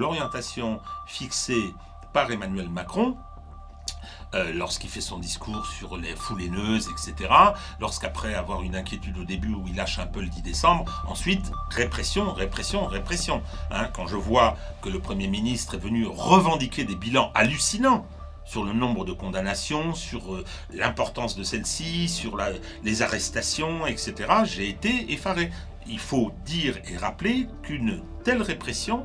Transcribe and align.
l'orientation 0.00 0.80
fixée 1.06 1.74
par 2.14 2.30
Emmanuel 2.32 2.70
Macron, 2.70 3.16
euh, 4.34 4.52
lorsqu'il 4.54 4.88
fait 4.88 5.02
son 5.02 5.18
discours 5.18 5.66
sur 5.66 5.98
les 5.98 6.16
foules 6.16 6.42
haineuses, 6.42 6.88
etc. 6.88 7.28
Lorsqu'après 7.80 8.34
avoir 8.34 8.62
une 8.62 8.76
inquiétude 8.76 9.18
au 9.18 9.24
début 9.24 9.52
où 9.52 9.64
il 9.66 9.76
lâche 9.76 9.98
un 9.98 10.06
peu 10.06 10.20
le 10.22 10.28
10 10.28 10.40
décembre, 10.42 11.04
ensuite 11.06 11.52
répression, 11.70 12.32
répression, 12.32 12.86
répression. 12.86 13.42
Hein, 13.70 13.88
quand 13.92 14.06
je 14.06 14.16
vois 14.16 14.56
que 14.80 14.88
le 14.88 15.00
Premier 15.00 15.26
ministre 15.26 15.74
est 15.74 15.78
venu 15.78 16.06
revendiquer 16.06 16.84
des 16.84 16.96
bilans 16.96 17.30
hallucinants 17.34 18.06
sur 18.46 18.64
le 18.64 18.72
nombre 18.72 19.04
de 19.04 19.12
condamnations, 19.12 19.94
sur 19.94 20.34
euh, 20.34 20.44
l'importance 20.72 21.36
de 21.36 21.42
celle-ci, 21.42 22.08
sur 22.08 22.38
les 22.82 23.02
arrestations, 23.02 23.86
etc., 23.86 24.14
j'ai 24.44 24.68
été 24.68 25.12
effaré. 25.12 25.50
Il 25.86 25.98
faut 25.98 26.32
dire 26.46 26.78
et 26.90 26.96
rappeler 26.96 27.48
qu'une 27.62 28.00
telle 28.24 28.42
répression 28.42 29.04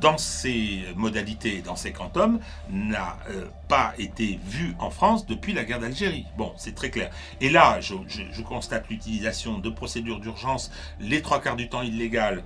dans 0.00 0.18
ces 0.18 0.84
modalités, 0.96 1.62
dans 1.62 1.76
ces 1.76 1.92
quantums, 1.92 2.38
n'a 2.70 3.16
euh, 3.30 3.46
pas 3.68 3.94
été 3.98 4.38
vu 4.44 4.74
en 4.78 4.90
France 4.90 5.26
depuis 5.26 5.52
la 5.52 5.64
guerre 5.64 5.80
d'Algérie. 5.80 6.26
Bon, 6.36 6.52
c'est 6.56 6.74
très 6.74 6.90
clair. 6.90 7.10
Et 7.40 7.48
là, 7.48 7.80
je, 7.80 7.94
constate 8.42 8.88
l'utilisation 8.90 9.58
de 9.58 9.70
procédures 9.70 10.20
d'urgence, 10.20 10.70
les 11.00 11.22
trois 11.22 11.40
quarts 11.40 11.56
du 11.56 11.68
temps 11.68 11.82
illégales, 11.82 12.42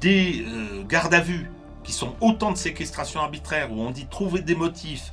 des 0.00 0.44
euh, 0.46 0.84
gardes 0.84 1.14
à 1.14 1.20
vue, 1.20 1.50
qui 1.82 1.92
sont 1.92 2.14
autant 2.20 2.52
de 2.52 2.58
séquestrations 2.58 3.20
arbitraires, 3.20 3.72
où 3.72 3.80
on 3.80 3.90
dit 3.90 4.06
trouver 4.06 4.42
des 4.42 4.54
motifs. 4.54 5.12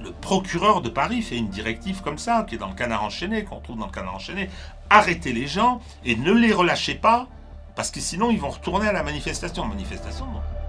Le 0.00 0.12
procureur 0.12 0.80
de 0.80 0.88
Paris 0.88 1.22
fait 1.22 1.36
une 1.36 1.48
directive 1.48 2.02
comme 2.02 2.18
ça, 2.18 2.44
qui 2.48 2.54
est 2.54 2.58
dans 2.58 2.68
le 2.68 2.74
canard 2.74 3.02
enchaîné, 3.02 3.44
qu'on 3.44 3.60
trouve 3.60 3.78
dans 3.78 3.86
le 3.86 3.92
canard 3.92 4.14
enchaîné. 4.14 4.48
Arrêtez 4.90 5.32
les 5.32 5.48
gens 5.48 5.80
et 6.04 6.14
ne 6.14 6.32
les 6.32 6.52
relâchez 6.52 6.94
pas, 6.94 7.26
parce 7.74 7.90
que 7.90 7.98
sinon 7.98 8.30
ils 8.30 8.38
vont 8.38 8.50
retourner 8.50 8.86
à 8.86 8.92
la 8.92 9.02
manifestation. 9.02 9.64
Manifestation, 9.64 10.26
non. 10.26 10.61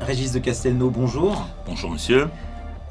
Régis 0.00 0.32
de 0.32 0.38
Castelnau, 0.38 0.90
bonjour. 0.90 1.46
Bonjour 1.66 1.90
monsieur. 1.90 2.28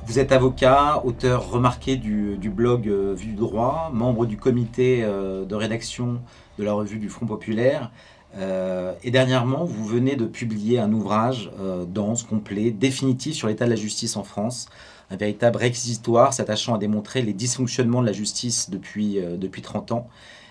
Vous 0.06 0.20
êtes 0.20 0.32
avocat, 0.32 1.02
auteur 1.06 1.50
remarqué 1.50 1.96
du, 1.96 2.38
blog 2.50 2.88
euh, 2.88 3.14
Vue 3.16 3.28
du 3.28 3.36
droit, 3.36 3.90
membre 3.94 4.26
du 4.26 4.38
comité 4.38 5.02
euh, 5.04 5.46
de 5.46 5.56
rédaction 5.56 6.20
de 6.60 6.64
la 6.64 6.74
revue 6.74 7.00
du 7.00 7.10
Front 7.10 7.26
Populaire. 7.26 7.92
Euh, 8.38 8.94
et 9.04 9.12
dernièrement, 9.12 9.64
vous 9.64 9.86
venez 9.86 10.16
de 10.16 10.26
publier 10.26 10.80
un 10.80 10.92
ouvrage 10.92 11.50
dense, 11.88 12.24
complet, 12.24 12.72
définitif 12.72 13.36
sur 13.36 13.48
l'état 13.48 13.66
de 13.66 13.70
la 13.70 13.76
justice 13.78 14.18
en 14.18 14.24
France. 14.24 14.68
Un 15.10 15.16
véritable 15.16 15.58
réquisitoire 15.58 16.34
s'attachant 16.34 16.76
à 16.76 16.78
démontrer 16.78 17.22
les 17.22 17.34
dysfonctionnements 17.34 18.02
de 18.02 18.08
la 18.08 18.14
justice 18.14 18.70
depuis, 18.70 19.20
depuis 19.38 19.62
30 19.62 19.92
ans 19.92 20.10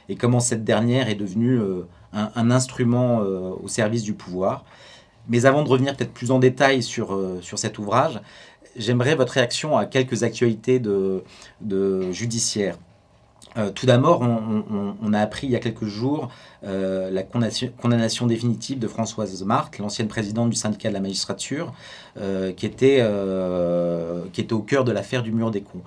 et 0.08 0.16
comment 0.16 0.40
cette 0.40 0.64
dernière 0.64 1.08
est 1.08 1.14
devenue 1.14 1.58
un, 2.12 2.50
instrument 2.50 3.18
au 3.18 3.68
service 3.68 4.02
du 4.02 4.14
pouvoir. 4.14 4.64
Mais 5.28 5.46
avant 5.46 5.62
de 5.62 5.68
revenir 5.68 5.96
peut-être 5.96 6.12
plus 6.12 6.30
en 6.30 6.38
détail 6.38 6.82
sur, 6.82 7.14
euh, 7.14 7.38
sur 7.40 7.58
cet 7.58 7.78
ouvrage, 7.78 8.20
j'aimerais 8.76 9.14
votre 9.14 9.32
réaction 9.32 9.76
à 9.76 9.86
quelques 9.86 10.22
actualités 10.22 10.78
de, 10.78 11.22
de 11.60 12.10
judiciaires. 12.12 12.76
Euh, 13.56 13.70
tout 13.70 13.86
d'abord, 13.86 14.20
on, 14.20 15.12
a 15.12 15.20
appris 15.20 15.46
il 15.46 15.52
y 15.52 15.56
a 15.56 15.60
quelques 15.60 15.84
jours 15.84 16.28
euh, 16.64 17.08
la 17.12 17.22
condamnation, 17.22 18.26
définitive 18.26 18.80
de 18.80 18.88
Françoise 18.88 19.44
Marthe, 19.44 19.78
l'ancienne 19.78 20.08
présidente 20.08 20.50
du 20.50 20.56
syndicat 20.56 20.88
de 20.88 20.94
la 20.94 21.00
magistrature, 21.00 21.72
qui, 22.56 22.66
était, 22.66 23.06
qui 24.32 24.40
était 24.40 24.52
au 24.52 24.58
cœur 24.58 24.82
de 24.82 24.90
l'affaire 24.90 25.22
du 25.22 25.30
mur 25.30 25.52
des 25.52 25.60
cons. 25.60 25.82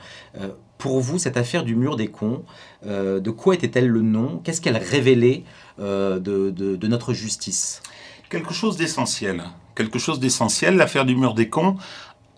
pour 0.78 1.02
vous, 1.02 1.20
cette 1.20 1.36
affaire 1.36 1.66
du 1.66 1.76
mur 1.76 1.98
des 1.98 2.08
cons, 2.08 2.44
de 2.86 3.32
quoi 3.32 3.54
était-elle 3.54 3.90
le 3.90 4.02
nom? 4.02 4.40
Qu'est-ce 4.46 4.62
qu'elle 4.62 4.78
révélait 4.78 5.44
de, 5.78 6.20
de, 6.20 6.76
de, 6.78 6.88
notre 6.88 7.12
justice? 7.12 7.82
Quelque 8.30 8.54
chose 8.54 8.78
d'essentiel. 8.78 9.44
Quelque 9.76 10.00
chose 10.00 10.20
d'essentiel, 10.20 10.76
l'affaire 10.76 11.06
du 11.06 11.16
mur 11.16 11.34
des 11.34 11.50
cons 11.50 11.78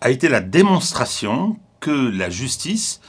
a 0.02 0.10
été 0.10 0.30
la 0.30 0.42
démonstration 0.42 1.58
que 1.80 1.92
la 1.92 2.30
justice, 2.30 3.02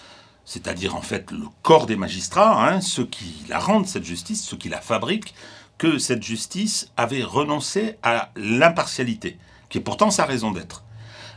c'est-à-dire 0.44 0.96
en 0.96 1.02
fait 1.02 1.30
le 1.30 1.46
corps 1.62 1.86
des 1.86 1.96
magistrats, 1.96 2.69
hein, 2.69 2.80
ceux 2.80 3.06
qui 3.06 3.44
la 3.48 3.58
rendent 3.58 3.86
cette 3.86 4.04
justice, 4.04 4.44
ceux 4.44 4.56
qui 4.56 4.69
la 4.69 4.80
fabriquent, 4.80 5.34
que 5.78 5.98
cette 5.98 6.22
justice 6.22 6.90
avait 6.96 7.22
renoncé 7.22 7.96
à 8.02 8.30
l'impartialité, 8.36 9.38
qui 9.69 9.78
est 9.78 9.82
pourtant 9.82 10.10
sa 10.10 10.24
raison 10.24 10.50
d'être. 10.50 10.84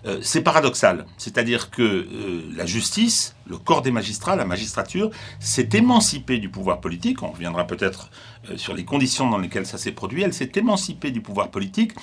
Euh, 0.05 0.19
c'est 0.21 0.41
paradoxal. 0.41 1.05
C'est-à-dire 1.17 1.69
que 1.69 1.81
euh, 1.81 2.43
la 2.55 2.65
justice, 2.65 3.35
le 3.47 3.57
corps 3.57 3.81
des 3.81 3.91
magistrats, 3.91 4.35
la 4.35 4.45
magistrature, 4.45 5.09
s'est 5.39 5.69
émancipée 5.73 6.39
du 6.39 6.49
pouvoir 6.49 6.81
politique. 6.81 7.23
On 7.23 7.31
reviendra 7.31 7.65
peut-être 7.65 8.09
euh, 8.49 8.57
sur 8.57 8.73
les 8.73 8.83
conditions 8.83 9.29
dans 9.29 9.37
lesquelles 9.37 9.65
ça 9.65 9.77
s'est 9.77 9.93
produit. 9.93 10.23
Elle 10.23 10.33
s'est 10.33 10.51
émancipée 10.55 11.11
du 11.11 11.21
pouvoir 11.21 11.49
politique 11.51 11.93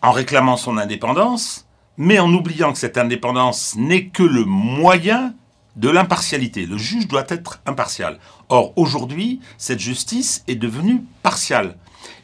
en 0.00 0.12
réclamant 0.12 0.56
son 0.56 0.76
indépendance, 0.76 1.66
mais 1.96 2.18
en 2.18 2.32
oubliant 2.32 2.72
que 2.72 2.78
cette 2.78 2.98
indépendance 2.98 3.74
n'est 3.76 4.06
que 4.06 4.22
le 4.22 4.44
moyen 4.44 5.34
de 5.76 5.88
l'impartialité. 5.88 6.66
Le 6.66 6.78
juge 6.78 7.08
doit 7.08 7.24
être 7.28 7.60
impartial. 7.66 8.18
Or, 8.48 8.72
aujourd'hui, 8.76 9.40
cette 9.58 9.80
justice 9.80 10.44
est 10.46 10.54
devenue 10.54 11.02
partiale. 11.22 11.76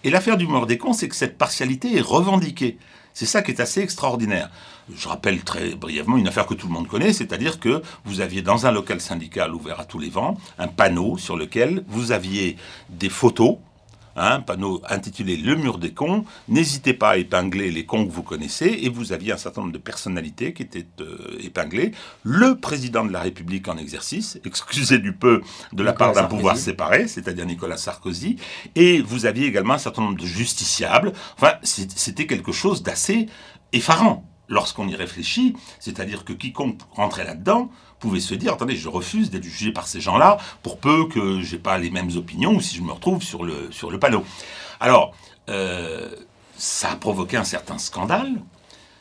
Et 0.05 0.11
l'affaire 0.11 0.37
du 0.37 0.47
mort 0.47 0.67
des 0.67 0.79
cons, 0.79 0.93
c'est 0.93 1.09
que 1.09 1.17
cette 1.17 1.37
partialité 1.37 1.97
est 1.97 2.01
revendiquée. 2.03 2.79
C'est 3.21 3.27
ça 3.27 3.43
qui 3.43 3.51
est 3.51 3.61
assez 3.61 3.83
extraordinaire. 3.83 4.49
Je 4.97 5.07
rappelle 5.07 5.43
très 5.43 5.75
brièvement 5.75 6.17
une 6.17 6.27
affaire 6.27 6.47
que 6.47 6.55
tout 6.55 6.67
le 6.67 6.73
monde 6.73 6.89
connaît, 6.89 7.13
c'est-à-dire 7.13 7.61
que 7.61 7.83
vous 8.07 8.23
aviez 8.23 8.41
dans 8.41 8.65
un 8.65 8.71
local 8.71 8.99
syndical 8.99 9.55
ouvert 9.55 9.79
à 9.79 9.85
tous 9.85 9.99
les 9.99 10.09
vents 10.09 10.39
un 10.59 10.69
panneau 10.69 11.19
sur 11.19 11.37
lequel 11.37 11.85
vous 11.87 12.13
aviez 12.13 12.57
des 12.89 13.11
photos 13.11 13.59
un 14.17 14.41
panneau 14.41 14.83
intitulé 14.89 15.37
Le 15.37 15.57
mur 15.57 15.79
des 15.79 15.93
cons. 15.93 16.25
N'hésitez 16.49 16.95
pas 16.95 17.11
à 17.11 17.17
épingler 17.17 17.71
les 17.71 17.87
cons 17.87 18.07
que 18.07 18.11
vous 18.11 18.23
connaissez. 18.23 18.79
Et 18.83 18.89
vous 18.89 19.13
aviez 19.13 19.33
un 19.33 19.37
certain 19.37 19.63
nombre 19.63 19.73
de 19.73 19.79
personnalités 19.79 20.53
qui 20.53 20.63
étaient 20.63 20.87
euh, 21.01 21.39
épinglées. 21.41 21.93
Le 22.23 22.59
président 22.59 23.05
de 23.05 23.13
la 23.13 23.21
République 23.21 23.69
en 23.69 23.77
exercice, 23.77 24.39
excusez 24.45 24.99
du 24.99 25.13
peu 25.13 25.43
de 25.73 25.83
la 25.83 25.93
part 25.93 26.13
d'un 26.13 26.25
pouvoir 26.25 26.57
séparé, 26.57 27.09
c'est-à-dire 27.09 27.47
Nicolas 27.47 27.77
Sarkozy. 27.77 28.37
Et 28.75 29.01
vous 29.01 29.27
aviez 29.27 29.47
également 29.47 29.75
un 29.75 29.79
certain 29.79 30.03
nombre 30.03 30.19
de 30.19 30.27
justiciables. 30.27 31.13
Enfin, 31.37 31.55
c'était 31.63 32.27
quelque 32.27 32.53
chose 32.53 32.83
d'assez 32.83 33.27
effarant 33.73 34.27
lorsqu'on 34.49 34.89
y 34.89 34.95
réfléchit. 34.95 35.55
C'est-à-dire 35.79 36.25
que 36.25 36.33
quiconque 36.35 36.81
rentrait 36.91 37.25
là-dedans 37.25 37.71
pouvait 38.01 38.21
se 38.21 38.35
dire 38.35 38.55
attendez, 38.55 38.77
je 38.77 38.89
refuse 38.89 39.31
d'être 39.31 39.45
jugé 39.45 39.73
par 39.73 39.87
ces 39.87 40.01
gens-là 40.01 40.39
pour 40.63 40.79
peu 40.79 41.07
que 41.07 41.41
j'ai 41.41 41.59
pas 41.59 41.79
les 41.79 41.91
mêmes 41.91 42.11
opinions 42.17 42.55
ou 42.55 42.61
si 42.61 42.77
je 42.77 42.83
me 42.83 42.93
retrouve 42.93 43.23
sur 43.23 43.45
le, 43.45 43.71
sur 43.71 43.91
le 43.91 44.01
panneau. 44.01 44.25
Alors, 44.81 45.15
euh, 45.49 46.11
ça 46.57 46.93
a 46.93 46.97
provoqué 46.97 47.37
un 47.37 47.45
certain 47.45 47.79
scandale. 47.79 48.33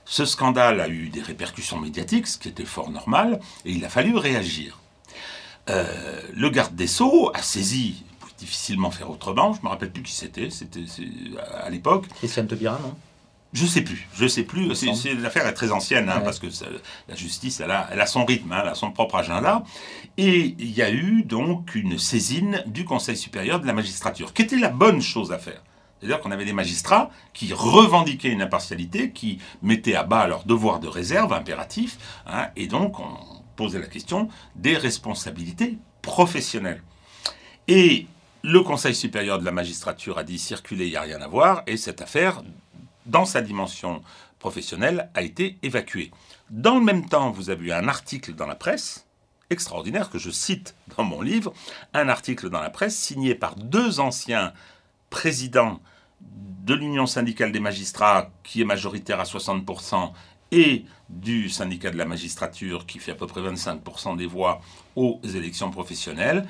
Ce 0.06 0.26
scandale 0.26 0.82
a 0.82 0.88
eu 0.88 1.10
des 1.10 1.22
répercussions 1.22 1.80
médiatiques, 1.80 2.28
ce 2.28 2.38
qui 2.38 2.50
était 2.50 2.66
fort 2.66 2.90
normal, 2.90 3.40
et 3.66 3.72
il 3.72 3.84
a 3.86 3.90
fallu 3.90 4.18
réagir. 4.18 4.80
Euh, 5.70 6.22
le 6.34 6.50
garde 6.50 6.76
des 6.76 6.88
Sceaux 6.88 7.32
a 7.34 7.42
saisi, 7.42 8.04
difficilement 8.40 8.90
faire 8.90 9.10
autrement, 9.12 9.54
je 9.54 9.60
ne 9.60 9.66
me 9.66 9.70
rappelle 9.70 9.92
plus 9.92 10.02
qui 10.02 10.14
c'était, 10.14 10.50
c'était 10.50 10.86
à 11.62 11.70
l'époque. 11.70 12.08
Christiane 12.16 12.48
Taubira, 12.48 12.80
non? 12.82 12.96
Je 13.52 13.66
sais 13.66 13.82
plus, 13.82 14.08
je 14.14 14.28
sais 14.28 14.44
plus. 14.44 14.72
L'affaire 15.22 15.48
est 15.48 15.54
très 15.54 15.72
ancienne, 15.72 16.08
hein, 16.10 16.22
parce 16.24 16.40
que 16.40 16.48
la 17.08 17.16
justice, 17.16 17.60
elle 17.60 17.72
a, 17.72 17.88
elle 17.92 18.00
a 18.00 18.06
son 18.06 18.24
rythme, 18.24 18.52
hein, 18.52 18.60
elle 18.62 18.70
a 18.70 18.76
son 18.76 18.92
propre 18.92 19.16
agenda. 19.16 19.64
Et 20.18 20.56
il 20.60 20.72
y 20.72 20.84
a 20.84 20.92
eu 20.92 21.24
donc 21.24 21.74
une 21.74 21.98
saisine 21.98 22.64
du 22.68 22.86
Conseil 22.86 23.18
supérieur 23.18 23.60
de 23.60 23.66
la 23.66 23.74
magistrature, 23.74 24.34
qui 24.34 24.44
était 24.44 24.58
la 24.58 24.70
bonne 24.70 25.02
chose 25.02 25.32
à 25.32 25.40
faire. 25.40 25.64
C'est-à-dire 26.00 26.20
qu'on 26.22 26.32
avait 26.32 26.46
des 26.46 26.54
magistrats 26.54 27.10
qui 27.34 27.52
revendiquaient 27.52 28.30
une 28.30 28.42
impartialité, 28.42 29.12
qui 29.12 29.40
mettaient 29.62 29.96
à 29.96 30.04
bas 30.04 30.28
leur 30.28 30.46
devoir 30.46 30.80
de 30.80 30.88
réserve 30.88 31.34
impératif, 31.34 31.98
hein, 32.28 32.48
et 32.56 32.68
donc 32.68 33.00
on 33.00 33.18
posait 33.56 33.80
la 33.80 33.88
question 33.88 34.30
des 34.56 34.78
responsabilités 34.78 35.78
professionnelles. 36.02 36.84
Et 37.68 38.06
le 38.44 38.62
Conseil 38.62 38.96
supérieur 38.96 39.40
de 39.40 39.46
la 39.46 39.52
magistrature 39.52 40.18
a 40.18 40.24
dit 40.24 40.40
circuler, 40.40 40.86
il 40.86 40.92
n'y 40.92 40.96
a 40.96 41.02
rien 41.02 41.22
à 41.22 41.28
voir, 41.28 41.64
et 41.68 41.76
cette 41.76 42.02
affaire 42.02 42.44
dans 43.10 43.26
sa 43.26 43.42
dimension 43.42 44.02
professionnelle, 44.40 45.10
a 45.14 45.22
été 45.22 45.58
évacué. 45.64 46.12
Dans 46.50 46.76
le 46.76 46.84
même 46.84 47.08
temps, 47.08 47.32
vous 47.32 47.50
avez 47.50 47.68
eu 47.68 47.72
un 47.72 47.88
article 47.88 48.34
dans 48.34 48.48
la 48.48 48.56
presse, 48.56 49.06
extraordinaire, 49.50 50.10
que 50.10 50.18
je 50.18 50.30
cite 50.30 50.76
dans 50.98 51.04
mon 51.04 51.22
livre, 51.22 51.54
un 51.94 52.08
article 52.10 52.50
dans 52.50 52.62
la 52.62 52.70
presse 52.70 52.98
signé 52.98 53.36
par 53.36 53.56
deux 53.56 54.00
anciens 54.00 54.54
présidents 55.10 55.80
de 56.22 56.74
l'Union 56.74 57.06
syndicale 57.06 57.52
des 57.52 57.60
magistrats, 57.60 58.30
qui 58.44 58.62
est 58.62 58.66
majoritaire 58.66 59.20
à 59.20 59.24
60%, 59.24 60.12
et 60.52 60.86
du 61.10 61.50
syndicat 61.50 61.92
de 61.92 61.98
la 61.98 62.06
magistrature, 62.06 62.86
qui 62.86 63.00
fait 63.00 63.12
à 63.12 63.16
peu 63.16 63.28
près 63.28 63.42
25% 63.42 64.18
des 64.18 64.26
voix 64.26 64.62
aux 64.96 65.20
élections 65.24 65.70
professionnelles, 65.70 66.48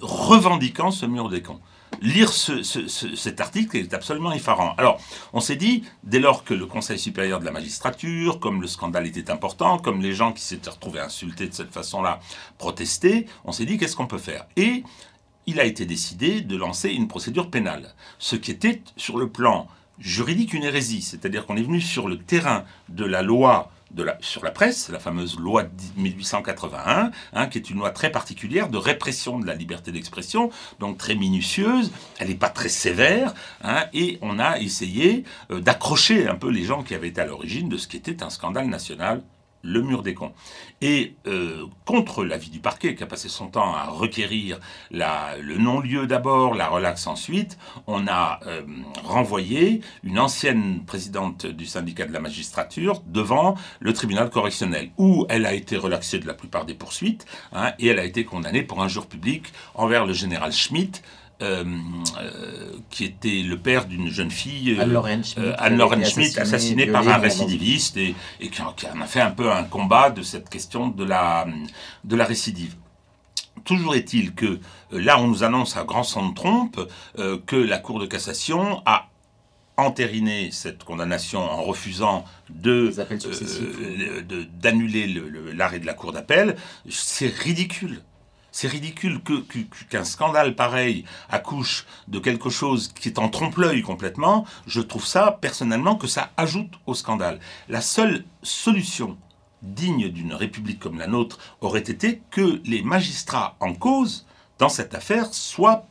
revendiquant 0.00 0.90
ce 0.90 1.06
mur 1.06 1.28
des 1.28 1.42
cons 1.42 1.60
lire 2.00 2.32
cet 2.32 3.40
article 3.40 3.76
est 3.76 3.94
absolument 3.94 4.32
effarant. 4.32 4.74
Alors, 4.78 5.00
on 5.32 5.40
s'est 5.40 5.56
dit, 5.56 5.84
dès 6.02 6.20
lors 6.20 6.44
que 6.44 6.54
le 6.54 6.66
Conseil 6.66 6.98
supérieur 6.98 7.40
de 7.40 7.44
la 7.44 7.52
magistrature, 7.52 8.40
comme 8.40 8.60
le 8.60 8.66
scandale 8.66 9.06
était 9.06 9.30
important, 9.30 9.78
comme 9.78 10.00
les 10.00 10.12
gens 10.12 10.32
qui 10.32 10.42
s'étaient 10.42 10.70
retrouvés 10.70 11.00
insultés 11.00 11.48
de 11.48 11.54
cette 11.54 11.72
façon-là 11.72 12.20
protestaient, 12.58 13.26
on 13.44 13.52
s'est 13.52 13.66
dit, 13.66 13.78
qu'est-ce 13.78 13.96
qu'on 13.96 14.06
peut 14.06 14.18
faire? 14.18 14.46
Et 14.56 14.82
il 15.46 15.60
a 15.60 15.64
été 15.64 15.86
décidé 15.86 16.40
de 16.40 16.56
lancer 16.56 16.90
une 16.90 17.08
procédure 17.08 17.50
pénale, 17.50 17.94
ce 18.18 18.36
qui 18.36 18.50
était, 18.50 18.82
sur 18.96 19.18
le 19.18 19.28
plan 19.28 19.68
juridique 19.98 20.54
une 20.54 20.64
hérésie. 20.64 21.02
C'est-à-dire 21.02 21.46
qu'on 21.46 21.56
est 21.56 21.62
venu 21.62 21.80
sur 21.80 22.08
le 22.08 22.18
terrain 22.18 22.64
de 22.88 23.04
la 23.04 23.22
loi 23.22 23.70
sur 24.20 24.44
la 24.44 24.50
presse, 24.50 24.88
la 24.88 24.98
fameuse 24.98 25.38
loi 25.38 25.64
de 25.64 25.70
1881, 25.96 27.10
hein, 27.32 27.46
qui 27.46 27.58
est 27.58 27.70
une 27.70 27.78
loi 27.78 27.90
très 27.90 28.10
particulière 28.10 28.68
de 28.68 28.78
répression 28.78 29.38
de 29.38 29.46
la 29.46 29.54
liberté 29.54 29.92
d'expression, 29.92 30.50
donc 30.80 30.98
très 30.98 31.14
minutieuse, 31.14 31.92
elle 32.18 32.28
n'est 32.28 32.34
pas 32.34 32.48
très 32.48 32.68
sévère, 32.68 33.34
hein, 33.62 33.84
et 33.92 34.18
on 34.22 34.38
a 34.38 34.58
essayé 34.58 35.24
euh, 35.50 35.60
d'accrocher 35.60 36.28
un 36.28 36.34
peu 36.34 36.50
les 36.50 36.64
gens 36.64 36.82
qui 36.82 36.94
avaient 36.94 37.08
été 37.08 37.20
à 37.20 37.26
l'origine 37.26 37.68
de 37.68 37.76
ce 37.76 37.88
qui 37.88 37.96
était 37.96 38.22
un 38.22 38.30
scandale 38.30 38.66
national 38.66 39.22
le 39.62 39.82
mur 39.82 40.02
des 40.02 40.14
cons. 40.14 40.32
Et 40.80 41.14
euh, 41.26 41.66
contre 41.84 42.24
l'avis 42.24 42.50
du 42.50 42.58
parquet, 42.58 42.94
qui 42.94 43.02
a 43.02 43.06
passé 43.06 43.28
son 43.28 43.48
temps 43.48 43.74
à 43.74 43.84
requérir 43.84 44.58
la, 44.90 45.36
le 45.40 45.56
non-lieu 45.56 46.06
d'abord, 46.06 46.54
la 46.54 46.68
relaxe 46.68 47.06
ensuite, 47.06 47.58
on 47.86 48.06
a 48.06 48.40
euh, 48.46 48.62
renvoyé 49.04 49.80
une 50.02 50.18
ancienne 50.18 50.84
présidente 50.84 51.46
du 51.46 51.66
syndicat 51.66 52.06
de 52.06 52.12
la 52.12 52.20
magistrature 52.20 53.02
devant 53.06 53.56
le 53.80 53.92
tribunal 53.92 54.30
correctionnel, 54.30 54.90
où 54.98 55.26
elle 55.28 55.46
a 55.46 55.54
été 55.54 55.76
relaxée 55.76 56.18
de 56.18 56.26
la 56.26 56.34
plupart 56.34 56.64
des 56.64 56.74
poursuites, 56.74 57.26
hein, 57.52 57.72
et 57.78 57.88
elle 57.88 57.98
a 57.98 58.04
été 58.04 58.24
condamnée 58.24 58.62
pour 58.62 58.82
injure 58.82 59.06
public 59.06 59.52
envers 59.74 60.06
le 60.06 60.12
général 60.12 60.52
Schmitt, 60.52 61.02
euh, 61.42 61.64
euh, 62.20 62.72
qui 62.90 63.04
était 63.04 63.42
le 63.42 63.58
père 63.58 63.86
d'une 63.86 64.08
jeune 64.08 64.30
fille, 64.30 64.78
Anne-Lorraine 65.58 66.04
Schmidt, 66.04 66.38
assassinée, 66.38 66.86
par 66.86 67.06
un 67.08 67.16
récidiviste 67.18 67.96
et, 67.96 68.14
qui, 68.40 68.62
en 68.62 69.00
a 69.00 69.06
fait 69.06 69.20
un 69.20 69.30
peu 69.30 69.50
un 69.50 69.64
combat 69.64 70.10
de 70.10 70.22
cette 70.22 70.48
question 70.48 70.88
de 70.88 71.04
la, 71.04 71.46
de 72.04 72.16
la 72.16 72.24
récidive. 72.24 72.76
Toujours 73.64 73.94
est-il 73.94 74.34
que 74.34 74.60
là, 74.90 75.18
on 75.18 75.28
nous 75.28 75.44
annonce 75.44 75.76
à 75.76 75.84
grand 75.84 76.02
son 76.02 76.30
de 76.30 76.34
trompe 76.34 76.80
que 77.46 77.56
la 77.56 77.78
Cour 77.78 77.98
de 77.98 78.06
cassation 78.06 78.82
a 78.86 79.08
entériné 79.76 80.50
cette 80.52 80.84
condamnation 80.84 81.40
en 81.40 81.62
refusant 81.62 82.24
de 82.50 82.92
d'annuler 84.60 85.06
l'arrêt 85.54 85.78
de 85.78 85.86
la 85.86 85.94
Cour 85.94 86.12
d'appel. 86.12 86.56
C'est 86.88 87.32
ridicule. 87.34 88.02
C'est 88.52 88.68
ridicule 88.68 89.20
qu'un 89.88 90.04
scandale 90.04 90.54
pareil 90.54 91.04
accouche 91.30 91.86
de 92.06 92.18
quelque 92.18 92.50
chose 92.50 92.92
qui 92.92 93.08
est 93.08 93.18
en 93.18 93.30
trompe-l'œil 93.30 93.80
complètement. 93.80 94.44
Je 94.66 94.82
trouve 94.82 95.06
ça, 95.06 95.38
personnellement, 95.40 95.96
que 95.96 96.06
ça 96.06 96.30
ajoute 96.36 96.74
au 96.86 96.94
scandale. 96.94 97.40
La 97.70 97.80
seule 97.80 98.24
solution 98.42 99.16
digne 99.62 100.10
d'une 100.10 100.34
république 100.34 100.80
comme 100.80 100.98
la 100.98 101.06
nôtre 101.06 101.38
aurait 101.62 101.80
été 101.80 102.20
que 102.30 102.60
les 102.64 102.82
magistrats 102.82 103.56
en 103.58 103.72
cause 103.72 104.26
dans 104.58 104.68
cette 104.68 104.94
affaire 104.94 105.32
soient 105.32 105.86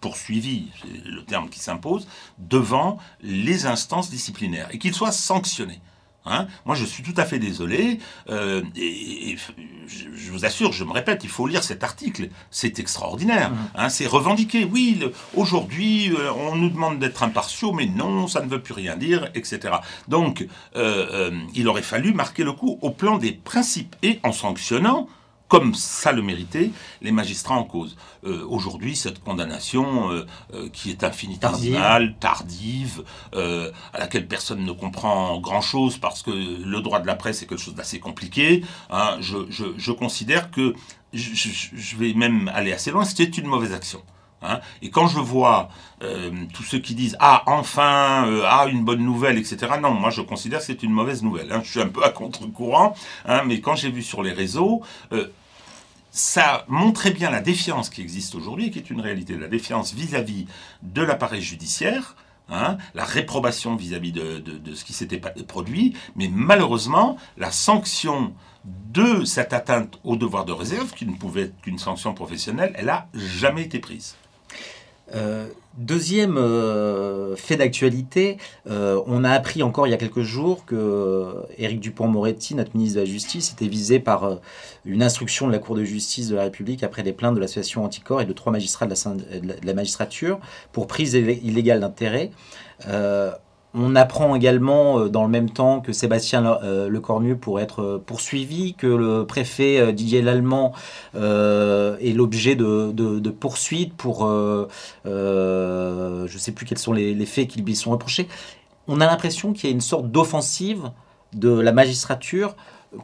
poursuivis, 0.00 0.70
c'est 0.80 1.08
le 1.08 1.24
terme 1.24 1.48
qui 1.50 1.60
s'impose, 1.60 2.08
devant 2.38 2.98
les 3.20 3.66
instances 3.66 4.10
disciplinaires 4.10 4.68
et 4.72 4.78
qu'ils 4.78 4.94
soient 4.94 5.12
sanctionnés. 5.12 5.80
Hein 6.26 6.48
Moi, 6.66 6.74
je 6.74 6.84
suis 6.84 7.02
tout 7.02 7.14
à 7.16 7.24
fait 7.24 7.38
désolé. 7.38 7.98
Euh, 8.28 8.62
et, 8.76 9.36
je, 9.86 10.30
vous 10.30 10.44
assure, 10.44 10.72
je 10.72 10.84
me 10.84 10.92
répète, 10.92 11.24
il 11.24 11.30
faut 11.30 11.46
lire 11.46 11.64
cet 11.64 11.82
article. 11.82 12.28
C'est 12.50 12.78
extraordinaire. 12.78 13.50
Mmh. 13.50 13.56
Hein, 13.74 13.88
c'est 13.88 14.06
revendiqué. 14.06 14.64
Oui, 14.64 15.00
aujourd'hui, 15.34 16.12
euh, 16.12 16.32
on 16.32 16.56
nous 16.56 16.68
demande 16.68 16.98
d'être 16.98 17.22
impartiaux, 17.22 17.72
mais 17.72 17.86
non, 17.86 18.26
ça 18.26 18.42
ne 18.42 18.48
veut 18.48 18.60
plus 18.60 18.74
rien 18.74 18.96
dire, 18.96 19.30
etc. 19.34 19.74
Donc, 20.08 20.46
euh, 20.76 21.30
il 21.54 21.68
aurait 21.68 21.82
fallu 21.82 22.12
marquer 22.12 22.44
le 22.44 22.52
coup 22.52 22.78
au 22.82 22.90
plan 22.90 23.18
des 23.18 23.32
principes 23.32 23.96
et 24.02 24.20
en 24.22 24.32
sanctionnant 24.32 25.08
comme 25.50 25.74
ça 25.74 26.12
le 26.12 26.22
méritait, 26.22 26.70
les 27.02 27.10
magistrats 27.10 27.56
en 27.56 27.64
cause. 27.64 27.96
Euh, 28.24 28.46
aujourd'hui, 28.48 28.94
cette 28.94 29.22
condamnation 29.22 30.12
euh, 30.12 30.24
euh, 30.54 30.68
qui 30.72 30.90
est 30.90 31.02
infinitésimale, 31.02 32.14
tardive, 32.20 33.02
à 33.34 33.98
laquelle 33.98 34.28
personne 34.28 34.64
ne 34.64 34.72
comprend 34.72 35.40
grand-chose 35.40 35.98
parce 35.98 36.22
que 36.22 36.30
le 36.30 36.80
droit 36.80 37.00
de 37.00 37.06
la 37.06 37.16
presse 37.16 37.42
est 37.42 37.46
quelque 37.46 37.60
chose 37.60 37.74
d'assez 37.74 37.98
compliqué, 37.98 38.62
hein, 38.90 39.16
je, 39.20 39.90
considère 39.90 40.52
que, 40.52 40.74
je, 41.12 41.96
vais 41.96 42.14
même 42.14 42.48
aller 42.54 42.72
assez 42.72 42.92
loin, 42.92 43.04
c'était 43.04 43.24
une 43.24 43.46
mauvaise 43.46 43.72
action. 43.72 44.00
Hein. 44.42 44.60
Et 44.82 44.90
quand 44.90 45.06
je 45.06 45.18
vois 45.18 45.68
tous 46.54 46.62
ceux 46.62 46.78
qui 46.78 46.94
disent 46.94 47.16
ah 47.20 47.42
enfin 47.46 48.40
ah 48.46 48.66
une 48.70 48.84
bonne 48.84 49.04
nouvelle 49.04 49.36
etc 49.36 49.72
non 49.82 49.90
moi 49.90 50.08
je 50.08 50.22
considère 50.22 50.60
que 50.60 50.64
c'est 50.64 50.82
une 50.82 50.92
mauvaise 50.92 51.22
nouvelle 51.22 51.52
hein. 51.52 51.60
je 51.62 51.70
suis 51.72 51.80
un 51.80 51.88
peu 51.88 52.02
à 52.02 52.08
contre-courant 52.08 52.94
mais 53.44 53.60
quand 53.60 53.74
j'ai 53.74 53.90
vu 53.90 54.02
sur 54.02 54.22
les 54.22 54.32
réseaux 54.32 54.82
ça 56.10 56.64
montrait 56.68 57.12
bien 57.12 57.30
la 57.30 57.40
défiance 57.40 57.88
qui 57.88 58.00
existe 58.00 58.34
aujourd'hui 58.34 58.70
qui 58.70 58.78
est 58.78 58.90
une 58.90 59.00
réalité, 59.00 59.36
la 59.36 59.48
défiance 59.48 59.94
vis-à-vis 59.94 60.46
de 60.82 61.02
l'appareil 61.02 61.42
judiciaire, 61.42 62.16
hein, 62.48 62.78
la 62.94 63.04
réprobation 63.04 63.76
vis-à-vis 63.76 64.12
de, 64.12 64.74
ce 64.74 64.84
qui 64.84 64.92
s'était 64.92 65.20
produit, 65.46 65.94
mais 66.16 66.28
malheureusement, 66.32 67.16
la 67.36 67.50
sanction 67.50 68.34
de 68.64 69.24
cette 69.24 69.52
atteinte 69.52 69.98
au 70.04 70.16
devoir 70.16 70.44
de 70.44 70.52
réserve, 70.52 70.92
qui 70.92 71.06
ne 71.06 71.14
pouvait 71.14 71.42
être 71.42 71.60
qu'une 71.62 71.78
sanction 71.78 72.12
professionnelle, 72.12 72.72
elle 72.76 72.86
n'a 72.86 73.08
jamais 73.14 73.62
été 73.62 73.78
prise. 73.78 74.16
Euh, 75.14 75.46
deuxième 75.76 76.36
euh, 76.36 77.36
fait 77.36 77.56
d'actualité, 77.56 78.38
euh, 78.68 79.00
on 79.06 79.24
a 79.24 79.30
appris 79.30 79.62
encore 79.62 79.86
il 79.86 79.90
y 79.90 79.94
a 79.94 79.96
quelques 79.96 80.22
jours 80.22 80.64
que 80.64 81.34
Éric 81.58 81.80
Dupont-Moretti, 81.80 82.54
notre 82.54 82.76
ministre 82.76 82.96
de 82.96 83.04
la 83.04 83.10
Justice, 83.10 83.52
était 83.52 83.68
visé 83.68 83.98
par 83.98 84.38
une 84.84 85.02
instruction 85.02 85.46
de 85.46 85.52
la 85.52 85.58
Cour 85.58 85.76
de 85.76 85.84
justice 85.84 86.28
de 86.28 86.36
la 86.36 86.42
République 86.42 86.82
après 86.82 87.02
des 87.02 87.12
plaintes 87.12 87.34
de 87.34 87.40
l'association 87.40 87.84
Anticor 87.84 88.20
et 88.20 88.26
de 88.26 88.32
trois 88.32 88.52
magistrats 88.52 88.86
de 88.86 88.94
la, 89.64 89.74
magistrature 89.74 90.40
pour 90.72 90.86
prise 90.86 91.14
illégale 91.14 91.80
d'intérêt. 91.80 92.30
On 93.72 93.94
apprend 93.94 94.34
également 94.34 94.98
euh, 94.98 95.08
dans 95.08 95.22
le 95.22 95.28
même 95.28 95.48
temps 95.50 95.80
que 95.80 95.92
Sébastien 95.92 96.44
euh, 96.44 96.88
Lecornu 96.88 97.36
pourrait 97.36 97.62
être 97.62 97.82
euh, 97.82 98.02
poursuivi, 98.04 98.74
que 98.74 98.88
le 98.88 99.24
préfet 99.26 99.92
Didier 99.92 100.22
Lallemand 100.22 100.72
est 101.14 102.12
l'objet 102.14 102.56
de, 102.56 103.30
poursuites 103.30 103.94
pour... 103.94 104.26
je 105.04 106.22
ne 106.24 106.38
sais 106.38 106.52
plus 106.52 106.66
quels 106.66 106.78
sont 106.78 106.92
les, 106.92 107.26
faits 107.26 107.48
qui 107.48 107.62
lui 107.62 107.76
sont 107.76 107.90
reprochés. 107.90 108.28
On 108.88 109.00
a 109.00 109.06
l'impression 109.06 109.52
qu'il 109.52 109.70
y 109.70 109.72
a 109.72 109.74
une 109.74 109.80
sorte 109.80 110.10
d'offensive 110.10 110.90
de 111.32 111.50
la 111.50 111.72
magistrature 111.72 112.56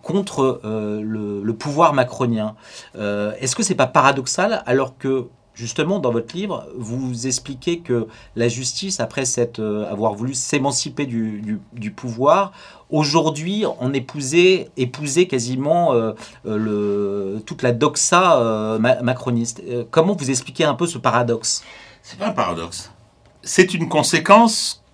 contre 0.03 0.61
le, 0.65 1.53
pouvoir 1.53 1.93
macronien. 1.95 2.57
Est-ce 2.95 3.55
que 3.55 3.63
c'est 3.63 3.75
pas 3.75 3.87
paradoxal 3.87 4.63
alors 4.67 4.99
que 4.99 5.29
Justement, 5.57 6.01
dans 6.01 6.13
votre 6.13 6.37
livre, 6.37 6.69
vous 6.77 7.27
expliquez 7.27 7.79
que 7.79 8.09
la 8.37 8.47
justice, 8.47 9.01
après 9.01 9.25
euh, 9.59 9.91
avoir 9.91 10.13
voulu 10.13 10.35
s'émanciper 10.35 11.07
du, 11.07 11.91
pouvoir, 11.97 12.53
aujourd'hui, 12.91 13.65
on 13.81 13.95
épousait, 13.95 14.69
épousait 14.77 15.27
quasiment 15.27 15.95
euh, 15.95 16.13
euh, 16.45 17.39
toute 17.47 17.63
la 17.63 17.73
doxa 17.73 18.79
macroniste. 18.79 19.63
comment 19.91 20.15
vous 20.15 20.29
expliquez 20.29 20.65
un 20.65 20.75
peu 20.75 20.87
ce 20.87 20.99
paradoxe? 20.99 21.65
C'est 22.03 22.19
pas 22.19 22.29
un 22.29 22.33
paradoxe. 22.33 22.93
C'est 23.41 23.73
une 23.73 23.89
conséquence 23.89 24.85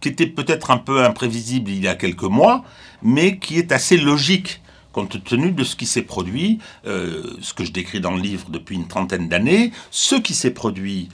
qui 0.00 0.08
était 0.08 0.28
peut-être 0.28 0.70
un 0.70 0.78
peu 0.78 1.02
imprévisible 1.02 1.68
il 1.68 1.82
y 1.82 1.88
a 1.88 1.96
quelques 1.96 2.22
mois, 2.22 2.62
mais 3.02 3.40
qui 3.40 3.58
est 3.58 3.72
assez 3.72 3.96
logique 3.96 4.62
compte 4.94 5.22
tenu 5.24 5.50
de 5.50 5.64
ce 5.64 5.74
qui 5.76 5.86
s'est 5.86 6.02
produit, 6.02 6.60
euh, 6.86 7.36
ce 7.42 7.52
que 7.52 7.64
je 7.64 7.72
décris 7.72 8.00
dans 8.00 8.12
le 8.12 8.20
livre 8.20 8.48
depuis 8.48 8.76
une 8.76 8.86
trentaine 8.86 9.28
d'années, 9.28 9.72
ce 9.90 10.14
qui 10.14 10.34
s'est 10.34 10.52
produit 10.52 11.08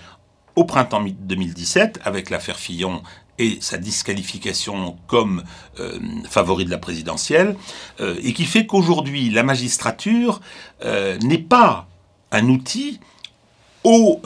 au 0.55 0.65
printemps 0.65 1.03
2017 1.03 2.01
avec 2.05 2.29
l'affaire 2.29 2.59
Fillon 2.59 3.03
et 3.39 3.57
sa 3.63 3.79
disqualification 3.79 4.99
comme 5.07 5.43
euh, 5.79 5.99
favori 6.29 6.67
de 6.67 6.71
la 6.71 6.77
présidentielle, 6.77 7.57
euh, 8.01 8.17
et 8.23 8.35
qui 8.35 8.45
fait 8.45 8.67
qu'aujourd'hui 8.67 9.31
la 9.31 9.43
magistrature 9.43 10.41
n'est 11.23 11.39
pas 11.39 11.89
un 12.33 12.49
outil 12.49 13.01
au 13.83 14.21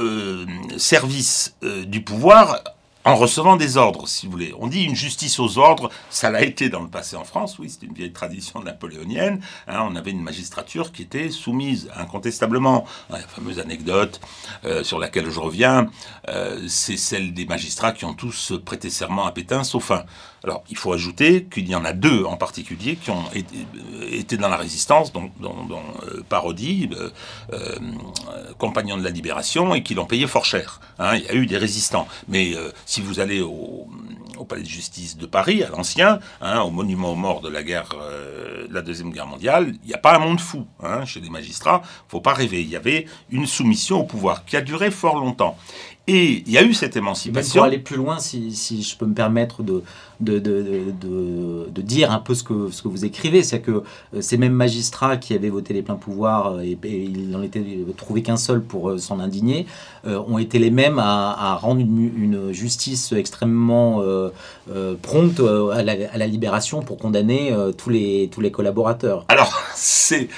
service 0.76 1.54
du 1.86 2.02
pouvoir 2.02 2.73
en 3.04 3.16
recevant 3.16 3.56
des 3.56 3.76
ordres, 3.76 4.08
si 4.08 4.26
vous 4.26 4.32
voulez. 4.32 4.54
On 4.58 4.66
dit 4.66 4.84
une 4.84 4.94
justice 4.94 5.38
aux 5.38 5.58
ordres, 5.58 5.90
ça 6.10 6.30
l'a 6.30 6.42
été 6.42 6.68
dans 6.68 6.80
le 6.80 6.88
passé 6.88 7.16
en 7.16 7.24
France, 7.24 7.58
oui, 7.58 7.68
c'est 7.68 7.86
une 7.86 7.92
vieille 7.92 8.12
tradition 8.12 8.62
napoléonienne. 8.62 9.40
Hein. 9.68 9.86
on 9.88 9.94
avait 9.94 10.10
une 10.10 10.22
magistrature 10.22 10.92
qui 10.92 11.02
était 11.02 11.30
soumise 11.30 11.90
incontestablement. 11.96 12.86
La 13.10 13.18
fameuse 13.18 13.58
anecdote 13.58 14.20
euh, 14.64 14.82
sur 14.82 14.98
laquelle 14.98 15.30
je 15.30 15.40
reviens, 15.40 15.88
euh, 16.28 16.64
c'est 16.68 16.96
celle 16.96 17.34
des 17.34 17.44
magistrats 17.44 17.92
qui 17.92 18.04
ont 18.04 18.14
tous 18.14 18.52
prêté 18.64 18.90
serment 18.90 19.26
à 19.26 19.32
Pétain, 19.32 19.64
sauf 19.64 19.90
un. 19.90 20.04
Alors, 20.44 20.62
il 20.70 20.76
faut 20.76 20.92
ajouter 20.92 21.44
qu'il 21.44 21.68
y 21.68 21.74
en 21.74 21.84
a 21.84 21.92
deux 21.92 22.24
en 22.24 22.36
particulier 22.36 22.96
qui 22.96 23.10
ont 23.10 23.24
été, 24.12 24.36
dans 24.36 24.48
la 24.48 24.56
résistance, 24.56 25.12
dont, 25.12 25.30
euh, 25.40 26.22
Parodi, 26.28 26.90
compagnon 28.58 28.96
de 28.98 29.02
la 29.02 29.10
Libération, 29.10 29.74
et 29.74 29.82
qui 29.82 29.94
l'ont 29.94 30.06
payé 30.06 30.26
fort 30.26 30.44
cher. 30.44 30.80
Hein. 30.98 31.16
il 31.16 31.24
y 31.24 31.28
a 31.28 31.34
eu 31.34 31.46
des 31.46 31.56
résistants. 31.56 32.06
Mais 32.28 32.52
si 32.84 33.00
vous 33.00 33.20
allez 33.20 33.40
au, 33.40 33.88
palais 34.44 34.62
de 34.62 34.68
justice 34.68 35.16
de 35.16 35.26
Paris, 35.26 35.62
à 35.62 35.68
l'ancien, 35.68 36.18
hein, 36.40 36.60
au 36.60 36.70
monument 36.70 37.12
aux 37.12 37.16
morts 37.16 37.40
de 37.40 37.48
la 37.48 37.62
guerre, 37.62 37.90
euh, 37.94 38.66
la 38.70 38.82
deuxième 38.82 39.10
guerre 39.10 39.26
mondiale, 39.26 39.74
il 39.82 39.88
n'y 39.88 39.94
a 39.94 39.98
pas 39.98 40.16
un 40.16 40.18
monde 40.18 40.40
fou 40.40 40.66
hein, 40.82 41.04
chez 41.04 41.20
les 41.20 41.30
magistrats. 41.30 41.82
Faut 42.08 42.20
pas 42.20 42.34
rêver. 42.34 42.62
Il 42.62 42.68
y 42.68 42.76
avait 42.76 43.06
une 43.30 43.46
soumission 43.46 44.00
au 44.00 44.04
pouvoir 44.04 44.44
qui 44.44 44.56
a 44.56 44.60
duré 44.60 44.90
fort 44.90 45.16
longtemps. 45.16 45.56
Et 46.06 46.42
il 46.46 46.50
y 46.52 46.58
a 46.58 46.62
eu 46.62 46.74
cette 46.74 46.96
émancipation. 46.96 47.60
pour 47.60 47.64
aller 47.64 47.78
plus 47.78 47.96
loin, 47.96 48.18
si, 48.18 48.52
si 48.52 48.82
je 48.82 48.94
peux 48.96 49.06
me 49.06 49.14
permettre 49.14 49.62
de, 49.62 49.82
de, 50.20 50.38
de, 50.38 50.92
de, 51.00 51.68
de 51.70 51.82
dire 51.82 52.12
un 52.12 52.18
peu 52.18 52.34
ce 52.34 52.42
que, 52.42 52.70
ce 52.70 52.82
que 52.82 52.88
vous 52.88 53.06
écrivez, 53.06 53.42
c'est 53.42 53.60
que 53.60 53.70
euh, 54.14 54.20
ces 54.20 54.36
mêmes 54.36 54.52
magistrats 54.52 55.16
qui 55.16 55.32
avaient 55.32 55.48
voté 55.48 55.72
les 55.72 55.80
pleins 55.80 55.94
pouvoirs, 55.94 56.56
euh, 56.56 56.60
et, 56.60 56.78
et 56.84 57.02
il 57.04 57.30
n'en 57.30 57.42
était 57.42 57.64
trouvé 57.96 58.22
qu'un 58.22 58.36
seul 58.36 58.62
pour 58.62 58.90
euh, 58.90 58.98
s'en 58.98 59.18
indigner, 59.18 59.66
euh, 60.06 60.20
ont 60.28 60.36
été 60.36 60.58
les 60.58 60.70
mêmes 60.70 60.98
à, 60.98 61.34
à 61.38 61.54
rendre 61.54 61.80
une, 61.80 62.12
une 62.16 62.52
justice 62.52 63.12
extrêmement 63.12 64.02
euh, 64.02 64.28
euh, 64.70 64.96
prompte 65.00 65.40
à 65.40 65.82
la, 65.82 65.94
à 66.12 66.18
la 66.18 66.26
libération 66.26 66.82
pour 66.82 66.98
condamner 66.98 67.54
tous, 67.78 67.88
les, 67.88 68.28
tous 68.30 68.42
les 68.42 68.50
collaborateurs. 68.50 69.24
Alors, 69.28 69.58
c'est, 69.74 70.28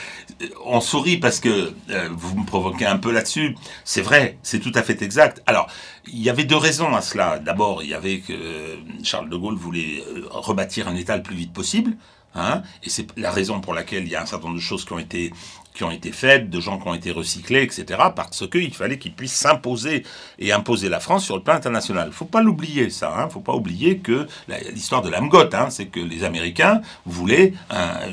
on 0.64 0.80
sourit 0.80 1.16
parce 1.16 1.40
que 1.40 1.72
euh, 1.90 2.08
vous 2.12 2.38
me 2.38 2.46
provoquez 2.46 2.86
un 2.86 2.98
peu 2.98 3.12
là-dessus. 3.12 3.56
C'est 3.84 4.02
vrai, 4.02 4.38
c'est 4.42 4.60
tout 4.60 4.72
à 4.74 4.82
fait 4.82 5.00
exact. 5.02 5.42
Alors, 5.46 5.68
il 6.06 6.22
y 6.22 6.30
avait 6.30 6.44
deux 6.44 6.56
raisons 6.56 6.94
à 6.94 7.00
cela. 7.00 7.38
D'abord, 7.38 7.82
il 7.82 7.90
y 7.90 7.94
avait 7.94 8.20
que 8.20 8.32
euh, 8.32 8.76
Charles 9.02 9.30
de 9.30 9.36
Gaulle 9.36 9.56
voulait 9.56 10.02
euh, 10.06 10.26
rebâtir 10.30 10.88
un 10.88 10.96
État 10.96 11.16
le 11.16 11.22
plus 11.22 11.36
vite 11.36 11.52
possible. 11.52 11.96
Hein, 12.34 12.62
et 12.82 12.90
c'est 12.90 13.06
la 13.16 13.30
raison 13.30 13.62
pour 13.62 13.72
laquelle 13.72 14.04
il 14.04 14.10
y 14.10 14.16
a 14.16 14.20
un 14.20 14.26
certain 14.26 14.48
nombre 14.48 14.58
de 14.58 14.62
choses 14.62 14.84
qui 14.84 14.92
ont 14.92 14.98
été 14.98 15.32
qui 15.76 15.84
ont 15.84 15.90
été 15.90 16.10
faites, 16.10 16.48
de 16.48 16.58
gens 16.58 16.78
qui 16.78 16.88
ont 16.88 16.94
été 16.94 17.10
recyclés, 17.10 17.62
etc. 17.62 18.00
Parce 18.16 18.48
qu'il 18.48 18.74
fallait 18.74 18.98
qu'il 18.98 19.12
puisse 19.12 19.34
s'imposer 19.34 20.04
et 20.38 20.52
imposer 20.52 20.88
la 20.88 21.00
France 21.00 21.24
sur 21.24 21.36
le 21.36 21.42
plan 21.42 21.54
international. 21.54 22.10
Faut 22.12 22.24
pas 22.24 22.42
l'oublier 22.42 22.88
ça. 22.90 23.14
Hein, 23.16 23.28
faut 23.28 23.40
pas 23.40 23.54
oublier 23.54 23.98
que 23.98 24.26
l'histoire 24.72 25.02
de 25.02 25.10
l'Amgot, 25.10 25.54
hein, 25.54 25.68
c'est 25.70 25.86
que 25.86 26.00
les 26.00 26.24
Américains 26.24 26.80
voulaient 27.04 27.52
un- 27.70 28.08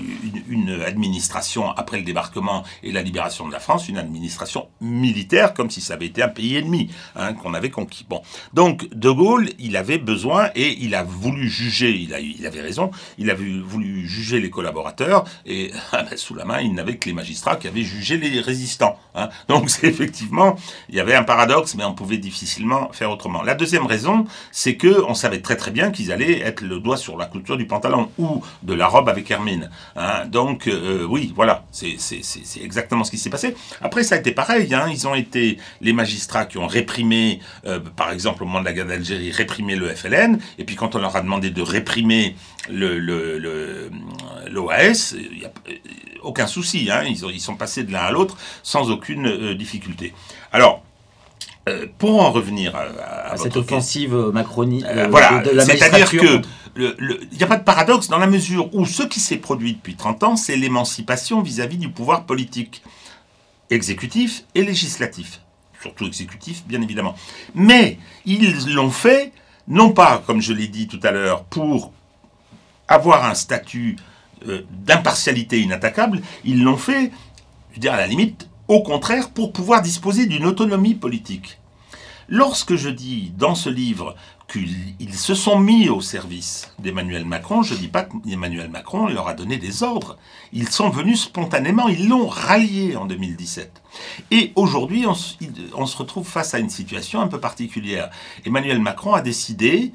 une, 0.50 0.82
administration 0.86 1.72
après 1.72 1.98
le 1.98 2.04
débarquement 2.04 2.64
et 2.84 2.92
la 2.92 3.02
libération 3.02 3.48
de 3.48 3.54
la 3.54 3.60
France, 3.60 3.88
une 3.88 3.98
administration 3.98 4.68
militaire, 4.82 5.54
comme 5.54 5.70
si 5.70 5.80
ça 5.82 5.94
avait 5.94 6.08
été 6.08 6.22
un 6.22 6.28
pays 6.28 6.58
ennemi 6.58 6.90
hein, 7.16 7.34
qu'on 7.34 7.54
avait 7.54 7.70
conquis. 7.70 8.06
Bon, 8.10 8.22
donc 8.54 8.90
De 8.94 9.10
Gaulle, 9.10 9.50
il 9.60 9.78
avait 9.78 9.98
besoin 9.98 10.50
et 10.56 10.78
il 10.84 10.96
a 10.96 11.04
voulu 11.04 11.48
juger. 11.50 11.92
Il, 11.92 12.46
avait 12.46 12.62
raison. 12.62 12.92
Il 13.18 13.30
a 13.30 13.34
vu- 13.34 13.62
voulu 13.62 14.06
juger 14.08 14.40
les 14.42 14.50
collaborateurs 14.50 15.24
et 15.46 15.72
ah 15.94 16.04
ben, 16.04 16.18
sous 16.18 16.36
la 16.36 16.44
main, 16.46 16.60
il 16.60 16.74
n'avait 16.74 16.98
que 16.98 17.08
les 17.08 17.14
magistrats 17.14 17.53
qui 17.56 17.68
avaient 17.68 17.84
jugé 17.84 18.18
les 18.18 18.40
résistants. 18.42 18.98
hein. 19.16 19.30
Donc 19.48 19.70
effectivement, 19.84 20.56
il 20.90 20.96
y 20.96 21.00
avait 21.00 21.16
un 21.16 21.24
paradoxe, 21.24 21.76
mais 21.76 21.84
on 21.84 21.94
pouvait 21.94 22.18
difficilement 22.18 22.90
faire 22.92 23.12
autrement. 23.12 23.42
La 23.44 23.56
deuxième 23.56 23.86
raison, 23.86 24.26
c'est 24.52 24.76
que 24.76 25.04
on 25.08 25.14
savait 25.14 25.42
très 25.42 25.56
très 25.56 25.72
bien 25.72 25.92
qu'ils 25.92 26.12
allaient 26.12 26.40
être 26.40 26.62
le 26.62 26.80
doigt 26.80 26.98
sur 26.98 27.18
la 27.18 27.26
culture 27.26 27.58
du 27.58 27.66
pantalon 27.68 28.10
ou 28.18 28.44
de 28.64 28.74
la 28.74 28.88
robe 28.88 29.10
avec 29.10 29.30
hermine. 29.32 29.70
hein. 29.96 30.26
Donc 30.28 30.68
euh, 30.68 31.06
oui, 31.10 31.32
voilà, 31.36 31.66
c'est 31.72 31.98
exactement 32.62 33.04
ce 33.04 33.12
qui 33.12 33.18
s'est 33.18 33.30
passé. 33.30 33.56
Après, 33.82 34.04
ça 34.04 34.16
a 34.16 34.18
été 34.18 34.32
pareil. 34.32 34.74
hein. 34.74 34.88
Ils 34.92 35.08
ont 35.08 35.16
été 35.16 35.58
les 35.82 35.94
magistrats 35.94 36.46
qui 36.46 36.58
ont 36.58 36.68
réprimé, 36.68 37.40
euh, 37.66 37.80
par 37.80 38.12
exemple 38.12 38.44
au 38.44 38.46
moment 38.46 38.60
de 38.62 38.66
la 38.66 38.74
guerre 38.74 38.86
d'Algérie, 38.88 39.32
réprimé 39.32 39.76
le 39.76 39.88
FLN. 39.94 40.40
Et 40.58 40.64
puis 40.64 40.76
quand 40.76 40.96
on 40.96 41.00
leur 41.00 41.16
a 41.16 41.22
demandé 41.22 41.50
de 41.50 41.62
réprimer 41.62 42.36
le 42.70 43.00
le- 43.00 43.38
le- 43.40 43.92
l'OAS, 44.50 45.16
a 45.16 45.48
euh, 45.70 45.74
aucun 46.24 46.48
souci. 46.48 46.90
hein. 46.92 47.04
Ils, 47.06 47.26
ont- 47.26 47.30
ils 47.30 47.42
sont 47.42 47.56
passés 47.56 47.84
de 47.84 47.92
l'un 47.92 48.02
à 48.02 48.12
l'autre 48.12 48.38
sans 48.64 48.90
aucune 48.92 49.28
euh, 49.28 49.56
difficulté. 49.56 50.14
Alors. 50.52 50.84
euh, 51.70 51.86
pour 51.98 52.22
en 52.22 52.30
revenir 52.34 52.76
à, 52.76 52.82
à- 52.82 53.32
à 53.34 53.38
cette 53.38 53.56
offensive 53.56 54.14
macroniste 54.34 54.86
euh, 54.86 55.08
voilà, 55.10 55.42
c'est-à-dire 55.66 56.12
que 56.12 56.42
il 56.76 57.38
n'y 57.38 57.44
a 57.44 57.48
pas 57.48 57.56
de 57.56 57.64
paradoxe 57.64 58.10
dans 58.10 58.18
la 58.18 58.28
mesure 58.28 58.68
où 58.76 58.86
ce 58.86 59.04
qui 59.04 59.22
s'est 59.22 59.38
produit 59.38 59.74
depuis 59.76 59.96
30 59.96 60.24
ans, 60.24 60.36
c'est 60.36 60.58
l'émancipation 60.58 61.42
vis-à-vis 61.42 61.78
du 61.78 61.90
pouvoir 61.90 62.26
politique, 62.26 62.82
exécutif 63.70 64.44
et 64.56 64.64
législatif. 64.64 65.40
Surtout 65.82 66.06
exécutif, 66.06 66.64
bien 66.66 66.82
évidemment. 66.82 67.16
Mais 67.56 67.98
ils 68.26 68.74
l'ont 68.74 68.90
fait, 68.92 69.32
non 69.68 69.92
pas, 69.92 70.24
comme 70.26 70.42
je 70.42 70.52
l'ai 70.54 70.68
dit 70.68 70.88
tout 70.88 71.00
à 71.04 71.12
l'heure, 71.12 71.44
pour 71.46 71.92
avoir 72.94 73.26
un 73.26 73.34
statut 73.36 73.96
euh, 74.48 74.62
d'impartialité 74.72 75.60
inattaquable, 75.62 76.22
ils 76.44 76.64
l'ont 76.64 76.78
fait, 76.78 77.12
je 77.74 77.80
dire, 77.80 77.94
à 77.94 77.98
la 77.98 78.08
limite, 78.08 78.48
au 78.68 78.82
contraire, 78.84 79.30
pour 79.30 79.52
pouvoir 79.54 79.82
disposer 79.82 80.26
d'une 80.26 80.46
autonomie 80.46 80.96
politique. 80.96 81.60
Lorsque 82.30 82.76
je 82.76 82.90
dis 82.90 83.34
dans 83.38 83.56
ce 83.56 83.70
livre 83.70 84.16
qu'ils 84.52 84.76
ils 85.00 85.14
se 85.16 85.36
sont 85.36 85.60
mis 85.60 85.90
au 85.90 86.00
service 86.02 86.72
d'Emmanuel 86.80 87.26
Macron, 87.26 87.64
je 87.64 87.74
ne 87.74 87.80
dis 87.80 87.90
pas 87.90 88.04
qu'Emmanuel 88.04 88.70
Macron 88.70 89.08
leur 89.08 89.28
a 89.28 89.34
donné 89.34 89.58
des 89.58 89.84
ordres. 89.84 90.18
Ils 90.54 90.70
sont 90.70 90.90
venus 90.90 91.22
spontanément, 91.22 91.90
ils 91.90 92.08
l'ont 92.08 92.28
rallié 92.28 92.96
en 92.96 93.06
2017. 93.06 93.82
Et 94.32 94.54
aujourd'hui, 94.56 95.06
on, 95.06 95.14
se- 95.16 95.98
retrouve 95.98 96.28
face 96.28 96.54
à 96.54 96.60
une 96.60 96.70
situation 96.70 97.20
un 97.22 97.28
peu 97.28 97.40
particulière. 97.40 98.10
Emmanuel 98.46 98.80
Macron 98.80 99.14
a 99.14 99.22
décidé, 99.22 99.92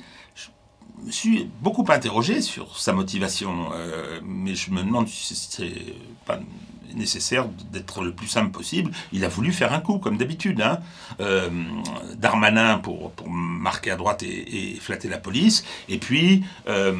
me 1.04 1.10
suis 1.10 1.50
beaucoup 1.60 1.84
interrogé 1.88 2.40
sur 2.42 2.78
sa 2.78 2.92
motivation, 2.92 3.70
euh, 3.72 4.20
mais 4.24 4.54
je 4.54 4.70
me 4.70 4.82
demande 4.82 5.08
si 5.08 5.34
c'est 5.34 5.94
pas 6.26 6.38
nécessaire 6.94 7.46
d'être 7.72 8.02
le 8.02 8.12
plus 8.12 8.26
simple 8.26 8.50
possible. 8.50 8.90
Il 9.12 9.24
a 9.24 9.28
voulu 9.28 9.52
faire 9.52 9.72
un 9.72 9.80
coup, 9.80 9.98
comme 9.98 10.16
d'habitude. 10.16 10.60
Hein. 10.60 10.80
Euh, 11.20 11.48
Darmanin 12.16 12.78
pour, 12.78 13.12
pour 13.12 13.28
marquer 13.30 13.90
à 13.90 13.96
droite 13.96 14.22
et, 14.22 14.76
flatter 14.80 15.08
la 15.08 15.18
police, 15.18 15.64
et 15.88 15.98
puis 15.98 16.44
euh, 16.68 16.94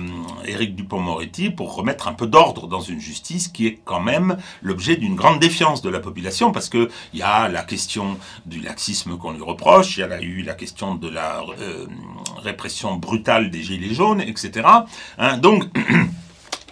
Éric 0.45 0.75
Dupont-Moretti 0.75 1.51
pour 1.51 1.75
remettre 1.75 2.09
un 2.09 2.13
peu 2.13 2.27
d'ordre 2.27 2.67
dans 2.67 2.81
une 2.81 3.01
justice 3.01 3.49
qui 3.49 3.67
est 3.67 3.79
quand 3.85 4.01
même 4.01 4.37
l'objet 4.63 4.97
d'une 4.97 5.15
grande 5.15 5.39
défiance 5.39 5.83
de 5.83 5.89
la 5.89 6.01
population, 6.01 6.53
parce 6.53 6.69
que 6.69 6.89
il 7.13 7.21
y 7.21 7.23
a 7.23 7.49
la 7.49 7.63
question 7.63 8.19
du 8.47 8.61
laxisme 8.61 9.17
qu'on 9.17 9.33
lui 9.33 9.43
reproche, 9.43 9.97
il 9.97 10.01
y 10.01 10.03
a 10.03 10.21
eu 10.21 10.43
la 10.43 10.55
question 10.55 10.95
de 10.95 11.09
la 11.09 11.43
euh, 11.61 11.87
répression 12.39 12.97
brutale 12.97 13.51
des 13.51 13.63
gilets 13.63 13.95
jaunes, 13.95 14.21
etc. 14.21 14.67
Hein, 15.19 15.39
donc 15.39 15.65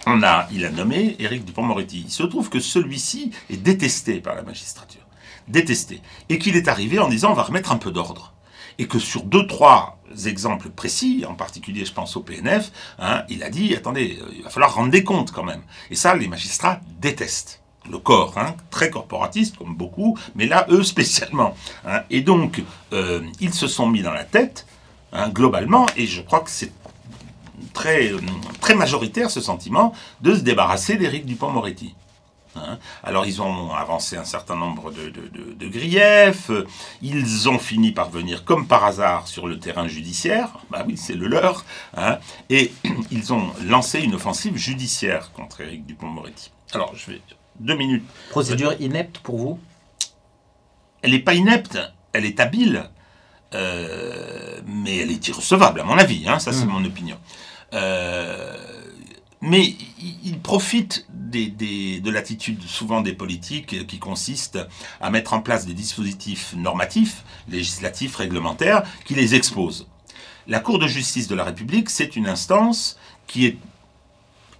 on 0.07 0.23
a, 0.23 0.47
il 0.51 0.65
a 0.65 0.69
nommé 0.69 1.15
Éric 1.19 1.45
Dupond-Moretti. 1.45 2.03
Il 2.05 2.11
se 2.11 2.23
trouve 2.23 2.49
que 2.49 2.59
celui-ci 2.59 3.31
est 3.49 3.57
détesté 3.57 4.19
par 4.21 4.35
la 4.35 4.41
magistrature, 4.41 5.01
détesté, 5.47 6.01
et 6.29 6.39
qu'il 6.39 6.55
est 6.55 6.67
arrivé 6.67 6.99
en 6.99 7.09
disant 7.09 7.31
on 7.31 7.35
va 7.35 7.43
remettre 7.43 7.71
un 7.71 7.77
peu 7.77 7.91
d'ordre, 7.91 8.33
et 8.79 8.87
que 8.87 8.99
sur 8.99 9.23
deux 9.23 9.45
trois 9.47 9.99
exemples 10.25 10.69
précis, 10.69 11.25
en 11.27 11.33
particulier 11.35 11.83
je 11.83 11.91
pense 11.93 12.15
au 12.15 12.21
PNF, 12.21 12.71
hein, 12.99 13.23
il 13.29 13.43
a 13.43 13.49
dit 13.49 13.75
attendez, 13.75 14.19
euh, 14.21 14.31
il 14.35 14.43
va 14.43 14.49
falloir 14.49 14.73
rendre 14.73 14.91
des 14.91 15.03
comptes 15.03 15.31
quand 15.31 15.43
même. 15.43 15.61
Et 15.91 15.95
ça, 15.95 16.15
les 16.15 16.27
magistrats 16.27 16.79
détestent. 16.99 17.61
Le 17.89 17.99
corps, 17.99 18.37
hein, 18.37 18.55
très 18.69 18.89
corporatiste 18.89 19.57
comme 19.57 19.75
beaucoup, 19.75 20.17
mais 20.35 20.45
là, 20.45 20.65
eux 20.69 20.83
spécialement. 20.83 21.55
hein. 21.85 22.01
Et 22.09 22.21
donc, 22.21 22.61
euh, 22.91 23.21
ils 23.39 23.53
se 23.53 23.67
sont 23.67 23.87
mis 23.87 24.01
dans 24.01 24.11
la 24.13 24.25
tête, 24.25 24.65
globalement, 25.29 25.85
et 25.95 26.05
je 26.05 26.21
crois 26.21 26.41
que 26.41 26.49
c'est 26.49 26.71
très, 27.77 28.11
euh, 28.11 28.19
très 28.59 28.73
majoritaire 28.75 29.29
ce 29.29 29.39
sentiment 29.41 29.93
de 30.21 30.33
se 30.33 30.39
débarrasser 30.41 30.95
d'Éric 30.97 31.25
Dupont-Moretti. 31.25 31.93
Hein. 32.55 32.79
Alors 33.03 33.27
ils 33.27 33.39
ont 33.41 33.71
avancé 33.73 34.17
un 34.17 34.25
certain 34.25 34.55
nombre 34.55 34.91
de, 34.91 35.09
de- 35.09 35.27
de- 35.37 35.53
de 35.53 35.67
griefs, 35.67 36.49
ils 37.03 37.47
ont 37.49 37.59
fini 37.59 37.91
par 37.91 38.09
venir 38.09 38.45
comme 38.45 38.65
par 38.67 38.83
hasard 38.83 39.27
sur 39.27 39.45
le 39.47 39.59
terrain 39.59 39.87
judiciaire, 39.87 40.49
bah 40.71 40.83
oui 40.87 40.97
c'est 40.97 41.13
le 41.13 41.27
leur, 41.27 41.65
hein, 41.95 42.17
et 42.49 42.71
ils 43.11 43.31
ont 43.31 43.51
lancé 43.63 43.99
une 43.99 44.15
offensive 44.15 44.55
judiciaire 44.57 45.31
contre 45.33 45.61
Éric 45.61 45.85
Dupont-Moretti. 45.85 46.49
Alors 46.73 46.95
je 46.95 47.11
vais 47.11 47.21
deux 47.59 47.75
minutes 47.75 48.05
procédure 48.31 48.73
inepte 48.79 49.19
pour 49.19 49.37
vous? 49.37 49.59
Elle 51.03 51.11
n'est 51.11 51.19
pas 51.19 51.35
inepte, 51.35 51.77
elle 52.13 52.25
est 52.25 52.39
habile, 52.39 52.89
euh, 53.53 54.59
mais 54.65 54.97
elle 54.97 55.11
est 55.11 55.27
irrecevable, 55.27 55.79
à 55.81 55.83
mon 55.83 55.97
avis. 55.97 56.27
hein, 56.27 56.39
ça, 56.39 56.51
c'est 56.51 56.65
Mm. 56.65 56.69
mon 56.69 56.83
opinion. 56.85 57.17
Euh, 57.73 58.55
mais 59.41 59.75
il, 60.23 60.39
profite 60.39 61.05
de 61.11 62.09
l'attitude 62.09 62.63
souvent 62.63 63.01
des 63.01 63.13
politiques 63.13 63.85
qui 63.85 63.99
consiste 63.99 64.57
à 64.99 65.09
mettre 65.09 65.33
en 65.33 65.41
place 65.41 65.65
des 65.65 65.73
dispositifs 65.73 66.55
normatifs, 66.55 67.23
législatifs, 67.47 68.15
réglementaires, 68.15 68.83
qui 69.05 69.13
les 69.13 69.35
exposent. 69.35 69.87
La 70.47 70.59
Cour 70.59 70.79
de 70.79 70.87
justice 70.87 71.27
de 71.27 71.35
la 71.35 71.43
République, 71.43 71.89
c'est 71.89 72.15
une 72.15 72.27
instance 72.27 72.97
qui 73.27 73.45
est, 73.45 73.57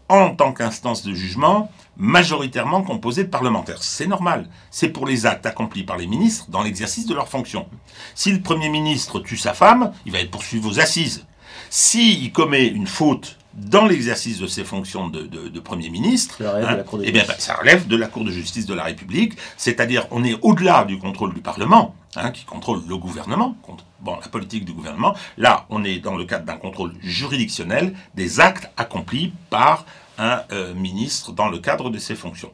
en 0.10 0.36
tant 0.36 0.54
qu'instance 0.54 1.02
de 1.04 1.14
jugement, 1.14 1.72
majoritairement 1.98 2.84
composée 2.84 3.24
de 3.24 3.30
parlementaires. 3.30 3.82
C'est 3.82 4.08
normal. 4.08 4.48
C'est 4.70 4.90
pour 4.90 5.08
les 5.08 5.26
actes 5.26 5.46
accomplis 5.46 5.84
par 5.84 5.98
les 5.98 6.08
ministres 6.08 6.46
dans 6.50 6.62
l'exercice 6.62 7.08
de 7.08 7.16
leurs 7.16 7.30
fonctions. 7.30 7.68
Si 8.14 8.32
le 8.32 8.42
Premier 8.42 8.70
ministre 8.70 9.20
tue 9.20 9.38
sa 9.38 9.54
femme, 9.54 9.92
il 10.06 10.12
va 10.12 10.20
être 10.20 10.32
poursuivi 10.32 10.68
aux 10.68 10.80
assises. 10.80 11.26
S'il 11.70 12.32
commet 12.32 12.68
une 12.68 12.88
faute 12.88 13.38
dans 13.54 13.86
l'exercice 13.88 14.38
de 14.40 14.46
ses 14.48 14.64
fonctions 14.64 15.08
de, 15.10 15.24
de- 15.24 15.50
de 15.50 15.60
Premier 15.60 15.90
ministre, 15.90 16.38
Ça 16.38 16.52
relève 16.54 16.70
de 16.72 16.76
la 16.78 16.84
Cour 16.84 17.00
de 17.00 17.04
eh 17.08 17.12
bien, 17.12 17.24
justice. 17.24 17.44
ça 17.46 17.56
relève 17.56 17.88
de 17.88 17.96
la 17.98 18.08
Cour 18.08 18.24
de 18.24 18.32
justice 18.32 18.66
de 18.68 18.74
la 18.76 18.84
République, 18.84 19.34
c'est-à-dire 19.58 20.06
on 20.12 20.24
est 20.24 20.38
au-delà 20.44 20.86
du 20.86 21.00
contrôle 21.00 21.34
du 21.34 21.42
Parlement. 21.42 21.96
hein, 22.16 22.32
qui 22.32 22.46
contrôle 22.46 22.82
le 22.88 22.98
gouvernement, 22.98 23.56
bon, 24.00 24.16
la 24.20 24.28
politique 24.28 24.66
du 24.66 24.74
gouvernement. 24.74 25.14
Là, 25.38 25.66
on 25.70 25.84
est 25.84 26.00
dans 26.00 26.16
le 26.16 26.26
cadre 26.26 26.46
d'un 26.46 26.58
contrôle 26.58 26.94
juridictionnel 27.04 27.94
des 28.16 28.40
actes 28.40 28.70
accomplis 28.78 29.34
par 29.52 29.86
un 30.18 30.44
euh, 30.52 30.74
ministre 30.74 31.32
dans 31.32 31.48
le 31.48 31.60
cadre 31.60 31.90
de 31.90 31.98
ses 31.98 32.16
fonctions. 32.16 32.52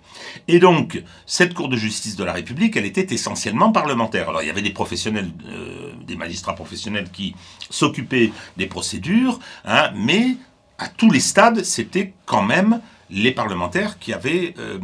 Et 0.47 0.59
donc, 0.59 1.01
cette 1.25 1.53
Cour 1.53 1.69
de 1.69 1.77
justice 1.77 2.15
de 2.15 2.23
la 2.23 2.33
République, 2.33 2.75
elle 2.75 2.85
était 2.85 3.13
essentiellement 3.13 3.71
parlementaire. 3.71 4.29
Alors, 4.29 4.41
il 4.41 4.47
y 4.47 4.51
avait 4.51 4.61
des 4.61 4.71
professionnels, 4.71 5.31
euh, 5.47 5.91
des 6.05 6.15
magistrats 6.15 6.55
professionnels 6.55 7.09
qui 7.11 7.35
s'occupaient 7.69 8.31
des 8.57 8.67
procédures, 8.67 9.39
hein, 9.65 9.91
mais 9.95 10.37
à 10.77 10.87
tous 10.87 11.11
les 11.11 11.19
stades, 11.19 11.63
c'était 11.63 12.13
quand 12.25 12.43
même 12.43 12.81
les 13.09 13.31
parlementaires 13.31 13.99
qui 13.99 14.11
avaient 14.11 14.55
euh, 14.57 14.79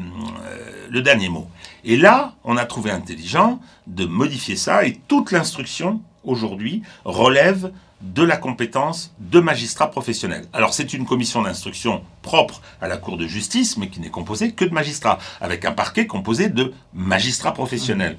le 0.89 1.01
dernier 1.01 1.29
mot. 1.29 1.50
Et 1.83 1.98
là, 1.98 2.36
on 2.43 2.57
a 2.57 2.65
trouvé 2.65 2.91
intelligent 2.91 3.59
de 3.88 4.05
modifier 4.05 4.55
ça, 4.55 4.86
et 4.86 5.00
toute 5.07 5.31
l'instruction, 5.31 6.01
aujourd'hui, 6.24 6.83
relève 7.05 7.71
de 8.01 8.24
la 8.24 8.38
compétence 8.38 9.13
de 9.20 9.39
magistrats 9.39 9.91
professionnels. 9.91 10.46
Alors 10.53 10.74
c'est 10.74 10.94
une 10.94 11.06
commission 11.06 11.41
d'instruction 11.41 12.01
propre 12.22 12.62
à 12.82 12.88
la 12.88 12.98
Cour 12.98 13.18
de 13.18 13.27
justice, 13.27 13.77
mais 13.77 13.89
qui 13.89 14.00
n'est 14.00 14.10
composée 14.10 14.51
que 14.53 14.65
de 14.65 14.74
magistrats, 14.74 15.20
avec 15.41 15.65
un 15.65 15.72
parquet 15.72 16.08
composé 16.08 16.50
de 16.50 16.74
magistrats 16.94 17.53
professionnels. 17.53 18.18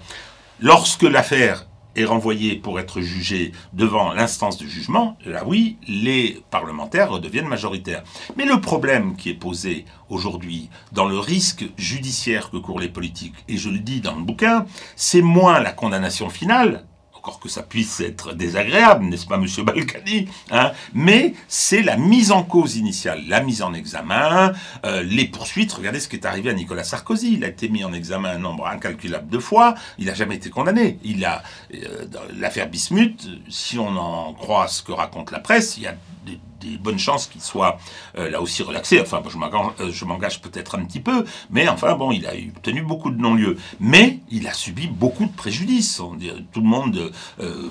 Lorsque 0.61 1.03
l'affaire 1.03 1.67
est 1.97 2.05
renvoyée 2.05 2.55
pour 2.57 2.79
être 2.79 3.01
jugée 3.01 3.53
devant 3.73 4.13
l'instance 4.13 4.59
de 4.59 4.67
jugement, 4.67 5.17
là 5.25 5.43
oui, 5.45 5.77
les 5.89 6.43
parlementaires 6.51 7.19
deviennent 7.19 7.49
majoritaires. 7.49 8.05
Mais 8.37 8.45
le 8.45 8.61
problème 8.61 9.17
qui 9.17 9.31
est 9.31 9.35
posé 9.35 9.85
aujourd'hui 10.09 10.71
dans 10.93 11.07
le 11.07 11.19
risque 11.19 11.65
judiciaire 11.77 12.51
que 12.51 12.59
courent 12.59 12.81
les 12.81 12.89
politiques, 12.89 13.35
et 13.49 13.57
je 13.57 13.71
le 13.71 13.79
dis 13.79 14.01
dans 14.01 14.15
le 14.15 14.23
bouquin, 14.23 14.67
c'est 14.95 15.23
moins 15.23 15.61
la 15.61 15.73
condamnation 15.73 16.29
finale, 16.29 16.85
encore 17.21 17.39
que 17.39 17.51
ça 17.51 17.63
puisse 17.63 18.01
être 18.01 18.33
désagréable, 18.33 19.05
n'est-ce 19.05 19.27
pas, 19.27 19.37
Monsieur 19.37 19.63
Balkany 19.63 20.27
hein 20.51 20.73
Mais 20.95 21.35
c'est 21.49 21.83
la 21.83 21.99
mise 21.99 22.33
en 22.33 22.43
cause 22.43 22.77
initiale, 22.77 23.23
la 23.29 23.43
mise 23.43 23.61
en 23.61 23.75
examen, 23.75 24.55
euh, 24.87 25.03
les 25.03 25.27
poursuites. 25.27 25.71
Regardez 25.73 26.01
ce 26.01 26.09
qui 26.09 26.17
est 26.17 26.25
arrivé 26.25 26.49
à 26.49 26.55
Nicolas 26.55 26.83
Sarkozy. 26.83 27.35
Il 27.35 27.45
a 27.45 27.49
été 27.49 27.69
mis 27.69 27.85
en 27.85 27.93
examen 27.93 28.31
un 28.31 28.39
nombre 28.39 28.67
incalculable 28.67 29.29
de 29.29 29.39
fois. 29.39 29.75
Il 29.99 30.07
n'a 30.07 30.15
jamais 30.15 30.37
été 30.37 30.49
condamné. 30.49 30.99
Il 31.05 31.23
a 31.27 31.43
euh, 31.75 32.07
l'affaire 32.39 32.71
Bismuth. 32.71 33.29
Si 33.51 33.79
on 33.79 33.95
en 33.99 34.33
croit 34.33 34.69
ce 34.69 34.83
que 34.83 34.93
raconte 34.93 35.31
la 35.31 35.41
presse, 35.41 35.77
il 35.77 35.83
y 35.83 35.87
a 35.87 35.97
des 36.25 36.41
des 36.61 36.77
bonnes 36.77 36.99
chances 36.99 37.27
qu'il 37.27 37.41
soit 37.41 37.79
euh, 38.17 38.31
là 38.31 38.41
aussi 38.41 38.63
relaxé. 38.63 39.01
Enfin, 39.01 39.23
euh, 39.25 39.91
je 39.91 40.05
m'engage 40.05 40.41
peut-être 40.41 40.79
un 40.79 40.85
petit 40.85 41.01
peu, 41.01 41.25
mais 41.51 41.69
enfin, 41.69 41.95
bon, 41.95 42.13
il 42.13 42.27
a 42.27 42.33
obtenu 42.35 42.83
beaucoup 42.83 43.11
de 43.11 43.21
non-lieux. 43.21 43.57
Mais 43.81 44.21
il 44.31 44.47
a 44.47 44.53
subi 44.53 44.87
beaucoup 44.87 45.27
de 45.27 45.33
préjudices. 45.33 46.01
Dit, 46.17 46.31
tout 46.53 46.61
le 46.61 46.67
monde, 46.67 47.13
euh, 47.41 47.71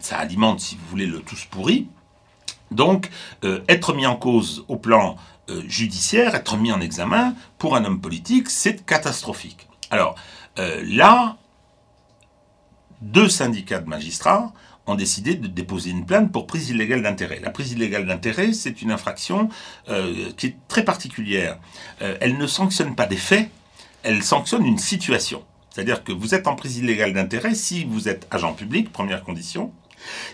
ça 0.00 0.18
alimente, 0.18 0.60
si 0.60 0.76
vous 0.76 0.86
voulez, 0.88 1.06
le 1.06 1.20
tous 1.20 1.44
pourri. 1.44 1.88
Donc, 2.72 3.10
être 3.68 3.94
mis 3.94 4.06
en 4.06 4.16
cause 4.16 4.64
au 4.66 4.76
plan 4.76 5.16
judiciaire, 5.68 6.34
être 6.34 6.56
mis 6.56 6.72
en 6.72 6.80
examen, 6.80 7.34
pour 7.58 7.76
un 7.76 7.84
homme 7.84 8.00
politique, 8.00 8.50
c'est 8.50 8.84
catastrophique. 8.84 9.68
Alors, 9.92 10.16
là, 10.56 11.36
deux 13.02 13.28
syndicats 13.28 13.78
de 13.78 13.88
magistrats 13.88 14.52
ont 14.86 14.94
décidé 14.94 15.34
de 15.34 15.46
déposer 15.46 15.90
une 15.90 16.06
plainte 16.06 16.32
pour 16.32 16.46
prise 16.46 16.70
illégale 16.70 17.02
d'intérêt. 17.02 17.40
La 17.42 17.50
prise 17.50 17.72
illégale 17.72 18.06
d'intérêt, 18.06 18.52
c'est 18.52 18.82
une 18.82 18.90
infraction 18.90 19.48
euh, 19.88 20.30
qui 20.36 20.46
est 20.46 20.56
très 20.68 20.84
particulière. 20.84 21.58
Euh, 22.02 22.16
elle 22.20 22.38
ne 22.38 22.46
sanctionne 22.46 22.94
pas 22.94 23.06
des 23.06 23.16
faits, 23.16 23.50
elle 24.02 24.22
sanctionne 24.22 24.64
une 24.64 24.78
situation. 24.78 25.42
C'est-à-dire 25.70 26.04
que 26.04 26.12
vous 26.12 26.34
êtes 26.34 26.46
en 26.46 26.54
prise 26.54 26.78
illégale 26.78 27.12
d'intérêt 27.12 27.54
si 27.54 27.84
vous 27.84 28.08
êtes 28.08 28.26
agent 28.30 28.54
public, 28.54 28.92
première 28.92 29.22
condition, 29.22 29.72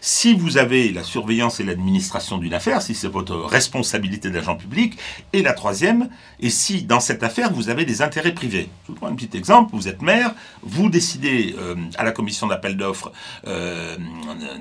si 0.00 0.34
vous 0.34 0.58
avez 0.58 0.92
la 0.92 1.02
surveillance 1.02 1.60
et 1.60 1.64
l'administration 1.64 2.38
d'une 2.38 2.54
affaire, 2.54 2.82
si 2.82 2.94
c'est 2.94 3.08
votre 3.08 3.36
responsabilité 3.36 4.30
d'agent 4.30 4.56
public, 4.56 4.98
et 5.32 5.42
la 5.42 5.52
troisième, 5.52 6.08
et 6.40 6.50
si 6.50 6.82
dans 6.82 7.00
cette 7.00 7.22
affaire 7.22 7.52
vous 7.52 7.68
avez 7.68 7.84
des 7.84 8.02
intérêts 8.02 8.34
privés. 8.34 8.68
Je 8.84 8.92
vous 8.92 8.94
prends 8.94 9.08
un 9.08 9.14
petit 9.14 9.36
exemple, 9.36 9.74
vous 9.74 9.88
êtes 9.88 10.02
maire, 10.02 10.34
vous 10.62 10.88
décidez 10.88 11.54
euh, 11.58 11.74
à 11.96 12.04
la 12.04 12.12
commission 12.12 12.46
d'appel 12.46 12.76
d'offres 12.76 13.12
euh, 13.46 13.96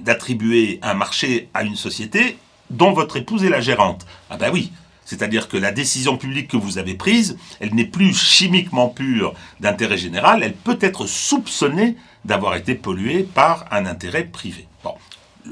d'attribuer 0.02 0.80
un 0.82 0.94
marché 0.94 1.50
à 1.54 1.64
une 1.64 1.76
société 1.76 2.38
dont 2.70 2.94
votre 2.94 3.18
épouse 3.18 3.44
est 3.44 3.50
la 3.50 3.62
gérante. 3.62 4.06
Ah 4.30 4.38
ben 4.38 4.50
oui, 4.52 4.72
c'est-à-dire 5.06 5.50
que 5.50 5.58
la 5.58 5.72
décision 5.72 6.18
publique 6.18 6.48
que 6.48 6.58
vous 6.58 6.78
avez 6.78 6.94
prise, 6.94 7.38
elle 7.60 7.76
n'est 7.76 7.86
plus 7.86 8.14
chimiquement 8.14 8.88
pure 8.88 9.34
d'intérêt 9.60 9.98
général, 9.98 10.42
elle 10.42 10.54
peut 10.54 10.78
être 10.80 11.06
soupçonnée 11.06 11.98
d'avoir 12.24 12.56
été 12.56 12.76
polluée 12.76 13.24
par 13.24 13.66
un 13.72 13.86
intérêt 13.86 14.24
privé. 14.24 14.68
Bon, 14.84 14.96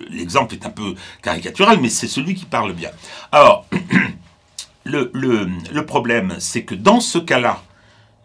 l'exemple 0.09 0.55
est 0.55 0.65
un 0.65 0.69
peu 0.69 0.95
caricatural, 1.21 1.79
mais 1.81 1.89
c'est 1.89 2.07
celui 2.07 2.35
qui 2.35 2.45
parle 2.45 2.73
bien. 2.73 2.91
Alors, 3.31 3.65
le, 4.83 5.81
problème, 5.81 6.35
c'est 6.39 6.63
que 6.63 6.75
dans 6.75 6.99
ce 6.99 7.17
cas-là, 7.17 7.61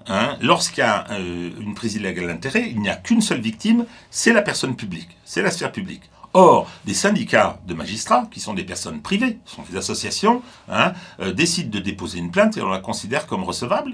hein, 0.06 0.36
lorsqu'il 0.40 0.80
y 0.80 0.86
a 0.86 1.06
euh, 1.12 1.50
une 1.60 1.74
prise 1.74 1.94
illégale 1.94 2.28
d'intérêt, 2.28 2.68
il 2.70 2.80
n'y 2.80 2.88
a 2.88 2.96
qu'une 2.96 3.20
seule 3.20 3.40
victime, 3.40 3.86
c'est 4.10 4.32
la 4.32 4.42
personne 4.42 4.76
publique, 4.76 5.16
c'est 5.24 5.42
la 5.42 5.50
sphère 5.50 5.72
publique. 5.72 6.02
Or, 6.36 6.68
des 6.84 6.94
syndicats 6.94 7.60
de 7.64 7.74
magistrats, 7.74 8.26
qui 8.30 8.40
sont 8.40 8.54
des 8.54 8.64
personnes 8.64 9.02
privées, 9.02 9.38
sont 9.44 9.62
des 9.70 9.76
associations, 9.76 10.42
hein, 10.68 10.92
euh, 11.20 11.32
décident 11.32 11.70
de 11.70 11.78
déposer 11.78 12.18
une 12.18 12.32
plainte 12.32 12.56
et 12.56 12.62
on 12.62 12.70
la 12.70 12.80
considère 12.80 13.26
comme 13.26 13.44
recevable. 13.44 13.92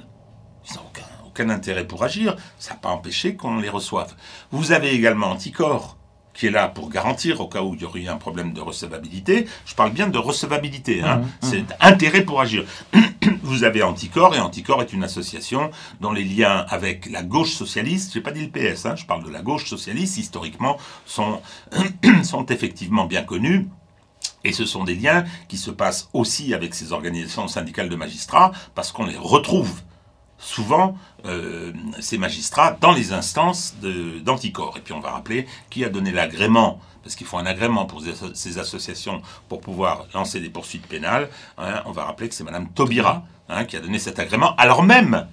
Ils 0.68 0.76
n'ont 0.76 0.86
aucun, 0.88 1.04
aucun 1.26 1.50
intérêt 1.50 1.86
pour 1.86 2.02
agir, 2.02 2.36
ça 2.58 2.72
n'a 2.72 2.80
pas 2.80 2.88
empêché 2.88 3.36
qu'on 3.36 3.58
les 3.58 3.68
reçoive. 3.68 4.14
Vous 4.52 4.72
avez 4.72 4.94
également 4.94 5.32
Anticor, 5.32 5.98
qui 6.40 6.46
est 6.46 6.50
là 6.50 6.68
pour 6.68 6.88
garantir 6.88 7.42
au 7.42 7.48
cas 7.48 7.60
où 7.60 7.74
il 7.74 7.82
y 7.82 7.84
aurait 7.84 8.08
un 8.08 8.16
problème 8.16 8.54
de 8.54 8.62
recevabilité. 8.62 9.46
Je 9.66 9.74
parle 9.74 9.92
bien 9.92 10.08
de 10.08 10.16
recevabilité, 10.16 11.02
hein. 11.02 11.18
Mmh, 11.18 11.22
mmh. 11.22 11.28
c'est 11.42 11.64
intérêt 11.80 12.22
pour 12.22 12.40
agir. 12.40 12.64
Vous 13.42 13.62
avez 13.64 13.82
Anticor, 13.82 14.34
et 14.34 14.40
Anticor 14.40 14.80
est 14.80 14.94
une 14.94 15.04
association 15.04 15.70
dont 16.00 16.12
les 16.12 16.24
liens 16.24 16.64
avec 16.70 17.10
la 17.10 17.22
gauche 17.22 17.52
socialiste, 17.52 18.14
j'ai 18.14 18.22
pas 18.22 18.30
dit 18.30 18.40
le 18.40 18.50
PS, 18.50 18.86
hein, 18.86 18.96
je 18.96 19.04
parle 19.04 19.22
de 19.22 19.30
la 19.30 19.42
gauche 19.42 19.66
socialiste, 19.68 20.16
historiquement, 20.16 20.78
sont, 21.04 21.42
sont 22.22 22.46
effectivement 22.46 23.04
bien 23.04 23.22
connus. 23.22 23.68
Et 24.42 24.54
ce 24.54 24.64
sont 24.64 24.84
des 24.84 24.94
liens 24.94 25.24
qui 25.48 25.58
se 25.58 25.70
passent 25.70 26.08
aussi 26.14 26.54
avec 26.54 26.74
ces 26.74 26.94
organisations 26.94 27.48
syndicales 27.48 27.90
de 27.90 27.96
magistrats, 27.96 28.52
parce 28.74 28.92
qu'on 28.92 29.04
les 29.04 29.18
retrouve 29.18 29.82
souvent 30.40 30.96
euh, 31.26 31.72
ces 32.00 32.18
magistrats 32.18 32.76
dans 32.80 32.92
les 32.92 33.12
instances 33.12 33.74
d'anticorps. 34.24 34.76
Et 34.78 34.80
puis 34.80 34.92
on 34.92 35.00
va 35.00 35.10
rappeler 35.10 35.46
qui 35.68 35.84
a 35.84 35.88
donné 35.88 36.10
l'agrément, 36.10 36.80
parce 37.02 37.14
qu'il 37.14 37.26
faut 37.26 37.38
un 37.38 37.46
agrément 37.46 37.86
pour 37.86 38.02
ces 38.34 38.58
associations 38.58 39.22
pour 39.48 39.60
pouvoir 39.60 40.06
lancer 40.14 40.40
des 40.40 40.50
poursuites 40.50 40.86
pénales. 40.86 41.28
Hein. 41.58 41.82
on 41.86 41.92
va 41.92 42.04
rappeler 42.04 42.28
que 42.28 42.34
c'est 42.34 42.44
Madame 42.44 42.68
Taubira 42.68 43.22
hein, 43.48 43.64
qui 43.64 43.76
a 43.76 43.80
donné 43.80 43.98
cet 43.98 44.18
agrément, 44.18 44.56
alors 44.56 44.82
même 44.82 45.26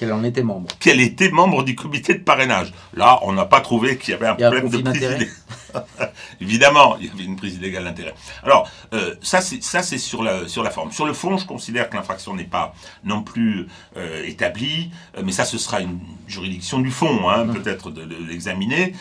qu'elle 0.00 0.14
en 0.14 0.24
était 0.24 0.42
membre. 0.42 0.70
Qu'elle 0.80 1.00
était 1.02 1.28
membre 1.28 1.62
du 1.62 1.74
comité 1.74 2.14
de 2.14 2.20
parrainage. 2.20 2.72
Là, 2.94 3.18
on 3.20 3.34
n'a 3.34 3.44
pas 3.44 3.60
trouvé 3.60 3.98
qu'il 3.98 4.12
y 4.12 4.14
avait 4.14 4.28
un 4.28 4.34
problème 4.34 4.70
de 4.70 4.78
prise 4.78 5.36
Évidemment, 6.40 6.96
il 6.98 7.08
y 7.08 7.10
avait 7.10 7.24
une 7.24 7.36
prise 7.36 7.56
illégale 7.56 7.84
d'intérêt. 7.84 8.14
Alors, 8.42 8.66
euh, 8.94 9.14
ça, 9.20 9.42
c'est 9.42 9.98
sur 9.98 10.22
la, 10.22 10.48
sur 10.48 10.62
la 10.62 10.70
forme. 10.70 10.90
Sur 10.90 11.04
le 11.04 11.12
fond, 11.12 11.36
je 11.36 11.44
considère 11.44 11.90
que 11.90 11.96
l'infraction 11.96 12.34
n'est 12.34 12.44
pas 12.44 12.74
non 13.04 13.22
plus 13.22 13.68
euh, 13.98 14.24
établie, 14.24 14.90
euh, 15.18 15.22
mais 15.22 15.32
ça, 15.32 15.44
ce 15.44 15.58
sera 15.58 15.82
une 15.82 16.00
juridiction 16.26 16.78
du 16.78 16.90
fond, 16.90 17.28
hein, 17.28 17.44
mmh. 17.44 17.52
peut-être 17.52 17.90
de, 17.90 18.02
l'examiner, 18.26 18.94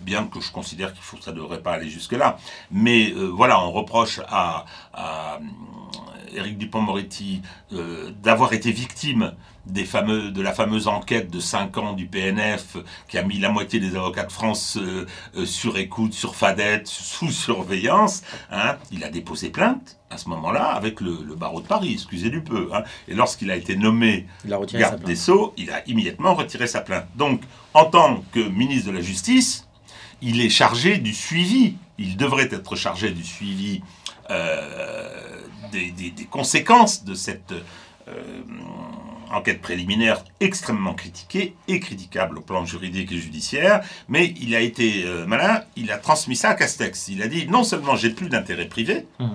bien 0.00 0.26
que 0.26 0.40
je 0.40 0.52
considère 0.52 0.92
qu'il 0.92 1.02
faut, 1.02 1.16
ça 1.20 1.32
ne 1.32 1.36
devrait 1.36 1.60
pas 1.60 1.72
aller 1.72 1.90
jusque-là. 1.90 2.38
Mais 2.70 3.12
voilà, 3.32 3.60
on 3.60 3.72
reproche 3.72 4.20
à, 4.28 4.64
à 4.92 5.40
Éric 6.34 6.58
Dupont-Moretti 6.58 7.42
d'avoir 8.22 8.52
été 8.52 8.70
victime 8.72 9.32
des 9.66 9.84
fameux, 9.84 10.30
de 10.30 10.42
la 10.42 10.52
fameuse 10.52 10.88
enquête 10.88 11.30
de 11.30 11.40
5 11.40 11.76
ans 11.78 11.92
du 11.94 12.06
PNF 12.06 12.76
qui 13.08 13.18
a 13.18 13.22
mis 13.22 13.38
la 13.38 13.48
moitié 13.48 13.80
des 13.80 13.96
avocats 13.96 14.24
de 14.24 14.32
France 14.32 14.76
euh, 14.76 15.06
euh, 15.36 15.46
sur 15.46 15.78
écoute, 15.78 16.12
sur 16.12 16.36
fadette, 16.36 16.86
sous 16.86 17.30
surveillance, 17.30 18.22
hein, 18.50 18.76
il 18.92 19.04
a 19.04 19.08
déposé 19.08 19.50
plainte 19.50 19.98
à 20.10 20.18
ce 20.18 20.28
moment-là 20.28 20.66
avec 20.66 21.00
le, 21.00 21.34
barreau 21.34 21.60
de 21.60 21.66
Paris, 21.66 21.92
excusez 21.94 22.30
du 22.30 22.42
peu. 22.42 22.70
Hein. 22.72 22.82
et 23.08 23.14
lorsqu'il 23.14 23.50
a 23.50 23.56
été 23.56 23.76
nommé 23.76 24.26
garde 24.44 25.02
des 25.02 25.16
Sceaux, 25.16 25.54
il 25.56 25.70
a 25.70 25.82
immédiatement 25.88 26.34
retiré 26.34 26.66
sa 26.66 26.80
plainte. 26.80 27.06
Donc, 27.16 27.40
en 27.72 27.86
tant 27.86 28.22
que 28.32 28.40
ministre 28.40 28.90
de 28.90 28.96
la 28.96 29.00
Justice, 29.00 29.66
il 30.20 30.40
est 30.40 30.50
chargé 30.50 30.98
du 30.98 31.12
suivi, 31.12 31.76
il 31.98 32.16
devrait 32.16 32.48
être 32.50 32.76
chargé 32.76 33.10
du 33.10 33.24
suivi 33.24 33.82
euh, 34.30 35.33
des, 35.74 36.10
des, 36.10 36.24
conséquences 36.24 37.04
de 37.04 37.14
cette 37.14 37.52
enquête 39.34 39.60
préliminaire 39.60 40.24
extrêmement 40.40 40.94
critiquée 40.94 41.54
et 41.68 41.80
critiquable 41.80 42.38
au 42.38 42.40
plan 42.40 42.64
juridique 42.64 43.12
et 43.12 43.18
judiciaire, 43.18 43.82
mais 44.08 44.34
il 44.40 44.54
a 44.54 44.60
été 44.60 45.04
euh, 45.04 45.26
malin, 45.26 45.62
il 45.76 45.90
a 45.90 45.98
transmis 45.98 46.36
ça 46.36 46.50
à 46.50 46.54
Castex. 46.54 47.08
Il 47.08 47.22
a 47.22 47.28
dit 47.28 47.46
non 47.46 47.64
seulement 47.64 47.96
j'ai 47.96 48.10
plus 48.10 48.28
d'intérêt 48.28 48.66
privé, 48.66 49.06
mmh. 49.18 49.26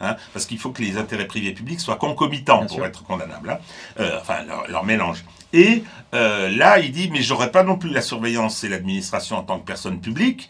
hein, 0.00 0.16
parce 0.32 0.46
qu'il 0.46 0.58
faut 0.58 0.70
que 0.70 0.82
les 0.82 0.96
intérêts 0.96 1.26
privés 1.26 1.48
et 1.48 1.54
publics 1.54 1.80
soient 1.80 1.96
concomitants 1.96 2.66
pour 2.66 2.84
être 2.84 3.04
condamnables, 3.04 3.50
hein. 3.50 3.58
euh, 4.00 4.18
enfin 4.20 4.38
leur, 4.68 4.84
mélange. 4.84 5.24
Et 5.52 5.84
euh, 6.14 6.48
là, 6.48 6.78
il 6.78 6.92
dit, 6.92 7.10
mais 7.12 7.22
j'aurais 7.22 7.50
pas 7.50 7.62
non 7.62 7.76
plus 7.76 7.90
la 7.90 8.00
surveillance 8.00 8.64
et 8.64 8.68
l'administration 8.68 9.36
en 9.36 9.42
tant 9.42 9.58
que 9.58 9.66
personne 9.66 10.00
publique. 10.00 10.48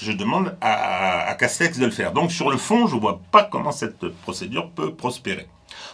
Je 0.00 0.12
demande 0.12 0.56
à, 0.60 1.34
Castex 1.38 1.78
de 1.78 1.84
le 1.84 1.90
faire. 1.90 2.12
Donc 2.12 2.30
sur 2.30 2.50
le 2.50 2.56
fond, 2.56 2.86
je 2.86 2.96
vois 2.96 3.20
pas 3.32 3.44
comment 3.44 3.72
cette 3.72 4.08
procédure 4.22 4.70
peut 4.70 4.94
prospérer. 4.94 5.48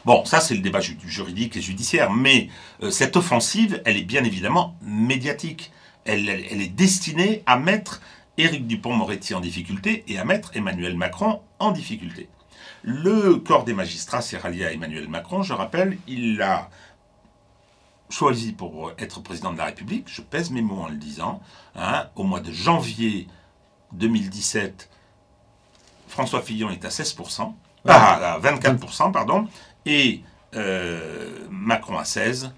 Bon, 0.05 0.25
ça 0.25 0.41
c'est 0.41 0.55
le 0.55 0.61
débat 0.61 0.81
juridique 0.81 1.57
et 1.57 1.61
judiciaire, 1.61 2.13
mais 2.13 2.49
euh, 2.83 2.91
cette 2.91 3.17
offensive, 3.17 3.83
elle 3.85 3.97
est 3.97 4.05
bien 4.05 4.25
évidemment 4.25 4.77
médiatique. 4.83 5.73
Elle, 6.05 6.29
est 6.29 6.75
destinée 6.75 7.43
à 7.47 7.57
mettre 7.57 8.03
Éric 8.37 8.67
Dupont-Moretti 8.67 9.35
en 9.35 9.41
difficulté 9.41 10.05
et 10.07 10.19
à 10.19 10.25
mettre 10.27 10.55
Emmanuel 10.55 10.97
Macron 10.97 11.41
en 11.59 11.73
difficulté. 11.73 12.29
Le 12.83 13.37
corps 13.37 13.65
des 13.65 13.73
magistrats 13.73 14.21
s'est 14.21 14.37
rallié 14.37 14.67
à 14.67 14.73
Emmanuel 14.73 15.09
Macron, 15.09 15.43
je 15.43 15.55
rappelle, 15.55 15.97
il 16.07 16.37
l'a 16.37 16.69
choisi 18.11 18.53
pour 18.53 18.93
être 18.99 19.23
président 19.23 19.53
de 19.53 19.59
la 19.59 19.65
République, 19.65 20.05
je 20.09 20.21
pèse 20.21 20.51
mes 20.51 20.61
mots 20.61 20.83
en 20.83 20.89
le 20.89 20.97
disant, 20.97 21.41
hein, 21.75 22.09
au 22.17 22.25
mois 22.25 22.41
de 22.41 22.53
janvier 22.53 23.27
2017, 23.95 24.89
François 26.09 26.43
Fillon 26.43 26.71
est 26.71 26.85
à 26.85 26.89
16%, 26.89 27.53
à 27.87 28.39
24%, 28.41 29.13
pardon, 29.13 29.49
et 29.87 30.23
euh, 30.55 31.47
Macron 31.51 31.99
à 31.99 32.05
16%. 32.05 32.51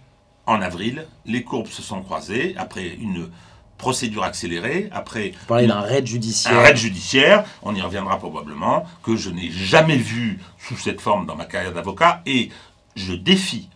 En 0.49 0.63
avril, 0.63 1.09
les 1.25 1.43
courbes 1.43 1.67
se 1.67 1.83
sont 1.83 2.03
croisées 2.03 2.55
après 2.57 2.87
une 2.87 3.31
procédure 3.79 4.23
accélérée, 4.23 4.89
après... 4.93 5.33
Vous 5.41 5.47
parlez 5.47 5.67
d'un 5.67 5.81
raid 5.81 6.07
judiciaire. 6.07 6.55
Un 6.57 6.63
raid 6.63 6.77
judiciaire, 6.77 7.45
on 7.63 7.75
y 7.75 7.81
reviendra 7.81 8.17
probablement, 8.19 8.85
que 9.03 9.17
je 9.17 9.31
n'ai 9.31 9.51
jamais 9.51 9.97
vu 9.97 10.39
sous 10.57 10.77
cette 10.77 11.01
forme 11.01 11.27
dans 11.27 11.35
ma 11.35 11.47
carrière 11.47 11.73
d'avocat, 11.73 12.23
et 12.27 12.51
je 12.95 13.13
défie 13.13 13.69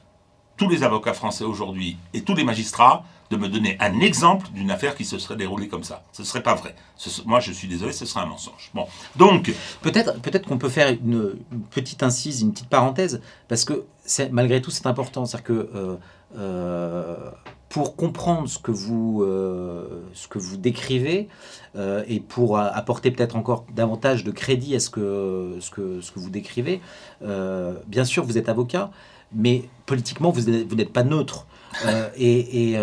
tous 0.56 0.68
les 0.68 0.82
avocats 0.82 1.14
français 1.14 1.44
aujourd'hui 1.44 1.96
et 2.14 2.22
tous 2.22 2.34
les 2.34 2.44
magistrats 2.44 3.04
de 3.30 3.36
me 3.36 3.48
donner 3.48 3.76
un 3.80 4.00
exemple 4.00 4.48
d'une 4.52 4.70
affaire 4.70 4.96
qui 4.96 5.04
se 5.04 5.18
serait 5.18 5.36
déroulée 5.36 5.68
comme 5.68 5.84
ça. 5.84 6.02
Ce 6.12 6.22
ne 6.22 6.26
serait 6.26 6.42
pas 6.42 6.54
vrai. 6.54 6.74
moi, 7.26 7.38
je 7.38 7.52
suis 7.52 7.68
désolé, 7.68 7.92
ce 7.92 8.04
serait 8.04 8.20
un 8.20 8.26
mensonge. 8.26 8.70
Bon, 8.74 8.86
donc... 9.16 9.54
Peut-être 9.82 10.20
peut 10.20 10.38
qu'on 10.40 10.58
peut 10.58 10.68
faire 10.68 10.88
une, 10.90 11.36
petite 11.70 12.02
incise, 12.02 12.42
une 12.42 12.52
petite 12.52 12.68
parenthèse, 12.68 13.22
parce 13.48 13.64
que 13.64 13.84
malgré 14.32 14.60
tout, 14.60 14.70
c'est 14.70 14.86
important. 14.86 15.24
C'est-à-dire 15.24 15.44
que... 15.44 15.70
Euh, 15.74 15.96
euh, 16.36 17.16
pour 17.68 17.94
comprendre 17.94 18.48
ce 18.48 18.58
que 18.58 18.72
vous, 18.72 19.22
euh, 19.22 20.02
ce 20.12 20.26
que 20.26 20.40
vous 20.40 20.56
décrivez 20.56 21.28
et 21.76 22.18
pour 22.18 22.58
apporter 22.58 23.12
peut-être 23.12 23.36
encore 23.36 23.64
davantage 23.72 24.24
de 24.24 24.32
crédit 24.32 24.74
à 24.74 24.80
ce 24.80 24.90
que, 24.90 25.56
ce 25.60 25.70
que, 25.70 26.00
ce 26.00 26.10
que 26.10 26.18
vous 26.18 26.30
décrivez, 26.30 26.80
bien 27.20 28.04
sûr, 28.04 28.24
vous 28.24 28.38
êtes 28.38 28.48
avocat, 28.48 28.90
mais 29.32 29.62
politiquement, 29.86 30.32
vous 30.32 30.40
n'êtes 30.50 30.92
pas 30.92 31.04
neutre. 31.04 31.46
Et, 32.16 32.76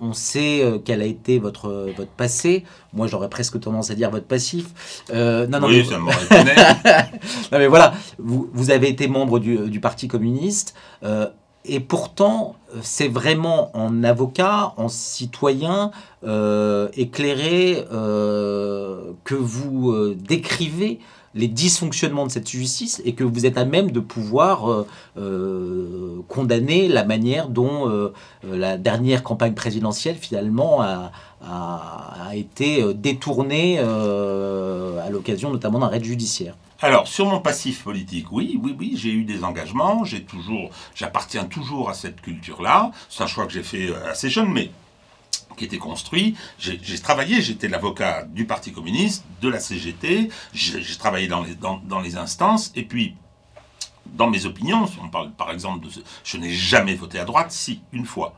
on, 0.00 0.12
sait 0.12 0.80
quel 0.84 1.02
a 1.02 1.04
été 1.04 1.38
votre, 1.38 1.92
votre 1.96 2.10
passé. 2.10 2.64
Moi, 2.92 3.06
j'aurais 3.06 3.28
presque 3.28 3.60
tendance 3.60 3.90
à 3.90 3.94
dire 3.94 4.10
votre 4.10 4.26
passif. 4.26 4.66
non, 5.12 5.46
non, 5.48 5.68
oui, 5.68 5.78
mais, 5.78 5.84
ça 5.84 5.98
non, 7.52 7.58
mais 7.58 7.66
voilà, 7.66 7.94
vous, 8.18 8.50
vous, 8.52 8.70
avez 8.70 8.88
été 8.88 9.06
membre 9.08 9.38
du, 9.38 9.70
du 9.70 9.80
Parti 9.80 10.08
communiste. 10.08 10.74
Et 11.66 11.80
pourtant, 11.80 12.56
c'est 12.82 13.08
vraiment 13.08 13.70
en 13.76 14.02
avocat, 14.02 14.72
en 14.76 14.88
citoyen 14.88 15.90
euh, 16.24 16.88
éclairé 16.94 17.84
euh, 17.92 19.12
que 19.24 19.34
vous 19.34 19.90
euh, 19.90 20.16
décrivez 20.18 21.00
les 21.34 21.48
dysfonctionnements 21.48 22.26
de 22.26 22.32
cette 22.32 22.48
justice 22.48 23.00
et 23.04 23.14
que 23.14 23.24
vous 23.24 23.46
êtes 23.46 23.56
à 23.56 23.64
même 23.64 23.90
de 23.90 24.00
pouvoir 24.00 24.86
condamner 26.28 26.88
la 26.88 27.04
manière 27.04 27.48
dont 27.48 28.10
la 28.42 28.76
dernière 28.76 29.22
campagne 29.22 29.54
présidentielle 29.54 30.16
finalement 30.16 30.82
a, 30.82 31.12
été 32.34 32.92
détournée 32.94 33.78
à 33.78 35.10
l'occasion 35.10 35.50
notamment 35.50 35.78
d'un 35.78 35.88
raid 35.88 36.04
judiciaire. 36.04 36.54
Alors, 36.82 37.06
sur 37.06 37.26
mon 37.26 37.40
passif 37.40 37.84
politique, 37.84 38.32
oui, 38.32 38.58
oui, 38.62 38.74
oui, 38.78 38.94
j'ai 38.96 39.10
eu 39.10 39.24
des 39.24 39.44
engagements, 39.44 40.04
j'ai 40.04 40.22
toujours, 40.22 40.70
j'appartiens 40.94 41.44
toujours 41.44 41.90
à 41.90 41.94
cette 41.94 42.22
culture-là. 42.22 42.90
C'est 43.10 43.22
un 43.22 43.26
choix 43.26 43.46
que 43.46 43.52
j'ai 43.52 43.62
fait 43.62 43.90
euh, 43.90 44.10
assez 44.10 44.30
jeune, 44.30 44.50
mais 44.50 44.70
qui 45.60 45.66
était 45.66 45.78
construit. 45.78 46.36
J'ai 46.58 46.98
travaillé, 47.00 47.42
j'étais 47.42 47.68
l'avocat 47.68 48.24
du 48.24 48.46
Parti 48.46 48.72
communiste, 48.72 49.24
de 49.42 49.48
la 49.50 49.60
CGT, 49.60 50.30
j'ai 50.54 50.96
travaillé 50.96 51.28
dans 51.28 51.42
les, 51.42 51.54
dans, 51.54 52.00
les 52.00 52.16
instances, 52.16 52.72
et 52.74 52.82
puis 52.82 53.14
dans 54.06 54.30
mes 54.30 54.46
opinions, 54.46 54.86
on 55.02 55.08
parle 55.10 55.32
par 55.32 55.50
exemple 55.50 55.86
de... 55.86 55.92
Je 56.24 56.36
n'ai 56.38 56.50
jamais 56.50 56.94
voté 56.94 57.18
à 57.18 57.26
droite, 57.26 57.52
si, 57.52 57.82
une 57.92 58.06
fois, 58.06 58.32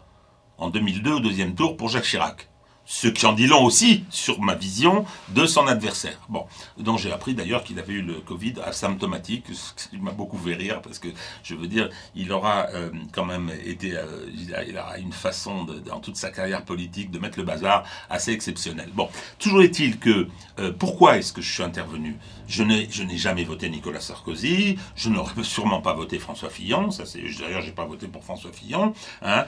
en 0.59 0.69
2002 0.69 1.13
au 1.13 1.21
deuxième 1.21 1.55
tour 1.55 1.77
pour 1.77 1.89
Jacques 1.89 2.05
Chirac. 2.05 2.49
Ce 2.85 3.07
qui 3.07 3.27
en 3.27 3.33
dit 3.33 3.47
long 3.47 3.65
aussi 3.65 4.05
sur 4.11 4.41
ma 4.41 4.55
vision 4.55 5.05
de 5.29 5.47
son 5.47 5.67
adversaire. 5.69 6.19
Bon, 6.29 6.47
dont 6.79 6.97
j'ai 6.97 7.13
appris 7.13 7.35
d'ailleurs 7.35 7.63
qu'il 7.63 7.79
avait 7.79 7.93
eu 7.93 8.03
le 8.03 8.15
Covid 8.15 8.55
asymptomatique, 8.65 9.45
ce 9.53 9.89
qui 9.89 9.99
m'a 9.99 10.11
beaucoup 10.11 10.37
fait 10.37 10.55
rire 10.55 10.83
parce 10.83 10.99
que 10.99 11.09
je 11.45 11.55
veux 11.55 11.69
dire, 11.69 11.89
il 12.17 12.33
aura 12.33 12.67
euh, 12.75 12.91
quand 13.13 13.25
même 13.25 13.51
été, 13.65 13.97
euh, 13.97 14.27
il, 14.35 14.77
aura 14.77 14.99
une 14.99 15.13
façon 15.13 15.65
dans 15.65 16.01
toute 16.01 16.17
sa 16.17 16.31
carrière 16.31 16.65
politique 16.65 17.11
de 17.11 17.21
mettre 17.21 17.39
le 17.39 17.45
bazar 17.45 17.85
assez 18.11 18.33
exceptionnelle. 18.33 18.91
Bon, 18.93 19.09
toujours 19.39 19.63
est-il 19.63 19.99
que 19.99 20.29
euh, 20.59 20.73
pourquoi 20.77 21.19
est-ce 21.19 21.33
que 21.33 21.41
je 21.41 21.53
suis 21.53 21.63
intervenu? 21.63 22.17
Je 22.49 22.65
n'ai, 22.65 22.89
je 22.91 23.05
n'ai 23.05 23.17
jamais 23.17 23.45
voté 23.45 23.71
Nicolas 23.71 24.01
Sarkozy, 24.01 24.77
je 24.97 25.09
n'aurais 25.09 25.33
sûrement 25.45 25.81
pas 25.81 25.95
voté 25.95 26.19
François 26.19 26.51
Fillon, 26.51 26.91
ça 26.91 27.07
c'est 27.07 27.23
d'ailleurs 27.41 27.63
j'ai 27.63 27.73
pas 27.73 27.87
voté 27.87 28.09
pour 28.09 28.25
François 28.25 28.53
Fillon, 28.53 28.93
hein, 29.23 29.47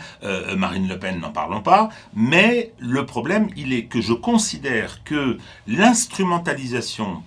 Marine 0.56 0.88
Le 0.88 0.98
Pen 0.98 1.18
n'en 1.18 1.32
parlons 1.32 1.60
pas, 1.60 1.88
mais 2.14 2.72
le 2.78 3.04
problème 3.04 3.23
problème, 3.24 3.48
il 3.56 3.72
est 3.72 3.86
que 3.86 4.02
je 4.02 4.12
considère 4.12 5.02
que 5.02 5.38
l'instrumentalisation 5.66 7.22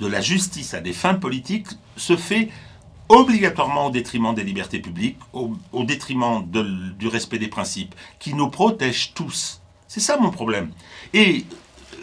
de 0.00 0.06
la 0.08 0.20
justice 0.20 0.74
à 0.74 0.80
des 0.80 0.92
fins 0.92 1.14
politiques 1.14 1.68
se 1.96 2.16
fait 2.16 2.48
obligatoirement 3.08 3.86
au 3.86 3.90
détriment 3.90 4.34
des 4.34 4.42
libertés 4.42 4.80
publiques, 4.80 5.18
au, 5.32 5.84
détriment 5.84 6.44
du 6.44 7.06
respect 7.06 7.38
des 7.38 7.46
principes, 7.46 7.94
qui 8.18 8.34
nous 8.34 8.50
protègent 8.50 9.12
tous. 9.14 9.62
C'est 9.86 10.00
ça 10.00 10.18
mon 10.18 10.30
problème. 10.30 10.72
Et 11.14 11.44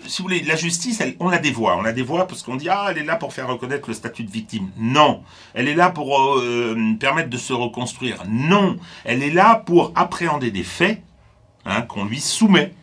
si 0.07 0.21
vous 0.21 0.29
voulez, 0.29 0.41
la 0.43 0.55
justice, 0.55 1.03
on 1.19 1.27
la 1.27 1.39
dévoie. 1.39 1.75
On 1.75 1.81
la 1.81 1.91
dévoie 1.91 2.25
parce 2.25 2.41
qu'on 2.41 2.55
dit, 2.55 2.69
ah, 2.69 2.87
elle 2.89 2.99
est 2.99 3.03
là 3.03 3.17
pour 3.17 3.33
faire 3.33 3.49
reconnaître 3.49 3.89
le 3.89 3.93
statut 3.93 4.23
de 4.23 4.31
victime. 4.31 4.71
Non. 4.77 5.23
Elle 5.53 5.67
est 5.67 5.75
là 5.75 5.89
pour 5.89 6.39
euh, 6.39 6.95
permettre 7.01 7.29
de 7.29 7.37
se 7.37 7.51
reconstruire. 7.51 8.23
Non. 8.29 8.77
Elle 9.03 9.23
est 9.23 9.31
là 9.31 9.61
pour 9.65 9.91
appréhender 9.95 10.51
des 10.51 10.63
faits 10.63 11.01
Hein, 11.65 11.81
qu'on 11.81 12.05
lui 12.05 12.19
soumet. 12.19 12.73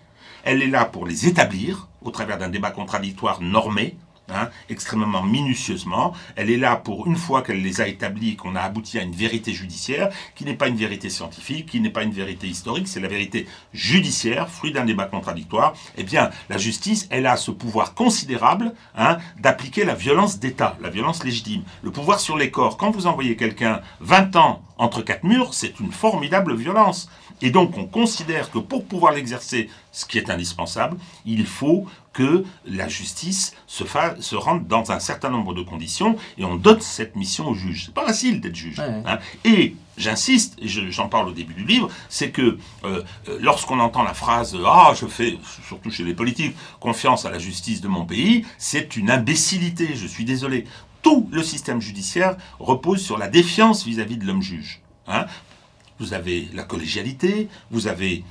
Elle 0.43 0.61
est 0.61 0.67
là 0.67 0.85
pour 0.85 1.07
les 1.07 1.29
établir 1.29 1.89
au 2.03 2.11
travers 2.11 2.37
d'un 2.37 2.49
débat 2.49 2.73
contradictoire 2.73 3.41
normé, 3.41 3.95
hein, 4.29 4.49
extrêmement 4.69 5.23
minutieusement. 5.23 6.15
Elle 6.35 6.51
est 6.51 6.57
là 6.57 6.75
pour, 6.75 7.07
une 7.07 7.15
fois 7.15 7.43
qu'elle 7.43 7.63
les 7.63 7.81
a 7.81 7.87
établis, 7.87 8.35
qu'on 8.35 8.57
a 8.57 8.61
abouti 8.61 8.99
à 8.99 9.03
une 9.03 9.15
vérité 9.15 9.53
judiciaire, 9.53 10.11
qui 10.35 10.45
n'est 10.45 10.57
pas 10.57 10.67
une 10.67 10.77
vérité 10.77 11.11
scientifique, 11.11 11.67
qui 11.67 11.81
n'est 11.81 11.91
pas 11.91 12.03
une 12.03 12.11
vérité 12.11 12.49
historique, 12.49 12.89
c'est 12.89 12.99
la 12.99 13.07
vérité 13.07 13.47
judiciaire, 13.73 14.49
fruit 14.49 14.73
d'un 14.73 14.85
débat 14.85 15.05
contradictoire. 15.05 15.75
Eh 15.97 16.03
bien, 16.03 16.31
la 16.49 16.59
justice, 16.59 17.07
elle 17.11 17.27
a 17.27 17.37
ce 17.37 17.53
pouvoir 17.53 17.95
considérable 17.95 18.75
hein, 18.97 19.19
d'appliquer 19.39 19.85
la 19.85 19.95
violence 19.95 20.41
d'État, 20.41 20.77
la 20.81 20.91
violence 20.91 21.23
légitime. 21.23 21.63
Le 21.83 21.93
pouvoir 21.93 22.19
sur 22.19 22.37
les 22.37 22.51
corps, 22.51 22.77
quand 22.77 22.91
vous 22.91 23.07
envoyez 23.07 23.37
quelqu'un 23.37 23.81
20 24.01 24.35
ans 24.35 24.63
entre 24.77 25.03
quatre 25.03 25.23
murs, 25.23 25.55
c'est 25.55 25.79
une 25.79 25.93
formidable 25.93 26.57
violence. 26.57 27.09
Et 27.43 27.51
donc 27.51 27.77
on 27.77 27.85
considère 27.85 28.51
que 28.51 28.59
pour 28.59 28.87
pouvoir 28.87 29.13
l'exercer, 29.13 29.69
ce 29.91 30.07
qui 30.07 30.17
est 30.17 30.31
indispensable, 30.31 30.97
il 31.27 31.45
faut 31.45 31.87
que 32.13 32.45
la 32.67 32.89
justice 32.89 33.55
se, 33.67 33.85
fasse, 33.85 34.21
se 34.21 34.37
rende 34.37 34.67
dans 34.67 34.93
un 34.93 35.01
certain 35.01 35.29
nombre 35.29 35.53
de 35.55 35.63
conditions 35.63 36.17
et 36.39 36.45
on 36.45 36.57
donne 36.57 36.81
cette 36.81 37.17
mission 37.17 37.49
au 37.49 37.55
juge. 37.55 37.87
C'est 37.87 37.95
pas 37.95 38.07
facile 38.07 38.41
d'être 38.41 38.55
juge. 38.55 38.79
Hein. 38.81 39.19
Et 39.45 39.75
j'insiste, 39.97 40.57
et 40.61 40.69
j'en 40.69 41.09
parle 41.09 41.29
au 41.29 41.33
début 41.33 41.55
du 41.55 41.65
livre, 41.65 41.89
c'est 42.09 42.31
que 42.31 42.59
euh, 42.85 43.03
euh, 43.29 43.39
lorsqu'on 43.41 43.81
entend 43.81 44.03
la 44.03 44.15
phrase 44.15 44.57
Ah, 44.65 44.93
je 44.99 45.07
fais, 45.07 45.39
surtout 45.67 45.91
chez 45.91 46.05
les 46.05 46.15
politiques, 46.15 46.55
confiance 46.81 47.25
à 47.25 47.31
la 47.31 47.39
justice 47.39 47.81
de 47.81 47.89
mon 47.89 48.05
pays, 48.05 48.45
c'est 48.59 48.97
une 48.97 49.11
imbécilité, 49.11 49.95
je 49.95 50.07
suis 50.07 50.25
désolé. 50.25 50.67
Tout 51.03 51.29
le 51.33 51.43
système 51.43 51.81
judiciaire 51.81 52.37
repose 52.61 53.03
sur 53.03 53.19
la 53.19 53.29
défiance 53.29 53.85
vis-à-vis 53.85 54.17
de 54.17 54.25
l'homme 54.25 54.43
juge. 54.43 54.81
Hein 55.09 55.27
vous 56.03 56.15
avez 56.15 56.49
la 56.53 56.65
collégialité, 56.65 57.49
vous 57.71 57.87
avez 57.87 58.25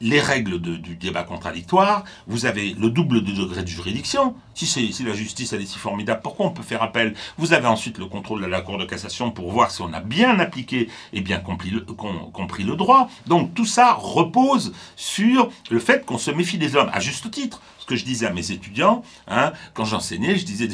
les 0.00 0.18
règles 0.18 0.60
du 0.60 0.96
débat 0.96 1.22
contradictoire, 1.22 2.02
vous 2.26 2.46
avez 2.46 2.74
le 2.74 2.90
double 2.90 3.22
de 3.22 3.30
degré 3.30 3.62
de 3.62 3.68
juridiction. 3.68 4.34
Si, 4.54 5.04
la 5.04 5.14
justice 5.14 5.52
est 5.52 5.64
si 5.64 5.78
formidable, 5.78 6.20
pourquoi 6.20 6.46
on 6.46 6.50
peut 6.50 6.64
faire 6.64 6.82
appel? 6.82 7.14
Vous 7.38 7.52
avez 7.52 7.68
ensuite 7.68 7.98
le 7.98 8.06
contrôle 8.06 8.42
de 8.42 8.46
la 8.46 8.60
Cour 8.60 8.78
de 8.78 8.84
cassation 8.84 9.30
pour 9.30 9.52
voir 9.52 9.70
si 9.70 9.82
on 9.82 9.92
a 9.92 10.00
bien 10.00 10.40
appliqué 10.40 10.88
et 11.12 11.20
bien 11.20 11.38
compris 11.38 11.70
le, 11.70 11.82
compris 11.82 12.64
le 12.64 12.74
droit. 12.74 13.08
Donc 13.28 13.54
tout 13.54 13.66
ça 13.66 13.92
repose 13.92 14.72
sur 14.96 15.48
le 15.70 15.78
fait 15.78 16.04
qu'on 16.04 16.18
se 16.18 16.32
méfie 16.32 16.58
des 16.58 16.74
hommes, 16.74 16.90
à 16.92 16.98
juste 16.98 17.30
titre. 17.30 17.62
Ce 17.78 17.86
que 17.86 17.96
je 17.96 18.04
disais 18.04 18.26
à 18.26 18.32
mes 18.32 18.50
étudiants, 18.50 19.02
hein, 19.28 19.52
quand 19.74 19.84
j'enseignais, 19.84 20.36
je 20.36 20.44
disais 20.44 20.68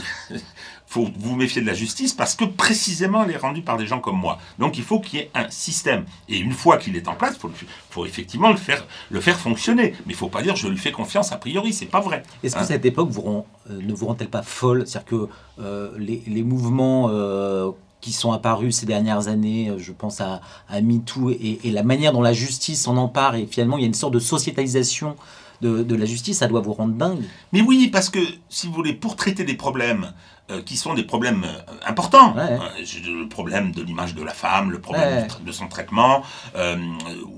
faut 0.88 1.06
vous 1.18 1.36
méfier 1.36 1.60
de 1.60 1.66
la 1.66 1.74
justice 1.74 2.14
parce 2.14 2.34
que 2.34 2.44
précisément 2.44 3.22
elle 3.22 3.32
est 3.32 3.36
rendue 3.36 3.60
par 3.60 3.76
des 3.76 3.86
gens 3.86 4.00
comme 4.00 4.16
moi. 4.16 4.38
Donc 4.58 4.78
il 4.78 4.84
faut 4.84 5.00
qu'il 5.00 5.18
y 5.18 5.22
ait 5.22 5.30
un 5.34 5.50
système. 5.50 6.06
Et 6.30 6.38
une 6.38 6.52
fois 6.52 6.78
qu'il 6.78 6.96
est 6.96 7.08
en 7.08 7.14
place, 7.14 7.34
il 7.36 7.40
faut, 7.40 7.50
faut, 7.90 8.06
effectivement 8.06 8.50
le 8.50 8.56
faire, 8.56 8.86
le 9.10 9.20
faire 9.20 9.38
fonctionner. 9.38 9.92
Mais 10.06 10.12
il 10.12 10.12
ne 10.12 10.16
faut 10.16 10.30
pas 10.30 10.42
dire 10.42 10.56
je 10.56 10.66
lui 10.66 10.78
fais 10.78 10.90
confiance 10.90 11.30
a 11.30 11.36
priori, 11.36 11.74
c'est 11.74 11.86
pas 11.86 12.00
vrai. 12.00 12.22
Est-ce 12.42 12.54
que 12.54 12.60
hein? 12.60 12.64
cette 12.64 12.86
époque 12.86 13.10
vous 13.10 13.20
rend, 13.20 13.46
euh, 13.70 13.78
ne 13.82 13.92
vous 13.92 14.06
rend-elle 14.06 14.30
pas 14.30 14.42
folle? 14.42 14.84
C'est-à-dire 14.86 15.06
que 15.06 15.28
euh, 15.60 15.90
les, 15.98 16.22
les, 16.26 16.42
mouvements 16.42 17.10
euh, 17.10 17.70
qui 18.00 18.12
sont 18.12 18.32
apparus 18.32 18.76
ces 18.76 18.86
dernières 18.86 19.28
années, 19.28 19.72
je 19.76 19.92
pense 19.92 20.22
à, 20.22 20.40
à 20.70 20.80
MeToo, 20.80 21.30
et, 21.30 21.58
et, 21.64 21.70
la 21.70 21.82
manière 21.82 22.12
dont 22.12 22.22
la 22.22 22.32
justice 22.32 22.82
s'en 22.82 22.96
empare, 22.96 23.34
et 23.34 23.46
finalement 23.46 23.76
il 23.76 23.82
y 23.82 23.84
a 23.84 23.88
une 23.88 23.94
sorte 23.94 24.14
de 24.14 24.20
sociétalisation 24.20 25.16
de, 25.60 25.82
de, 25.82 25.96
la 25.96 26.06
justice, 26.06 26.38
ça 26.38 26.46
doit 26.46 26.60
vous 26.60 26.72
rendre 26.72 26.94
dingue? 26.94 27.24
Mais 27.52 27.60
oui, 27.60 27.88
parce 27.88 28.08
que 28.08 28.20
si 28.48 28.68
vous 28.68 28.72
voulez, 28.72 28.92
pour 28.92 29.16
traiter 29.16 29.44
des 29.44 29.54
problèmes 29.54 30.12
euh, 30.50 30.62
qui 30.62 30.78
sont 30.78 30.94
des 30.94 31.02
problèmes 31.02 31.44
euh, 31.44 31.74
importants. 31.86 32.34
Euh, 32.38 32.56
le 33.04 33.28
problème 33.28 33.72
de 33.72 33.82
l'image 33.82 34.14
de 34.14 34.22
la 34.22 34.32
femme, 34.32 34.70
le 34.70 34.80
problème 34.80 35.28
de 35.44 35.52
son 35.52 35.68
traitement, 35.68 36.22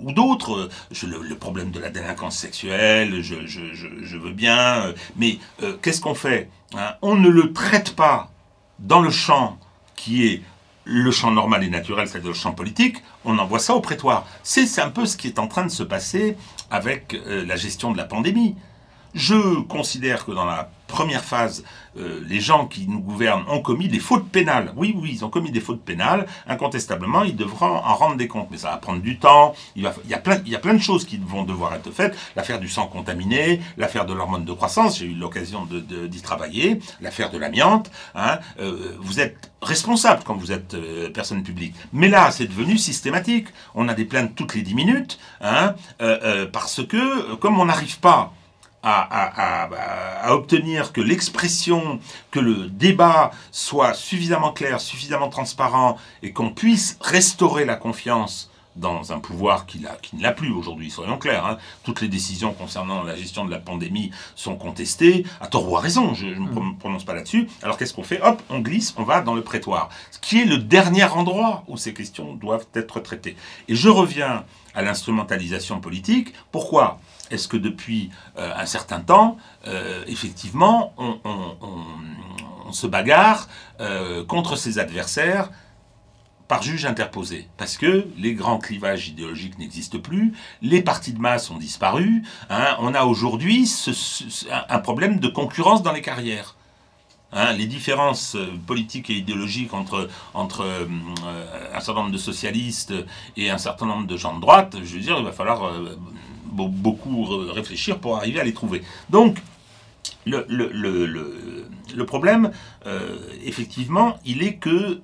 ou 0.01 0.13
d'autres, 0.13 0.69
le, 1.03 1.35
problème 1.35 1.73
de 1.73 1.81
la 1.81 1.91
délinquance 1.91 2.37
sexuelle, 2.37 3.21
je, 3.21 3.47
je, 3.47 3.63
je 3.73 4.17
veux 4.17 4.33
bien. 4.33 4.95
mais 5.17 5.39
qu'est-ce 5.83 6.01
qu'on 6.01 6.15
fait 6.15 6.51
hein? 6.77 6.95
On 7.03 7.17
ne 7.17 7.29
le 7.29 7.53
traite 7.53 7.97
pas 7.97 8.31
dans 8.79 9.01
le 9.01 9.11
champ 9.11 9.59
qui 9.97 10.27
est 10.29 10.43
le 10.85 11.11
champ 11.11 11.33
normal 11.33 11.65
et 11.65 11.69
naturel, 11.69 12.07
c'est-à-dire 12.07 12.31
le 12.31 12.35
champ 12.35 12.53
politique, 12.53 12.99
on 13.25 13.39
envoie 13.39 13.59
ça 13.59 13.75
au 13.75 13.81
prétoire. 13.81 14.25
C'est 14.45 14.79
un 14.79 14.91
peu 14.91 15.05
ce 15.05 15.17
qui 15.17 15.27
est 15.27 15.41
en 15.41 15.49
train 15.49 15.65
de 15.65 15.71
se 15.71 15.83
passer 15.83 16.37
avec 16.71 17.19
la 17.27 17.57
gestion 17.57 17.91
de 17.91 17.97
la 17.97 18.05
pandémie. 18.05 18.55
Je 19.15 19.61
considère 19.63 20.25
que 20.25 20.33
dans 20.33 20.45
la 20.45 20.71
première 20.87 21.25
phase, 21.25 21.65
euh, 21.97 22.21
les 22.27 22.41
gens 22.41 22.67
qui 22.67 22.87
nous 22.87 23.01
gouvernent 23.01 23.45
ont 23.49 23.61
commis 23.61 23.89
des 23.89 23.99
fautes 23.99 24.29
pénales. 24.29 24.73
Oui, 24.77 24.95
oui, 24.97 25.11
ils 25.15 25.25
ont 25.25 25.31
commis 25.31 25.51
des 25.51 25.61
fautes 25.61 25.83
pénales. 25.83 26.27
Incontestablement, 26.47 27.23
ils 27.23 27.37
devront 27.37 27.77
en 27.77 27.95
rendre 27.95 28.17
des 28.17 28.29
comptes. 28.29 28.49
Mais 28.51 28.59
ça 28.59 28.71
va 28.71 28.77
prendre 28.77 29.01
du 29.01 29.19
temps. 29.19 29.55
Il, 29.77 29.85
va, 29.85 29.95
il, 30.05 30.11
y, 30.11 30.15
a 30.15 30.19
plein, 30.19 30.41
il 30.45 30.53
y 30.53 30.57
a 30.57 30.59
plein 30.59 30.75
de 30.75 30.83
choses 30.83 31.05
qui 31.05 31.19
vont 31.19 31.45
devoir 31.45 31.75
être 31.75 31.91
faites. 31.91 32.17
L'affaire 32.37 32.61
du 32.61 32.69
sang 32.69 32.87
contaminé, 32.87 33.61
l'affaire 33.79 34.07
de 34.07 34.13
l'hormone 34.13 34.45
de 34.45 34.53
croissance, 34.53 34.99
j'ai 34.99 35.07
eu 35.07 35.15
l'occasion 35.15 35.65
d'y 35.65 35.81
de, 35.83 36.23
travailler, 36.23 36.81
l'affaire 37.01 37.31
de 37.31 37.39
l'amiante. 37.39 37.91
Hein, 38.15 38.39
euh, 38.61 38.97
vous 39.01 39.21
êtes 39.21 39.51
responsable 39.63 40.23
quand 40.25 40.35
vous 40.35 40.53
êtes 40.53 40.75
euh, 40.75 41.11
personne 41.11 41.43
publique. 41.43 41.75
Mais 41.93 42.09
là, 42.09 42.31
c'est 42.31 42.47
devenu 42.47 42.79
systématique. 42.79 43.49
On 43.75 43.89
a 43.89 43.95
des 43.95 44.05
plaintes 44.05 44.35
toutes 44.35 44.55
les 44.55 44.63
10 44.63 44.75
minutes, 44.75 45.19
hein, 45.41 45.75
parce 46.53 46.85
que 46.87 47.35
comme 47.37 47.59
on 47.61 47.67
n'arrive 47.67 47.99
pas 48.01 48.33
à, 48.83 50.33
obtenir 50.33 50.93
que 50.93 51.01
l'expression, 51.01 52.01
que 52.31 52.41
le 52.41 52.69
débat 52.69 53.31
soit 53.51 53.95
suffisamment 53.95 54.53
clair, 54.53 54.81
suffisamment 54.81 55.29
transparent 55.29 55.97
et 56.23 56.33
qu'on 56.33 56.51
puisse 56.51 56.97
restaurer 57.01 57.65
la 57.65 57.77
confiance 57.77 58.51
dans 58.77 59.13
un 59.13 59.19
pouvoir 59.19 59.67
qui, 59.67 59.85
qui 60.01 60.17
ne 60.17 60.23
l'a 60.23 60.33
plus 60.33 60.51
aujourd'hui, 60.53 60.91
soyons 60.91 61.19
clairs. 61.19 61.45
Hein. 61.45 61.59
Toutes 61.83 62.01
les 62.01 62.09
décisions 62.09 62.53
concernant 62.53 63.03
la 63.03 63.17
gestion 63.17 63.45
de 63.45 63.51
la 63.51 63.59
pandémie 63.59 64.11
sont 64.37 64.57
contestées, 64.57 65.27
à 65.41 65.49
tort 65.49 65.71
ou 65.71 65.77
à 65.77 65.81
raison, 65.81 66.15
je 66.15 66.27
ne 66.27 66.35
me 66.37 66.61
mm. 66.61 66.77
prononce 66.79 67.05
pas 67.05 67.15
là-dessus. 67.15 67.49
Alors 67.63 67.77
qu'est-ce 67.77 67.93
qu'on 67.93 68.05
fait? 68.05 68.23
Hop, 68.23 68.41
on 68.49 68.61
glisse, 68.61 68.95
on 68.97 69.03
va 69.03 69.21
dans 69.21 69.35
le 69.35 69.43
prétoire, 69.43 69.91
ce 70.11 70.19
qui 70.19 70.41
est 70.41 70.45
le 70.45 70.59
dernier 70.59 71.05
endroit 71.05 71.65
où 71.67 71.77
ces 71.77 71.93
questions 71.93 72.35
doivent 72.35 72.67
être 72.75 73.01
traitées. 73.01 73.37
Et 73.69 73.75
je 73.75 73.89
reviens 73.89 74.45
à 74.75 74.83
l'instrumentalisation 74.83 75.81
politique. 75.81 76.33
Pourquoi? 76.53 77.01
Est-ce 77.31 77.49
que 77.49 77.57
depuis 77.57 78.11
euh, 78.37 78.53
un 78.55 78.67
certain 78.67 79.01
temps, 79.01 79.39
euh, 79.67 80.05
effectivement, 80.07 80.95
on, 80.99 82.73
se 82.73 82.87
bagarre 82.87 83.49
euh, 83.81 84.25
contre 84.25 84.55
ses 84.55 84.79
adversaires 84.79 85.51
par 86.47 86.63
juge 86.63 86.87
interposé? 86.87 87.49
Parce 87.57 87.77
que 87.77 88.07
les 88.17 88.35
grands 88.35 88.59
clivages 88.59 89.09
idéologiques 89.09 89.59
n'existent 89.59 89.99
plus, 89.99 90.35
les 90.63 90.83
partis 90.83 91.13
de 91.13 91.21
masse 91.21 91.51
ont 91.51 91.59
disparu, 91.59 92.23
hein. 92.49 92.77
on 92.79 92.95
a 92.95 93.05
aujourd'hui 93.05 93.69
un 94.69 94.79
problème 94.79 95.19
de 95.19 95.29
concurrence 95.29 95.83
dans 95.83 95.93
les 95.93 96.03
carrières. 96.03 96.57
Hein. 97.33 97.53
les 97.53 97.67
différences 97.67 98.37
politiques 98.67 99.09
et 99.09 99.15
idéologiques 99.15 99.73
entre, 99.73 100.09
entre 100.35 100.67
un 101.73 101.79
certain 101.79 102.01
nombre 102.01 102.13
de 102.13 102.19
socialistes 102.19 102.93
et 103.37 103.51
un 103.51 103.59
certain 103.59 103.87
nombre 103.87 104.09
de 104.09 104.17
gens 104.17 104.35
de 104.35 104.41
droite, 104.41 104.77
je 104.83 104.95
veux 104.95 105.01
dire, 105.01 105.17
il 105.17 105.25
va 105.25 105.31
falloir 105.31 105.73
beaucoup 106.51 107.25
réfléchir 107.25 107.99
pour 107.99 108.17
arriver 108.17 108.41
à 108.41 108.45
les 108.45 108.55
trouver. 108.55 108.83
Donc, 109.09 109.39
le, 110.27 112.03
problème, 112.05 112.53
euh, 112.87 113.19
effectivement, 113.45 114.19
il 114.25 114.43
est 114.43 114.55
que 114.55 115.01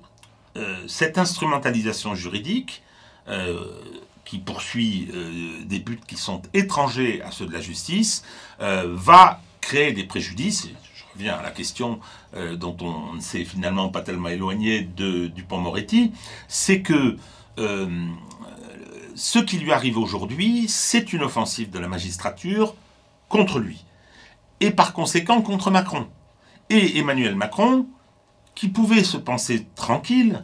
euh, 0.55 0.75
cette 0.87 1.17
instrumentalisation 1.17 2.15
juridique, 2.15 2.83
euh, 3.27 3.65
qui 4.23 4.39
poursuit 4.39 5.09
des 5.65 5.79
buts 5.79 6.01
qui 6.05 6.17
sont 6.17 6.41
étrangers 6.53 7.21
à 7.21 7.31
ceux 7.31 7.45
de 7.45 7.53
la 7.53 7.61
justice, 7.61 8.25
va 8.59 9.39
créer 9.61 9.93
des 9.93 10.03
préjudices. 10.03 10.67
Je 10.93 11.03
reviens 11.13 11.35
à 11.35 11.41
la 11.41 11.51
question 11.51 12.01
dont 12.55 12.75
on 12.81 13.13
ne 13.13 13.21
s'est 13.21 13.45
finalement 13.45 13.87
pas 13.87 14.01
tellement 14.01 14.27
éloigné 14.27 14.81
de 14.81 15.27
Dupont-Moretti, 15.27 16.11
c'est 16.49 16.81
que 16.81 17.15
ce 19.17 19.39
qui 19.39 19.57
lui 19.57 19.73
arrive 19.73 19.97
aujourd'hui, 19.97 20.67
c'est 20.69 21.11
une 21.11 21.23
offensive 21.23 21.71
de 21.71 21.79
la 21.79 21.87
magistrature 21.87 22.75
contre 23.29 23.57
lui. 23.57 23.83
Et 24.59 24.69
par 24.69 24.93
conséquent 24.93 25.41
contre 25.41 25.71
Macron. 25.71 26.07
Et 26.69 26.99
Emmanuel 26.99 27.35
Macron, 27.35 27.87
qui 28.53 28.67
pouvait 28.69 29.03
se 29.03 29.17
penser 29.17 29.65
tranquille, 29.75 30.43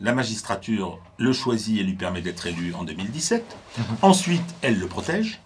la 0.00 0.14
magistrature 0.14 0.98
le 1.18 1.34
choisit 1.34 1.78
et 1.78 1.82
lui 1.82 1.92
permet 1.92 2.22
d'être 2.22 2.46
élu 2.46 2.72
en 2.74 2.84
2017. 2.84 3.44
Mhm. 3.76 3.84
Ensuite, 4.00 4.54
elle 4.62 4.78
le 4.78 4.86
protège. 4.86 5.40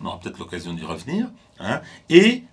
On 0.00 0.06
aura 0.06 0.20
peut-être 0.20 0.38
l'occasion 0.38 0.72
d'y 0.72 0.84
revenir. 0.84 1.28
Hein. 1.58 1.80
et 2.10 2.44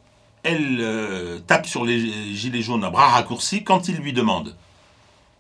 elle 0.44 0.78
euh, 0.80 1.40
tape 1.40 1.66
sur 1.66 1.84
les 1.84 2.34
gilets 2.34 2.62
jaunes 2.62 2.86
à 2.86 2.90
bras 2.90 3.10
raccourcis 3.10 3.66
quand 3.66 3.90
il 3.90 3.98
lui 3.98 4.14
demande 4.14 4.56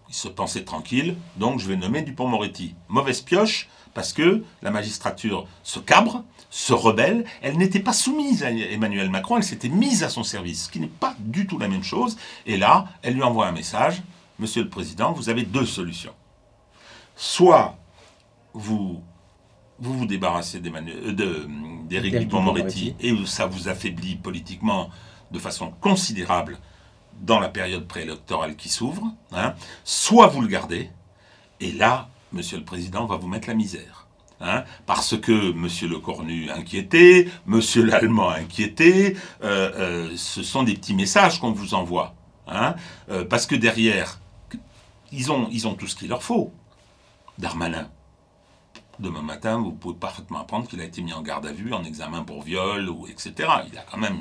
il 0.09 0.15
se 0.15 0.27
pensait 0.27 0.63
tranquille, 0.63 1.15
donc 1.37 1.59
je 1.59 1.67
vais 1.67 1.75
nommer 1.75 2.01
Dupont-Moretti. 2.01 2.75
Mauvaise 2.89 3.21
pioche, 3.21 3.69
parce 3.93 4.13
que 4.13 4.43
la 4.61 4.71
magistrature 4.71 5.47
se 5.63 5.79
cabre, 5.79 6.23
se 6.49 6.73
rebelle. 6.73 7.25
Elle 7.41 7.57
n'était 7.57 7.79
pas 7.79 7.93
soumise 7.93 8.43
à 8.43 8.51
Emmanuel 8.51 9.09
Macron, 9.09 9.37
elle 9.37 9.43
s'était 9.43 9.69
mise 9.69 10.03
à 10.03 10.09
son 10.09 10.23
service, 10.23 10.65
ce 10.65 10.69
qui 10.69 10.79
n'est 10.79 10.87
pas 10.87 11.15
du 11.19 11.47
tout 11.47 11.57
la 11.57 11.67
même 11.67 11.83
chose. 11.83 12.17
Et 12.45 12.57
là, 12.57 12.87
elle 13.01 13.15
lui 13.15 13.23
envoie 13.23 13.47
un 13.47 13.51
message 13.51 14.03
Monsieur 14.39 14.63
le 14.63 14.69
Président, 14.69 15.13
vous 15.13 15.29
avez 15.29 15.43
deux 15.43 15.65
solutions. 15.65 16.13
Soit 17.15 17.77
vous 18.53 19.01
vous, 19.79 19.97
vous 19.99 20.05
débarrassez 20.05 20.61
euh, 20.63 21.47
d'Éric 21.85 22.19
Dupont-Moretti 22.19 22.95
et 22.99 23.13
ça 23.25 23.45
vous 23.47 23.67
affaiblit 23.67 24.15
politiquement 24.15 24.89
de 25.31 25.39
façon 25.39 25.71
considérable 25.81 26.57
dans 27.21 27.39
la 27.39 27.49
période 27.49 27.87
préélectorale 27.87 28.55
qui 28.55 28.69
s'ouvre, 28.69 29.13
hein, 29.31 29.53
soit 29.83 30.27
vous 30.27 30.41
le 30.41 30.47
gardez, 30.47 30.89
et 31.59 31.71
là, 31.71 32.09
Monsieur 32.31 32.57
le 32.57 32.63
Président 32.63 33.05
va 33.05 33.15
vous 33.15 33.27
mettre 33.27 33.47
la 33.47 33.53
misère. 33.53 34.07
Hein, 34.41 34.65
parce 34.85 35.17
que 35.17 35.53
Monsieur 35.53 35.87
le 35.87 35.99
Cornu 35.99 36.49
inquiété, 36.51 37.29
Monsieur 37.45 37.83
l'Allemand 37.83 38.29
inquiété, 38.29 39.15
euh, 39.43 39.71
euh, 39.75 40.11
ce 40.17 40.43
sont 40.43 40.63
des 40.63 40.73
petits 40.73 40.95
messages 40.95 41.39
qu'on 41.39 41.53
vous 41.53 41.73
envoie. 41.73 42.13
Hein, 42.47 42.75
euh, 43.09 43.23
parce 43.23 43.45
que 43.45 43.55
derrière, 43.55 44.19
ils 45.13 45.31
ont, 45.31 45.47
ils 45.51 45.65
ont 45.67 45.75
tout 45.75 45.87
ce 45.87 45.95
qu'il 45.95 46.09
leur 46.09 46.23
faut. 46.23 46.51
Darmanin, 47.37 47.87
demain 48.99 49.21
matin, 49.21 49.57
vous 49.57 49.71
pouvez 49.71 49.95
parfaitement 49.95 50.39
apprendre 50.39 50.67
qu'il 50.67 50.79
a 50.81 50.83
été 50.83 51.01
mis 51.01 51.13
en 51.13 51.21
garde 51.21 51.45
à 51.45 51.51
vue, 51.51 51.73
en 51.73 51.83
examen 51.83 52.23
pour 52.23 52.43
viol, 52.43 52.89
etc. 53.09 53.33
Il 53.71 53.77
a 53.77 53.83
quand 53.89 53.97
même 53.97 54.17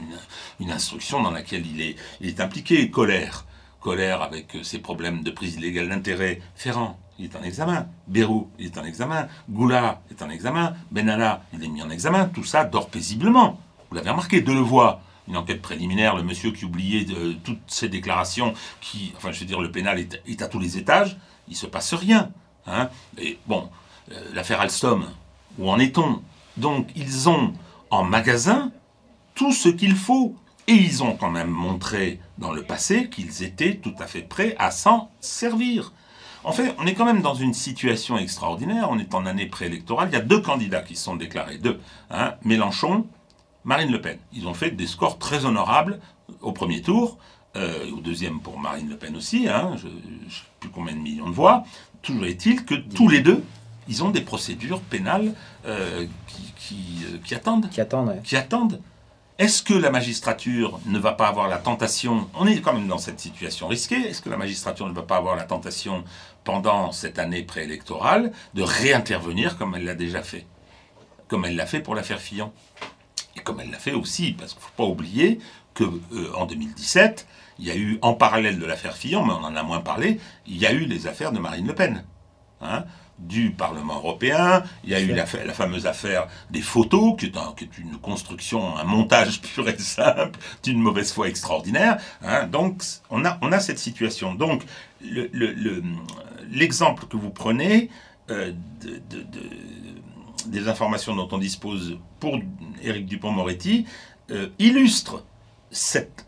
une, 0.60 0.70
instruction 0.70 1.22
dans 1.22 1.30
laquelle 1.30 1.64
il 1.66 1.80
est, 1.80 2.40
impliqué. 2.40 2.90
Colère, 2.90 3.44
colère 3.80 4.22
avec 4.22 4.56
ses 4.62 4.78
problèmes 4.78 5.22
de 5.22 5.30
prise 5.30 5.56
illégale 5.56 5.88
d'intérêt. 5.88 6.40
Ferrand, 6.54 6.98
il 7.18 7.26
est 7.26 7.36
en 7.36 7.42
examen. 7.42 7.86
Bérou, 8.08 8.50
il 8.58 8.66
est 8.66 8.78
en 8.78 8.84
examen. 8.84 9.28
Goula 9.50 10.00
est 10.10 10.22
en 10.22 10.30
examen. 10.30 10.74
Benalla, 10.90 11.42
il 11.52 11.62
est 11.62 11.68
mis 11.68 11.82
en 11.82 11.90
examen. 11.90 12.26
Tout 12.26 12.44
ça 12.44 12.64
dort 12.64 12.88
paisiblement. 12.88 13.60
Vous 13.90 13.96
l'avez 13.96 14.10
remarqué, 14.10 14.40
Delevoye, 14.40 15.00
une 15.28 15.36
enquête 15.36 15.62
préliminaire, 15.62 16.16
le 16.16 16.22
monsieur 16.22 16.50
qui 16.50 16.64
oubliait 16.64 17.04
de, 17.04 17.34
toutes 17.44 17.60
ses 17.66 17.88
déclarations, 17.88 18.54
qui, 18.80 19.12
enfin 19.16 19.32
je 19.32 19.40
veux 19.40 19.46
dire, 19.46 19.60
le 19.60 19.70
pénal 19.70 19.98
est, 19.98 20.42
à 20.42 20.48
tous 20.48 20.58
les 20.58 20.78
étages, 20.78 21.18
il 21.48 21.56
se 21.56 21.66
passe 21.66 21.94
rien. 21.94 22.30
Hein 22.66 22.88
Et 23.18 23.38
bon, 23.46 23.68
euh, 23.68 23.81
l'affaire 24.34 24.60
Alstom, 24.60 25.06
où 25.58 25.70
en 25.70 25.78
est-on? 25.78 26.22
Donc 26.56 26.88
ils 26.96 27.28
ont 27.28 27.52
en 27.90 28.04
magasin 28.04 28.72
tout 29.34 29.52
ce 29.52 29.68
qu'il 29.68 29.96
faut. 29.96 30.36
Et 30.68 30.74
ils 30.74 31.02
ont 31.02 31.16
quand 31.16 31.30
même 31.30 31.50
montré 31.50 32.20
dans 32.38 32.52
le 32.52 32.62
passé 32.62 33.08
qu'ils 33.10 33.42
étaient 33.42 33.74
tout 33.74 33.94
à 33.98 34.06
fait 34.06 34.22
prêts 34.22 34.54
à 34.60 34.70
s'en 34.70 35.10
servir. 35.20 35.92
En 36.44 36.52
fait, 36.52 36.72
on 36.78 36.86
est 36.86 36.94
quand 36.94 37.04
même 37.04 37.20
dans 37.20 37.34
une 37.34 37.52
situation 37.52 38.16
extraordinaire. 38.16 38.88
On 38.88 38.98
est 38.98 39.12
en 39.12 39.26
année 39.26 39.46
préélectorale. 39.46 40.08
Il 40.10 40.14
y 40.14 40.16
a 40.16 40.20
deux 40.20 40.40
candidats 40.40 40.82
qui 40.82 40.94
se 40.94 41.02
sont 41.02 41.16
déclarés. 41.16 41.58
Deux. 41.58 41.80
Hein, 42.10 42.34
Mélenchon, 42.44 43.06
Marine 43.64 43.90
Le 43.90 44.00
Pen. 44.00 44.18
Ils 44.32 44.46
ont 44.46 44.54
fait 44.54 44.70
des 44.70 44.86
scores 44.86 45.18
très 45.18 45.46
honorables 45.46 45.98
au 46.42 46.52
premier 46.52 46.80
tour. 46.80 47.18
au 47.56 48.00
deuxième 48.00 48.40
pour 48.40 48.58
Marine 48.58 48.88
Le 48.88 48.96
Pen 48.96 49.16
aussi, 49.16 49.48
hein, 49.48 49.72
je 49.76 49.86
ne 49.86 50.30
sais 50.30 50.42
plus 50.60 50.70
combien 50.70 50.94
de 50.94 51.00
millions 51.00 51.28
de 51.28 51.34
voix, 51.34 51.64
toujours 52.00 52.24
est-il 52.24 52.64
que 52.64 52.74
tous 52.74 53.08
les 53.08 53.20
deux, 53.20 53.44
ils 53.88 54.04
ont 54.04 54.10
des 54.10 54.20
procédures 54.20 54.80
pénales 54.80 55.34
qui, 56.26 57.04
qui, 57.24 57.34
attendent. 57.34 57.68
Qui 57.70 57.80
attendent, 57.80 58.22
Qui 58.22 58.36
attendent. 58.36 58.80
Est-ce 59.38 59.62
que 59.62 59.74
la 59.74 59.90
magistrature 59.90 60.78
ne 60.86 60.98
va 60.98 61.12
pas 61.12 61.26
avoir 61.26 61.48
la 61.48 61.56
tentation, 61.56 62.28
on 62.34 62.46
est 62.46 62.60
quand 62.60 62.74
même 62.74 62.86
dans 62.86 62.98
cette 62.98 63.18
situation 63.18 63.66
risquée, 63.66 63.96
est-ce 63.96 64.20
que 64.20 64.28
la 64.28 64.36
magistrature 64.36 64.86
ne 64.86 64.92
va 64.92 65.02
pas 65.02 65.16
avoir 65.16 65.36
la 65.36 65.44
tentation 65.44 66.04
pendant 66.44 66.92
cette 66.92 67.18
année 67.18 67.42
préélectorale 67.42 68.32
de 68.54 68.62
réintervenir 68.62 69.56
comme 69.56 69.74
elle 69.74 69.84
l'a 69.84 69.94
déjà 69.94 70.22
fait? 70.22 70.46
Comme 71.28 71.46
elle 71.46 71.56
l'a 71.56 71.66
fait 71.66 71.80
pour 71.80 71.94
l'affaire 71.94 72.20
Fillon. 72.20 72.52
Et 73.34 73.40
comme 73.40 73.58
elle 73.60 73.70
l'a 73.70 73.78
fait 73.78 73.94
aussi, 73.94 74.32
parce 74.32 74.52
qu'il 74.52 74.60
ne 74.60 74.66
faut 74.66 74.76
pas 74.76 74.84
oublier 74.84 75.38
qu'en 75.74 75.86
euh, 76.12 76.46
2017, 76.46 77.26
il 77.58 77.66
y 77.66 77.70
a 77.70 77.76
eu, 77.76 77.98
en 78.02 78.12
parallèle 78.12 78.58
de 78.58 78.66
l'affaire 78.66 78.96
Fillon, 78.96 79.24
mais 79.24 79.32
on 79.32 79.44
en 79.44 79.56
a 79.56 79.62
moins 79.62 79.80
parlé, 79.80 80.20
il 80.46 80.58
y 80.58 80.66
a 80.66 80.72
eu 80.72 80.84
les 80.84 81.06
affaires 81.06 81.32
de 81.32 81.38
Marine 81.38 81.66
Le 81.66 81.74
Pen. 81.74 82.04
Hein 82.60 82.84
du 83.22 83.50
Parlement 83.50 83.96
européen. 83.96 84.62
Il 84.84 84.90
y 84.90 84.94
a 84.94 85.00
eu 85.00 85.08
la, 85.08 85.24
la, 85.44 85.54
fameuse 85.54 85.86
affaire 85.86 86.28
des 86.50 86.60
photos, 86.60 87.14
qui 87.18 87.26
est, 87.26 87.78
une 87.78 87.96
construction, 87.98 88.76
un 88.76 88.84
montage 88.84 89.40
pur 89.42 89.68
et 89.68 89.78
simple, 89.78 90.38
d'une 90.62 90.80
mauvaise 90.80 91.12
foi 91.12 91.28
extraordinaire. 91.28 91.98
Hein. 92.22 92.46
Donc, 92.46 92.82
on 93.10 93.24
a, 93.24 93.38
on 93.42 93.52
a 93.52 93.60
cette 93.60 93.78
situation. 93.78 94.34
Donc, 94.34 94.62
l'exemple 96.50 97.06
que 97.06 97.16
vous 97.16 97.30
prenez 97.30 97.90
euh, 98.30 98.52
des 100.46 100.68
informations 100.68 101.14
dont 101.14 101.28
on 101.32 101.38
dispose 101.38 101.98
pour 102.20 102.38
Éric 102.82 103.06
Dupont-Moretti 103.06 103.86
euh, 104.30 104.48
illustre 104.58 105.24
cette 105.70 106.26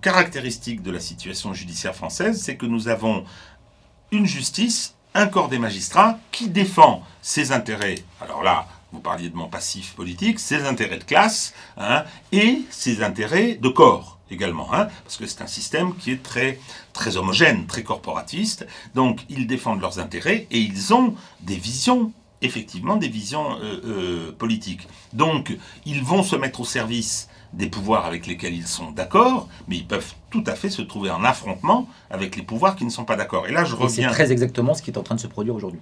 caractéristique 0.00 0.82
de 0.82 0.90
la 0.90 1.00
situation 1.00 1.52
judiciaire 1.54 1.94
française, 1.94 2.40
c'est 2.40 2.56
que 2.56 2.66
nous 2.66 2.88
avons 2.88 3.24
une 4.12 4.26
justice 4.26 4.97
un 5.18 5.26
corps 5.26 5.48
des 5.48 5.58
magistrats 5.58 6.16
qui 6.30 6.48
défend 6.48 7.02
ses 7.22 7.50
intérêts, 7.50 7.96
alors 8.20 8.44
là, 8.44 8.68
vous 8.92 9.00
parliez 9.00 9.28
de 9.28 9.36
mon 9.36 9.48
passif 9.48 9.94
politique, 9.94 10.38
ses 10.38 10.64
intérêts 10.64 10.98
de 10.98 11.04
classe 11.04 11.54
hein, 11.76 12.04
et 12.30 12.62
ses 12.70 13.02
intérêts 13.02 13.54
de 13.56 13.68
corps 13.68 14.20
également, 14.30 14.72
hein, 14.72 14.86
parce 15.02 15.16
que 15.16 15.26
c'est 15.26 15.42
un 15.42 15.48
système 15.48 15.96
qui 15.96 16.12
est 16.12 16.22
très, 16.22 16.60
très 16.92 17.16
homogène, 17.16 17.66
très 17.66 17.82
corporatiste, 17.82 18.64
donc 18.94 19.22
ils 19.28 19.48
défendent 19.48 19.80
leurs 19.80 19.98
intérêts 19.98 20.46
et 20.52 20.60
ils 20.60 20.94
ont 20.94 21.16
des 21.40 21.56
visions 21.56 22.12
effectivement 22.42 22.96
des 22.96 23.08
visions 23.08 23.58
euh, 23.60 23.80
euh, 23.84 24.32
politiques. 24.32 24.88
Donc, 25.12 25.56
ils 25.84 26.02
vont 26.02 26.22
se 26.22 26.36
mettre 26.36 26.60
au 26.60 26.64
service 26.64 27.28
des 27.52 27.68
pouvoirs 27.68 28.04
avec 28.04 28.26
lesquels 28.26 28.54
ils 28.54 28.66
sont 28.66 28.90
d'accord, 28.90 29.48
mais 29.66 29.76
ils 29.76 29.86
peuvent 29.86 30.14
tout 30.30 30.44
à 30.46 30.54
fait 30.54 30.70
se 30.70 30.82
trouver 30.82 31.10
en 31.10 31.24
affrontement 31.24 31.88
avec 32.10 32.36
les 32.36 32.42
pouvoirs 32.42 32.76
qui 32.76 32.84
ne 32.84 32.90
sont 32.90 33.04
pas 33.04 33.16
d'accord. 33.16 33.46
Et 33.46 33.52
là, 33.52 33.64
je 33.64 33.74
reviens. 33.74 34.08
C'est 34.08 34.14
très 34.14 34.32
exactement 34.32 34.74
ce 34.74 34.82
qui 34.82 34.90
est 34.90 34.98
en 34.98 35.02
train 35.02 35.14
de 35.14 35.20
se 35.20 35.26
produire 35.26 35.54
aujourd'hui. 35.54 35.80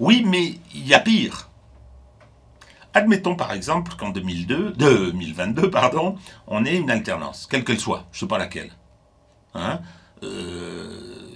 Oui, 0.00 0.24
mais 0.26 0.58
il 0.74 0.86
y 0.86 0.94
a 0.94 1.00
pire. 1.00 1.50
Admettons 2.94 3.36
par 3.36 3.52
exemple 3.52 3.92
qu'en 3.96 4.08
2002, 4.08 4.72
2022, 4.72 5.70
pardon, 5.70 6.16
on 6.46 6.64
ait 6.64 6.76
une 6.76 6.90
alternance, 6.90 7.46
quelle 7.48 7.62
qu'elle 7.62 7.78
soit, 7.78 8.06
je 8.12 8.18
ne 8.18 8.20
sais 8.20 8.26
pas 8.26 8.38
laquelle. 8.38 8.72
Hein 9.54 9.80
euh, 10.22 11.28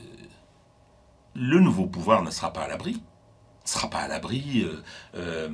le 1.35 1.61
nouveau 1.61 1.87
pouvoir 1.87 2.23
ne 2.23 2.31
sera 2.31 2.53
pas 2.53 2.63
à 2.63 2.69
l'abri 2.69 3.01
ne 3.65 3.69
sera 3.69 3.89
pas 3.89 3.99
à 3.99 4.09
l'abri 4.09 4.65
euh, 4.65 4.83
euh, 5.15 5.49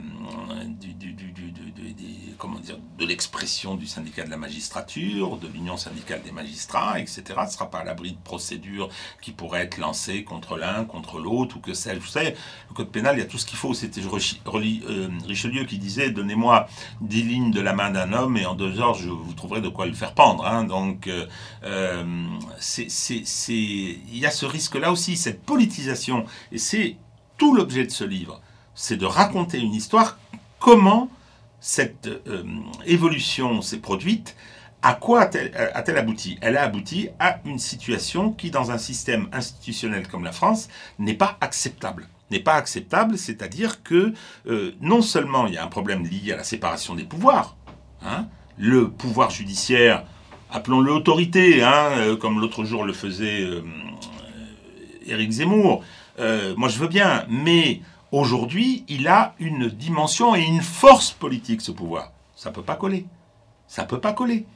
du, 0.64 0.94
de 0.94 3.04
l'expression 3.04 3.74
du 3.74 3.86
syndicat 3.86 4.24
de 4.24 4.30
la 4.30 4.38
magistrature, 4.38 5.36
de 5.36 5.46
l'union 5.46 5.76
syndicale 5.76 6.22
des 6.22 6.32
magistrats, 6.32 7.00
etc. 7.00 7.22
Ne 7.44 7.50
sera 7.50 7.70
pas 7.70 7.80
à 7.80 7.84
l'abri 7.84 8.12
de 8.12 8.18
procédures 8.18 8.88
qui 9.20 9.32
pourraient 9.32 9.62
être 9.62 9.76
lancées 9.78 10.24
contre 10.24 10.56
l'un, 10.56 10.84
contre 10.84 11.18
l'autre, 11.18 11.58
ou 11.58 11.60
que 11.60 11.74
sais-je. 11.74 12.00
Vous 12.00 12.06
savez, 12.06 12.34
le 12.70 12.74
code 12.74 12.90
pénal, 12.90 13.16
il 13.16 13.18
y 13.18 13.22
a 13.22 13.26
tout 13.26 13.38
ce 13.38 13.46
qu'il 13.46 13.58
faut. 13.58 13.74
C'était 13.74 14.00
euh, 14.00 15.08
Richelieu 15.26 15.64
qui 15.64 15.78
disait 15.78 16.10
Donnez-moi 16.10 16.68
dix 17.02 17.22
lignes 17.22 17.50
de 17.50 17.60
la 17.60 17.74
main 17.74 17.90
d'un 17.90 18.12
homme 18.12 18.36
et 18.36 18.46
en 18.46 18.54
deux 18.54 18.80
heures, 18.80 18.94
je 18.94 19.10
vous 19.10 19.34
trouverai 19.34 19.60
de 19.60 19.68
quoi 19.68 19.86
le 19.86 19.92
faire 19.92 20.14
pendre. 20.14 20.46
Hein. 20.46 20.64
Donc, 20.64 21.08
il 21.08 21.28
y 24.12 24.26
a 24.26 24.30
ce 24.30 24.46
risque-là 24.46 24.92
aussi, 24.92 25.16
cette 25.16 25.42
politisation. 25.42 26.24
Et 26.52 26.58
c'est 26.58 26.96
tout 27.38 27.54
l'objet 27.54 27.84
de 27.84 27.90
ce 27.90 28.04
livre, 28.04 28.42
c'est 28.74 28.96
de 28.96 29.06
raconter 29.06 29.58
une 29.58 29.72
histoire, 29.72 30.18
comment 30.58 31.08
cette 31.60 32.06
euh, 32.06 32.44
évolution 32.84 33.62
s'est 33.62 33.78
produite, 33.78 34.36
à 34.82 34.94
quoi 34.94 35.22
a-t-elle 35.22 35.98
abouti? 35.98 36.38
Elle 36.40 36.56
a 36.56 36.62
abouti 36.62 37.08
à 37.18 37.40
une 37.44 37.58
situation 37.58 38.30
qui, 38.30 38.50
dans 38.50 38.70
un 38.70 38.78
système 38.78 39.28
institutionnel 39.32 40.06
comme 40.06 40.22
la 40.22 40.32
France, 40.32 40.68
n'est 40.98 41.14
pas 41.14 41.36
acceptable. 41.40 42.08
N'est 42.30 42.38
pas 42.38 42.54
acceptable, 42.54 43.18
c'est-à-dire 43.18 43.82
que 43.82 44.12
euh, 44.46 44.72
non 44.80 45.02
seulement 45.02 45.46
il 45.46 45.54
y 45.54 45.56
a 45.56 45.64
un 45.64 45.68
problème 45.68 46.04
lié 46.04 46.32
à 46.32 46.36
la 46.36 46.44
séparation 46.44 46.94
des 46.94 47.04
pouvoirs, 47.04 47.56
hein, 48.04 48.26
le 48.56 48.90
pouvoir 48.90 49.30
judiciaire, 49.30 50.04
appelons-le 50.50 50.92
autorité, 50.92 51.62
hein, 51.62 51.90
euh, 51.96 52.16
comme 52.16 52.40
l'autre 52.40 52.64
jour 52.64 52.84
le 52.84 52.92
faisait 52.92 53.48
Éric 55.06 55.30
Zemmour, 55.30 55.82
euh, 56.18 56.54
moi 56.56 56.68
je 56.68 56.78
veux 56.78 56.88
bien, 56.88 57.24
mais 57.28 57.80
aujourd'hui, 58.12 58.84
il 58.88 59.08
a 59.08 59.34
une 59.38 59.68
dimension 59.68 60.34
et 60.34 60.42
une 60.42 60.62
force 60.62 61.12
politique, 61.12 61.60
ce 61.60 61.70
pouvoir. 61.70 62.12
Ça 62.36 62.50
ne 62.50 62.54
peut 62.54 62.62
pas 62.62 62.76
coller. 62.76 63.06
Ça 63.66 63.82
ne 63.82 63.88
peut 63.88 64.00
pas 64.00 64.12
coller. 64.12 64.46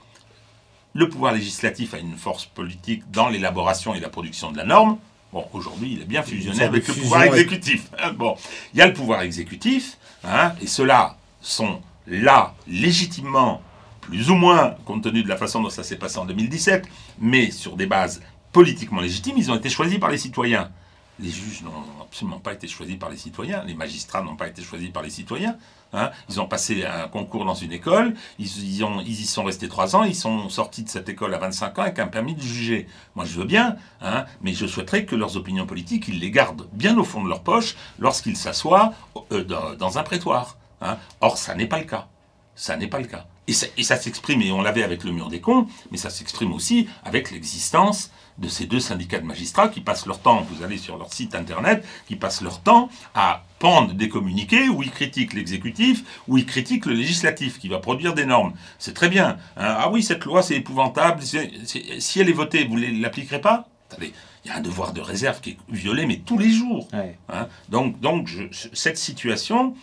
Le 0.94 1.08
pouvoir 1.08 1.32
législatif 1.32 1.94
a 1.94 1.98
une 1.98 2.16
force 2.16 2.44
politique 2.44 3.10
dans 3.10 3.28
l'élaboration 3.28 3.94
et 3.94 4.00
la 4.00 4.08
production 4.08 4.52
de 4.52 4.56
la 4.56 4.64
norme. 4.64 4.98
Bon, 5.32 5.46
aujourd'hui, 5.54 5.94
il 5.94 6.02
est 6.02 6.06
bien 6.06 6.22
fusionné 6.22 6.62
avec 6.62 6.86
le 6.86 6.94
pouvoir 6.94 7.22
exécutif. 7.22 7.90
Bon, 8.16 8.36
il 8.74 8.78
y 8.78 8.82
a 8.82 8.86
le 8.86 8.92
pouvoir 8.92 9.22
exécutif, 9.22 9.96
hein, 10.24 10.52
et 10.60 10.66
ceux-là 10.66 11.16
sont 11.40 11.80
là 12.06 12.54
légitimement, 12.68 13.62
plus 14.02 14.28
ou 14.28 14.34
moins, 14.34 14.74
compte 14.84 15.04
tenu 15.04 15.22
de 15.22 15.28
la 15.28 15.36
façon 15.38 15.62
dont 15.62 15.70
ça 15.70 15.82
s'est 15.82 15.96
passé 15.96 16.18
en 16.18 16.26
2017, 16.26 16.86
mais 17.18 17.50
sur 17.50 17.76
des 17.76 17.86
bases 17.86 18.20
politiquement 18.52 19.00
légitimes, 19.00 19.36
ils 19.38 19.50
ont 19.50 19.56
été 19.56 19.70
choisis 19.70 19.98
par 19.98 20.10
les 20.10 20.18
citoyens 20.18 20.70
les 21.18 21.30
juges 21.30 21.62
n'ont 21.62 22.02
absolument 22.02 22.38
pas 22.38 22.52
été 22.52 22.66
choisis 22.66 22.96
par 22.96 23.10
les 23.10 23.16
citoyens, 23.16 23.62
les 23.64 23.74
magistrats 23.74 24.22
n'ont 24.22 24.36
pas 24.36 24.48
été 24.48 24.62
choisis 24.62 24.90
par 24.90 25.02
les 25.02 25.10
citoyens. 25.10 25.56
Hein. 25.92 26.10
Ils 26.30 26.40
ont 26.40 26.46
passé 26.46 26.84
un 26.84 27.06
concours 27.08 27.44
dans 27.44 27.54
une 27.54 27.72
école, 27.72 28.14
ils, 28.38 28.46
y 28.46 29.26
sont 29.26 29.44
restés 29.44 29.68
trois 29.68 29.94
ans, 29.94 30.04
ils 30.04 30.14
sont 30.14 30.48
sortis 30.48 30.82
de 30.82 30.88
cette 30.88 31.08
école 31.08 31.34
à 31.34 31.38
25 31.38 31.78
ans 31.78 31.82
avec 31.82 31.98
un 31.98 32.06
permis 32.06 32.34
de 32.34 32.40
juger. 32.40 32.86
Moi 33.14 33.24
je 33.24 33.38
veux 33.38 33.44
bien, 33.44 33.76
hein, 34.00 34.24
mais 34.40 34.54
je 34.54 34.66
souhaiterais 34.66 35.04
que 35.04 35.14
leurs 35.14 35.36
opinions 35.36 35.66
politiques, 35.66 36.08
ils 36.08 36.18
les 36.18 36.30
gardent 36.30 36.66
bien 36.72 36.96
au 36.96 37.04
fond 37.04 37.22
de 37.22 37.28
leur 37.28 37.42
poche 37.42 37.76
lorsqu'ils 37.98 38.36
s'assoient 38.36 38.94
euh, 39.32 39.44
dans, 39.44 39.98
un 39.98 40.02
prétoire. 40.02 40.56
Hein. 40.80 40.96
Or 41.20 41.36
ça 41.36 41.54
n'est 41.54 41.66
pas 41.66 41.78
le 41.78 41.84
cas. 41.84 42.08
Ça 42.54 42.76
n'est 42.76 42.88
pas 42.88 43.00
le 43.00 43.06
cas. 43.06 43.26
Et 43.48 43.52
ça, 43.52 43.66
ça 43.82 43.96
s'exprime, 43.96 44.40
et 44.40 44.52
on 44.52 44.62
l'avait 44.62 44.84
avec 44.84 45.04
le 45.04 45.10
mur 45.10 45.28
des 45.28 45.40
cons, 45.40 45.66
mais 45.90 45.98
ça 45.98 46.10
s'exprime 46.10 46.52
aussi 46.52 46.88
avec 47.04 47.30
l'existence 47.30 48.10
de 48.38 48.48
ces 48.48 48.66
deux 48.66 48.80
syndicats 48.80 49.18
de 49.18 49.24
magistrats 49.24 49.68
qui 49.68 49.80
passent 49.80 50.06
leur 50.06 50.20
temps, 50.20 50.46
vous 50.50 50.64
allez 50.64 50.78
sur 50.78 50.96
leur 50.96 51.12
site 51.12 51.34
internet, 51.34 51.84
qui 52.06 52.16
passent 52.16 52.42
leur 52.42 52.60
temps 52.60 52.88
à 53.14 53.44
prendre 53.58 53.92
des 53.94 54.08
communiqués 54.08 54.68
où 54.68 54.82
ils 54.82 54.90
critiquent 54.90 55.34
l'exécutif, 55.34 56.02
où 56.28 56.38
ils 56.38 56.46
critiquent 56.46 56.86
le 56.86 56.94
législatif 56.94 57.58
qui 57.58 57.68
va 57.68 57.78
produire 57.78 58.14
des 58.14 58.24
normes. 58.24 58.54
C'est 58.78 58.94
très 58.94 59.08
bien. 59.08 59.36
Hein. 59.56 59.76
ah 59.78 59.90
oui, 59.90 60.02
cette 60.02 60.24
loi 60.24 60.42
c'est 60.42 60.56
épouvantable. 60.56 61.22
si 61.22 62.20
elle 62.20 62.28
est 62.28 62.32
votée, 62.32 62.64
vous 62.64 62.78
ne 62.78 63.00
l'appliquerez 63.00 63.40
pas? 63.40 63.68
Il 64.00 64.48
y 64.48 64.50
a 64.50 64.56
un 64.56 64.60
devoir 64.60 64.92
de 64.92 65.00
réserve 65.00 65.40
qui 65.40 65.50
est 65.50 65.58
violé, 65.68 66.06
mais 66.06 66.18
tous 66.24 66.38
les 66.38 66.50
jours. 66.50 66.88
Hein. 67.28 67.46
donc, 67.68 68.00
donc 68.00 68.30
cette 68.72 68.98
situation, 68.98 69.74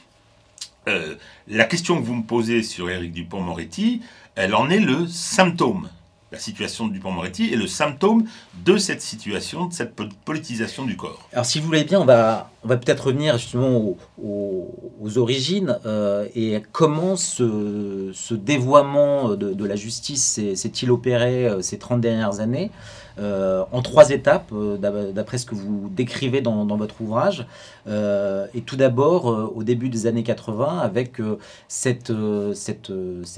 euh, 0.87 1.15
la 1.47 1.65
question 1.65 1.97
que 1.97 2.05
vous 2.05 2.15
me 2.15 2.23
posez 2.23 2.63
sur 2.63 2.89
Éric 2.89 3.13
Dupont-Moretti, 3.13 4.01
elle 4.35 4.55
en 4.55 4.69
est 4.69 4.79
le 4.79 5.07
symptôme 5.07 5.89
la 6.31 6.39
situation 6.39 6.87
de 6.87 6.93
Dupont-Moretti 6.93 7.51
est 7.53 7.57
le 7.57 7.67
symptôme 7.67 8.25
de 8.63 8.77
cette 8.77 9.01
situation, 9.01 9.65
de 9.65 9.73
cette 9.73 9.93
politisation 10.25 10.85
du 10.85 10.95
corps. 10.95 11.27
Alors 11.33 11.45
si 11.45 11.59
vous 11.59 11.65
voulez 11.65 11.83
bien, 11.83 11.99
on 11.99 12.05
va, 12.05 12.51
peut-être 12.63 13.07
revenir 13.07 13.37
justement 13.37 13.95
aux, 14.21 15.17
origines 15.17 15.77
euh, 15.85 16.27
et 16.35 16.61
comment 16.71 17.15
ce, 17.15 18.11
ce 18.13 18.33
dévoiement 18.35 19.35
de, 19.35 19.65
la 19.65 19.75
justice 19.75 20.39
s'est-il 20.55 20.91
opéré 20.91 21.47
euh, 21.47 21.61
ces 21.61 21.79
30 21.79 21.99
dernières 21.99 22.39
années? 22.39 22.69
Euh, 23.17 23.63
en 23.71 23.81
trois 23.81 24.11
étapes, 24.11 24.53
d'après 24.53 25.37
ce 25.37 25.45
que 25.45 25.55
vous 25.55 25.89
décrivez 25.91 26.41
dans, 26.41 26.65
votre 26.77 27.01
ouvrage. 27.01 27.45
et 27.87 28.61
tout 28.65 28.75
d'abord, 28.75 29.25
au 29.55 29.63
début 29.63 29.89
des 29.89 30.07
années 30.07 30.23
80, 30.23 30.79
avec 30.79 31.21
cette, 31.67 32.11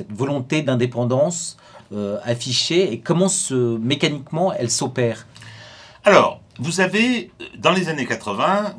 volonté 0.10 0.62
d'indépendance 0.62 1.58
euh, 1.94 2.20
affichée 2.24 2.94
et 2.94 3.00
comment 3.00 3.28
mécaniquement 3.52 4.54
elle 4.54 4.70
s'opère? 4.70 5.28
Alors, 6.06 6.40
vous 6.58 6.80
avez, 6.80 7.32
dans 7.58 7.72
les 7.72 7.90
années 7.90 8.06
80, 8.06 8.76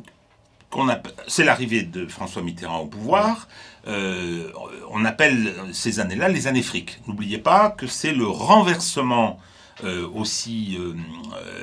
c'est 1.27 1.43
l'arrivée 1.43 1.83
de 1.83 2.07
François 2.07 2.41
Mitterrand 2.41 2.79
au 2.79 2.87
pouvoir. 2.87 3.47
Euh, 3.87 4.51
on 4.89 5.05
appelle 5.05 5.53
ces 5.73 5.99
années-là 5.99 6.27
les 6.29 6.47
années 6.47 6.63
fric. 6.63 7.01
N'oubliez 7.07 7.37
pas 7.37 7.69
que 7.69 7.85
c'est 7.85 8.13
le 8.13 8.25
renversement 8.25 9.39
euh, 9.83 10.07
aussi 10.13 10.77
euh, 10.79 10.93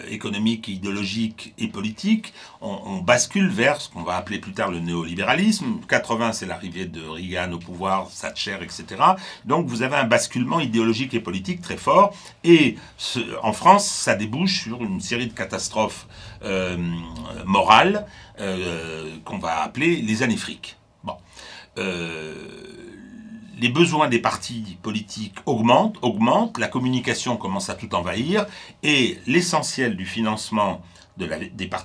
économique, 0.08 0.68
idéologique 0.68 1.54
et 1.58 1.68
politique, 1.68 2.34
on, 2.60 2.98
bascule 2.98 3.48
vers 3.48 3.80
ce 3.80 3.88
qu'on 3.88 4.02
va 4.02 4.16
appeler 4.16 4.38
plus 4.38 4.52
tard 4.52 4.70
le 4.70 4.78
néolibéralisme. 4.80 5.80
80, 5.88 6.32
c'est 6.32 6.46
l'arrivée 6.46 6.84
de 6.84 7.00
Reagan 7.00 7.52
au 7.52 7.58
pouvoir, 7.58 8.08
Thatcher, 8.10 8.58
etc. 8.62 8.84
Donc 9.44 9.66
vous 9.66 9.82
avez 9.82 9.96
un 9.96 10.04
basculement 10.04 10.60
idéologique 10.60 11.14
et 11.14 11.20
politique 11.20 11.62
très 11.62 11.76
fort. 11.76 12.14
Et 12.44 12.76
en 13.42 13.52
France, 13.52 13.86
ça 13.88 14.14
débouche 14.14 14.64
sur 14.64 14.82
une 14.82 15.00
série 15.00 15.26
de 15.26 15.32
catastrophes 15.32 16.06
morales 17.46 18.06
qu'on 19.24 19.38
va 19.38 19.62
appeler 19.62 19.96
les 19.96 20.22
années 20.22 20.36
fric. 20.36 20.76
Bon 21.04 21.16
les 23.60 23.68
besoins 23.68 24.08
des 24.08 24.18
partis 24.18 24.78
politiques 24.82 25.36
augmentent, 25.46 25.96
augmentent, 26.02 26.58
la 26.58 26.68
communication 26.68 27.36
commence 27.36 27.68
à 27.68 27.74
tout 27.74 27.94
envahir, 27.94 28.46
et 28.82 29.18
l'essentiel 29.26 29.96
du 29.96 30.06
financement 30.06 30.80
de 31.18 31.26
la, 31.26 31.36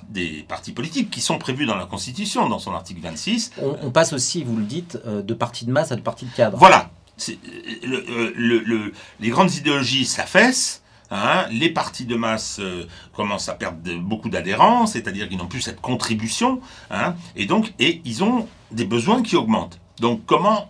des, 0.08 0.42
partis 0.48 0.72
politiques 0.72 1.10
qui 1.10 1.20
sont 1.20 1.38
prévus 1.38 1.66
dans 1.66 1.76
la 1.76 1.84
Constitution, 1.84 2.48
dans 2.48 2.58
son 2.58 2.72
article 2.72 3.00
26. 3.02 3.52
On, 3.82 3.90
passe 3.90 4.14
aussi, 4.14 4.42
vous 4.42 4.56
le 4.56 4.64
dites, 4.64 4.98
euh, 5.06 5.22
de 5.22 5.34
partis 5.34 5.66
de 5.66 5.72
masse 5.72 5.92
à 5.92 5.96
de 5.96 6.00
partis 6.00 6.24
de 6.24 6.34
cadre. 6.34 6.56
Voilà. 6.56 6.90
Euh, 7.28 8.32
le, 8.34 8.92
les 9.20 9.28
grandes 9.28 9.54
idéologies 9.54 10.06
s'affaissent. 10.06 10.82
Hein, 11.10 11.46
les 11.52 11.70
partis 11.70 12.04
de 12.04 12.16
masse 12.16 12.58
euh, 12.58 12.84
commencent 13.14 13.48
à 13.48 13.54
perdre 13.54 13.78
beaucoup 14.00 14.28
d'adhérents, 14.28 14.86
c'est-à-dire 14.86 15.28
qu'ils 15.28 15.38
n'ont 15.38 15.46
plus 15.46 15.60
cette 15.60 15.80
contribution, 15.80 16.60
hein, 16.90 17.14
et 17.36 17.46
donc 17.46 17.72
et 17.78 18.00
ils 18.04 18.24
ont 18.24 18.48
des 18.72 18.84
besoins 18.84 19.22
qui 19.22 19.36
augmentent. 19.36 19.78
Donc 20.00 20.22
comment 20.26 20.68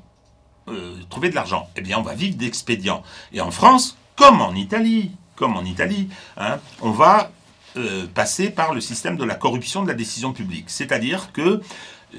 euh, 0.68 0.96
trouver 1.10 1.30
de 1.30 1.34
l'argent 1.34 1.68
Eh 1.76 1.80
bien, 1.80 1.98
on 1.98 2.02
va 2.02 2.14
vivre 2.14 2.36
d'expédients. 2.36 3.02
Et 3.32 3.40
en 3.40 3.50
France, 3.50 3.96
comme 4.16 4.40
en 4.40 4.54
Italie, 4.54 5.12
comme 5.36 5.56
en 5.56 5.64
Italie, 5.64 6.08
hein, 6.36 6.58
on 6.80 6.90
va 6.90 7.30
euh, 7.76 8.06
passer 8.06 8.50
par 8.50 8.74
le 8.74 8.80
système 8.80 9.16
de 9.16 9.24
la 9.24 9.34
corruption 9.34 9.82
de 9.82 9.88
la 9.88 9.94
décision 9.94 10.32
publique. 10.32 10.64
C'est-à-dire 10.68 11.30
que 11.32 11.40
euh, 11.42 11.60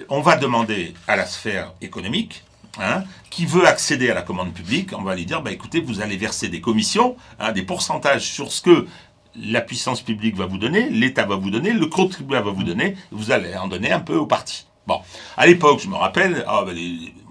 on 0.10 0.22
va 0.22 0.36
demander 0.36 0.94
à 1.08 1.16
la 1.16 1.26
sphère 1.26 1.74
économique, 1.82 2.44
hein, 2.80 3.04
qui 3.32 3.46
veut 3.46 3.68
accéder 3.68 4.10
à 4.10 4.14
la 4.14 4.22
commande 4.22 4.54
publique, 4.54 4.92
on 4.98 5.02
va 5.02 5.16
lui 5.16 5.26
dire, 5.26 5.42
bah, 5.42 5.52
écoutez, 5.52 5.82
vous 5.82 6.02
allez 6.02 6.16
verser 6.16 6.48
des 6.48 6.62
commissions, 6.62 7.18
hein, 7.40 7.52
des 7.52 7.64
pourcentages 7.64 8.30
sur 8.30 8.52
ce 8.52 8.62
que 8.62 8.88
la 9.36 9.62
puissance 9.62 10.02
publique 10.02 10.36
va 10.36 10.46
vous 10.46 10.58
donner, 10.58 10.90
l'État 10.90 11.26
va 11.26 11.36
vous 11.36 11.50
donner, 11.50 11.74
le 11.74 11.88
contribuable 11.88 12.46
va 12.46 12.52
vous 12.52 12.64
donner, 12.64 12.96
vous 13.12 13.32
allez 13.32 13.56
en 13.56 13.68
donner 13.68 13.92
un 13.92 14.00
peu 14.00 14.16
aux 14.16 14.26
partis. 14.26 14.68
Bon, 14.86 15.02
à 15.36 15.48
l'époque, 15.48 15.80
je 15.84 15.88
me 15.88 15.96
rappelle, 15.96 16.44
ah, 16.48 16.64
bah, 16.66 16.72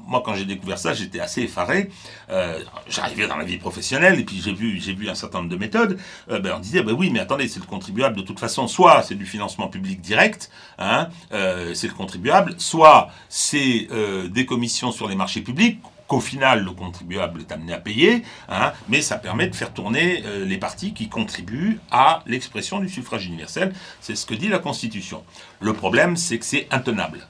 moi, 0.07 0.23
quand 0.25 0.35
j'ai 0.35 0.45
découvert 0.45 0.79
ça, 0.79 0.95
j'étais 0.95 1.21
assez 1.21 1.43
effaré. 1.43 1.91
Euh, 2.31 2.61
J'arrivais 2.89 3.27
dans 3.27 3.37
la 3.37 3.45
vie 3.45 3.59
professionnelle 3.59 4.19
et 4.19 4.25
puis 4.25 4.41
j'ai 4.43 4.53
vu, 4.53 4.79
vu 4.79 5.09
un 5.09 5.15
certain 5.15 5.39
nombre 5.39 5.51
de 5.51 5.57
méthodes. 5.57 5.99
Euh, 6.31 6.39
ben, 6.39 6.55
on 6.57 6.61
disait, 6.61 6.83
ben 6.83 6.93
oui, 6.93 7.11
mais 7.11 7.21
attendez, 7.21 7.49
c'est 7.49 7.61
le 7.61 7.67
contribuable 7.67 8.17
de 8.17 8.23
toute 8.23 8.41
façon. 8.41 8.69
Soit 8.69 9.03
c'est 9.03 9.15
du 9.15 9.27
financement 9.27 9.69
public 9.69 10.01
direct, 10.01 10.51
hein, 10.79 11.09
euh, 11.33 11.75
c'est 11.75 11.89
le 11.89 11.95
contribuable, 11.95 12.55
soit 12.59 13.11
c'est 13.29 13.89
des 14.31 14.47
commissions 14.47 14.93
sur 14.93 15.09
les 15.09 15.15
marchés 15.15 15.41
publics 15.41 15.81
qu'au 16.07 16.21
final 16.21 16.63
le 16.63 16.71
contribuable 16.71 17.41
est 17.41 17.51
amené 17.53 17.73
à 17.73 17.79
payer, 17.79 18.23
hein, 18.49 18.73
mais 18.89 19.03
ça 19.03 19.17
permet 19.17 19.49
de 19.49 19.55
faire 19.57 19.73
tourner 19.73 20.23
les 20.45 20.59
partis 20.59 20.95
qui 20.95 21.09
contribuent 21.09 21.81
à 21.91 22.23
l'expression 22.27 22.79
du 22.79 22.89
suffrage 22.89 23.27
universel. 23.27 23.73
C'est 24.01 24.15
ce 24.15 24.25
que 24.27 24.35
dit 24.35 24.49
la 24.49 24.59
Constitution. 24.59 25.25
Le 25.61 25.73
problème, 25.73 26.17
c'est 26.17 26.39
que 26.39 26.45
c'est 26.45 26.69
intenable. 26.71 27.27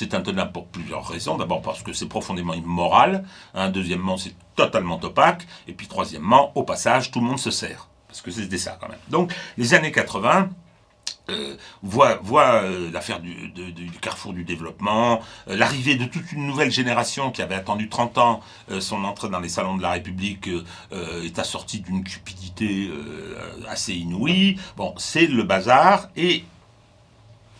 C'est 0.00 0.14
intenable 0.14 0.52
pour 0.52 0.66
plusieurs 0.68 1.06
raisons. 1.06 1.36
D'abord 1.36 1.60
parce 1.60 1.82
que 1.82 1.92
c'est 1.92 2.08
profondément 2.08 2.54
immoral. 2.54 3.22
Hein. 3.52 3.68
Deuxièmement, 3.68 4.16
c'est 4.16 4.34
totalement 4.56 4.98
opaque. 5.02 5.46
Et 5.68 5.74
puis 5.74 5.88
troisièmement, 5.88 6.52
au 6.54 6.62
passage, 6.62 7.10
tout 7.10 7.20
le 7.20 7.26
monde 7.26 7.38
se 7.38 7.50
sert. 7.50 7.86
Parce 8.08 8.22
que 8.22 8.30
c'était 8.30 8.56
ça 8.56 8.78
quand 8.80 8.88
même. 8.88 8.98
Donc 9.10 9.34
les 9.58 9.74
années 9.74 9.92
80, 9.92 10.48
euh, 11.28 11.54
euh, 11.84 12.90
l'affaire 12.90 13.20
du, 13.20 13.90
carrefour 14.00 14.32
du 14.32 14.42
développement, 14.42 15.20
euh, 15.48 15.56
l'arrivée 15.56 15.96
de 15.96 16.06
toute 16.06 16.32
une 16.32 16.46
nouvelle 16.46 16.70
génération 16.70 17.30
qui 17.30 17.42
avait 17.42 17.54
attendu 17.54 17.90
30 17.90 18.16
ans 18.16 18.40
son 18.78 19.04
entrée 19.04 19.28
dans 19.28 19.40
les 19.40 19.50
salons 19.50 19.76
de 19.76 19.82
la 19.82 19.90
République 19.90 20.48
est 20.92 21.38
assortie 21.38 21.80
d'une 21.80 22.04
cupidité 22.04 22.90
assez 23.68 23.92
inouïe. 23.92 24.58
Bon, 24.78 24.94
c'est 24.96 25.26
le 25.26 25.42
bazar 25.42 26.08
et 26.16 26.44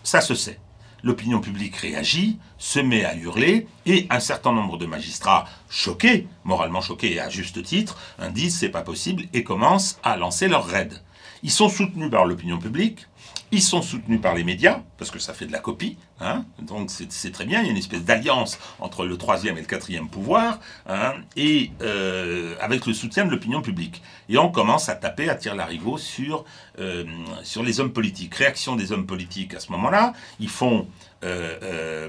ça 0.03 0.22
se 0.22 0.34
sait 0.34 0.59
l'opinion 1.03 1.40
publique 1.40 1.76
réagit, 1.76 2.38
se 2.59 2.80
met 2.80 3.05
à 3.05 3.14
hurler, 3.14 3.66
et 3.86 4.07
un 4.11 4.20
certain 4.20 4.53
nombre 4.53 4.78
de 4.78 4.86
magistrats 4.86 5.46
choqués, 5.68 6.26
moralement 6.44 6.80
choqués 6.80 7.14
et 7.14 7.20
à 7.20 7.28
juste 7.28 7.62
titre, 7.62 7.96
disent 8.32 8.59
c'est 8.59 8.68
pas 8.68 8.82
possible 8.82 9.24
et 9.32 9.44
commencent 9.44 9.98
à 10.03 10.16
lancer 10.16 10.48
leur 10.48 10.66
raid. 10.66 11.01
Ils 11.42 11.51
sont 11.51 11.68
soutenus 11.68 12.11
par 12.11 12.26
l'opinion 12.26 12.59
publique, 12.59 13.07
ils 13.53 13.62
sont 13.62 13.82
soutenus 13.82 14.20
par 14.20 14.34
les 14.34 14.44
médias, 14.44 14.80
parce 14.96 15.11
que 15.11 15.18
ça 15.18 15.34
fait 15.34 15.46
de 15.46 15.53
la 15.53 15.59
copie, 15.59 15.96
hein, 16.20 16.44
donc 16.61 16.90
c'est 16.90 17.32
très 17.32 17.44
bien, 17.44 17.61
il 17.61 17.66
y 17.66 17.68
a 17.68 17.72
une 17.72 17.76
espèce 17.76 18.05
d'alliance 18.05 18.59
entre 18.78 19.05
le 19.05 19.16
troisième 19.16 19.59
et 19.59 19.61
le 19.61 19.66
quatrième 19.66 20.09
pouvoir, 20.09 20.61
hein, 20.88 21.14
et 21.36 21.72
euh, 21.82 22.55
avec 22.61 22.86
le 22.86 22.92
soutien 22.92 23.24
de 23.24 23.30
l'opinion 23.30 23.61
publique. 23.61 24.03
Et 24.28 24.38
on 24.38 24.51
commence 24.51 24.88
à 24.88 24.94
taper, 24.94 25.28
à 25.28 25.34
tirer 25.34 25.57
l'arigot 25.57 25.98
sur, 25.98 26.44
euh, 26.78 27.05
sur 27.42 27.62
les 27.62 27.80
hommes 27.80 27.92
politiques. 27.92 28.34
Réaction 28.34 28.76
des 28.76 28.92
hommes 28.92 29.07
politiques 29.07 29.55
à 29.55 29.61
ce 29.61 29.72
moment-là, 29.72 30.12
ils 30.38 30.48
font 30.48 30.86
euh, 31.24 32.09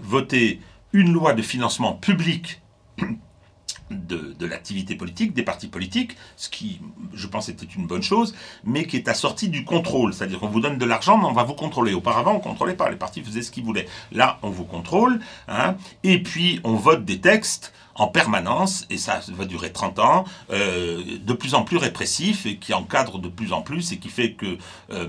voter 0.00 0.60
une 0.92 1.12
loi 1.12 1.34
de 1.34 1.42
financement 1.42 1.92
public 1.92 2.60
de, 3.90 4.46
l'activité 4.46 4.94
politique, 4.94 5.34
des 5.34 5.42
partis 5.42 5.68
politiques, 5.68 6.16
ce 6.36 6.48
qui, 6.48 6.80
je 7.12 7.26
pense, 7.26 7.48
était 7.48 7.66
une 7.66 7.86
bonne 7.86 8.02
chose, 8.02 8.34
mais 8.64 8.86
qui 8.86 8.96
est 8.96 9.08
assorti 9.08 9.48
du 9.48 9.64
contrôle. 9.64 10.12
C'est-à-dire 10.14 10.40
qu'on 10.40 10.48
vous 10.48 10.60
donne 10.60 10.78
de 10.78 10.84
l'argent, 10.84 11.18
mais 11.18 11.26
on 11.26 11.32
va 11.32 11.44
vous 11.44 11.54
contrôler. 11.54 11.94
Auparavant, 11.94 12.32
on 12.32 12.38
ne 12.38 12.42
contrôlait 12.42 12.74
pas. 12.74 12.90
Les 12.90 12.96
partis 12.96 13.22
faisaient 13.22 13.42
ce 13.42 13.50
qu'ils 13.50 13.64
voulaient. 13.64 13.86
Là, 14.12 14.38
on 14.42 14.50
vous 14.50 14.64
contrôle. 14.64 15.20
Hein, 15.48 15.76
et 16.02 16.22
puis, 16.22 16.60
on 16.64 16.74
vote 16.74 17.04
des 17.04 17.20
textes 17.20 17.72
en 17.94 18.08
permanence, 18.08 18.86
et 18.90 18.98
ça 18.98 19.20
va 19.28 19.44
durer 19.44 19.72
30 19.72 19.98
ans, 20.00 20.24
euh, 20.50 21.02
de 21.20 21.32
plus 21.32 21.54
en 21.54 21.62
plus 21.62 21.76
répressif 21.76 22.44
et 22.46 22.56
qui 22.56 22.74
encadre 22.74 23.18
de 23.18 23.28
plus 23.28 23.52
en 23.52 23.62
plus 23.62 23.92
et 23.92 23.98
qui 23.98 24.08
fait 24.08 24.32
que 24.32 24.58
euh, 24.90 25.08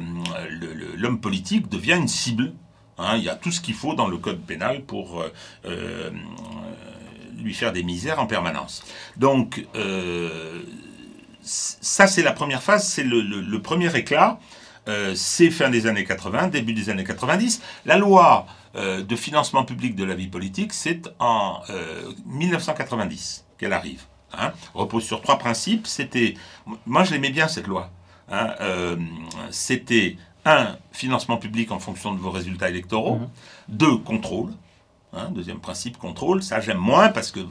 l'homme 0.95 1.19
politique 1.19 1.67
devient 1.67 1.97
une 1.97 2.07
cible. 2.07 2.53
Hein. 2.97 3.17
il 3.17 3.23
y 3.23 3.29
a 3.29 3.35
tout 3.35 3.51
ce 3.51 3.59
qu'il 3.59 3.73
faut 3.73 3.93
dans 3.93 4.07
le 4.07 4.17
code 4.17 4.39
pénal 4.39 4.83
pour 4.83 5.21
euh, 5.65 6.11
lui 7.45 7.53
faire 7.53 7.71
des 7.71 7.83
misères 7.83 8.19
en 8.19 8.25
permanence. 8.25 8.83
Donc, 9.15 9.65
euh, 9.75 10.63
ça, 11.41 12.07
c'est 12.07 12.23
la 12.23 12.33
première 12.33 12.61
phase, 12.61 12.87
c'est 12.87 13.03
le, 13.03 13.61
premier 13.61 13.95
éclat. 13.95 14.39
Euh, 14.87 15.13
c'est 15.15 15.49
fin 15.49 15.69
des 15.69 15.87
années 15.87 16.03
80, 16.03 16.47
début 16.47 16.73
des 16.73 16.89
années 16.89 17.03
90. 17.03 17.61
La 17.85 17.97
loi 17.97 18.45
euh, 18.75 19.01
de 19.01 19.15
financement 19.15 19.63
public 19.63 19.95
de 19.95 20.03
la 20.03 20.13
vie 20.13 20.27
politique, 20.27 20.73
c'est 20.73 21.09
en 21.19 21.61
1990 22.25 23.45
qu'elle 23.57 23.73
arrive. 23.73 24.01
Hein, 24.37 24.51
repose 24.73 25.03
sur 25.03 25.21
trois 25.21 25.37
principes. 25.37 25.87
C'était, 25.87 26.33
moi 26.85 27.03
je 27.03 27.11
l'aimais 27.11 27.29
bien 27.29 27.47
cette 27.47 27.67
loi. 27.67 27.89
Hein, 28.29 28.55
c'était 29.51 30.17
un 30.45 30.75
financement 30.91 31.37
public 31.37 31.71
en 31.71 31.79
fonction 31.79 32.13
de 32.13 32.19
vos 32.19 32.31
résultats 32.31 32.69
électoraux, 32.69 33.17
mmh. 33.17 33.29
deux 33.69 33.97
contrôle. 33.97 34.51
Hein, 35.15 35.29
deuxième 35.31 35.59
principe, 35.59 35.97
contrôle. 35.97 36.43
Ça, 36.43 36.59
j'aime 36.59 36.77
moins 36.77 37.09
parce 37.09 37.31
que, 37.31 37.39
euh, 37.39 37.45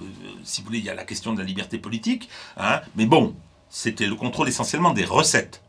si 0.44 0.60
vous 0.60 0.66
voulez, 0.66 0.78
il 0.78 0.84
y 0.84 0.90
a 0.90 0.94
la 0.94 1.04
question 1.04 1.32
de 1.32 1.38
la 1.38 1.44
liberté 1.44 1.78
politique. 1.78 2.28
Hein, 2.58 2.80
mais 2.94 3.06
bon, 3.06 3.34
c'était 3.70 4.06
le 4.06 4.14
contrôle 4.16 4.48
essentiellement 4.48 4.92
des 4.92 5.04
recettes. 5.04 5.62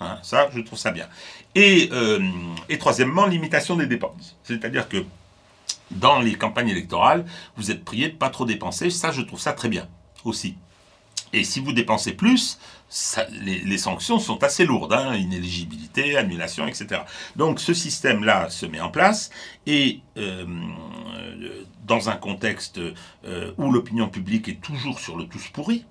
Hein, 0.00 0.18
ça, 0.22 0.48
je 0.52 0.60
trouve 0.60 0.78
ça 0.78 0.92
bien. 0.92 1.08
Et, 1.54 1.88
euh, 1.92 2.20
et 2.68 2.78
troisièmement, 2.78 3.26
limitation 3.26 3.76
des 3.76 3.86
dépenses. 3.86 4.36
C'est-à-dire 4.44 4.88
que 4.88 5.04
dans 5.90 6.20
les 6.20 6.34
campagnes 6.34 6.68
électorales, 6.68 7.24
vous 7.56 7.70
êtes 7.70 7.84
prié 7.84 8.08
de 8.08 8.16
pas 8.16 8.30
trop 8.30 8.44
dépenser. 8.44 8.90
Ça, 8.90 9.10
je 9.10 9.22
trouve 9.22 9.40
ça 9.40 9.52
très 9.52 9.68
bien 9.68 9.88
aussi. 10.24 10.54
Et 11.32 11.44
si 11.44 11.60
vous 11.60 11.72
dépensez 11.72 12.12
plus, 12.12 12.58
les, 13.42 13.78
sanctions 13.78 14.18
sont 14.18 14.42
assez 14.42 14.64
lourdes, 14.64 14.92
hein, 14.92 15.14
inéligibilité, 15.14 16.16
annulation, 16.16 16.66
etc. 16.66 17.02
Donc 17.36 17.60
ce 17.60 17.74
système-là 17.74 18.48
se 18.48 18.66
met 18.66 18.80
en 18.80 18.90
place 18.90 19.30
et 19.66 20.00
euh, 20.16 20.46
dans 21.86 22.08
un 22.08 22.16
contexte 22.16 22.80
euh, 23.24 23.52
où 23.58 23.70
l'opinion 23.70 24.08
publique 24.08 24.48
est 24.48 24.60
toujours 24.60 25.00
sur 25.00 25.16
le 25.16 25.26
tous 25.26 25.48
pourri, 25.48 25.84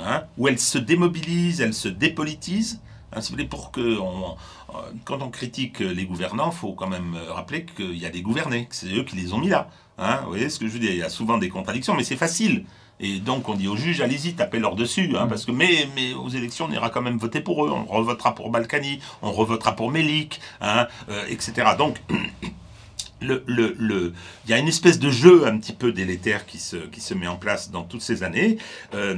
hein, 0.00 0.24
où 0.38 0.48
elle 0.48 0.58
se 0.58 0.78
démobilise, 0.78 1.60
elle 1.60 1.74
se 1.74 1.88
dépolitise. 1.88 2.80
Hein, 3.12 3.20
si 3.20 3.30
vous 3.30 3.36
voulez, 3.36 3.48
pour 3.48 3.72
que 3.72 3.98
quand 5.04 5.20
on 5.20 5.30
critique 5.30 5.80
les 5.80 6.06
gouvernants, 6.06 6.50
il 6.52 6.56
faut 6.56 6.72
quand 6.72 6.86
même 6.86 7.16
rappeler 7.28 7.64
qu'il 7.64 7.96
y 7.96 8.06
a 8.06 8.10
des 8.10 8.22
gouvernés, 8.22 8.68
c'est 8.70 8.92
eux 8.92 9.02
qui 9.02 9.16
les 9.16 9.32
ont 9.32 9.38
mis 9.38 9.48
là. 9.48 9.68
Hein, 9.98 10.20
vous 10.22 10.30
voyez 10.30 10.48
ce 10.48 10.58
que 10.58 10.66
je 10.66 10.72
veux 10.72 10.78
dire 10.78 10.92
Il 10.92 10.98
y 10.98 11.02
a 11.02 11.10
souvent 11.10 11.38
des 11.38 11.48
contradictions, 11.48 11.94
mais 11.94 12.04
c'est 12.04 12.16
facile. 12.16 12.64
Et 13.00 13.18
donc 13.18 13.48
on 13.48 13.54
dit 13.54 13.66
aux 13.66 13.76
juges, 13.76 14.00
allez-y, 14.00 14.34
tapez 14.34 14.58
leur 14.58 14.76
dessus, 14.76 15.16
hein, 15.16 15.26
mm. 15.26 15.28
parce 15.28 15.44
que 15.44 15.52
mais, 15.52 15.88
mais 15.96 16.12
aux 16.12 16.28
élections, 16.28 16.66
on 16.68 16.72
ira 16.72 16.90
quand 16.90 17.02
même 17.02 17.18
voter 17.18 17.40
pour 17.40 17.64
eux. 17.64 17.70
On 17.70 17.84
revotera 17.84 18.34
pour 18.34 18.50
Balkany, 18.50 19.00
on 19.22 19.32
revotera 19.32 19.74
pour 19.74 19.90
Melik, 19.90 20.40
hein, 20.60 20.86
euh, 21.08 21.24
etc. 21.28 21.70
Donc 21.78 21.96
le, 23.20 23.42
le, 23.46 23.74
le, 23.78 24.12
il 24.44 24.50
y 24.50 24.54
a 24.54 24.58
une 24.58 24.68
espèce 24.68 24.98
de 24.98 25.10
jeu 25.10 25.46
un 25.46 25.58
petit 25.58 25.72
peu 25.72 25.92
délétère 25.92 26.46
qui 26.46 26.58
se, 26.58 26.76
qui 26.76 27.00
se 27.00 27.14
met 27.14 27.26
en 27.26 27.36
place 27.36 27.70
dans 27.70 27.82
toutes 27.82 28.02
ces 28.02 28.22
années, 28.22 28.58
euh, 28.94 29.16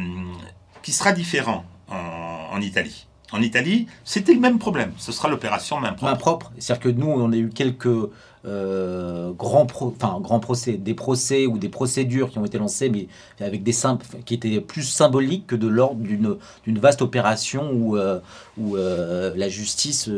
qui 0.82 0.92
sera 0.92 1.12
différent 1.12 1.64
en 1.88 2.58
Italie. 2.62 3.06
En 3.32 3.40
Italie, 3.40 3.86
c'était 4.04 4.34
le 4.34 4.40
même 4.40 4.58
problème. 4.58 4.92
Ce 4.98 5.10
sera 5.10 5.28
l'opération 5.28 5.80
main 5.80 5.92
propre. 5.92 6.04
Main 6.04 6.16
propre. 6.16 6.52
C'est-à-dire 6.58 6.82
que 6.82 6.88
nous, 6.90 7.06
on 7.08 7.32
a 7.32 7.36
eu 7.36 7.48
quelques 7.48 8.10
euh, 8.44 9.30
grands, 9.32 9.66
enfin, 9.80 10.18
grands 10.20 10.40
procès, 10.40 10.72
des 10.72 10.94
procès 10.94 11.46
ou 11.46 11.58
des 11.58 11.68
procédures 11.68 12.30
qui 12.30 12.38
ont 12.38 12.44
été 12.44 12.58
lancées, 12.58 12.90
mais 12.90 13.06
avec 13.40 13.62
des 13.62 13.72
qui 14.24 14.34
étaient 14.34 14.60
plus 14.60 14.82
symboliques 14.82 15.46
que 15.46 15.56
de 15.56 15.68
l'ordre 15.68 16.00
d'une, 16.00 16.36
d'une 16.64 16.78
vaste 16.78 17.02
opération 17.02 17.70
où, 17.72 17.96
euh, 17.96 18.18
où 18.58 18.76
euh, 18.76 19.32
la 19.36 19.48
justice. 19.48 20.10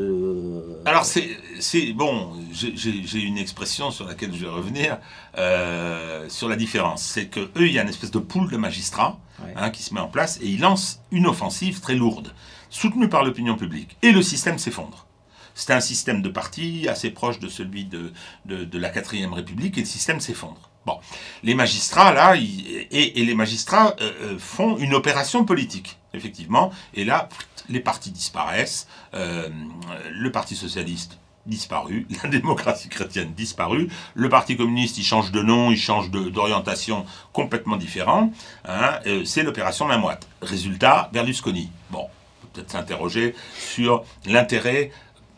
Alors, 0.86 1.04
c'est, 1.04 1.28
c'est 1.60 1.92
bon, 1.92 2.32
j'ai, 2.52 3.20
une 3.20 3.38
expression 3.38 3.90
sur 3.90 4.06
laquelle 4.06 4.34
je 4.34 4.44
vais 4.44 4.50
revenir 4.50 4.98
sur 6.28 6.48
la 6.48 6.56
différence. 6.56 7.02
C'est 7.02 7.26
que 7.26 7.40
eux, 7.40 7.66
il 7.66 7.72
y 7.72 7.78
a 7.78 7.82
une 7.82 7.88
espèce 7.88 8.10
de 8.10 8.18
pool 8.18 8.50
de 8.50 8.56
magistrats 8.56 9.18
hein, 9.56 9.70
qui 9.70 9.82
se 9.82 9.92
met 9.92 10.00
en 10.00 10.08
place 10.08 10.38
et 10.42 10.46
ils 10.46 10.60
lancent 10.60 11.00
une 11.10 11.26
offensive 11.26 11.80
très 11.80 11.94
lourde 11.94 12.32
soutenu 12.70 13.08
par 13.08 13.22
l'opinion 13.22 13.56
publique. 13.56 13.96
Et 14.02 14.10
le 14.10 14.22
système 14.22 14.58
s'effondre. 14.58 15.06
C'est 15.54 15.72
un 15.72 15.80
système 15.80 16.20
de 16.20 16.28
parti 16.28 16.88
assez 16.88 17.10
proche 17.10 17.38
de 17.38 17.48
celui 17.48 17.84
de, 17.84 18.12
la 18.46 18.90
quatrième 18.90 19.32
République 19.32 19.78
et 19.78 19.80
le 19.80 19.86
système 19.86 20.20
s'effondre. 20.20 20.70
Bon, 20.86 20.98
les 21.42 21.54
magistrats 21.54 22.12
là, 22.12 22.36
et, 22.36 23.12
les 23.24 23.34
magistrats 23.34 23.96
euh, 24.00 24.12
euh, 24.22 24.38
font 24.38 24.76
une 24.76 24.92
opération 24.92 25.44
politique, 25.44 25.96
effectivement, 26.12 26.72
et 26.92 27.04
là, 27.04 27.30
les 27.70 27.80
partis 27.80 28.10
disparaissent, 28.10 28.86
euh, 29.14 29.48
le 30.10 30.30
Parti 30.30 30.54
socialiste 30.54 31.16
disparu, 31.46 32.06
la 32.22 32.28
démocratie 32.28 32.90
chrétienne 32.90 33.32
disparue, 33.32 33.88
le 34.14 34.28
Parti 34.28 34.58
communiste 34.58 34.98
il 34.98 35.04
change 35.04 35.32
de 35.32 35.40
nom, 35.40 35.70
il 35.70 35.78
change 35.78 36.10
d'orientation 36.10 37.06
complètement 37.32 37.76
différent, 37.76 38.30
hein, 38.66 38.98
c'est 39.24 39.42
l'opération 39.42 39.86
main 39.86 39.98
moite. 39.98 40.28
Résultat, 40.42 41.08
Berlusconi. 41.14 41.70
Bon, 41.90 42.08
peut-être 42.54 42.70
s'interroger 42.70 43.34
sur 43.58 44.04
l'intérêt 44.26 44.90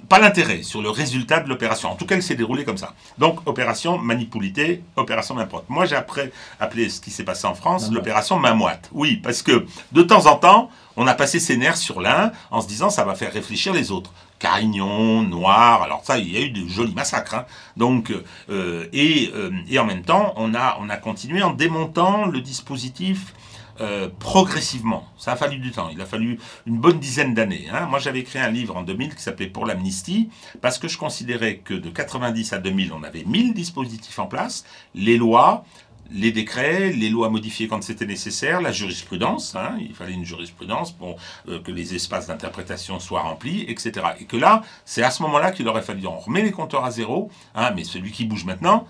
pas 0.08 0.18
l'intérêt, 0.18 0.62
sur 0.62 0.82
le 0.82 0.90
résultat 0.90 1.40
de 1.40 1.48
l'opération. 1.48 1.90
En 1.90 1.96
tout 1.96 2.06
cas, 2.06 2.16
elle 2.16 2.22
s'est 2.22 2.34
déroulée 2.34 2.64
comme 2.64 2.78
ça. 2.78 2.94
Donc, 3.18 3.46
opération 3.46 3.98
manipulité, 3.98 4.82
opération 4.96 5.34
main 5.34 5.46
propre. 5.46 5.66
Moi, 5.68 5.86
j'ai 5.86 5.96
après 5.96 6.32
appelé 6.60 6.88
ce 6.88 7.00
qui 7.00 7.10
s'est 7.10 7.24
passé 7.24 7.46
en 7.46 7.54
France 7.54 7.90
l'opération 7.90 8.38
main 8.38 8.54
moite. 8.54 8.88
Oui, 8.92 9.16
parce 9.16 9.42
que 9.42 9.66
de 9.92 10.02
temps 10.02 10.26
en 10.26 10.36
temps, 10.36 10.70
on 10.96 11.06
a 11.06 11.14
passé 11.14 11.40
ses 11.40 11.56
nerfs 11.56 11.76
sur 11.76 12.00
l'un 12.00 12.32
en 12.50 12.60
se 12.60 12.68
disant 12.68 12.90
ça 12.90 13.04
va 13.04 13.14
faire 13.14 13.32
réfléchir 13.32 13.72
les 13.72 13.90
autres. 13.90 14.12
Carignon, 14.38 15.22
Noir, 15.22 15.82
alors 15.82 16.02
ça, 16.04 16.18
il 16.18 16.32
y 16.32 16.36
a 16.36 16.40
eu 16.40 16.50
de 16.50 16.68
jolis 16.68 16.94
massacres. 16.94 17.34
Hein. 17.34 17.46
Donc, 17.76 18.12
euh, 18.50 18.86
et, 18.92 19.30
euh, 19.34 19.50
et, 19.68 19.78
en 19.78 19.84
même 19.84 20.02
temps, 20.02 20.34
on 20.36 20.54
a, 20.54 20.76
on 20.80 20.90
a 20.90 20.96
continué 20.96 21.42
en 21.42 21.52
démontant 21.52 22.26
le 22.26 22.40
dispositif 22.40 23.32
euh, 23.80 24.08
progressivement. 24.18 25.06
Ça 25.18 25.32
a 25.32 25.36
fallu 25.36 25.58
du 25.58 25.70
temps. 25.70 25.88
Il 25.92 26.00
a 26.00 26.06
fallu 26.06 26.38
une 26.66 26.78
bonne 26.78 26.98
dizaine 26.98 27.34
d'années. 27.34 27.66
Hein. 27.72 27.86
Moi, 27.86 27.98
j'avais 27.98 28.20
écrit 28.20 28.38
un 28.38 28.50
livre 28.50 28.76
en 28.76 28.82
2000 28.82 29.14
qui 29.14 29.22
s'appelait 29.22 29.46
Pour 29.46 29.66
l'amnistie, 29.66 30.30
parce 30.60 30.78
que 30.78 30.88
je 30.88 30.98
considérais 30.98 31.58
que 31.58 31.74
de 31.74 31.90
90 31.90 32.52
à 32.52 32.58
2000, 32.58 32.92
on 32.92 33.02
avait 33.02 33.24
1000 33.24 33.54
dispositifs 33.54 34.18
en 34.18 34.26
place, 34.26 34.64
les 34.94 35.16
lois, 35.16 35.64
les 36.10 36.32
décrets, 36.32 36.92
les 36.92 37.08
lois 37.08 37.28
modifiées 37.28 37.68
quand 37.68 37.82
c'était 37.82 38.06
nécessaire, 38.06 38.60
la 38.60 38.72
jurisprudence, 38.72 39.54
hein. 39.56 39.76
il 39.80 39.94
fallait 39.94 40.12
une 40.12 40.24
jurisprudence 40.24 40.92
pour 40.92 41.16
euh, 41.48 41.60
que 41.60 41.72
les 41.72 41.94
espaces 41.94 42.28
d'interprétation 42.28 43.00
soient 43.00 43.22
remplis, 43.22 43.64
etc. 43.68 44.06
Et 44.20 44.24
que 44.24 44.36
là, 44.36 44.62
c'est 44.84 45.02
à 45.02 45.10
ce 45.10 45.22
moment-là 45.24 45.50
qu'il 45.50 45.66
aurait 45.68 45.82
fallu, 45.82 46.06
on 46.06 46.18
remet 46.18 46.42
les 46.42 46.52
compteurs 46.52 46.84
à 46.84 46.90
zéro, 46.90 47.30
hein, 47.54 47.72
mais 47.74 47.84
celui 47.84 48.12
qui 48.12 48.24
bouge 48.24 48.44
maintenant, 48.44 48.86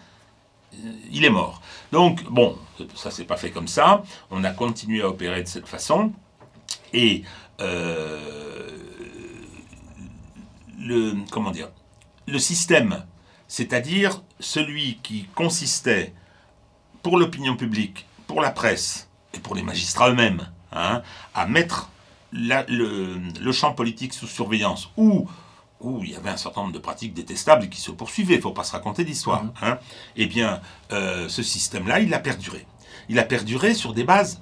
il 1.11 1.24
est 1.24 1.31
mort. 1.31 1.62
Donc, 1.93 2.24
bon, 2.24 2.59
ça 2.95 3.11
s'est 3.11 3.24
pas 3.24 3.37
fait 3.37 3.51
comme 3.51 3.68
ça. 3.68 4.03
On 4.31 4.45
a 4.45 4.51
continué 4.51 5.03
à 5.03 5.09
opérer 5.09 5.43
de 5.43 5.49
cette 5.49 5.68
façon. 5.68 6.12
Et 6.93 7.22
euh, 7.61 8.20
le, 10.79 11.14
comment 11.31 11.51
dire, 11.51 11.68
le 12.27 12.39
système, 12.39 13.05
c'est-à-dire 13.49 14.22
celui 14.41 14.99
qui 15.03 15.27
consistait 15.35 16.12
pour 17.03 17.18
l'opinion 17.18 17.57
publique, 17.57 18.07
pour 18.27 18.41
la 18.41 18.51
presse 18.51 19.09
et 19.33 19.39
pour 19.39 19.55
les 19.55 19.62
magistrats 19.62 20.11
eux-mêmes, 20.11 20.49
hein, 20.72 21.03
à 21.35 21.47
mettre 21.47 21.91
le, 22.33 23.18
le, 23.41 23.53
champ 23.53 23.72
politique 23.72 24.12
sous 24.12 24.27
surveillance 24.27 24.91
ou 24.97 25.29
où 25.87 26.03
il 26.03 26.11
y 26.11 26.16
avait 26.16 26.30
un 26.30 26.37
certain 26.37 26.62
nombre 26.62 26.72
de 26.72 26.78
pratiques 26.78 27.14
détestables 27.14 27.68
qui 27.68 27.80
se 27.80 27.91
poursuivaient, 27.91 28.34
il 28.34 28.39
ne 28.39 28.43
faut 28.43 28.53
pas 28.53 28.64
se 28.64 28.72
raconter 28.72 29.05
d'histoire, 29.05 29.45
mhm. 29.45 29.53
hein, 29.62 29.78
eh 30.16 30.26
bien, 30.26 30.61
euh, 30.93 31.28
ce 31.28 31.43
système-là, 31.43 32.01
il 32.01 32.12
a 32.12 32.18
perduré. 32.18 32.66
Il 33.09 33.18
a 33.18 33.22
perduré 33.22 33.74
sur 33.74 33.95
des 33.95 34.05
bases 34.05 34.41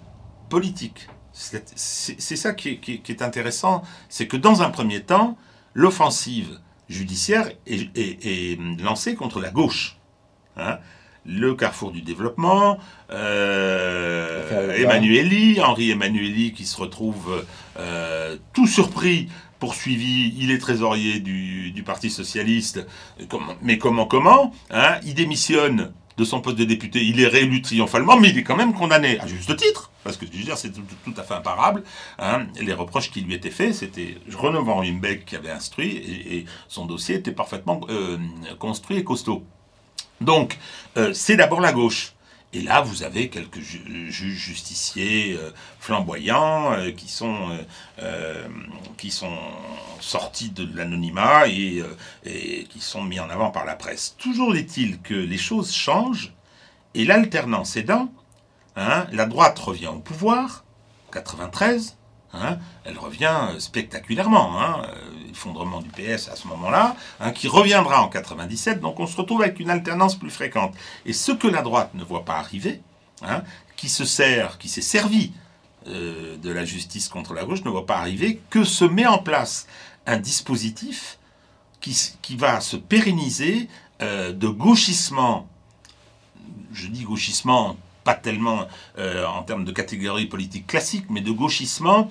politiques. 0.48 1.08
C'est 1.32 2.36
ça 2.36 2.52
qui 2.52 2.80
est, 3.08 3.22
intéressant, 3.22 3.82
c'est 4.08 4.28
que 4.28 4.36
dans 4.36 4.62
un 4.62 4.70
premier 4.70 5.02
temps, 5.02 5.36
l'offensive 5.74 6.60
judiciaire 6.88 7.50
est, 7.66 8.58
lancée 8.80 9.16
contre 9.16 9.40
la 9.40 9.50
gauche. 9.50 9.98
Hein. 10.56 10.78
le 11.26 11.56
carrefour 11.56 11.90
du 11.90 12.02
développement, 12.02 12.78
euh, 13.10 14.13
Emmanueli, 14.76 15.60
Henri 15.60 15.90
Emmanueli 15.90 16.52
qui 16.52 16.64
se 16.64 16.76
retrouve 16.76 17.44
euh, 17.78 18.36
tout 18.52 18.66
surpris 18.66 19.28
poursuivi, 19.58 20.34
il 20.38 20.50
est 20.50 20.58
trésorier 20.58 21.20
du, 21.20 21.82
Parti 21.86 22.10
Socialiste, 22.10 22.86
mais 23.62 23.78
comment, 23.78 24.06
comment 24.06 24.52
hein, 24.70 24.96
Il 25.04 25.14
démissionne 25.14 25.92
de 26.16 26.24
son 26.24 26.40
poste 26.40 26.56
de 26.56 26.64
député, 26.64 27.04
il 27.04 27.20
est 27.20 27.26
réélu 27.26 27.60
triomphalement, 27.60 28.16
mais 28.16 28.28
il 28.30 28.38
est 28.38 28.42
quand 28.42 28.56
même 28.56 28.72
condamné, 28.72 29.18
à 29.20 29.26
juste 29.26 29.54
titre, 29.56 29.90
parce 30.02 30.16
que 30.16 30.26
je 30.26 30.36
veux 30.36 30.44
dire, 30.44 30.56
c'est 30.56 30.70
tout, 30.70 31.14
à 31.16 31.22
fait 31.22 31.34
imparable. 31.34 31.82
Hein. 32.18 32.46
Les 32.60 32.72
reproches 32.72 33.10
qui 33.10 33.20
lui 33.22 33.34
étaient 33.34 33.50
faits, 33.50 33.74
c'était 33.74 34.16
Renaud 34.32 34.62
Wimbeck 34.62 35.24
qui 35.24 35.36
avait 35.36 35.50
instruit, 35.50 35.96
et, 35.96 36.44
son 36.68 36.86
dossier 36.86 37.16
était 37.16 37.32
parfaitement 37.32 37.80
euh, 37.88 38.18
construit 38.58 38.98
et 38.98 39.04
costaud. 39.04 39.44
Donc, 40.20 40.58
euh, 40.96 41.12
c'est 41.12 41.36
d'abord 41.36 41.60
la 41.60 41.72
gauche. 41.72 42.13
Et 42.54 42.62
là, 42.62 42.80
vous 42.82 43.02
avez 43.02 43.30
quelques 43.30 43.60
juges 43.60 44.38
justiciers 44.38 45.36
euh, 45.36 45.50
flamboyants 45.80 46.72
euh, 46.72 46.92
qui, 46.92 47.08
sont, 47.08 47.48
euh, 48.00 48.48
qui 48.96 49.10
sont 49.10 49.36
sortis 50.00 50.50
de 50.50 50.68
l'anonymat 50.76 51.48
et, 51.48 51.82
qui 52.68 52.80
sont 52.80 53.02
mis 53.02 53.18
en 53.18 53.28
avant 53.28 53.50
par 53.50 53.64
la 53.64 53.74
presse. 53.74 54.14
Toujours 54.18 54.54
est-il 54.54 55.00
que 55.00 55.14
les 55.14 55.36
choses 55.36 55.72
changent 55.72 56.32
et 56.94 57.04
l'alternance 57.04 57.76
aidant, 57.76 58.12
hein, 58.76 59.06
la 59.10 59.26
droite 59.26 59.58
revient 59.58 59.88
au 59.88 59.98
pouvoir, 59.98 60.64
93, 61.12 61.96
Hein, 62.36 62.58
elle 62.84 62.98
revient 62.98 63.48
spectaculairement. 63.58 64.60
Hein, 64.60 64.82
effondrement 65.34 65.82
du 65.82 65.90
PS 65.90 66.28
à 66.28 66.36
ce 66.36 66.46
moment-là, 66.48 66.96
hein, 67.20 67.32
qui 67.32 67.48
reviendra 67.48 68.02
en 68.02 68.08
97. 68.08 68.80
Donc 68.80 69.00
on 69.00 69.06
se 69.06 69.16
retrouve 69.16 69.42
avec 69.42 69.58
une 69.60 69.68
alternance 69.68 70.16
plus 70.16 70.30
fréquente. 70.30 70.74
Et 71.04 71.12
ce 71.12 71.32
que 71.32 71.48
la 71.48 71.60
droite 71.60 71.90
ne 71.94 72.04
voit 72.04 72.24
pas 72.24 72.36
arriver, 72.36 72.80
qui 73.76 73.88
se 73.88 74.04
sert, 74.04 74.58
qui 74.58 74.68
s'est 74.68 74.80
servi 74.80 75.32
euh, 75.88 76.36
de 76.36 76.50
la 76.50 76.64
justice 76.64 77.08
contre 77.08 77.34
la 77.34 77.44
gauche, 77.44 77.64
ne 77.64 77.70
voit 77.70 77.86
pas 77.86 77.96
arriver 77.96 78.40
que 78.50 78.64
se 78.64 78.84
met 78.84 79.06
en 79.06 79.18
place 79.18 79.66
un 80.06 80.18
dispositif 80.18 81.18
qui, 81.80 82.36
va 82.36 82.60
se 82.60 82.76
pérenniser 82.76 83.68
euh, 84.00 84.32
de 84.32 84.48
gauchissement. 84.48 85.48
Je 86.72 86.86
dis 86.86 87.02
gauchissement 87.02 87.76
pas 88.04 88.14
tellement 88.14 88.66
euh, 88.98 89.26
en 89.26 89.42
termes 89.42 89.64
de 89.64 89.72
catégorie 89.72 90.26
politique 90.26 90.66
classique, 90.66 91.06
mais 91.10 91.20
de 91.20 91.30
gauchissement 91.30 92.10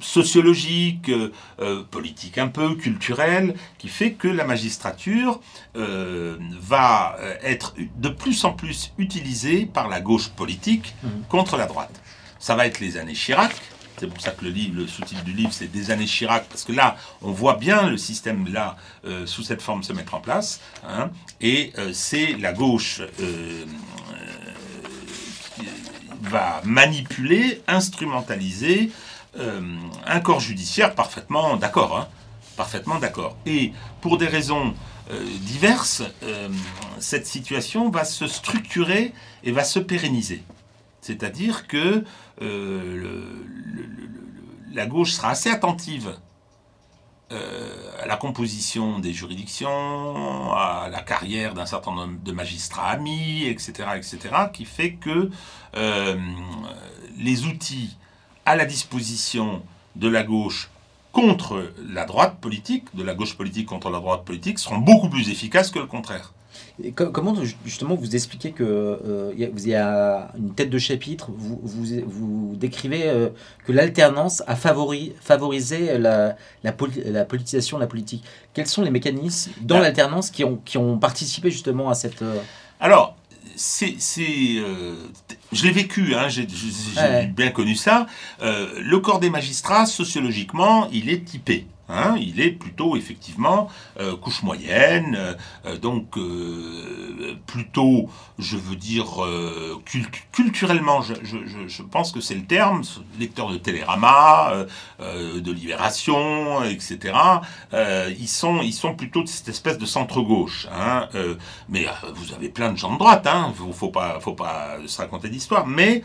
sociologique, 0.00 1.10
euh, 1.10 1.82
politique 1.90 2.38
un 2.38 2.48
peu, 2.48 2.74
culturel, 2.74 3.54
qui 3.78 3.88
fait 3.88 4.12
que 4.12 4.28
la 4.28 4.44
magistrature 4.44 5.40
va 5.74 7.16
être 7.42 7.74
de 7.96 8.08
plus 8.08 8.44
en 8.44 8.52
plus 8.52 8.92
utilisée 8.98 9.66
par 9.66 9.88
la 9.88 10.00
gauche 10.00 10.28
politique 10.28 10.94
mmh. 11.02 11.08
contre 11.28 11.56
la 11.56 11.66
droite. 11.66 12.00
Ça 12.38 12.54
va 12.56 12.66
être 12.66 12.80
les 12.80 12.96
années 12.96 13.14
Chirac, 13.14 13.54
c'est 13.98 14.06
pour 14.08 14.20
ça 14.20 14.32
que 14.32 14.44
le, 14.44 14.50
livre, 14.50 14.74
le 14.76 14.86
sous-titre 14.86 15.22
du 15.22 15.32
livre, 15.32 15.52
c'est 15.52 15.70
des 15.70 15.90
années 15.90 16.06
Chirac, 16.06 16.46
parce 16.48 16.64
que 16.64 16.72
là, 16.72 16.96
on 17.22 17.30
voit 17.30 17.56
bien 17.56 17.88
le 17.88 17.96
système 17.96 18.52
là, 18.52 18.76
sous 19.26 19.42
cette 19.42 19.62
forme 19.62 19.82
se 19.82 19.92
mettre 19.92 20.14
en 20.14 20.20
place. 20.20 20.60
Hein, 20.86 21.10
et 21.40 21.72
c'est 21.92 22.36
la 22.38 22.52
gauche 22.52 23.00
va 26.22 26.60
manipuler, 26.64 27.62
instrumentaliser 27.66 28.90
euh, 29.38 29.62
un 30.06 30.20
corps 30.20 30.40
judiciaire 30.40 30.94
parfaitement 30.94 31.56
d'accord. 31.56 31.96
Hein, 31.96 32.08
parfaitement 32.56 32.98
d'accord. 32.98 33.36
Et 33.46 33.72
pour 34.02 34.18
des 34.18 34.26
raisons 34.26 34.74
euh, 35.10 35.24
diverses, 35.40 36.02
euh, 36.22 36.48
cette 36.98 37.26
situation 37.26 37.88
va 37.88 38.04
se 38.04 38.26
structurer 38.26 39.14
et 39.42 39.52
va 39.52 39.64
se 39.64 39.78
pérenniser. 39.78 40.42
C'est-à-dire 41.00 41.66
que 41.66 42.04
la 44.72 44.86
gauche 44.86 45.12
sera 45.12 45.30
assez 45.30 45.50
attentive 45.50 46.16
à 47.30 48.06
la 48.06 48.16
composition 48.16 49.00
des 49.00 49.12
juridictions, 49.12 50.52
à 50.52 50.88
la 50.92 51.00
carrière 51.00 51.54
d'un 51.54 51.66
certain 51.66 51.92
nombre 51.92 52.22
de 52.22 52.32
magistrats 52.32 52.90
amis, 52.90 53.46
etc., 53.46 53.88
etc., 53.96 54.18
qui 54.52 54.64
fait 54.64 54.92
que 54.92 55.30
les 57.18 57.46
outils 57.46 57.96
à 58.46 58.56
la 58.56 58.64
disposition 58.64 59.62
de 59.96 60.08
la 60.08 60.22
gauche 60.22 60.70
contre 61.12 61.72
la 61.90 62.04
droite 62.04 62.38
politique, 62.40 62.84
de 62.94 63.02
la 63.02 63.14
gauche 63.14 63.36
politique 63.36 63.66
contre 63.66 63.90
la 63.90 63.98
droite 63.98 64.24
politique, 64.24 64.58
seront 64.58 64.78
beaucoup 64.78 65.08
plus 65.08 65.28
efficaces 65.28 65.70
que 65.70 65.78
le 65.78 65.86
contraire. 65.86 66.32
comment 66.94 67.34
justement 67.64 67.94
vous 67.94 68.16
expliquez 68.16 68.52
que 68.52 68.64
euh, 68.64 69.32
il 69.36 69.68
y 69.68 69.74
a 69.74 70.30
une 70.36 70.54
tête 70.54 70.70
de 70.70 70.78
chapitre, 70.78 71.30
vous, 71.30 71.60
vous, 71.62 72.56
décrivez 72.56 73.08
euh, 73.08 73.28
que 73.66 73.72
l'alternance 73.72 74.42
a 74.46 74.56
favorisé 74.56 75.98
la, 75.98 76.36
la, 76.64 76.72
politisation 76.72 77.76
de 77.76 77.82
la 77.82 77.86
politique. 77.86 78.24
Quels 78.54 78.66
sont 78.66 78.82
les 78.82 78.90
mécanismes 78.90 79.52
dans 79.60 79.78
l'alternance 79.78 80.30
qui 80.30 80.44
ont, 80.44 80.60
qui 80.64 80.78
ont 80.78 80.98
participé 80.98 81.50
justement 81.50 81.90
à 81.90 81.94
cette... 81.94 82.22
Euh, 82.22 82.40
Alors, 82.80 83.16
c'est, 83.54 83.96
je 85.52 85.64
l'ai 85.64 85.72
vécu, 85.72 86.14
hein, 86.14 86.28
j'ai, 86.28 86.46
bien 87.26 87.50
connu 87.50 87.74
ça. 87.74 88.06
le 88.40 88.96
corps 88.98 89.20
des 89.20 89.30
magistrats, 89.30 89.86
sociologiquement, 89.86 90.88
il 90.92 91.10
est 91.10 91.24
typé. 91.24 91.66
Hein, 91.92 92.16
il 92.18 92.40
est 92.40 92.52
plutôt 92.52 92.96
effectivement 92.96 93.68
euh, 94.00 94.16
couche 94.16 94.42
moyenne, 94.42 95.14
euh, 95.18 95.34
euh, 95.66 95.76
donc 95.76 96.18
plutôt, 97.46 98.08
je 98.38 98.56
veux 98.56 98.76
dire, 98.76 99.20
culturellement, 100.32 101.02
je, 101.02 101.82
pense 101.82 102.12
que 102.12 102.20
c'est 102.20 102.34
le 102.34 102.44
terme, 102.44 102.82
lecteur 103.18 103.50
de 103.50 103.58
Télérama, 103.58 104.64
de 105.00 105.52
Libération, 105.52 106.62
etc. 106.64 107.14
ils, 107.72 108.28
sont, 108.28 108.60
ils 108.62 108.72
sont 108.72 108.94
plutôt 108.94 109.22
de 109.22 109.28
cette 109.28 109.48
espèce 109.48 109.78
de 109.78 109.86
centre-gauche. 109.86 110.66
Hein, 110.72 111.08
mais 111.68 111.86
vous 112.14 112.32
avez 112.32 112.48
plein 112.48 112.72
de 112.72 112.78
gens 112.78 112.92
de 112.92 112.98
droite, 112.98 113.26
hein, 113.26 113.52
faut 113.72 113.90
pas, 113.90 114.20
faut 114.20 114.34
pas 114.34 114.76
se 114.86 114.98
raconter 114.98 115.28
d'histoire, 115.28 115.66
mais 115.66 116.02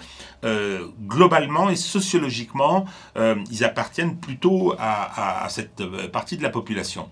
globalement 1.07 1.69
et 1.69 1.75
sociologiquement, 1.75 2.85
ils 3.15 3.63
appartiennent 3.63 4.17
plutôt 4.17 4.75
à 4.77 5.47
cette 5.49 5.76
euh, 5.81 6.07
partie 6.07 6.37
de 6.37 6.43
la 6.43 6.49
population. 6.49 7.09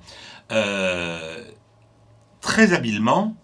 Euh, 0.51 1.43
très 2.41 2.74
habilement, 2.74 3.36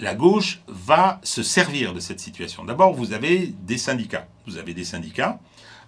la 0.00 0.14
gauche 0.14 0.62
va 0.66 1.20
se 1.22 1.42
servir 1.42 1.92
de 1.94 2.00
cette 2.00 2.20
situation. 2.20 2.64
D'abord, 2.64 2.92
vous 2.92 3.12
avez 3.12 3.46
des 3.46 3.78
syndicats. 3.78 4.26
Vous 4.46 4.56
avez 4.56 4.74
des 4.74 4.84
syndicats 4.84 5.38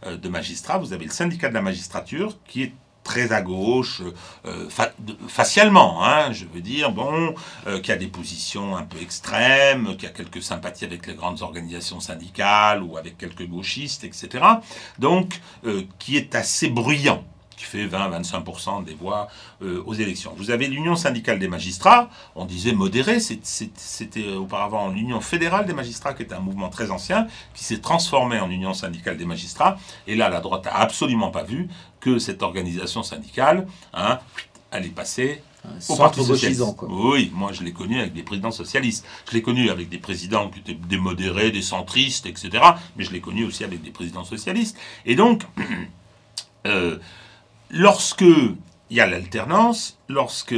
euh, 0.06 0.16
de 0.16 0.28
magistrats. 0.28 0.78
Vous 0.78 0.92
avez 0.92 1.04
le 1.04 1.10
syndicat 1.10 1.48
de 1.48 1.54
la 1.54 1.62
magistrature 1.62 2.38
qui 2.46 2.62
est 2.62 2.72
très 3.02 3.32
à 3.32 3.42
gauche, 3.42 4.00
facialement, 5.28 6.02
hein, 6.02 6.32
je 6.32 6.46
veux 6.46 6.62
dire, 6.62 6.90
bon, 6.90 7.34
qui 7.82 7.92
a 7.92 7.96
des 7.96 8.06
positions 8.06 8.78
un 8.78 8.82
peu 8.84 8.96
extrêmes, 8.98 9.94
qui 9.98 10.06
a 10.06 10.08
quelques 10.08 10.42
sympathies 10.42 10.86
avec 10.86 11.06
les 11.06 11.12
grandes 11.12 11.42
organisations 11.42 12.00
syndicales 12.00 12.82
ou 12.82 12.96
avec 12.96 13.18
quelques 13.18 13.46
gauchistes, 13.46 14.04
etc. 14.04 14.42
Donc, 14.98 15.38
qui 15.98 16.16
est 16.16 16.34
assez 16.34 16.70
bruyant 16.70 17.22
qui 17.56 17.64
fait 17.64 17.86
20-25% 17.86 18.84
des 18.84 18.94
voix 18.94 19.28
euh, 19.62 19.82
aux 19.86 19.94
élections. 19.94 20.32
Vous 20.36 20.50
avez 20.50 20.66
l'Union 20.66 20.96
syndicale 20.96 21.38
des 21.38 21.48
magistrats, 21.48 22.08
on 22.34 22.44
disait 22.44 22.72
modérée, 22.72 23.18
c'était 23.20 24.28
auparavant 24.34 24.88
l'Union 24.88 25.20
fédérale 25.20 25.66
des 25.66 25.74
magistrats, 25.74 26.14
qui 26.14 26.22
est 26.22 26.32
un 26.32 26.40
mouvement 26.40 26.68
très 26.68 26.90
ancien, 26.90 27.26
qui 27.54 27.64
s'est 27.64 27.80
transformé 27.80 28.40
en 28.40 28.50
Union 28.50 28.74
syndicale 28.74 29.16
des 29.16 29.26
magistrats, 29.26 29.78
et 30.06 30.16
là 30.16 30.28
la 30.28 30.40
droite 30.40 30.64
n'a 30.64 30.76
absolument 30.76 31.30
pas 31.30 31.42
vu 31.42 31.68
que 32.00 32.18
cette 32.18 32.42
organisation 32.42 33.02
syndicale 33.02 33.66
hein, 33.92 34.18
allait 34.70 34.88
passer 34.88 35.42
au 35.88 35.96
Parti 35.96 36.24
socialiste. 36.24 36.62
Oui, 36.82 37.30
moi 37.34 37.52
je 37.52 37.62
l'ai 37.62 37.72
connu 37.72 38.00
avec 38.00 38.12
des 38.12 38.22
présidents 38.22 38.50
socialistes. 38.50 39.06
Je 39.28 39.34
l'ai 39.34 39.42
connu 39.42 39.70
avec 39.70 39.88
des 39.88 39.98
présidents 39.98 40.50
qui 40.50 40.60
étaient 40.60 40.74
des 40.74 40.98
modérés, 40.98 41.50
des 41.50 41.62
centristes, 41.62 42.26
etc. 42.26 42.50
Mais 42.96 43.04
je 43.04 43.12
l'ai 43.12 43.20
connu 43.20 43.44
aussi 43.44 43.64
avec 43.64 43.82
des 43.82 43.90
présidents 43.90 44.24
socialistes. 44.24 44.76
Et 45.06 45.14
donc, 45.14 45.44
euh, 46.66 46.98
lorsque 47.70 48.22
il 48.22 48.96
y 48.96 49.00
a 49.00 49.06
l'alternance, 49.06 49.98
lorsque 50.08 50.54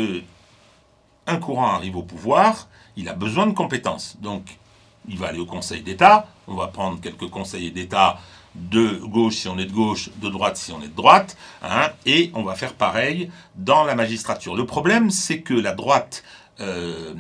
un 1.27 1.37
courant 1.37 1.69
arrive 1.69 1.97
au 1.97 2.03
pouvoir, 2.03 2.69
il 2.97 3.09
a 3.09 3.15
besoin 3.15 3.47
de 3.47 3.53
compétences. 3.53 4.17
Donc, 4.21 4.59
il 5.09 5.19
va 5.19 5.29
aller 5.29 5.39
au 5.39 5.47
Conseil 5.47 5.83
d'État, 5.83 6.27
on 6.47 6.55
va 6.55 6.69
prendre 6.69 7.01
quelques 7.01 7.29
conseillers 7.29 7.71
d'État 7.71 8.19
de 8.55 9.01
gauche 9.05 9.37
si 9.37 9.49
on 9.49 9.59
est 9.59 9.67
de 9.67 9.73
gauche, 9.73 10.11
de 10.17 10.29
droite 10.29 10.57
si 10.57 10.73
on 10.73 10.83
est 10.83 10.89
de 10.89 10.97
droite, 10.97 11.37
hein, 11.63 11.91
et 12.07 12.31
on 12.35 12.43
va 12.43 12.55
faire 12.55 12.75
pareil 12.75 13.31
dans 13.55 13.85
la 13.85 13.95
magistrature. 13.95 14.57
Le 14.57 14.67
problème, 14.67 15.11
c'est 15.11 15.41
que 15.43 15.55
la 15.55 15.73
droite 15.73 16.25
euh, 16.61 17.15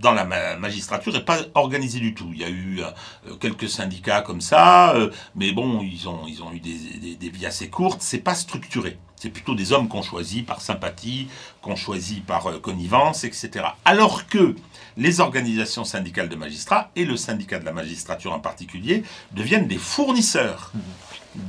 dans 0.00 0.12
la 0.12 0.24
magistrature 0.56 1.12
n'est 1.12 1.20
pas 1.20 1.38
organisée 1.54 2.00
du 2.00 2.14
tout. 2.14 2.30
Il 2.32 2.40
y 2.40 2.44
a 2.44 2.48
eu 2.48 2.80
euh, 2.80 3.34
quelques 3.40 3.68
syndicats 3.68 4.22
comme 4.22 4.40
ça, 4.40 4.94
euh, 4.94 5.10
mais 5.34 5.52
bon, 5.52 5.82
ils 5.82 6.08
ont, 6.08 6.26
ils 6.26 6.42
ont 6.42 6.52
eu 6.52 6.60
des, 6.60 7.16
des, 7.16 7.30
vies 7.30 7.46
assez 7.46 7.68
courtes. 7.68 8.00
C'est 8.00 8.18
pas 8.18 8.34
structuré. 8.34 8.98
C'est 9.16 9.30
plutôt 9.30 9.56
des 9.56 9.72
hommes 9.72 9.88
qu'on 9.88 10.02
choisit 10.02 10.46
par 10.46 10.60
sympathie, 10.60 11.28
qu'on 11.60 11.74
choisit 11.74 12.24
par 12.24 12.46
euh, 12.46 12.58
connivence, 12.60 13.24
etc. 13.24 13.66
Alors 13.84 14.28
que 14.28 14.54
les 14.96 15.20
organisations 15.20 15.84
syndicales 15.84 16.28
de 16.28 16.36
magistrats, 16.36 16.90
et 16.94 17.04
le 17.04 17.16
syndicat 17.16 17.58
de 17.58 17.64
la 17.64 17.72
magistrature 17.72 18.32
en 18.32 18.40
particulier, 18.40 19.02
deviennent 19.32 19.66
des 19.66 19.78
fournisseurs 19.78 20.72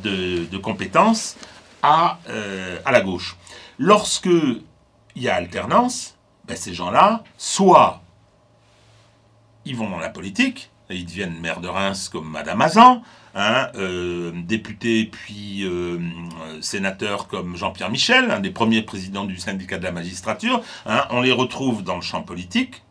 de, 0.03 0.45
de 0.45 0.57
compétences 0.57 1.35
à, 1.81 2.19
à 2.85 2.91
la 2.91 3.01
gauche. 3.01 3.37
Lorsque 3.77 4.29
il 5.15 5.23
y 5.23 5.29
a 5.29 5.35
alternance, 5.35 6.15
ben 6.45 6.57
ces 6.57 6.73
gens-là, 6.73 7.23
soit 7.37 8.01
ils 9.69 9.75
vont 9.75 9.89
dans 9.89 9.99
la 9.99 10.09
politique, 10.09 10.71
ils 10.89 11.05
deviennent 11.05 11.39
maire 11.39 11.61
de 11.61 11.67
Reims 11.67 12.09
comme 12.09 12.27
Madame 12.27 12.59
Azan, 12.61 13.03
hein, 13.35 13.67
euh, 13.75 14.31
député 14.35 15.05
puis 15.05 15.63
euh, 15.63 15.99
sénateur 16.59 17.27
comme 17.27 17.55
Jean-Pierre 17.55 17.91
Michel, 17.91 18.31
un 18.31 18.39
des 18.39 18.49
premiers 18.49 18.81
présidents 18.81 19.25
du 19.25 19.37
syndicat 19.37 19.77
de 19.77 19.83
la 19.83 19.91
magistrature. 19.91 20.61
Hein, 20.87 21.05
on 21.11 21.21
les 21.21 21.31
retrouve 21.31 21.83
dans 21.83 21.95
le 21.95 22.01
champ 22.01 22.23
politique, 22.23 22.81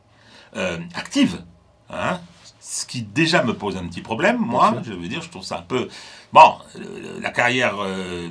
euh, 0.57 0.79
active. 0.95 1.43
Hein, 1.91 2.21
ce 2.61 2.87
qui 2.87 3.03
déjà 3.03 3.43
me 3.43 3.55
pose 3.55 3.77
un 3.77 3.89
petit 3.89 4.03
problème, 4.03 4.39
moi, 4.39 4.77
je 4.85 4.93
veux 4.93 5.09
dire, 5.09 5.23
je 5.23 5.31
trouve 5.31 5.43
ça 5.43 5.59
un 5.59 5.63
peu... 5.63 5.89
Bon, 6.33 6.55
la 7.21 7.31
carrière 7.31 7.77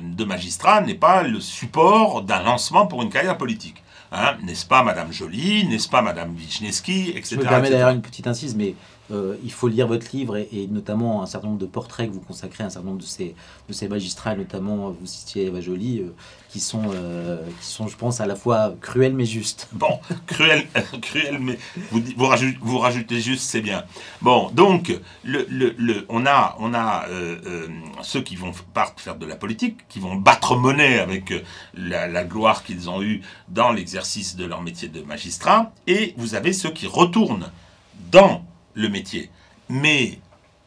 de 0.00 0.24
magistrat 0.24 0.80
n'est 0.82 0.94
pas 0.94 1.24
le 1.24 1.40
support 1.40 2.22
d'un 2.22 2.44
lancement 2.44 2.86
pour 2.86 3.02
une 3.02 3.10
carrière 3.10 3.36
politique. 3.36 3.82
Hein, 4.10 4.36
n'est-ce 4.42 4.64
pas 4.64 4.82
Madame 4.82 5.12
Joly, 5.12 5.66
n'est-ce 5.66 5.88
pas 5.88 6.00
Madame 6.00 6.34
etc. 7.14 7.36
Je 7.36 7.36
me 7.36 7.48
permets 7.48 7.70
d'ailleurs 7.70 7.90
une 7.90 8.00
petite 8.00 8.26
incise, 8.26 8.54
mais 8.54 8.74
euh, 9.10 9.36
il 9.42 9.52
faut 9.52 9.68
lire 9.68 9.86
votre 9.86 10.14
livre 10.14 10.36
et, 10.36 10.66
notamment 10.70 11.22
un 11.22 11.26
certain 11.26 11.48
nombre 11.48 11.60
de 11.60 11.66
portraits 11.66 12.08
que 12.08 12.14
vous 12.14 12.20
consacrez 12.20 12.64
à 12.64 12.66
un 12.66 12.70
certain 12.70 12.88
nombre 12.88 13.00
de 13.00 13.06
ces, 13.06 13.34
de 13.68 13.72
ces 13.72 13.88
magistrats, 13.88 14.34
notamment 14.34 14.90
vous 14.90 15.06
citiez 15.06 15.46
Eva 15.46 15.60
Joly, 15.60 16.00
euh, 16.00 16.14
qui, 16.50 16.60
sont, 16.60 16.82
euh, 16.92 17.38
qui 17.60 17.66
sont, 17.66 17.88
je 17.88 17.96
pense, 17.96 18.20
à 18.20 18.26
la 18.26 18.36
fois 18.36 18.74
cruels 18.80 19.14
mais 19.14 19.24
justes. 19.24 19.68
Bon, 19.78 20.00
cruels, 20.26 20.66
cruel 21.02 21.38
mais 21.38 21.58
vous, 21.92 22.02
vous, 22.60 22.78
rajoutez, 22.78 23.20
juste, 23.20 23.44
c'est 23.44 23.60
bien. 23.60 23.84
Bon, 24.22 24.50
donc, 24.50 24.98
le, 25.22 25.46
le, 25.48 26.04
on 26.08 26.26
a, 26.26 26.56
on 26.58 26.74
a 26.74 27.04
ceux 28.02 28.22
qui 28.22 28.34
vont 28.34 28.52
faire 28.96 29.16
de 29.16 29.26
la 29.26 29.36
politique, 29.36 29.86
qui 29.88 30.00
vont 30.00 30.16
battre 30.16 30.56
monnaie 30.56 30.98
avec 30.98 31.32
la 31.74 32.24
gloire 32.24 32.64
qu'ils 32.64 32.90
ont 32.90 33.02
eue 33.02 33.22
dans 33.48 33.70
l'exercice 33.70 34.34
de 34.34 34.44
leur 34.44 34.62
métier 34.62 34.88
de 34.88 35.00
magistrat, 35.02 35.72
et 35.86 36.14
vous 36.16 36.34
avez 36.34 36.52
ceux 36.52 36.70
qui 36.70 36.86
retournent 36.88 37.50
dans 38.10 38.42
le 38.74 38.88
métier. 38.88 39.30
Mais 39.68 40.18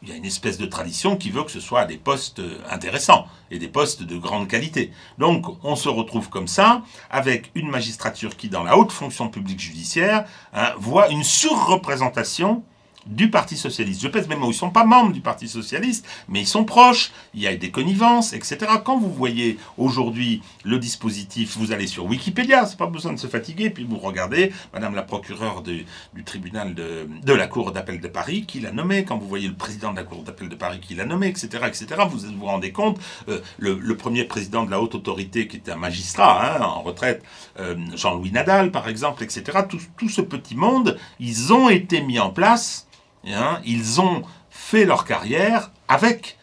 il 0.02 0.08
y 0.08 0.12
a 0.12 0.16
une 0.16 0.24
espèce 0.24 0.58
de 0.58 0.66
tradition 0.66 1.16
qui 1.16 1.30
veut 1.30 1.44
que 1.44 1.50
ce 1.50 1.60
soit 1.60 1.84
des 1.84 1.96
postes 1.96 2.42
intéressants 2.68 3.26
et 3.50 3.58
des 3.58 3.68
postes 3.68 4.02
de 4.02 4.16
grande 4.16 4.48
qualité. 4.48 4.90
Donc 5.18 5.46
on 5.64 5.76
se 5.76 5.88
retrouve 5.88 6.28
comme 6.28 6.48
ça, 6.48 6.82
avec 7.10 7.52
une 7.54 7.70
magistrature 7.70 8.36
qui, 8.36 8.48
dans 8.48 8.64
la 8.64 8.76
haute 8.76 8.90
fonction 8.90 9.28
publique 9.28 9.60
judiciaire, 9.60 10.24
hein, 10.54 10.72
voit 10.76 11.08
une 11.08 11.22
surreprésentation 11.22 12.64
du 13.06 13.30
Parti 13.30 13.56
socialiste. 13.56 14.02
Je 14.02 14.08
pèse 14.08 14.28
même 14.28 14.42
où 14.42 14.46
ils 14.46 14.48
ne 14.48 14.54
sont 14.54 14.70
pas 14.70 14.84
membres 14.84 15.12
du 15.12 15.20
Parti 15.20 15.48
socialiste, 15.48 16.06
mais 16.28 16.40
ils 16.40 16.46
sont 16.46 16.64
proches, 16.64 17.12
il 17.34 17.40
y 17.40 17.46
a 17.46 17.54
des 17.54 17.70
connivences, 17.70 18.32
etc. 18.32 18.58
Quand 18.84 18.98
vous 18.98 19.12
voyez 19.12 19.58
aujourd'hui 19.78 20.42
le 20.64 20.78
dispositif, 20.78 21.56
vous 21.56 21.72
allez 21.72 21.86
sur 21.86 22.04
Wikipédia, 22.06 22.66
c'est 22.66 22.78
pas 22.78 22.86
besoin 22.86 23.12
de 23.12 23.18
se 23.18 23.26
fatiguer, 23.26 23.70
puis 23.70 23.84
vous 23.84 23.98
regardez 23.98 24.52
Madame 24.72 24.94
la 24.94 25.02
procureure 25.02 25.62
du 25.62 25.84
tribunal 26.24 26.74
de, 26.74 27.32
la 27.32 27.46
Cour 27.46 27.72
d'appel 27.72 28.00
de 28.00 28.08
Paris 28.08 28.44
qui 28.46 28.60
l'a 28.60 28.72
nommé, 28.72 29.04
quand 29.04 29.18
vous 29.18 29.28
voyez 29.28 29.48
le 29.48 29.54
président 29.54 29.90
de 29.92 29.96
la 29.96 30.04
Cour 30.04 30.22
d'appel 30.22 30.48
de 30.48 30.54
Paris 30.54 30.80
qui 30.80 30.94
l'a 30.94 31.04
nommé, 31.04 31.28
etc., 31.28 31.64
etc., 31.66 31.86
vous 32.08 32.18
vous 32.18 32.46
rendez 32.46 32.72
compte, 32.72 32.98
euh, 33.28 33.40
le, 33.58 33.96
premier 33.96 34.24
président 34.24 34.64
de 34.64 34.70
la 34.70 34.80
haute 34.80 34.94
autorité 34.94 35.46
qui 35.46 35.56
était 35.56 35.70
un 35.72 35.76
magistrat 35.76 36.56
hein, 36.56 36.62
en 36.62 36.82
retraite, 36.82 37.22
euh, 37.58 37.76
Jean-Louis 37.94 38.32
Nadal 38.32 38.70
par 38.70 38.88
exemple, 38.88 39.22
etc., 39.22 39.58
tout 39.96 40.08
ce 40.08 40.20
petit 40.20 40.54
monde, 40.54 40.98
ils 41.20 41.52
ont 41.52 41.68
été 41.68 42.00
mis 42.00 42.18
en 42.18 42.30
place 42.30 42.86
Hein, 43.26 43.60
ils 43.64 44.00
ont 44.00 44.22
fait 44.50 44.84
leur 44.84 45.04
carrière 45.04 45.70
avec 45.88 46.38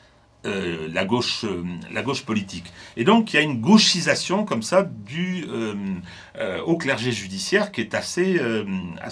euh, 0.46 0.88
la, 0.92 1.04
gauche, 1.04 1.44
euh, 1.44 1.64
la 1.92 2.02
gauche 2.02 2.24
politique. 2.24 2.72
Et 2.96 3.04
donc 3.04 3.34
il 3.34 3.36
y 3.36 3.40
a 3.40 3.42
une 3.42 3.60
gauchisation 3.60 4.46
comme 4.46 4.64
ça 4.64 4.84
du 4.84 5.46
euh, 5.50 6.62
au 6.66 6.78
clergé 6.78 7.12
judiciaire 7.12 7.72
qui 7.72 7.82
est 7.82 7.94
assez, 7.94 8.40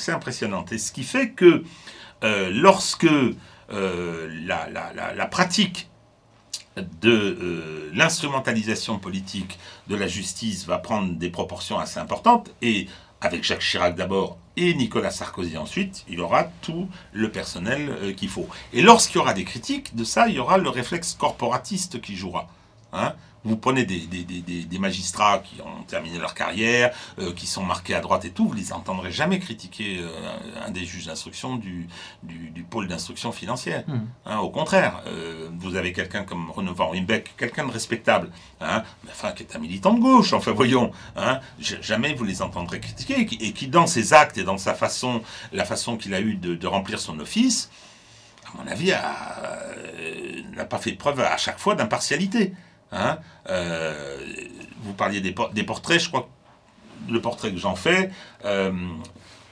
impressionnante. 0.08 0.72
Et 0.72 0.78
ce 0.78 0.92
qui 0.92 1.04
fait 1.04 1.32
que 1.32 1.64
lorsque 2.22 3.08
la, 3.70 4.70
la, 4.70 5.26
pratique 5.26 5.90
de 6.82 7.10
euh, 7.12 7.92
l'instrumentalisation 7.94 9.00
politique 9.00 9.58
de 9.88 9.96
la 9.96 10.08
justice 10.08 10.66
va 10.66 10.78
prendre 10.78 11.14
des 11.14 11.30
proportions 11.30 11.80
assez 11.80 12.00
importantes, 12.00 12.52
et 12.62 12.88
avec 13.22 13.44
Jacques 13.44 13.62
Chirac 13.62 13.96
d'abord 13.96 14.38
et 14.56 14.74
Nicolas 14.74 15.12
Sarkozy 15.12 15.58
ensuite, 15.58 16.04
il 16.10 16.20
aura 16.20 16.46
tout 16.62 16.90
le 17.14 17.32
personnel 17.32 17.90
euh, 17.90 18.14
qu'il 18.14 18.30
faut. 18.30 18.48
Et 18.74 18.82
lorsqu'il 18.82 19.18
y 19.18 19.20
aura 19.20 19.34
des 19.34 19.44
critiques 19.44 19.96
de 19.96 20.04
ça, 20.04 20.28
il 20.28 20.36
y 20.36 20.40
aura 20.40 20.58
le 20.58 20.70
réflexe 20.70 21.14
corporatiste 21.14 22.02
qui 22.02 22.16
jouera. 22.16 22.48
Hein 22.92 23.14
vous 23.44 23.58
prenez 23.58 23.86
des, 23.86 24.00
des, 24.06 24.80
magistrats 24.80 25.40
qui 25.40 25.62
ont 25.62 25.84
terminé 25.88 26.20
leur 26.20 26.34
carrière, 26.34 26.94
euh, 27.20 27.34
qui 27.34 27.48
sont 27.48 27.64
marqués 27.64 27.96
à 27.96 28.00
droite 28.00 28.26
et 28.26 28.30
tout, 28.30 28.48
vous 28.48 28.54
les 28.54 28.74
entendrez 28.74 29.12
jamais 29.12 29.40
critiquer 29.40 30.00
euh, 30.00 30.10
un 30.66 30.70
des 30.70 30.86
juges 30.86 31.08
d'instruction 31.08 31.56
du, 31.56 31.88
du, 32.24 32.64
pôle 32.64 32.88
d'instruction 32.88 33.32
financière. 33.32 33.84
Hmm. 33.88 34.06
Hein, 34.26 34.38
au 34.40 34.50
contraire, 34.50 35.02
euh, 35.08 35.50
vous 35.58 35.76
avez 35.76 35.94
quelqu'un 35.94 36.24
comme 36.24 36.52
René 36.52 36.72
Van 36.74 36.90
Rimbeck, 36.90 37.34
quelqu'un 37.38 37.66
de 37.66 37.72
respectable, 37.72 38.30
hein, 38.62 38.84
enfin, 39.10 39.32
qui 39.32 39.44
est 39.44 39.56
un 39.56 39.60
militant 39.60 39.94
de 39.94 40.00
gauche, 40.00 40.34
enfin 40.34 40.52
voyons, 40.52 40.92
hein, 41.16 41.40
jamais 41.60 42.14
vous 42.14 42.26
les 42.26 42.42
entendrez 42.42 42.80
critiquer, 42.80 43.22
et 43.22 43.54
qui, 43.54 43.68
dans 43.68 43.88
ses 43.88 44.14
actes 44.14 44.38
et 44.38 44.44
dans 44.44 44.58
sa 44.58 44.74
façon, 44.74 45.22
la 45.54 45.66
façon 45.66 45.98
qu'il 45.98 46.14
a 46.14 46.22
eu 46.22 46.36
de, 46.36 46.56
de 46.56 46.68
remplir 46.68 47.00
son 47.00 47.20
office, 47.20 47.72
à 48.46 48.58
mon 48.58 48.70
avis, 48.70 48.92
n'a 50.56 50.66
pas 50.66 50.78
fait 50.78 50.94
preuve 50.94 51.20
à 51.20 51.38
chaque 51.38 51.60
fois 51.60 51.76
d'impartialité. 51.76 52.54
Hein 52.92 53.20
euh, 53.50 54.16
vous 54.82 54.94
parliez 54.94 55.22
des, 55.22 55.64
portraits, 55.64 56.00
je 56.00 56.08
crois 56.08 56.22
que 57.08 57.12
le 57.12 57.22
portrait 57.22 57.52
que 57.52 57.58
j'en 57.58 57.76
fais, 57.76 58.10
euh, 58.46 58.72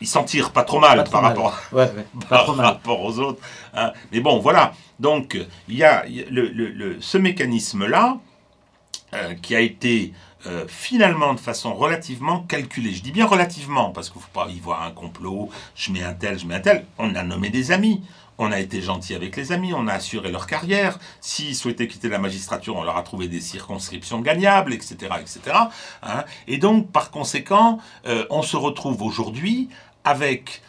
il 0.02 0.08
s'en 0.08 0.24
tire 0.24 0.52
pas 0.52 0.64
trop 0.64 0.80
mal, 0.80 1.04
par, 1.10 1.22
Rapport, 1.22 1.54
rapport, 2.58 3.02
aux 3.02 3.20
autres. 3.20 3.42
Hein. 3.74 3.92
Mais 4.12 4.20
bon, 4.20 4.40
voilà. 4.40 4.74
Donc, 5.00 5.38
il 5.68 5.76
y 5.76 5.84
a 5.84 6.06
le, 6.30 6.98
ce 7.00 7.18
mécanisme-là 7.18 8.18
euh, 9.14 9.34
qui 9.42 9.56
a 9.56 9.60
été 9.60 10.14
finalement 10.68 11.34
de 11.34 11.40
façon 11.40 11.74
relativement 11.74 12.42
calculée. 12.42 12.94
Je 12.94 13.02
dis 13.02 13.12
bien 13.12 13.26
relativement, 13.26 13.92
parce 13.92 14.10
qu'il 14.10 14.20
ne 14.20 14.24
faut 14.24 14.32
pas 14.34 14.48
y 14.50 14.60
voir 14.60 14.84
un 14.84 14.92
complot, 14.92 15.50
je 15.76 15.92
mets 15.92 16.04
un 16.04 16.14
tel, 16.14 16.38
je 16.38 16.46
mets 16.46 16.56
un 16.56 16.60
tel. 16.60 16.86
On 16.98 17.16
a 17.16 17.24
nommé 17.24 17.50
des 17.50 17.72
amis. 17.72 18.02
On 18.38 18.52
a 18.52 18.60
été 18.60 18.82
gentil 18.82 19.16
avec 19.16 19.36
les 19.38 19.52
amis, 19.52 19.74
on 19.74 19.88
a 19.88 19.94
assuré 19.94 20.32
leur 20.32 20.46
carrière. 20.46 21.00
S'ils 21.22 21.56
souhaitaient 21.56 21.88
quitter 21.88 22.10
la 22.10 22.20
magistrature, 22.20 22.76
on 22.76 22.84
leur 22.84 22.98
a 22.98 23.04
trouvé 23.04 23.28
des 23.28 23.40
circonscriptions 23.40 24.20
gagnables, 24.20 24.74
etc. 24.74 24.96
etc. 25.22 25.40
Hein. 26.04 26.26
Et 26.48 26.58
donc, 26.58 26.92
par 26.92 27.12
conséquent, 27.12 27.80
euh, 28.06 28.26
on 28.30 28.42
se 28.42 28.58
retrouve 28.58 29.02
aujourd'hui 29.02 29.70
avec 30.04 30.62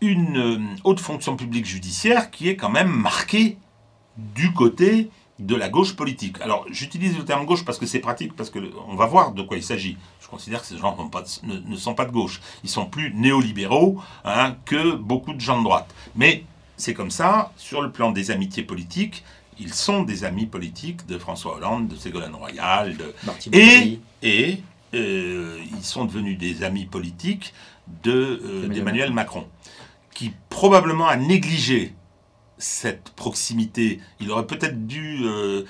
une 0.00 0.38
euh, 0.38 0.58
haute 0.82 0.98
fonction 0.98 1.36
publique 1.36 1.66
judiciaire 1.66 2.32
qui 2.32 2.48
est 2.48 2.56
quand 2.56 2.70
même 2.70 2.90
marquée 2.90 3.58
du 4.16 4.52
côté 4.52 5.08
de 5.46 5.56
la 5.56 5.68
gauche 5.68 5.94
politique. 5.94 6.40
Alors, 6.40 6.66
j'utilise 6.70 7.16
le 7.16 7.24
terme 7.24 7.44
gauche 7.44 7.64
parce 7.64 7.78
que 7.78 7.86
c'est 7.86 7.98
pratique, 7.98 8.34
parce 8.34 8.50
qu'on 8.50 8.94
va 8.94 9.06
voir 9.06 9.32
de 9.32 9.42
quoi 9.42 9.56
il 9.56 9.62
s'agit. 9.62 9.96
Je 10.20 10.28
considère 10.28 10.60
que 10.60 10.66
ces 10.66 10.78
gens 10.78 10.96
ne, 11.42 11.76
sont 11.76 11.94
pas 11.94 12.04
de 12.04 12.12
gauche. 12.12 12.40
Ils 12.64 12.70
sont 12.70 12.86
plus 12.86 13.12
néolibéraux 13.14 14.00
hein, 14.24 14.56
que 14.64 14.94
beaucoup 14.94 15.34
de 15.34 15.40
gens 15.40 15.58
de 15.58 15.64
droite. 15.64 15.92
Mais 16.14 16.44
c'est 16.76 16.94
comme 16.94 17.10
ça, 17.10 17.52
sur 17.56 17.82
le 17.82 17.90
plan 17.90 18.12
des 18.12 18.30
amitiés 18.30 18.62
politiques, 18.62 19.24
ils 19.58 19.74
sont 19.74 20.02
des 20.02 20.24
amis 20.24 20.46
politiques 20.46 21.06
de 21.06 21.18
François 21.18 21.56
Hollande, 21.56 21.88
de 21.88 21.96
Ségolène 21.96 22.34
Royal, 22.34 22.96
de... 22.96 23.14
et, 23.52 24.00
et 24.22 24.62
euh, 24.94 25.58
ils 25.76 25.84
sont 25.84 26.04
devenus 26.04 26.38
des 26.38 26.62
amis 26.64 26.86
politiques 26.86 27.52
euh, 28.06 28.68
d'Emmanuel 28.68 29.12
Macron, 29.12 29.46
qui 30.14 30.32
probablement 30.48 31.08
a 31.08 31.16
négligé 31.16 31.94
cette 32.62 33.10
proximité. 33.10 34.00
Il 34.20 34.30
aurait 34.30 34.46
peut-être 34.46 34.86
dû... 34.86 35.20
Euh, 35.24 35.64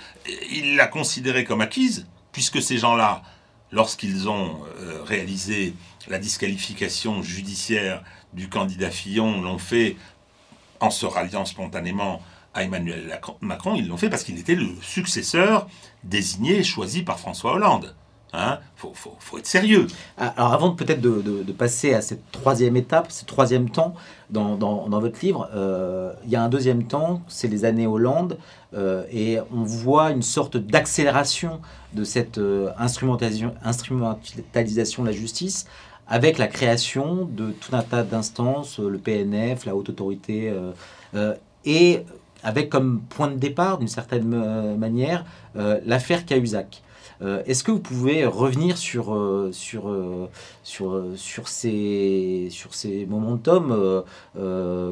il 0.51 0.77
l'a 0.77 0.87
considérée 0.87 1.45
comme 1.45 1.61
acquise, 1.61 2.07
puisque 2.33 2.63
ces 2.63 2.79
gens-là, 2.79 3.23
lorsqu'ils 3.71 4.29
ont 4.29 4.61
réalisé 5.05 5.75
la 6.09 6.19
disqualification 6.19 7.23
judiciaire 7.23 8.03
du 8.33 8.49
candidat 8.49 8.91
Fillon, 8.91 9.41
l'ont 9.41 9.59
fait 9.59 9.97
en 10.81 10.91
se 10.91 11.07
ralliant 11.07 11.45
spontanément 11.45 12.23
à 12.55 12.65
Emmanuel 12.65 13.21
Macron, 13.41 13.75
ils 13.77 13.89
l'ont 13.89 13.97
fait 13.97 14.11
parce 14.11 14.25
qu'il 14.25 14.39
était 14.39 14.55
le 14.55 14.69
successeur 14.83 15.69
désigné 16.05 16.59
et 16.59 16.65
choisi 16.65 17.03
par 17.03 17.19
François 17.19 17.55
Hollande. 17.55 17.95
Hein 18.35 18.61
faut, 18.77 19.39
être 19.39 19.47
sérieux. 19.47 19.87
Ah, 20.17 20.33
alors 20.37 20.55
avant 20.55 20.71
peut-être 20.71 21.01
de, 21.01 21.53
passer 21.53 21.93
à 21.93 22.01
cette 22.01 22.31
troisième 22.33 22.77
étape, 22.77 23.13
ce 23.13 23.25
troisième 23.25 23.69
temps 23.69 23.95
dans, 24.31 24.89
votre 24.89 25.21
livre, 25.23 25.51
euh, 25.55 26.15
il 26.25 26.31
y 26.31 26.37
a 26.37 26.43
un 26.43 26.49
deuxième 26.49 26.85
temps, 26.85 27.23
c'est 27.29 27.49
les 27.49 27.67
années 27.67 27.87
Hollande, 27.87 28.39
euh, 28.75 29.05
et 29.13 29.39
on 29.53 29.65
voit 29.65 30.11
une 30.11 30.23
sorte 30.23 30.57
d'accélération 30.57 31.61
de 31.93 32.05
cette 32.05 32.39
euh, 32.39 32.71
instrumentalisation, 32.79 33.55
instrumentalisation 33.63 35.03
de 35.03 35.09
la 35.09 35.15
justice 35.15 35.67
avec 36.09 36.39
la 36.39 36.47
création 36.47 37.29
de 37.31 37.51
tout 37.51 37.77
un 37.77 37.83
tas 37.83 38.03
d'instances, 38.03 38.79
le 38.79 38.99
PNF, 38.99 39.67
la 39.67 39.77
haute 39.77 39.89
autorité, 39.89 40.53
et 41.65 42.05
avec 42.43 42.69
comme 42.69 43.01
point 43.09 43.29
de 43.29 43.37
départ, 43.37 43.79
d'une 43.79 43.89
certaine 43.89 44.77
manière, 44.77 45.25
l'affaire 45.55 46.27
Cahuzac. 46.27 46.83
Est-ce 47.47 47.63
que 47.63 47.71
vous 47.71 47.79
pouvez 47.79 48.27
revenir 48.27 48.77
sur, 48.77 49.17
sur, 49.53 49.95
sur, 50.65 51.05
sur, 51.17 51.49
ces, 51.49 52.49
sur 52.51 52.75
ces 52.75 53.07
momentum 53.07 54.05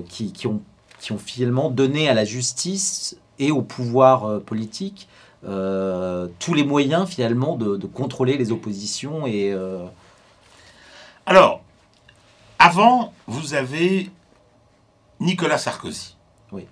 qui, 0.08 0.32
qui, 0.32 0.46
ont, 0.46 0.60
qui 1.00 1.12
ont 1.12 1.18
finalement 1.18 1.70
donné 1.70 2.08
à 2.08 2.14
la 2.14 2.24
justice 2.24 3.16
et 3.38 3.50
au 3.50 3.62
pouvoir 3.62 4.40
politique 4.42 5.08
tous 5.42 6.54
les 6.54 6.64
moyens 6.64 7.08
finalement 7.08 7.56
de, 7.56 7.76
de 7.76 7.86
contrôler 7.86 8.36
les 8.36 8.52
oppositions 8.52 9.26
et, 9.26 9.54
alors, 11.30 11.62
avant, 12.58 13.12
vous 13.28 13.54
avez 13.54 14.10
Nicolas 15.20 15.58
Sarkozy. 15.58 16.16
Oui. 16.50 16.66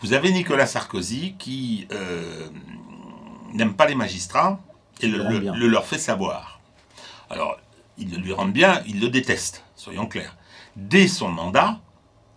Vous 0.00 0.12
avez 0.12 0.32
Nicolas 0.32 0.66
Sarkozy 0.66 1.36
qui 1.38 1.86
euh, 1.92 2.48
n'aime 3.54 3.74
pas 3.74 3.86
les 3.86 3.94
magistrats 3.94 4.58
et 5.02 5.08
le, 5.08 5.68
leur 5.68 5.86
fait 5.86 5.98
savoir. 5.98 6.60
Alors, 7.30 7.58
il 7.98 8.10
le 8.10 8.18
lui 8.18 8.32
rend 8.32 8.46
bien, 8.46 8.82
il 8.86 9.00
le 9.00 9.08
déteste, 9.08 9.64
soyons 9.76 10.06
clairs. 10.06 10.36
Dès 10.76 11.08
son 11.08 11.28
mandat, 11.28 11.80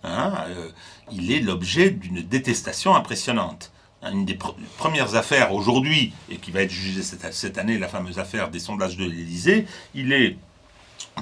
hein, 0.03 0.33
euh, 0.49 0.69
il 1.11 1.31
est 1.31 1.39
l'objet 1.39 1.89
d'une 1.89 2.21
détestation 2.21 2.95
impressionnante. 2.95 3.71
Une 4.03 4.25
des 4.25 4.37
premières 4.77 5.15
affaires 5.15 5.53
aujourd'hui, 5.53 6.13
et 6.29 6.37
qui 6.37 6.51
va 6.51 6.61
être 6.61 6.71
jugée 6.71 7.01
cette, 7.01 7.33
cette 7.33 7.57
année, 7.57 7.79
la 7.79 7.87
fameuse 7.87 8.19
affaire 8.19 8.49
des 8.49 8.59
sondages 8.59 8.97
de 8.97 9.05
l'Élysée, 9.05 9.65
il 9.95 10.13
est 10.13 10.37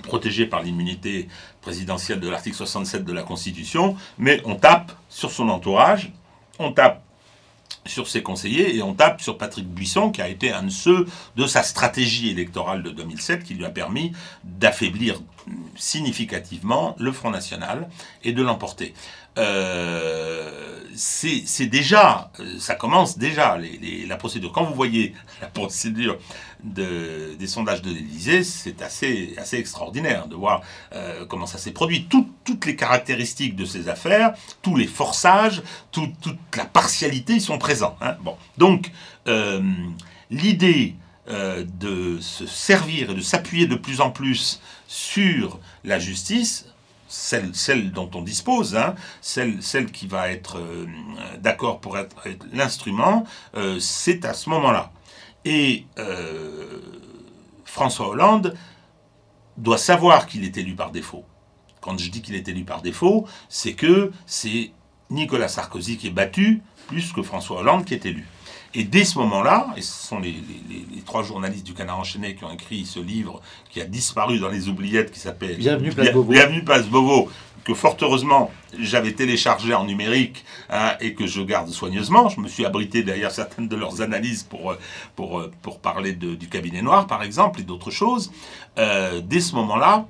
protégé 0.02 0.46
par 0.46 0.62
l'immunité 0.62 1.28
présidentielle 1.62 2.20
de 2.20 2.28
l'article 2.28 2.56
67 2.56 3.06
de 3.06 3.14
la 3.14 3.24
Constitution, 3.24 3.96
mais 4.18 4.42
on 4.46 4.56
tape 4.56 4.92
sur 5.08 5.32
son 5.32 5.50
entourage, 5.50 6.12
on 6.60 6.72
tape 6.72 7.03
sur 7.86 8.08
ses 8.08 8.24
conseillers 8.24 8.76
et 8.76 8.82
on 8.82 8.94
tape 8.94 9.22
sur 9.22 9.38
Patrick 9.38 9.68
Buisson 9.68 10.12
qui 10.12 10.22
a 10.22 10.28
été 10.28 10.52
un 10.52 10.64
de 10.64 10.70
ceux 10.70 11.06
de 11.36 11.48
sa 11.48 11.64
stratégie 11.64 12.30
électorale 12.30 12.84
de 12.84 12.90
2007 12.90 13.44
qui 13.44 13.54
lui 13.54 13.66
a 13.66 13.70
permis 13.70 14.14
d'affaiblir 14.44 15.20
significativement 15.76 16.96
le 17.00 17.12
Front 17.12 17.32
National 17.32 17.90
et 18.24 18.32
de 18.32 18.42
l'emporter. 18.42 18.94
Euh, 19.38 20.50
c'est 20.96 21.66
déjà, 21.66 22.32
ça 22.60 22.76
commence 22.76 23.18
déjà 23.18 23.58
la 24.08 24.16
procédure. 24.16 24.52
Quand 24.52 24.64
vous 24.64 24.76
voyez 24.76 25.16
la 25.42 25.48
procédure 25.48 26.20
de, 26.64 27.36
des 27.38 27.48
sondages 27.48 27.82
de 27.82 27.90
l'Élysée, 27.90 28.44
c'est 28.44 28.82
assez, 28.84 29.34
assez 29.38 29.58
extraordinaire 29.58 30.28
de 30.28 30.36
voir 30.36 30.62
euh, 30.94 31.26
comment 31.26 31.48
ça 31.48 31.58
s'est 31.58 31.72
produit. 31.72 32.08
toutes 32.08 32.66
les 32.66 32.76
caractéristiques 32.76 33.56
de 33.56 33.66
ces 33.66 33.90
affaires, 33.90 34.34
tous 34.62 34.76
les 34.76 34.88
forçages, 34.88 35.64
toute 35.92 36.12
la 36.56 36.66
partialité, 36.66 37.34
ils 37.34 37.42
sont 37.42 37.58
présents. 37.58 37.98
Hein. 38.02 38.16
Bon, 38.22 38.38
donc 38.58 38.92
euh, 39.28 39.62
l'idée 40.30 40.96
de 41.26 42.20
se 42.20 42.46
servir 42.46 43.12
et 43.12 43.14
de 43.14 43.22
s'appuyer 43.22 43.66
de 43.66 43.76
plus 43.76 44.02
en 44.02 44.12
plus 44.12 44.60
sur 44.90 45.58
la 45.86 45.98
justice 45.98 46.73
celle, 47.14 47.92
dont 47.92 48.10
on 48.16 48.22
dispose, 48.22 48.76
hein, 48.76 48.96
celle, 49.22 49.92
qui 49.92 50.08
va 50.08 50.32
être 50.32 50.58
euh, 50.58 50.88
d'accord 51.40 51.80
pour 51.80 51.98
être, 51.98 52.16
l'instrument, 52.52 53.26
euh, 53.56 53.80
c'est 53.80 54.26
à 54.26 54.34
ce 54.34 54.50
moment-là. 54.50 54.92
Et 55.46 55.86
euh, 56.00 56.80
François 57.66 58.10
Hollande 58.10 58.56
doit 59.58 59.78
savoir 59.78 60.26
qu'il 60.26 60.44
est 60.44 60.58
élu 60.58 60.74
par 60.74 60.92
défaut. 60.92 61.24
Quand 61.82 61.98
je 62.00 62.10
dis 62.10 62.22
qu'il 62.22 62.36
est 62.36 62.48
élu 62.48 62.64
par 62.64 62.82
défaut, 62.82 63.28
c'est 63.50 63.74
que 63.74 64.12
c'est 64.26 64.72
Nicolas 65.10 65.50
Sarkozy 65.50 65.98
qui 65.98 66.08
est 66.08 66.12
battu 66.12 66.62
plus 66.88 67.12
que 67.12 67.22
François 67.22 67.60
Hollande 67.60 67.86
qui 67.86 67.94
est 67.94 68.06
élu. 68.06 68.26
Et 68.76 68.84
dès 68.84 69.04
ce 69.04 69.20
moment-là, 69.20 69.68
et 69.78 69.82
ce 69.82 70.08
sont 70.08 70.20
les, 70.20 70.36
trois 71.06 71.22
journalistes 71.22 71.66
du 71.66 71.74
Canard 71.74 72.00
enchaîné 72.00 72.36
qui 72.36 72.44
ont 72.44 72.52
écrit 72.52 72.86
ce 72.86 73.00
livre 73.00 73.42
qui 73.70 73.82
a 73.82 73.86
disparu 73.86 74.40
dans 74.40 74.50
les 74.50 74.68
oubliettes 74.68 75.12
qui 75.12 75.20
s'appelle 75.20 75.58
Bienvenue 75.58 75.92
Place 75.92 76.12
Beauvau. 76.12 76.32
Bienvenue 76.32 76.64
Place 76.64 76.88
Beauvau, 76.88 77.30
que 77.64 77.76
fort 77.76 77.98
heureusement 78.02 78.50
j'avais 78.80 79.12
téléchargé 79.12 79.76
en 79.76 79.86
numérique 79.86 80.44
hein, 80.72 80.94
et 81.02 81.14
que 81.14 81.28
je 81.28 81.42
garde 81.42 81.70
soigneusement. 81.70 82.30
Je 82.30 82.40
me 82.40 82.48
suis 82.48 82.66
abrité 82.66 83.04
derrière 83.04 83.32
certaines 83.32 83.68
de 83.68 83.76
leurs 83.76 84.02
analyses 84.02 84.42
pour, 84.42 84.72
euh, 84.72 84.80
pour, 85.16 85.40
euh, 85.40 85.52
pour 85.62 85.80
parler 85.80 86.14
du 86.14 86.48
cabinet 86.50 86.82
noir, 86.82 87.06
par 87.06 87.22
exemple, 87.22 87.60
et 87.60 87.64
d'autres 87.64 87.92
choses. 87.92 88.32
Euh, 88.80 89.22
dès 89.24 89.40
ce 89.40 89.54
moment-là, 89.56 90.08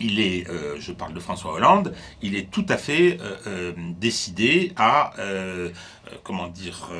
il 0.00 0.20
est, 0.20 0.46
je 0.78 0.92
parle 0.92 1.12
de 1.14 1.20
François 1.20 1.52
Hollande, 1.52 1.94
il 2.22 2.36
est 2.36 2.50
tout 2.50 2.66
à 2.68 2.76
fait 2.76 3.18
décidé 3.98 4.72
à, 4.76 5.12
comment 6.22 6.48
dire, 6.48 6.90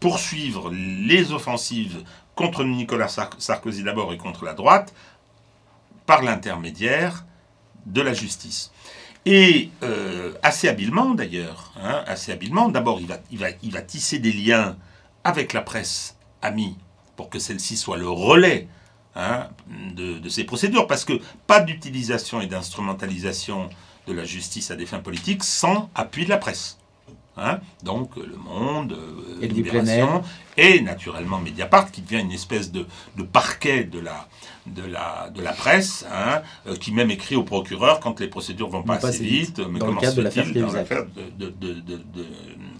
poursuivre 0.00 0.70
les 0.72 1.32
offensives 1.32 2.02
contre 2.34 2.64
Nicolas 2.64 3.08
Sarkozy 3.08 3.82
d'abord 3.82 4.12
et 4.12 4.18
contre 4.18 4.44
la 4.44 4.54
droite 4.54 4.94
par 6.06 6.22
l'intermédiaire 6.22 7.24
de 7.86 8.00
la 8.00 8.12
justice. 8.12 8.72
Et 9.24 9.70
euh, 9.82 10.34
assez 10.42 10.68
habilement 10.68 11.14
d'ailleurs, 11.14 11.72
hein, 11.82 12.04
assez 12.06 12.30
habilement, 12.30 12.68
d'abord 12.68 13.00
il 13.00 13.08
va, 13.08 13.18
il, 13.32 13.38
va, 13.38 13.48
il 13.62 13.72
va 13.72 13.82
tisser 13.82 14.20
des 14.20 14.32
liens 14.32 14.76
avec 15.24 15.52
la 15.52 15.62
presse 15.62 16.16
amie 16.42 16.76
pour 17.16 17.28
que 17.28 17.40
celle-ci 17.40 17.76
soit 17.76 17.96
le 17.96 18.08
relais 18.08 18.68
hein, 19.16 19.48
de, 19.94 20.18
de, 20.18 20.28
ces 20.28 20.44
procédures, 20.44 20.86
parce 20.86 21.04
que 21.04 21.14
pas 21.46 21.60
d'utilisation 21.60 22.40
et 22.40 22.46
d'instrumentalisation 22.46 23.68
de 24.06 24.12
la 24.12 24.24
justice 24.24 24.70
à 24.70 24.76
des 24.76 24.86
fins 24.86 25.00
politiques 25.00 25.42
sans 25.42 25.90
appui 25.94 26.24
de 26.24 26.30
la 26.30 26.38
presse. 26.38 26.78
Hein. 27.38 27.60
Donc 27.82 28.16
Le 28.16 28.36
Monde, 28.36 28.92
euh, 28.92 29.42
et 29.42 29.48
Libération, 29.48 30.22
et 30.56 30.80
naturellement 30.80 31.38
Mediapart, 31.38 31.90
qui 31.90 32.00
devient 32.00 32.22
une 32.22 32.32
espèce 32.32 32.72
de, 32.72 32.86
de 33.16 33.22
parquet 33.22 33.84
de 33.84 33.98
la, 33.98 34.26
de 34.64 34.82
la, 34.82 35.30
de 35.34 35.42
la 35.42 35.52
presse, 35.52 36.06
hein, 36.10 36.40
euh, 36.66 36.76
qui 36.76 36.92
même 36.92 37.10
écrit 37.10 37.36
au 37.36 37.42
procureur 37.42 38.00
quand 38.00 38.20
les 38.20 38.28
procédures 38.28 38.70
vont 38.70 38.82
pas 38.82 39.04
assez 39.06 39.24
vite, 39.24 39.60
mais 39.70 39.78
dans 39.78 39.88
le 39.88 40.00
cadre 40.00 40.16
de 40.16 40.22
l'affaire 40.22 40.46
de, 40.46 41.46
de, 41.50 41.68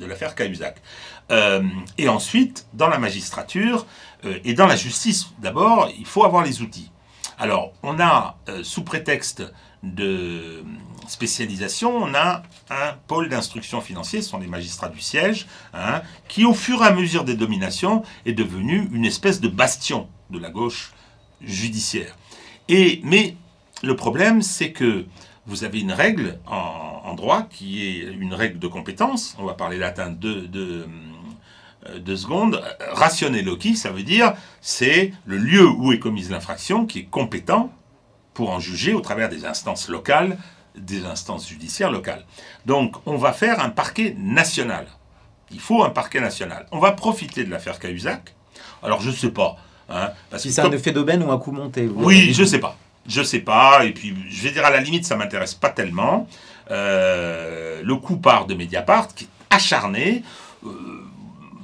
de, 0.00 0.06
l'affaire 0.06 0.34
Cahuzac. 0.34 0.80
Euh, 1.30 1.62
et 1.98 2.08
ensuite, 2.08 2.66
dans 2.72 2.88
la 2.88 2.98
magistrature 2.98 3.84
euh, 3.84 4.15
et 4.44 4.54
dans 4.54 4.66
la 4.66 4.76
justice, 4.76 5.28
d'abord, 5.38 5.90
il 5.98 6.06
faut 6.06 6.24
avoir 6.24 6.44
les 6.44 6.62
outils. 6.62 6.90
Alors, 7.38 7.72
on 7.82 8.00
a, 8.00 8.36
sous 8.62 8.82
prétexte 8.82 9.42
de 9.82 10.64
spécialisation, 11.06 11.96
on 11.96 12.14
a 12.14 12.42
un 12.70 12.92
pôle 13.06 13.28
d'instruction 13.28 13.80
financière, 13.80 14.22
ce 14.22 14.30
sont 14.30 14.38
les 14.38 14.46
magistrats 14.46 14.88
du 14.88 15.00
siège, 15.00 15.46
hein, 15.74 16.02
qui 16.28 16.44
au 16.44 16.54
fur 16.54 16.82
et 16.82 16.86
à 16.86 16.92
mesure 16.92 17.24
des 17.24 17.34
dominations 17.34 18.02
est 18.24 18.32
devenu 18.32 18.88
une 18.92 19.04
espèce 19.04 19.40
de 19.40 19.48
bastion 19.48 20.08
de 20.30 20.38
la 20.38 20.50
gauche 20.50 20.92
judiciaire. 21.40 22.16
Et, 22.68 23.00
mais 23.04 23.36
le 23.82 23.94
problème, 23.94 24.42
c'est 24.42 24.72
que 24.72 25.06
vous 25.46 25.62
avez 25.62 25.80
une 25.80 25.92
règle 25.92 26.38
en, 26.46 27.14
droit 27.14 27.44
qui 27.44 27.86
est 27.86 28.02
une 28.02 28.34
règle 28.34 28.58
de 28.58 28.66
compétence, 28.66 29.36
on 29.38 29.44
va 29.44 29.54
parler 29.54 29.78
latin 29.78 30.10
de, 30.10 30.46
euh, 30.54 30.86
deux 31.98 32.16
secondes, 32.16 32.62
ratione 32.92 33.40
loci, 33.40 33.76
ça 33.76 33.90
veut 33.90 34.02
dire 34.02 34.32
c'est 34.60 35.12
le 35.24 35.38
lieu 35.38 35.68
où 35.68 35.92
est 35.92 35.98
commise 35.98 36.30
l'infraction 36.30 36.86
qui 36.86 37.00
est 37.00 37.04
compétent 37.04 37.72
pour 38.34 38.50
en 38.50 38.60
juger 38.60 38.92
au 38.92 39.00
travers 39.00 39.28
des 39.28 39.44
instances 39.44 39.88
locales, 39.88 40.38
des 40.76 41.04
instances 41.04 41.48
judiciaires 41.48 41.90
locales. 41.90 42.24
Donc 42.66 42.96
on 43.06 43.16
va 43.16 43.32
faire 43.32 43.60
un 43.60 43.70
parquet 43.70 44.14
national. 44.18 44.86
Il 45.50 45.60
faut 45.60 45.84
un 45.84 45.90
parquet 45.90 46.20
national. 46.20 46.66
On 46.72 46.78
va 46.78 46.92
profiter 46.92 47.44
de 47.44 47.50
l'affaire 47.50 47.78
Cahuzac. 47.78 48.34
Alors 48.82 49.00
je 49.00 49.10
ne 49.10 49.14
sais 49.14 49.30
pas, 49.30 49.56
Hein, 49.88 50.10
si 50.36 50.52
c'est 50.52 50.62
un 50.62 50.72
effet 50.72 50.92
d'aubaine 50.92 51.22
ou 51.22 51.30
un 51.30 51.38
coup 51.38 51.52
monté 51.52 51.88
Oui, 51.94 52.32
je 52.32 52.44
sais 52.44 52.58
pas. 52.58 52.76
Je 53.06 53.22
sais 53.22 53.40
pas. 53.40 53.84
Et 53.84 53.92
puis, 53.92 54.14
je 54.28 54.42
vais 54.42 54.50
dire 54.50 54.64
à 54.64 54.70
la 54.70 54.80
limite, 54.80 55.04
ça 55.04 55.16
m'intéresse 55.16 55.54
pas 55.54 55.68
tellement. 55.70 56.26
Euh, 56.70 57.82
le 57.84 57.96
coup 57.96 58.16
part 58.16 58.46
de 58.46 58.54
Mediapart, 58.54 59.08
qui 59.14 59.24
est 59.24 59.28
acharné. 59.50 60.22
Euh, 60.64 60.68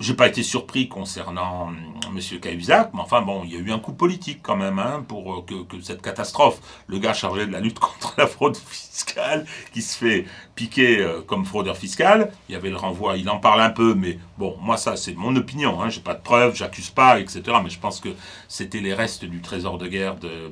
j'ai 0.02 0.14
pas 0.14 0.26
été 0.26 0.42
surpris 0.42 0.88
concernant 0.88 1.70
M. 2.08 2.40
Cahuzac, 2.40 2.90
mais 2.92 3.00
enfin 3.00 3.22
bon, 3.22 3.42
il 3.44 3.52
y 3.52 3.56
a 3.56 3.60
eu 3.60 3.70
un 3.70 3.78
coup 3.78 3.92
politique 3.92 4.40
quand 4.42 4.56
même 4.56 4.80
hein, 4.80 5.04
pour 5.06 5.32
euh, 5.32 5.42
que, 5.42 5.80
cette 5.80 6.02
catastrophe. 6.02 6.60
Le 6.88 6.98
gars 6.98 7.14
chargé 7.14 7.46
de 7.46 7.52
la 7.52 7.60
lutte 7.60 7.78
contre 7.78 8.14
la 8.18 8.26
fraude 8.26 8.56
fiscale 8.56 9.46
qui 9.72 9.80
se 9.80 9.96
fait 9.96 10.26
piquer 10.56 10.98
euh, 10.98 11.22
comme 11.22 11.44
fraudeur 11.44 11.76
fiscal, 11.76 12.32
il 12.48 12.52
y 12.52 12.56
avait 12.56 12.70
le 12.70 12.76
renvoi, 12.76 13.16
il 13.16 13.30
en 13.30 13.38
parle 13.38 13.60
un 13.60 13.70
peu, 13.70 13.94
mais 13.94 14.18
bon, 14.38 14.56
moi 14.60 14.76
ça 14.76 14.96
c'est 14.96 15.14
mon 15.14 15.34
opinion, 15.36 15.80
hein, 15.80 15.88
j'ai 15.88 16.00
pas 16.00 16.14
de 16.14 16.22
preuves, 16.22 16.56
j'accuse 16.56 16.90
pas, 16.90 17.20
etc. 17.20 17.42
Mais 17.62 17.70
je 17.70 17.78
pense 17.78 18.00
que 18.00 18.10
c'était 18.48 18.80
les 18.80 18.94
restes 18.94 19.24
du 19.24 19.40
trésor 19.40 19.78
de 19.78 19.86
guerre 19.86 20.16
de, 20.16 20.50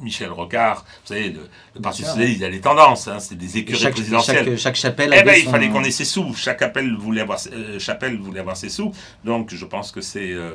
Michel 0.00 0.30
Rocard, 0.30 0.84
vous 0.84 1.14
savez, 1.14 1.30
le, 1.30 1.80
Parti 1.80 2.02
Socialiste, 2.02 2.38
il 2.38 2.44
a 2.44 2.48
les 2.48 2.60
tendances, 2.60 3.08
hein, 3.08 3.18
c'est 3.18 3.36
des 3.36 3.58
écuries 3.58 3.90
présidentielles. 3.90 4.58
Chaque, 4.58 4.76
chapelle 4.76 5.14
eh 5.14 5.22
ben, 5.22 5.36
il 5.38 5.48
fallait 5.48 5.68
qu'on 5.68 5.84
ait 5.84 5.90
ses 5.90 6.04
sous. 6.04 6.34
Chaque 6.34 6.62
appel 6.62 6.94
voulait 6.96 7.22
avoir, 7.22 7.38
euh, 7.52 7.78
chapelle 7.78 8.18
voulait 8.18 8.40
avoir 8.40 8.56
ses 8.56 8.68
sous. 8.68 8.92
Donc, 9.24 9.54
je 9.54 9.64
pense 9.64 9.92
que 9.92 10.00
c'est 10.00 10.32
euh, 10.32 10.54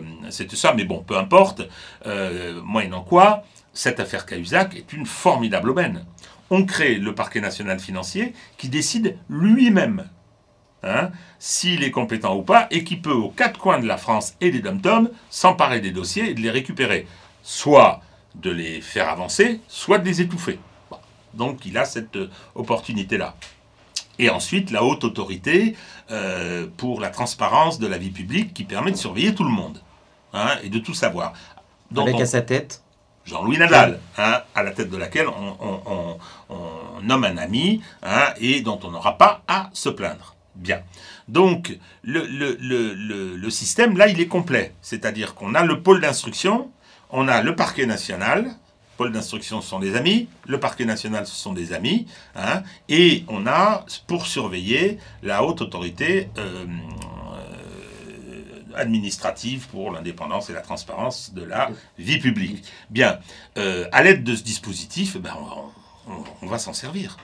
tout 0.50 0.56
ça. 0.56 0.74
Mais 0.74 0.84
bon, 0.84 1.04
peu 1.04 1.18
importe. 1.18 1.62
Euh, 2.06 2.62
moyennant 2.64 3.02
quoi, 3.02 3.44
cette 3.74 4.00
affaire 4.00 4.26
Cahuzac 4.26 4.76
est 4.76 4.94
une 4.94 5.06
formidable 5.06 5.70
aubaine. 5.70 6.06
On 6.50 6.66
crée 6.66 6.96
le 6.96 7.16
parquet 7.16 7.42
national 7.42 7.80
financier 7.80 8.34
qui 8.58 8.70
décide 8.70 9.18
lui-même 9.30 10.08
hein, 10.84 11.12
s'il 11.40 11.84
est 11.84 11.92
compétent 11.92 12.36
ou 12.36 12.42
pas 12.42 12.68
et 12.72 12.84
qui 12.84 12.98
peut, 12.98 13.14
aux 13.14 13.30
quatre 13.30 13.60
coins 13.60 13.80
de 13.80 13.88
la 13.88 13.98
France 13.98 14.36
et 14.42 14.52
des 14.52 14.60
dom 14.60 15.10
s'emparer 15.30 15.80
des 15.80 15.92
dossiers 15.92 16.32
et 16.32 16.34
de 16.34 16.42
les 16.42 16.52
récupérer. 16.52 17.08
Soit 17.44 18.02
de 18.36 18.50
les 18.50 18.82
faire 18.82 19.10
avancer, 19.10 19.62
soit 19.68 19.98
de 19.98 20.06
les 20.06 20.22
étouffer. 20.22 20.60
Donc 21.34 21.66
il 21.66 21.78
a 21.78 21.86
cette 21.86 22.16
euh, 22.16 22.30
opportunité-là. 22.56 23.36
Et 24.20 24.30
ensuite, 24.30 24.72
la 24.72 24.84
haute 24.84 25.04
autorité 25.04 25.76
euh, 26.12 26.68
pour 26.78 27.00
la 27.00 27.10
transparence 27.10 27.80
de 27.80 27.88
la 27.88 27.98
vie 27.98 28.12
publique 28.12 28.54
qui 28.54 28.64
permet 28.64 28.92
de 28.92 28.98
surveiller 28.98 29.34
tout 29.34 29.44
le 29.44 29.50
monde 29.50 29.82
hein, 30.34 30.58
et 30.64 30.70
de 30.70 30.80
tout 30.80 30.94
savoir. 30.94 31.34
Avec 31.96 32.20
à 32.20 32.26
sa 32.26 32.42
tête 32.42 32.84
Jean-Louis 33.26 33.58
Nadal, 33.58 34.00
hein, 34.18 34.42
à 34.56 34.64
la 34.64 34.72
tête 34.72 34.90
de 34.90 34.98
laquelle 34.98 35.28
on, 35.28 36.18
nomme 37.04 37.24
un 37.24 37.38
ami 37.38 37.82
hein, 38.04 38.34
et 38.40 38.62
dont 38.62 38.80
on 38.84 38.92
n'aura 38.92 39.18
pas 39.18 39.42
à 39.48 39.70
se 39.74 39.90
plaindre. 39.90 40.36
Bien. 40.56 40.82
Donc, 41.28 41.78
le, 42.04 42.26
le, 42.26 43.50
système, 43.50 43.98
là, 43.98 44.08
il 44.08 44.20
est 44.20 44.28
complet. 44.28 44.74
C'est-à-dire 44.82 45.34
qu'on 45.34 45.56
a 45.56 45.64
le 45.64 45.82
pôle 45.82 46.02
d'instruction 46.02 46.70
on 47.12 47.28
a 47.28 47.42
le 47.42 47.56
parquet 47.56 47.86
national, 47.86 48.52
pôle 48.98 49.12
d'instruction, 49.12 49.62
ce 49.62 49.70
sont 49.70 49.80
des 49.80 49.96
amis, 49.96 50.28
le 50.48 50.60
parquet 50.60 50.86
national, 50.86 51.26
ce 51.26 51.36
sont 51.36 51.54
des 51.54 51.74
amis, 51.74 52.08
hein, 52.36 52.64
et 52.90 53.24
on 53.28 53.48
a, 53.48 53.86
pour 54.08 54.26
surveiller, 54.28 54.98
la 55.24 55.44
haute 55.44 55.62
autorité 55.62 56.30
euh, 56.38 56.66
euh, 56.66 58.42
administrative 58.76 59.68
pour 59.70 59.92
l'indépendance 59.92 60.50
et 60.50 60.54
la 60.54 60.62
transparence 60.62 61.34
de 61.34 61.44
la 61.44 61.72
vie 61.98 62.20
publique. 62.20 62.64
Bien, 62.90 63.20
euh, 63.58 63.88
à 63.92 64.04
l'aide 64.04 64.24
de 64.24 64.36
ce 64.36 64.44
dispositif, 64.44 65.18
ben, 65.18 65.36
on 66.42 66.48
va 66.48 66.58
s'en 66.58 66.74
servir 66.74 67.18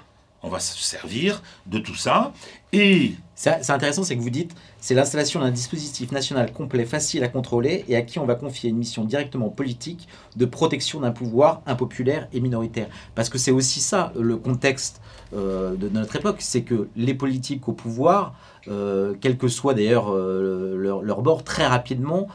on 0.43 0.49
va 0.49 0.59
se 0.59 0.77
servir 0.77 1.41
de 1.65 1.79
tout 1.79 1.95
ça. 1.95 2.33
Et 2.73 3.15
c'est 3.35 3.69
intéressant, 3.69 4.03
c'est 4.03 4.15
que 4.15 4.21
vous 4.21 4.29
dites, 4.29 4.55
c'est 4.87 4.93
l'installation 4.93 5.41
d'un 5.41 5.51
dispositif 5.51 6.13
national 6.13 6.53
complet, 6.53 6.85
facile 6.85 7.21
à 7.25 7.27
contrôler 7.27 7.83
et 7.89 7.97
à 7.97 8.03
qui 8.03 8.19
on 8.19 8.25
va 8.25 8.35
confier 8.35 8.69
une 8.69 8.77
mission 8.77 9.03
directement 9.03 9.49
politique 9.49 10.07
de 10.37 10.45
protection 10.45 11.01
d'un 11.01 11.11
pouvoir 11.11 11.61
impopulaire 11.65 12.29
et 12.31 12.39
minoritaire. 12.39 12.87
Parce 13.13 13.27
que 13.27 13.37
c'est 13.37 13.51
aussi 13.51 13.81
ça 13.81 14.13
le 14.17 14.37
contexte 14.37 15.01
euh, 15.33 15.75
de 15.75 15.89
notre 15.89 16.15
époque, 16.15 16.37
c'est 16.39 16.61
que 16.61 16.87
les 16.95 17.13
politiques 17.13 17.67
au 17.67 17.73
pouvoir, 17.73 18.33
euh, 18.69 19.13
quel 19.19 19.37
que 19.37 19.49
soit 19.49 19.73
d'ailleurs 19.73 20.07
euh, 20.09 20.77
leur, 21.03 21.21
bord, 21.21 21.43
très 21.43 21.67
rapidement 21.67 22.29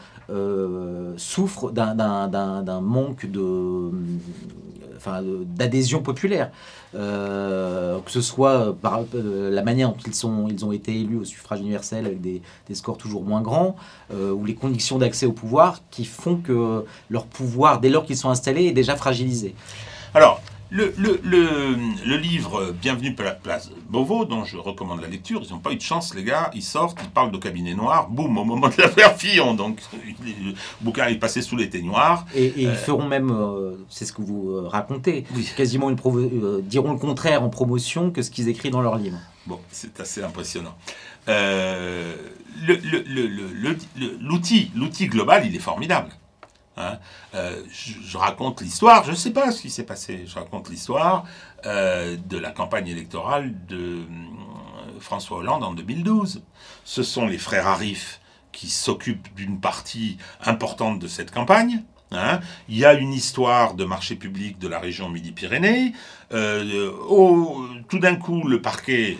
souffrent 1.16 1.70
d'un 1.72 2.80
manque 2.82 3.24
de 3.24 3.90
d'adhésion 5.44 6.02
populaire. 6.02 6.50
Euh, 6.94 8.00
que 8.00 8.10
ce 8.10 8.20
soit 8.20 8.76
par 8.82 9.00
euh, 9.14 9.50
la 9.50 9.62
manière 9.62 9.88
dont 9.88 9.96
ils, 10.06 10.14
sont, 10.14 10.46
ils 10.50 10.62
ont 10.62 10.72
été 10.72 10.94
élus 10.94 11.16
au 11.16 11.24
suffrage 11.24 11.60
universel 11.60 12.04
avec 12.04 12.20
des, 12.20 12.42
scores 12.74 12.98
toujours 12.98 13.22
moins 13.22 13.40
grands, 13.40 13.76
euh, 14.12 14.30
ou 14.30 14.44
les 14.44 14.54
conditions 14.54 14.98
d'accès 14.98 15.24
au 15.24 15.32
pouvoir 15.32 15.80
qui 15.90 16.04
font 16.04 16.36
que 16.36 16.84
leur 17.08 17.24
pouvoir, 17.26 17.80
dès 17.80 17.88
lors 17.88 18.04
qu'ils 18.04 18.18
sont 18.18 18.28
installés, 18.28 18.64
est 18.64 18.72
déjà 18.72 18.94
fragilisé. 18.94 19.54
Alors, 20.12 20.42
le, 20.72 20.94
le, 20.96 21.20
le, 22.06 22.16
livre 22.16 22.72
Bienvenue 22.80 23.14
place 23.14 23.70
Beauvau, 23.90 24.24
dont 24.24 24.44
je 24.44 24.56
recommande 24.56 25.02
la 25.02 25.08
lecture, 25.08 25.42
ils 25.44 25.52
n'ont 25.52 25.58
pas 25.58 25.72
eu 25.72 25.76
de 25.76 25.82
chance, 25.82 26.14
les 26.14 26.24
gars. 26.24 26.50
Ils 26.54 26.62
sortent, 26.62 26.98
ils 27.02 27.10
parlent 27.10 27.30
de 27.30 27.36
cabinet 27.36 27.74
noir, 27.74 28.08
boum, 28.08 28.38
au 28.38 28.44
moment 28.44 28.68
de 28.68 28.74
l'affaire 28.78 29.14
Fillon. 29.16 29.52
Donc, 29.54 29.80
le 30.24 30.54
bouquin 30.80 31.08
est 31.08 31.16
passé 31.16 31.42
sous 31.42 31.56
les 31.56 31.68
noirs. 31.82 32.24
Et, 32.34 32.54
ils 32.56 32.68
euh, 32.68 32.74
feront 32.74 33.06
même, 33.06 33.30
euh, 33.30 33.74
c'est 33.90 34.06
ce 34.06 34.14
que 34.14 34.22
vous 34.22 34.50
euh, 34.50 34.66
racontez, 34.66 35.26
quasiment 35.56 35.90
une 35.90 35.96
diront 36.62 36.92
le 36.92 36.98
contraire 36.98 37.42
en 37.42 37.50
promotion 37.50 38.10
que 38.10 38.22
ce 38.22 38.30
qu'ils 38.30 38.48
écrivent 38.48 38.72
dans 38.72 38.80
leur 38.80 38.96
livre. 38.96 39.18
Bon, 39.46 39.60
c'est 39.70 40.00
assez 40.00 40.22
impressionnant. 40.22 40.74
l'outil, 44.20 44.70
l'outil 44.74 45.06
global, 45.06 45.44
il 45.46 45.54
est 45.54 45.60
formidable. 45.60 46.08
Hein. 46.76 46.98
Euh, 47.34 47.62
je, 47.70 48.16
raconte 48.16 48.62
l'histoire, 48.62 49.04
je 49.04 49.10
ne 49.10 49.16
sais 49.16 49.32
pas 49.32 49.50
ce 49.50 49.60
qui 49.60 49.70
s'est 49.70 49.84
passé, 49.84 50.24
je 50.26 50.34
raconte 50.34 50.70
l'histoire 50.70 51.24
euh, 51.66 52.16
de 52.28 52.38
la 52.38 52.50
campagne 52.50 52.88
électorale 52.88 53.52
de 53.66 53.76
euh, 53.76 54.00
François 55.00 55.38
Hollande 55.38 55.64
en 55.64 55.72
2012. 55.74 56.42
Ce 56.84 57.02
sont 57.02 57.26
les 57.26 57.38
frères 57.38 57.66
Arif 57.66 58.20
qui 58.52 58.68
s'occupent 58.68 59.34
d'une 59.34 59.60
partie 59.60 60.16
importante 60.44 60.98
de 60.98 61.08
cette 61.08 61.30
campagne. 61.30 61.84
Hein. 62.10 62.40
Il 62.68 62.78
y 62.78 62.84
a 62.84 62.94
une 62.94 63.12
histoire 63.12 63.74
de 63.74 63.84
marché 63.84 64.16
public 64.16 64.58
de 64.58 64.68
la 64.68 64.78
région 64.78 65.08
Midi-Pyrénées. 65.08 65.92
tout 66.30 67.98
d'un 67.98 68.16
coup, 68.16 68.46
le 68.46 68.60
parquet 68.60 69.16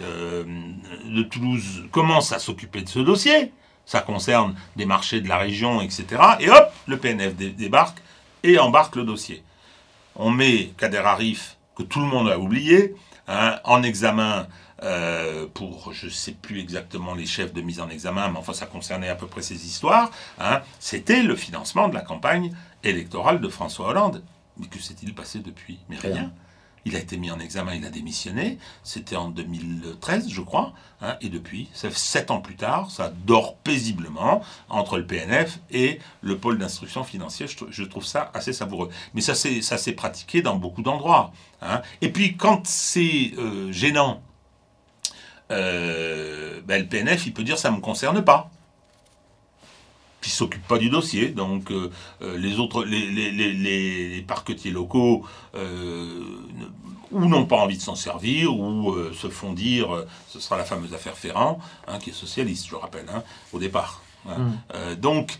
de 1.07 1.22
Toulouse 1.22 1.84
commence 1.90 2.32
à 2.32 2.38
s'occuper 2.38 2.82
de 2.82 2.88
ce 2.90 2.98
dossier 2.98 3.53
ça 3.93 4.01
concerne 4.01 4.55
des 4.74 4.86
marchés 4.86 5.20
de 5.20 5.28
la 5.28 5.36
région, 5.36 5.82
etc. 5.82 6.07
Et 6.40 6.49
hop, 6.49 6.72
le 6.86 6.97
PNF 6.97 7.36
débarque 7.36 7.99
et 8.43 8.59
embarque 8.59 8.97
le 8.97 9.05
dossier. 9.05 9.43
On 10.16 10.30
met 10.30 10.72
Kader 10.78 11.05
Arif, 11.05 11.59
que 11.76 11.82
tout 11.82 12.01
le 12.01 12.07
monde 12.07 12.30
a 12.30 12.38
oublié, 12.38 12.95
hein, 13.28 13.59
en 13.64 13.82
examen 13.82 14.47
euh, 14.82 15.47
pour, 15.53 15.93
je 15.93 16.07
ne 16.07 16.11
sais 16.11 16.32
plus 16.32 16.59
exactement 16.59 17.14
les 17.14 17.26
chefs 17.26 17.53
de 17.53 17.61
mise 17.61 17.80
en 17.80 17.90
examen, 17.90 18.30
mais 18.30 18.38
enfin 18.38 18.55
ça 18.55 18.64
concernait 18.64 19.11
à 19.11 19.14
peu 19.14 19.26
près 19.26 19.43
ces 19.43 19.66
histoires. 19.66 20.11
Hein. 20.38 20.62
C'était 20.80 21.22
le 21.22 21.36
financement 21.36 21.90
de 21.90 21.95
la 21.95 22.01
campagne 22.01 22.51
électorale 22.82 23.43
de 23.43 23.49
François 23.49 23.88
Hollande. 23.88 24.24
Mais 24.57 24.68
que 24.68 24.78
s'est-il 24.78 25.14
passé 25.14 25.40
depuis? 25.40 25.80
Mais 25.90 25.99
rien. 25.99 26.32
Il 26.85 26.97
a 26.97 26.99
été 26.99 27.16
mis 27.16 27.30
en 27.30 27.39
examen, 27.39 27.74
il 27.74 27.85
a 27.87 27.91
démissionné. 27.91 28.59
C'était 28.83 29.16
en 29.16 29.28
2013, 29.28 30.28
je 30.28 30.41
crois. 30.41 30.72
Hein, 31.01 31.16
et 31.20 31.28
depuis, 31.28 31.68
sept 31.72 32.30
ans 32.30 32.41
plus 32.41 32.57
tard, 32.57 32.91
ça 32.91 33.12
dort 33.24 33.57
paisiblement 33.57 34.43
entre 34.68 34.99
le 34.99 35.07
PNF 35.07 35.61
et 35.70 36.01
le 36.22 36.39
pôle 36.39 36.59
d'instruction 36.59 37.05
financière. 37.05 37.49
Je, 37.70 37.85
trouve 37.85 38.05
ça 38.05 38.30
assez 38.35 38.53
savoureux. 38.53 38.91
Mais 39.14 39.20
ça 39.20 39.35
s'est 39.35 39.93
pratiqué 39.93 40.43
dans 40.43 40.57
beaucoup 40.57 40.83
d'endroits. 40.83 41.33
Hein. 41.61 41.83
Et 42.01 42.11
puis, 42.11 42.37
quand 42.37 42.66
c'est 42.66 43.33
euh, 43.39 43.70
gênant, 43.70 44.22
euh, 45.53 46.61
ben, 46.66 46.83
le 46.83 46.89
PNF, 46.89 47.26
il 47.26 47.33
peut 47.33 47.45
dire 47.45 47.59
ça 47.59 47.70
ne 47.70 47.76
me 47.76 47.80
concerne 47.80 48.24
pas 48.24 48.51
qui 50.23 50.31
s'occupe 50.31 50.66
pas 50.66 50.79
du 50.79 50.89
dossier. 50.89 51.29
Donc 51.29 51.70
euh, 51.70 51.91
euh, 52.23 52.39
les 52.39 52.59
autres, 52.59 52.85
les, 52.85 53.11
les, 53.11 54.25
parquetiers 54.27 54.70
locaux 54.70 55.27
euh, 55.55 56.23
ou 57.11 57.27
n'ont 57.27 57.45
pas 57.45 57.57
envie 57.57 57.77
de 57.77 57.83
s'en 57.83 57.97
servir 57.97 58.55
ou 58.55 58.95
se 59.12 59.29
font 59.29 59.53
dire, 59.53 60.07
ce 60.29 60.41
sera 60.41 60.57
la 60.57 60.64
fameuse 60.64 60.95
affaire 60.95 61.18
Ferrand, 61.18 61.59
hein, 61.87 61.99
qui 61.99 62.11
est 62.11 62.14
socialiste, 62.14 62.68
je 62.70 62.77
rappelle, 62.77 63.05
hein, 63.12 63.23
au 63.53 63.59
départ. 63.59 64.03
Hein. 64.27 64.53
Mm. 64.73 64.95
donc, 64.95 65.39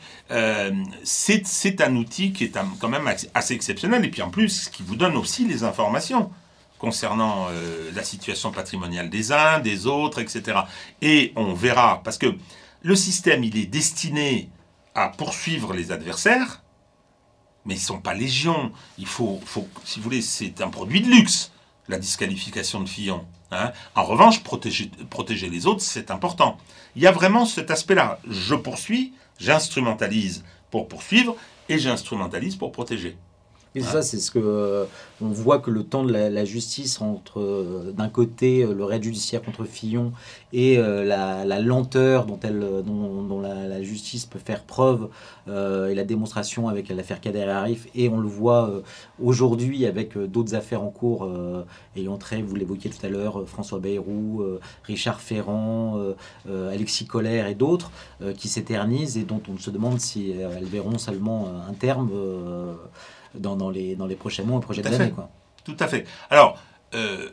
c'est 1.05 1.81
un 1.81 1.97
outil 1.97 2.33
qui 2.33 2.45
est 2.45 2.59
quand 2.79 2.89
même 2.89 3.11
assez 3.33 3.55
exceptionnel, 3.55 4.05
et 4.05 4.11
puis 4.11 4.21
en 4.21 4.29
plus, 4.29 4.69
qui 4.69 4.83
vous 4.83 4.97
donne 4.97 5.17
aussi 5.17 5.47
les 5.47 5.65
informations 5.65 6.31
concernant 6.79 7.47
la 7.95 8.03
situation 8.03 8.51
patrimoniale 8.51 9.09
des 9.09 9.33
uns, 9.33 9.61
des 9.61 9.87
autres, 9.87 10.19
etc. 10.19 10.59
Et 11.01 11.33
on 11.37 11.55
verra, 11.55 12.03
parce 12.05 12.19
que 12.19 12.35
le 12.83 12.97
système, 12.97 13.45
il 13.45 13.57
est 13.57 13.67
destiné 13.67 14.51
à 14.95 15.09
poursuivre 15.09 15.73
les 15.73 15.93
adversaires, 15.93 16.63
mais 17.65 17.75
ils 17.75 17.79
ne 17.79 17.83
sont 17.83 18.01
pas 18.01 18.15
légion. 18.15 18.73
Il 18.99 19.07
faut, 19.07 19.41
si 19.85 19.99
vous 19.99 20.05
voulez, 20.05 20.23
c'est 20.23 20.61
un 20.61 20.69
produit 20.69 21.01
de 21.01 21.09
luxe, 21.09 21.53
la 21.89 21.99
disqualification 21.99 22.81
de 22.81 22.89
Fillon. 22.89 23.27
Hein. 23.51 23.73
En 23.95 24.05
revanche, 24.05 24.43
protéger, 24.43 24.91
protéger 25.11 25.49
les 25.49 25.67
autres, 25.67 25.83
c'est 25.83 26.11
important. 26.11 26.59
Il 26.97 27.03
y 27.03 27.07
a 27.07 27.13
vraiment 27.13 27.47
cet 27.47 27.71
aspect-là. 27.71 28.19
Je 28.29 28.55
poursuis, 28.55 29.13
j'instrumentalise 29.39 30.45
pour 30.71 30.89
poursuivre, 30.89 31.37
et 31.69 31.79
j'instrumentalise 31.79 32.57
pour 32.57 32.73
protéger. 32.73 33.17
Et 33.75 33.81
ça, 33.81 34.03
c'est 34.03 34.19
ce 34.19 34.31
que 34.31 34.39
euh, 34.39 34.85
on 35.23 35.29
voit 35.29 35.59
que 35.59 35.71
le 35.71 35.83
temps 35.83 36.05
de 36.05 36.13
la, 36.13 36.45
justice 36.45 37.01
entre 37.01 37.41
euh, 37.41 37.93
d'un 37.97 38.11
côté 38.11 38.63
euh, 38.63 38.75
le 38.75 38.85
raid 38.85 39.03
judiciaire 39.03 39.41
contre 39.41 39.65
Fillon 39.65 40.13
et 40.53 40.77
la, 40.77 41.61
lenteur 41.61 42.27
dont 42.27 42.39
elle, 42.43 42.61
dont, 42.85 43.41
la, 43.41 43.83
justice 43.83 44.27
peut 44.27 44.39
faire 44.39 44.65
preuve 44.65 45.09
et 45.49 45.95
la 45.95 46.05
démonstration 46.05 46.69
avec 46.69 46.91
l'affaire 46.91 47.21
Kader 47.23 47.45
Arif. 47.45 47.89
Et 47.95 48.11
on 48.11 48.19
le 48.19 48.29
voit 48.29 48.83
aujourd'hui 49.23 49.87
avec 49.87 50.19
d'autres 50.19 50.55
affaires 50.55 50.83
en 50.83 50.91
cours 50.91 51.31
ayant 51.97 52.19
trait, 52.19 52.43
vous 52.43 52.55
l'évoquiez 52.55 52.91
tout 52.91 53.05
à 53.07 53.09
l'heure, 53.09 53.49
François 53.49 53.79
Bayrou, 53.79 54.45
Richard 54.85 55.23
Ferrand, 55.23 55.99
Alexis 56.47 57.07
Collère 57.07 57.47
et 57.47 57.55
d'autres 57.55 57.91
qui 58.37 58.49
s'éternisent 58.49 59.17
et 59.17 59.25
dont 59.25 59.41
on 59.49 59.57
se 59.57 59.71
demande 59.71 60.01
si 60.01 60.33
elles 60.33 60.67
verront 60.67 60.99
seulement 60.99 61.49
un 61.67 61.73
terme 61.73 62.11
dans, 63.35 63.71
les, 63.71 63.97
dans 63.97 64.07
les 64.07 64.17
prochains 64.17 64.45
mois, 64.45 64.61
prochaines 64.61 64.87
années. 64.87 65.11
Quoi. 65.11 65.29
Tout 65.65 65.77
à 65.79 65.89
fait. 65.89 66.07
Alors, 66.31 66.59
euh, 66.95 67.31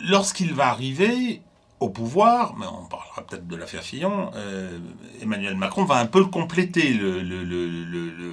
lorsqu'il 0.00 0.54
va 0.54 0.68
arriver 0.68 1.42
au 1.78 1.90
pouvoir, 1.90 2.54
mais 2.56 2.66
on 2.66 2.86
parlera 2.86 3.22
peut-être 3.26 3.46
de 3.46 3.56
l'affaire 3.56 3.82
Fillon, 3.82 4.30
euh, 4.34 4.78
Emmanuel 5.20 5.56
Macron 5.56 5.84
va 5.84 5.96
un 5.96 6.06
peu 6.06 6.24
compléter 6.24 6.94
le, 6.94 7.22
le, 7.22 7.44
le, 7.44 7.66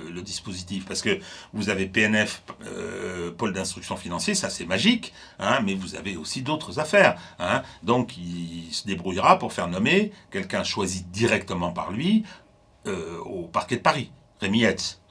le, 0.10 0.22
dispositif, 0.22 0.86
parce 0.86 1.02
que 1.02 1.20
vous 1.52 1.70
avez 1.70 1.86
PNF, 1.86 2.44
euh, 2.66 3.32
pôle 3.32 3.52
d'instruction 3.52 3.98
financier, 3.98 4.36
ça 4.36 4.50
c'est 4.50 4.66
magique, 4.66 5.14
hein, 5.40 5.60
mais 5.66 5.74
vous 5.74 5.96
avez 5.96 6.16
aussi 6.16 6.42
d'autres 6.42 6.80
affaires. 6.80 7.18
Hein, 7.40 7.64
donc 7.84 8.16
il 8.16 8.70
se 8.72 8.88
débrouillera 8.88 9.38
pour 9.38 9.52
faire 9.52 9.68
nommer 9.68 10.14
quelqu'un 10.32 10.64
choisi 10.64 11.04
directement 11.04 11.72
par 11.72 11.92
lui 11.92 12.24
au 12.86 13.44
parquet 13.44 13.78
de 13.78 13.82
Paris. 13.82 14.12
Rémi 14.40 14.66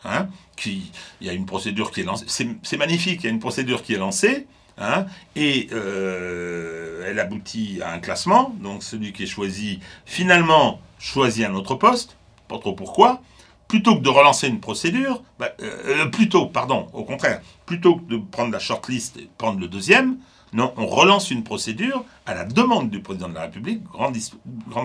hein, 0.05 0.29
qui, 0.57 0.91
il 1.21 1.27
y 1.27 1.31
a 1.31 1.33
une 1.33 1.47
procédure 1.47 1.91
qui 1.91 2.01
est 2.01 2.05
lancée, 2.05 2.27
c'est 2.27 2.77
magnifique, 2.77 3.21
il 3.23 3.25
y 3.25 3.29
a 3.29 3.31
une 3.31 3.41
procédure 3.41 3.83
qui 3.83 3.95
est 3.95 3.99
lancée, 3.99 4.47
hein, 4.79 5.07
et 5.37 5.69
euh, 5.73 7.05
elle 7.07 7.19
aboutit 7.19 7.81
à 7.83 7.93
un 7.93 7.99
classement, 7.99 8.55
donc 8.61 8.83
celui 8.83 9.13
qui 9.13 9.25
est 9.25 9.27
choisi, 9.27 9.81
finalement, 10.07 10.81
choisit 10.99 11.45
un 11.45 11.55
autre 11.55 11.75
poste, 11.75 12.17
pas 12.49 12.59
trop 12.59 12.75
pourquoi, 12.75 13.23
plutôt 13.69 13.97
que 13.97 14.03
de 14.03 14.09
relancer 14.09 14.49
une 14.49 14.61
procédure, 14.61 15.23
bah, 15.39 15.49
euh, 15.63 16.07
plutôt, 16.07 16.47
pardon, 16.47 16.89
au 16.93 17.05
contraire, 17.05 17.41
plutôt 17.65 17.97
que 17.97 18.05
de 18.05 18.17
prendre 18.19 18.53
la 18.53 18.59
shortlist 18.59 19.17
et 19.17 19.29
prendre 19.39 19.59
le 19.59 19.69
deuxième, 19.69 20.19
non, 20.53 20.75
on 20.77 20.87
relance 20.87 21.31
une 21.31 21.43
procédure 21.43 22.05
à 22.27 22.35
la 22.35 22.45
demande 22.45 22.91
du 22.91 23.01
président 23.01 23.29
de 23.29 23.35
la 23.35 23.43
République, 23.43 23.83
grande, 23.85 24.15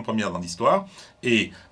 première 0.03 0.31
dans 0.31 0.39
l'histoire, 0.39 0.85
et 1.23 1.51
euh, 1.51 1.66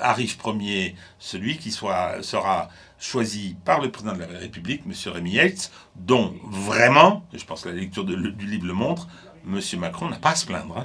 arrive 0.00 0.36
premier 0.36 0.94
celui 1.18 1.58
qui 1.58 1.70
soit, 1.70 2.22
sera 2.22 2.68
choisi 2.98 3.56
par 3.64 3.80
le 3.80 3.90
président 3.90 4.14
de 4.14 4.20
la 4.20 4.38
République, 4.38 4.82
M. 4.86 5.12
Rémi 5.12 5.32
Yates, 5.32 5.70
dont 5.96 6.34
vraiment, 6.50 7.24
je 7.32 7.44
pense 7.44 7.62
que 7.62 7.68
la 7.68 7.76
lecture 7.76 8.04
du 8.04 8.46
livre 8.46 8.66
le 8.66 8.74
montre, 8.74 9.08
M. 9.46 9.60
Macron 9.78 10.08
n'a 10.08 10.18
pas 10.18 10.30
à 10.30 10.34
se 10.34 10.46
plaindre. 10.46 10.76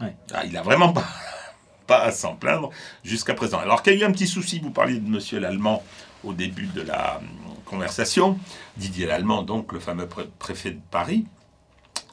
Hein. 0.00 0.10
Ah, 0.32 0.44
il 0.44 0.52
n'a 0.52 0.62
vraiment 0.62 0.92
pas, 0.92 1.06
pas 1.86 2.02
à 2.02 2.10
s'en 2.10 2.34
plaindre 2.34 2.70
jusqu'à 3.04 3.34
présent. 3.34 3.58
Alors 3.58 3.82
qu'il 3.82 3.94
y 3.94 3.96
a 3.96 4.00
eu 4.00 4.04
un 4.04 4.12
petit 4.12 4.26
souci, 4.26 4.58
vous 4.60 4.70
parliez 4.70 4.98
de 4.98 5.06
M. 5.06 5.40
l'Allemand 5.40 5.82
au 6.24 6.32
début 6.32 6.66
de 6.66 6.80
la 6.82 7.18
hum, 7.18 7.28
conversation, 7.64 8.38
Didier 8.76 9.06
Lallemand, 9.06 9.42
donc 9.42 9.72
le 9.72 9.80
fameux 9.80 10.08
préfet 10.38 10.72
de 10.72 10.80
Paris, 10.90 11.26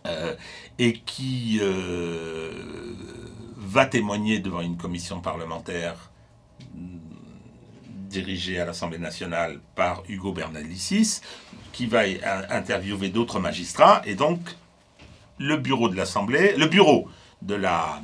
euh, 0.05 0.35
et 0.79 0.93
qui 0.93 1.59
euh, 1.61 2.51
va 3.71 3.85
témoigner 3.85 4.39
devant 4.39 4.59
une 4.59 4.75
commission 4.75 5.21
parlementaire 5.21 6.11
dirigé 8.09 8.59
à 8.59 8.65
l'Assemblée 8.65 8.97
nationale 8.97 9.61
par 9.75 10.03
Hugo 10.09 10.33
Bernalicis, 10.33 11.21
qui 11.71 11.85
va 11.85 12.01
interviewer 12.49 13.07
d'autres 13.07 13.39
magistrats, 13.39 14.01
et 14.05 14.15
donc 14.15 14.39
le 15.37 15.55
bureau 15.55 15.87
de 15.87 15.95
l'Assemblée, 15.95 16.53
le 16.57 16.65
bureau 16.65 17.07
de 17.41 17.55
la, 17.55 18.01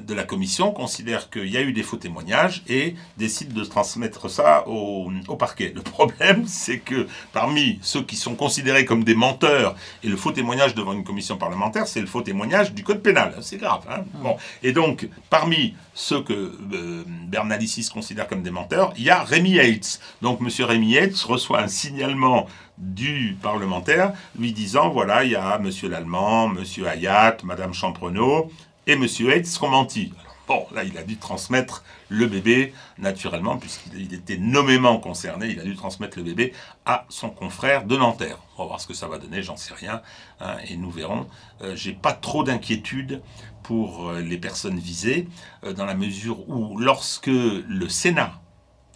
de 0.00 0.14
la 0.14 0.24
commission 0.24 0.72
considère 0.72 1.30
qu'il 1.30 1.48
y 1.48 1.56
a 1.56 1.62
eu 1.62 1.72
des 1.72 1.82
faux 1.82 1.96
témoignages 1.96 2.62
et 2.68 2.94
décide 3.16 3.52
de 3.52 3.64
transmettre 3.64 4.30
ça 4.30 4.66
au, 4.68 5.10
parquet. 5.38 5.72
Le 5.74 5.82
problème, 5.82 6.44
c'est 6.46 6.78
que 6.78 7.06
parmi 7.32 7.78
ceux 7.82 8.02
qui 8.02 8.16
sont 8.16 8.34
considérés 8.34 8.84
comme 8.84 9.04
des 9.04 9.14
menteurs, 9.14 9.76
et 10.02 10.08
le 10.08 10.16
faux 10.16 10.32
témoignage 10.32 10.74
devant 10.74 10.92
une 10.92 11.04
commission 11.04 11.36
parlementaire, 11.36 11.86
c'est 11.86 12.00
le 12.00 12.06
faux 12.06 12.22
témoignage 12.22 12.72
du 12.72 12.82
code 12.82 13.02
pénal. 13.02 13.34
C'est 13.40 13.58
grave. 13.58 13.84
Hein 13.90 14.04
bon. 14.14 14.36
Et 14.62 14.72
donc, 14.72 15.08
parmi 15.30 15.74
ceux 15.94 16.22
que 16.22 16.32
euh, 16.32 17.04
Bernalicis 17.06 17.88
considère 17.92 18.28
comme 18.28 18.42
des 18.42 18.50
menteurs, 18.50 18.92
il 18.96 19.04
y 19.04 19.10
a 19.10 19.22
Rémi 19.22 19.52
Yates. 19.52 20.00
Donc, 20.22 20.40
M. 20.40 20.48
Rémi 20.66 20.90
Yates 20.90 21.18
reçoit 21.20 21.60
un 21.60 21.68
signalement 21.68 22.46
du 22.78 23.36
parlementaire 23.40 24.12
lui 24.38 24.52
disant 24.52 24.90
voilà, 24.90 25.24
il 25.24 25.32
y 25.32 25.36
a 25.36 25.56
M. 25.56 25.70
Lallemand, 25.90 26.50
M. 26.50 26.86
Hayat, 26.86 27.38
Mme 27.42 27.72
Champrenault, 27.72 28.50
et 28.86 28.92
M. 28.92 29.04
Hayes 29.04 29.46
sont 29.46 29.68
menti. 29.68 30.12
Bon, 30.48 30.64
là, 30.72 30.84
il 30.84 30.96
a 30.96 31.02
dû 31.02 31.16
transmettre 31.16 31.82
le 32.08 32.26
bébé, 32.26 32.72
naturellement, 32.98 33.56
puisqu'il 33.56 34.14
était 34.14 34.36
nommément 34.36 34.98
concerné, 34.98 35.48
il 35.48 35.58
a 35.58 35.64
dû 35.64 35.74
transmettre 35.74 36.18
le 36.18 36.22
bébé 36.22 36.52
à 36.84 37.04
son 37.08 37.30
confrère 37.30 37.84
de 37.84 37.96
Nanterre. 37.96 38.38
On 38.56 38.62
va 38.62 38.68
voir 38.68 38.80
ce 38.80 38.86
que 38.86 38.94
ça 38.94 39.08
va 39.08 39.18
donner, 39.18 39.42
j'en 39.42 39.56
sais 39.56 39.74
rien, 39.74 40.02
hein, 40.40 40.56
et 40.68 40.76
nous 40.76 40.90
verrons. 40.90 41.26
Euh, 41.62 41.74
j'ai 41.74 41.92
pas 41.92 42.12
trop 42.12 42.44
d'inquiétude 42.44 43.22
pour 43.64 44.08
euh, 44.08 44.20
les 44.20 44.38
personnes 44.38 44.78
visées, 44.78 45.26
euh, 45.64 45.72
dans 45.72 45.84
la 45.84 45.94
mesure 45.94 46.48
où, 46.48 46.78
lorsque 46.78 47.26
le 47.26 47.88
Sénat 47.88 48.40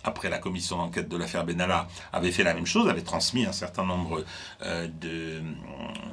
après 0.05 0.29
la 0.29 0.39
commission 0.39 0.79
d'enquête 0.79 1.09
de 1.09 1.17
l'affaire 1.17 1.45
Benalla, 1.45 1.89
avait 2.13 2.33
fait 2.33 2.43
la 2.43 2.55
même 2.55 2.67
chose, 2.67 2.89
avait 2.89 3.03
transmis 3.03 3.47
un 3.47 3.53
certain 3.53 3.85
nombre 3.85 4.25
euh, 4.63 4.89
de 5.01 5.43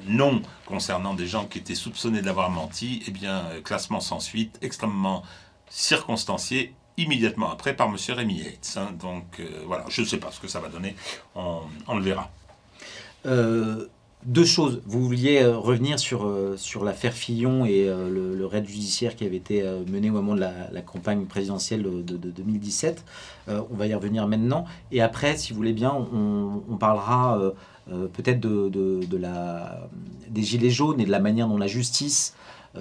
noms 0.07 0.41
concernant 0.65 1.13
des 1.13 1.27
gens 1.27 1.45
qui 1.45 1.59
étaient 1.59 1.75
soupçonnés 1.75 2.21
d'avoir 2.21 2.49
menti, 2.49 3.03
eh 3.07 3.11
bien, 3.11 3.43
classement 3.63 3.99
sans 3.99 4.19
suite, 4.19 4.57
extrêmement 4.61 5.23
circonstancié, 5.69 6.73
immédiatement 6.97 7.51
après 7.51 7.75
par 7.75 7.87
M. 7.87 7.97
Rémi 8.09 8.39
Yates. 8.39 8.77
Hein. 8.77 8.89
donc 8.99 9.41
voilà, 9.65 9.85
je 9.89 10.01
ne 10.01 10.05
sais 10.05 10.17
pas 10.17 10.31
ce 10.31 10.39
que 10.39 10.47
ça 10.47 10.59
va 10.59 10.69
donner, 10.69 10.95
on, 11.35 11.95
le 11.95 12.01
verra. 12.01 12.29
Deux 14.25 14.45
choses. 14.45 14.81
Vous 14.87 15.03
vouliez 15.03 15.43
euh, 15.43 15.57
revenir 15.57 15.99
sur, 15.99 16.25
euh, 16.25 16.57
sur 16.57 16.83
l'affaire 16.83 17.13
Fillon 17.13 17.65
et 17.65 17.87
euh, 17.87 18.09
le, 18.09 18.45
raid 18.47 18.67
judiciaire 18.67 19.15
qui 19.15 19.23
avait 19.23 19.37
été 19.37 19.63
mené 19.87 20.09
au 20.09 20.13
moment 20.13 20.33
de 20.33 20.39
la, 20.39 20.81
campagne 20.81 21.25
présidentielle 21.25 21.83
de, 21.83 22.01
2017. 22.01 23.03
on 23.47 23.75
va 23.75 23.87
y 23.87 23.93
revenir 23.93 24.27
maintenant. 24.27 24.65
Et 24.91 25.01
après, 25.01 25.37
si 25.37 25.51
vous 25.51 25.57
voulez 25.57 25.73
bien, 25.73 25.93
on, 25.93 26.77
parlera 26.77 27.37
peut-être 27.87 28.39
de, 28.39 29.17
la, 29.17 29.89
des 30.29 30.43
Gilets 30.43 30.69
jaunes 30.69 31.01
et 31.01 31.05
de 31.05 31.11
la 31.11 31.19
manière 31.19 31.49
dont 31.49 31.57
la 31.57 31.67
justice 31.67 32.35
a 32.75 32.79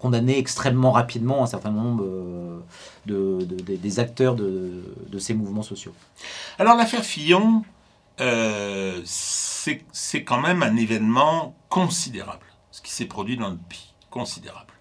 condamné 0.00 0.38
extrêmement 0.38 0.90
rapidement 0.90 1.44
un 1.44 1.46
certain 1.46 1.70
nombre 1.70 2.04
de, 3.06 3.38
des 3.44 4.00
acteurs 4.00 4.34
de, 4.34 4.82
ces 5.18 5.34
mouvements 5.34 5.62
sociaux. 5.62 5.92
Alors 6.58 6.76
l'affaire 6.76 7.04
Fillon, 7.04 7.62
euh, 8.20 9.00
c'est 9.04 10.24
quand 10.24 10.40
même 10.40 10.62
un 10.62 10.76
événement 10.76 11.54
considérable, 11.68 12.46
ce 12.70 12.80
qui 12.80 12.92
s'est 12.92 13.06
produit 13.06 13.36
dans 13.36 13.50
le 13.50 13.56
pays, 13.56 13.94
considérable. 14.10 14.72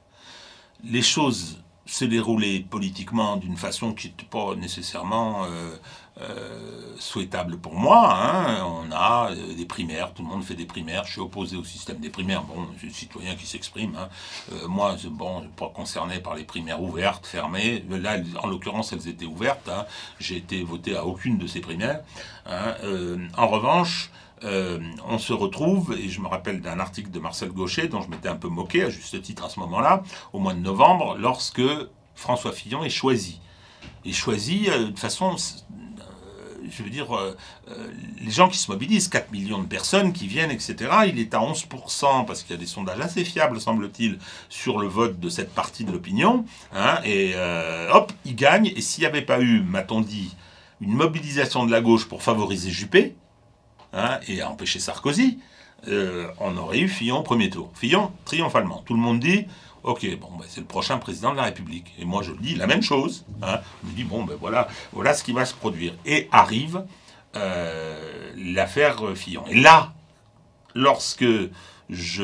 Les 0.83 1.01
choses 1.01 1.63
se 1.85 2.05
déroulaient 2.05 2.59
politiquement 2.59 3.37
d'une 3.37 3.57
façon 3.57 3.93
qui 3.93 4.07
n'était 4.07 4.25
pas 4.25 4.55
nécessairement 4.55 5.45
euh, 5.45 5.75
euh, 6.21 6.95
souhaitable 6.99 7.57
pour 7.57 7.75
moi. 7.75 8.13
Hein. 8.13 8.61
On 8.65 8.91
a 8.91 9.31
euh, 9.31 9.55
des 9.55 9.65
primaires, 9.65 10.13
tout 10.13 10.21
le 10.21 10.27
monde 10.27 10.43
fait 10.43 10.53
des 10.53 10.65
primaires. 10.65 11.05
Je 11.05 11.13
suis 11.13 11.21
opposé 11.21 11.55
au 11.55 11.63
système 11.63 11.99
des 11.99 12.09
primaires. 12.09 12.43
Bon, 12.43 12.67
je 12.75 12.79
suis 12.79 12.93
citoyen 12.93 13.35
qui 13.35 13.45
s'exprime. 13.45 13.95
Hein. 13.95 14.09
Euh, 14.51 14.67
moi, 14.67 14.97
bon, 15.09 15.47
pas 15.55 15.69
concerné 15.69 16.19
par 16.19 16.35
les 16.35 16.43
primaires 16.43 16.81
ouvertes, 16.81 17.25
fermées. 17.25 17.85
Là, 17.89 18.17
en 18.43 18.47
l'occurrence, 18.47 18.91
elles 18.91 19.07
étaient 19.07 19.25
ouvertes. 19.25 19.69
Hein. 19.69 19.85
J'ai 20.19 20.35
été 20.35 20.61
voté 20.61 20.97
à 20.97 21.05
aucune 21.05 21.37
de 21.37 21.47
ces 21.47 21.61
primaires. 21.61 22.01
en 22.45 23.47
revanche, 23.47 24.11
on 24.43 25.19
se 25.19 25.31
retrouve, 25.31 25.95
et 25.97 26.09
je 26.09 26.19
me 26.19 26.27
rappelle 26.27 26.59
d'un 26.59 26.81
article 26.81 27.11
de 27.11 27.19
Marcel 27.19 27.49
Gaucher, 27.49 27.87
dont 27.87 28.01
je 28.01 28.09
m'étais 28.09 28.27
un 28.29 28.35
peu 28.35 28.49
moqué, 28.49 28.83
à 28.83 28.89
juste 28.89 29.21
titre 29.21 29.45
à 29.45 29.49
ce 29.49 29.59
moment-là, 29.61 30.03
au 30.33 30.39
mois 30.39 30.53
de 30.53 30.59
novembre, 30.59 31.15
lorsque 31.17 31.61
François 32.15 32.51
Fillon 32.51 32.83
est 32.83 32.89
choisi. 32.89 33.39
Et 34.03 34.11
choisi 34.11 34.65
de 34.65 34.99
façon 34.99 35.37
je 36.69 36.83
veux 36.83 36.89
dire, 36.89 37.15
euh, 37.15 37.35
euh, 37.69 37.87
les 38.21 38.31
gens 38.31 38.49
qui 38.49 38.57
se 38.57 38.71
mobilisent, 38.71 39.07
4 39.07 39.31
millions 39.31 39.59
de 39.59 39.67
personnes 39.67 40.13
qui 40.13 40.27
viennent, 40.27 40.51
etc., 40.51 40.75
il 41.07 41.19
est 41.19 41.33
à 41.33 41.39
11%, 41.39 42.25
parce 42.25 42.43
qu'il 42.43 42.51
y 42.51 42.57
a 42.57 42.59
des 42.59 42.65
sondages 42.65 42.99
assez 42.99 43.23
fiables, 43.23 43.59
semble-t-il, 43.59 44.19
sur 44.49 44.79
le 44.79 44.87
vote 44.87 45.19
de 45.19 45.29
cette 45.29 45.53
partie 45.53 45.83
de 45.83 45.91
l'opinion, 45.91 46.45
hein, 46.73 46.99
et 47.03 47.33
euh, 47.35 47.91
hop, 47.91 48.11
il 48.25 48.35
gagne, 48.35 48.71
et 48.75 48.81
s'il 48.81 49.01
n'y 49.01 49.07
avait 49.07 49.21
pas 49.21 49.39
eu, 49.39 49.61
m'a-t-on 49.61 50.01
dit, 50.01 50.35
une 50.81 50.93
mobilisation 50.93 51.65
de 51.65 51.71
la 51.71 51.81
gauche 51.81 52.07
pour 52.07 52.23
favoriser 52.23 52.69
Juppé, 52.69 53.15
hein, 53.93 54.19
et 54.27 54.43
empêcher 54.43 54.79
Sarkozy, 54.79 55.39
on 56.39 56.57
aurait 56.57 56.79
eu 56.79 56.89
Fillon 56.89 57.19
au 57.19 57.23
premier 57.23 57.49
tour. 57.49 57.71
Fillon, 57.73 58.11
triomphalement. 58.25 58.83
Tout 58.85 58.95
le 58.95 58.99
monde 58.99 59.21
dit, 59.21 59.45
Ok, 59.83 60.05
bon, 60.19 60.29
ben, 60.37 60.45
c'est 60.47 60.59
le 60.59 60.67
prochain 60.67 60.97
président 60.97 61.31
de 61.31 61.37
la 61.37 61.43
République. 61.43 61.93
Et 61.97 62.05
moi, 62.05 62.21
je 62.21 62.31
dis 62.33 62.55
la 62.55 62.67
même 62.67 62.81
chose. 62.81 63.25
Hein. 63.41 63.59
Je 63.83 63.89
me 63.89 63.95
dis, 63.95 64.03
bon, 64.03 64.23
ben 64.23 64.35
voilà, 64.39 64.67
voilà 64.91 65.13
ce 65.13 65.23
qui 65.23 65.31
va 65.31 65.45
se 65.45 65.53
produire. 65.53 65.93
Et 66.05 66.27
arrive 66.31 66.83
euh, 67.35 68.33
l'affaire 68.35 69.15
Fillon. 69.15 69.45
Et 69.47 69.59
là, 69.59 69.93
lorsque 70.75 71.25
je 71.89 72.23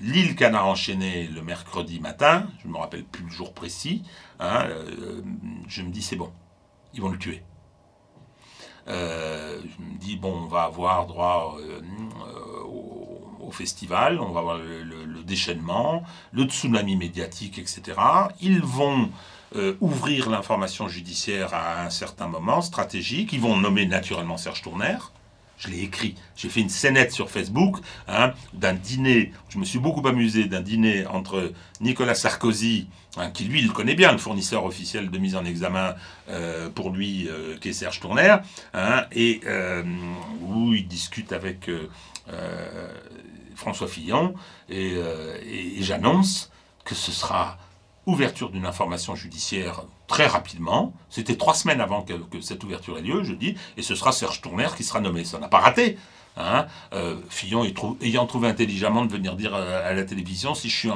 lis 0.00 0.28
le 0.28 0.34
canard 0.34 0.66
enchaîné 0.66 1.26
le 1.28 1.42
mercredi 1.42 1.98
matin, 1.98 2.46
je 2.62 2.68
ne 2.68 2.72
me 2.72 2.78
rappelle 2.78 3.04
plus 3.04 3.24
le 3.24 3.30
jour 3.30 3.52
précis, 3.52 4.02
hein, 4.38 4.64
euh, 4.68 5.22
je 5.68 5.82
me 5.82 5.90
dis, 5.90 6.02
c'est 6.02 6.16
bon, 6.16 6.30
ils 6.92 7.00
vont 7.00 7.08
le 7.08 7.18
tuer. 7.18 7.42
Euh, 8.88 9.60
je 9.62 9.82
me 9.82 9.98
dis, 9.98 10.16
bon, 10.16 10.42
on 10.44 10.46
va 10.46 10.64
avoir 10.64 11.06
droit 11.06 11.56
au 12.64 12.95
festival, 13.50 14.20
on 14.20 14.32
va 14.32 14.40
voir 14.40 14.58
le, 14.58 15.22
déchaînement, 15.22 16.04
le 16.32 16.44
tsunami 16.44 16.96
médiatique, 16.96 17.58
etc. 17.58 17.98
Ils 18.40 18.62
vont 18.62 19.10
euh, 19.54 19.74
ouvrir 19.80 20.28
l'information 20.28 20.88
judiciaire 20.88 21.54
à 21.54 21.84
un 21.84 21.90
certain 21.90 22.26
moment 22.26 22.60
stratégique. 22.60 23.32
Ils 23.32 23.40
vont 23.40 23.56
nommer 23.56 23.86
naturellement 23.86 24.36
Serge 24.36 24.62
Tourner. 24.62 24.96
Je 25.58 25.68
l'ai 25.68 25.82
écrit. 25.82 26.16
J'ai 26.36 26.48
fait 26.48 26.60
une 26.60 26.68
scénette 26.68 27.12
sur 27.12 27.30
Facebook 27.30 27.78
hein, 28.08 28.32
d'un 28.52 28.74
dîner. 28.74 29.32
Je 29.48 29.58
me 29.58 29.64
suis 29.64 29.78
beaucoup 29.78 30.06
amusé 30.06 30.44
d'un 30.44 30.60
dîner 30.60 31.06
entre 31.06 31.52
Nicolas 31.80 32.14
Sarkozy, 32.14 32.88
hein, 33.16 33.30
qui 33.30 33.44
lui, 33.44 33.60
il 33.60 33.72
connaît 33.72 33.94
bien, 33.94 34.12
le 34.12 34.18
fournisseur 34.18 34.64
officiel 34.64 35.10
de 35.10 35.18
mise 35.18 35.36
en 35.36 35.44
examen 35.44 35.94
euh, 36.28 36.68
pour 36.68 36.90
lui, 36.90 37.28
euh, 37.28 37.56
qui 37.58 37.70
est 37.70 37.72
Serge 37.72 38.00
Tourner, 38.00 38.36
hein, 38.74 39.04
et 39.12 39.40
où 40.42 40.74
il 40.74 40.86
discute 40.86 41.32
avec 41.32 41.70
François 43.56 43.88
Fillon, 43.88 44.34
euh, 44.70 45.38
et, 45.44 45.82
j'annonce 45.82 46.50
que 46.84 46.94
ce 46.94 47.10
sera 47.10 47.58
ouverture 48.06 48.50
d'une 48.50 48.66
information 48.66 49.16
judiciaire 49.16 49.82
très 50.06 50.26
rapidement. 50.26 50.92
C'était 51.10 51.36
trois 51.36 51.54
semaines 51.54 51.80
avant 51.80 52.02
que, 52.02 52.40
cette 52.40 52.62
ouverture 52.62 52.98
ait 52.98 53.02
lieu, 53.02 53.24
je 53.24 53.32
dis, 53.32 53.56
et 53.76 53.82
ce 53.82 53.94
sera 53.94 54.12
Serge 54.12 54.40
Tourner 54.40 54.68
qui 54.76 54.84
sera 54.84 55.00
nommé. 55.00 55.24
Ça 55.24 55.38
n'a 55.38 55.48
pas 55.48 55.58
raté. 55.58 55.98
Hein. 56.36 56.66
Euh, 56.92 57.16
Fillon 57.30 57.64
ayant 58.02 58.26
trouvé 58.26 58.48
intelligemment 58.48 59.04
de 59.04 59.12
venir 59.12 59.36
dire 59.36 59.54
à 59.54 59.92
la 59.92 60.04
télévision 60.04 60.54
si 60.54 60.68
je 60.68 60.76
suis 60.76 60.90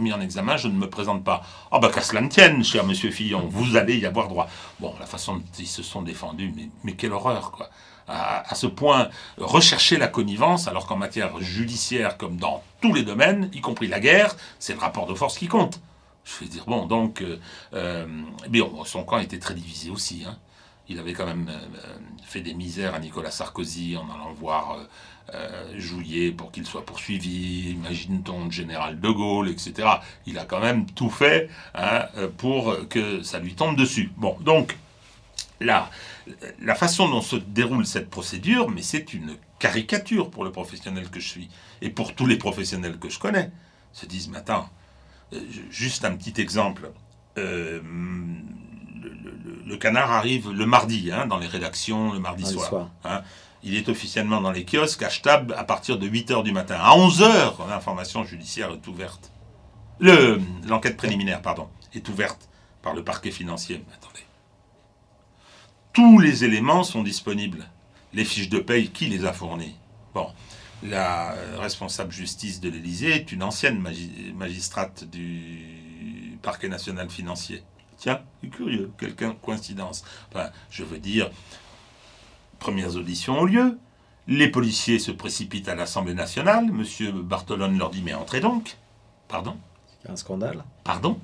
mis 0.00 0.12
en 0.12 0.20
examen, 0.20 0.56
je 0.56 0.68
ne 0.68 0.74
me 0.74 0.88
présente 0.88 1.22
pas. 1.22 1.42
Ah 1.70 1.78
bah 1.78 1.90
qu'à 1.92 2.00
cela 2.00 2.20
ne 2.20 2.28
tienne, 2.28 2.64
cher 2.64 2.84
monsieur 2.84 3.10
Fillon, 3.10 3.46
vous 3.50 3.76
allez 3.76 3.98
y 3.98 4.06
avoir 4.06 4.28
droit. 4.28 4.48
Bon, 4.80 4.94
la 4.98 5.06
façon 5.06 5.36
dont 5.36 5.42
ils 5.58 5.66
se 5.66 5.82
sont 5.82 6.02
défendus, 6.02 6.52
mais, 6.84 6.92
quelle 6.92 7.12
horreur, 7.12 7.52
quoi 7.52 7.68
à, 8.08 8.54
ce 8.54 8.68
point 8.68 9.08
rechercher 9.36 9.96
la 9.96 10.06
connivence, 10.06 10.68
alors 10.68 10.86
qu'en 10.86 10.96
matière 10.96 11.40
judiciaire, 11.40 12.16
comme 12.16 12.36
dans 12.36 12.62
tous 12.80 12.94
les 12.94 13.02
domaines, 13.02 13.50
y 13.52 13.60
compris 13.60 13.88
la 13.88 13.98
guerre, 13.98 14.36
c'est 14.60 14.74
le 14.74 14.78
rapport 14.78 15.06
de 15.06 15.14
force 15.14 15.36
qui 15.36 15.48
compte. 15.48 15.80
Je 16.24 16.44
veux 16.44 16.50
dire, 16.50 16.64
bon, 16.66 16.86
donc, 16.86 17.22
euh, 17.22 17.38
euh 17.74 18.06
son 18.84 19.02
camp 19.04 19.18
était 19.18 19.40
très 19.40 19.54
divisé 19.54 19.90
aussi. 19.90 20.24
Hein. 20.24 20.36
Il 20.88 20.98
avait 20.98 21.12
quand 21.12 21.26
même 21.26 21.48
euh, 21.48 21.98
fait 22.24 22.40
des 22.40 22.54
misères 22.54 22.94
à 22.94 22.98
Nicolas 22.98 23.30
Sarkozy 23.30 23.96
en 23.96 24.04
allant 24.04 24.32
voir 24.32 24.78
euh, 25.34 25.78
Jouillet 25.78 26.30
pour 26.30 26.52
qu'il 26.52 26.66
soit 26.66 26.86
poursuivi, 26.86 27.70
imagine-t-on 27.70 28.44
le 28.46 28.50
général 28.50 29.00
de 29.00 29.08
Gaulle, 29.08 29.48
etc. 29.48 29.88
Il 30.26 30.38
a 30.38 30.44
quand 30.44 30.60
même 30.60 30.86
tout 30.86 31.10
fait 31.10 31.50
hein, 31.74 32.06
pour 32.36 32.88
que 32.88 33.22
ça 33.22 33.40
lui 33.40 33.54
tombe 33.54 33.76
dessus. 33.76 34.12
Bon, 34.16 34.36
donc, 34.40 34.76
là, 35.60 35.90
la 36.60 36.74
façon 36.74 37.08
dont 37.08 37.20
se 37.20 37.36
déroule 37.36 37.86
cette 37.86 38.10
procédure, 38.10 38.70
mais 38.70 38.82
c'est 38.82 39.14
une 39.14 39.36
caricature 39.58 40.30
pour 40.30 40.44
le 40.44 40.52
professionnel 40.52 41.08
que 41.10 41.20
je 41.20 41.28
suis 41.28 41.48
et 41.80 41.90
pour 41.90 42.14
tous 42.14 42.26
les 42.26 42.36
professionnels 42.36 42.98
que 42.98 43.08
je 43.08 43.18
connais. 43.18 43.50
Se 43.92 44.06
disent, 44.06 44.28
mais 44.28 44.38
attends, 44.38 44.68
euh, 45.32 45.40
juste 45.70 46.04
un 46.04 46.14
petit 46.16 46.40
exemple. 46.40 46.90
Euh, 47.38 47.80
le, 49.66 49.76
canard 49.76 50.10
arrive 50.12 50.50
le 50.50 50.66
mardi, 50.66 51.10
hein, 51.12 51.26
dans 51.26 51.38
les 51.38 51.46
rédactions, 51.46 52.12
le 52.12 52.18
mardi 52.18 52.44
soir. 52.44 52.90
Hein. 53.04 53.22
Il 53.62 53.74
est 53.74 53.88
officiellement 53.88 54.40
dans 54.40 54.52
les 54.52 54.64
kiosques, 54.64 55.02
achetable 55.02 55.54
à 55.54 55.64
partir 55.64 55.98
de 55.98 56.08
8h 56.08 56.42
du 56.42 56.52
matin. 56.52 56.76
À 56.80 56.96
11h, 56.96 57.68
l'information 57.68 58.24
judiciaire 58.24 58.70
est 58.70 58.86
ouverte. 58.86 59.32
L'enquête 60.00 60.96
préliminaire, 60.96 61.42
pardon, 61.42 61.68
est 61.94 62.08
ouverte 62.08 62.48
par 62.82 62.94
le 62.94 63.02
parquet 63.02 63.30
financier. 63.30 63.82
Attendez 63.94 64.26
tous 65.96 66.18
les 66.18 66.44
éléments 66.44 66.84
sont 66.84 67.02
disponibles. 67.02 67.66
Les 68.12 68.26
fiches 68.26 68.50
de 68.50 68.58
paye, 68.58 68.90
qui 68.90 69.06
les 69.06 69.24
a 69.24 69.32
fournies? 69.32 69.76
Bon, 70.12 70.28
la 70.82 71.34
responsable 71.58 72.12
justice 72.12 72.60
de 72.60 72.68
l'Élysée 72.68 73.12
est 73.12 73.32
une 73.32 73.42
ancienne 73.42 73.82
magistrate 74.34 75.04
du 75.04 76.38
parquet 76.42 76.68
national 76.68 77.08
financier. 77.08 77.62
Tiens, 77.98 78.20
c'est 78.42 78.50
curieux, 78.50 78.90
quelqu'un, 78.98 79.34
coïncidence. 79.42 80.04
Enfin, 80.30 80.50
je 80.70 80.84
veux 80.84 80.98
dire, 80.98 81.30
premières 82.58 82.96
auditions 82.96 83.40
ont 83.40 83.44
lieu. 83.44 83.78
Les 84.28 84.48
policiers 84.48 84.98
se 84.98 85.12
précipitent 85.12 85.68
à 85.68 85.74
l'Assemblée 85.74 86.14
nationale. 86.14 86.66
Monsieur 86.66 87.12
Bartolone 87.12 87.78
leur 87.78 87.90
dit 87.90 88.02
Mais 88.02 88.14
entrez 88.14 88.40
donc. 88.40 88.76
Pardon? 89.28 89.56
C'est 90.02 90.10
un 90.10 90.16
scandale. 90.16 90.64
Pardon? 90.84 91.18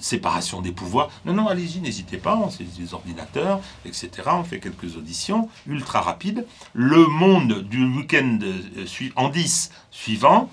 Séparation 0.00 0.60
des 0.60 0.72
pouvoirs. 0.72 1.08
Non, 1.24 1.32
non, 1.32 1.46
allez-y, 1.46 1.80
n'hésitez 1.80 2.18
pas, 2.18 2.36
on 2.36 2.50
sait 2.50 2.64
des 2.64 2.94
ordinateurs, 2.94 3.60
etc. 3.84 4.10
On 4.26 4.42
fait 4.42 4.58
quelques 4.58 4.96
auditions 4.96 5.48
ultra 5.68 6.00
rapides. 6.00 6.46
Le 6.72 7.06
monde 7.06 7.62
du 7.62 7.84
week-end 7.84 8.38
euh, 8.42 9.08
en 9.14 9.28
10 9.28 9.70
suivant, 9.92 10.50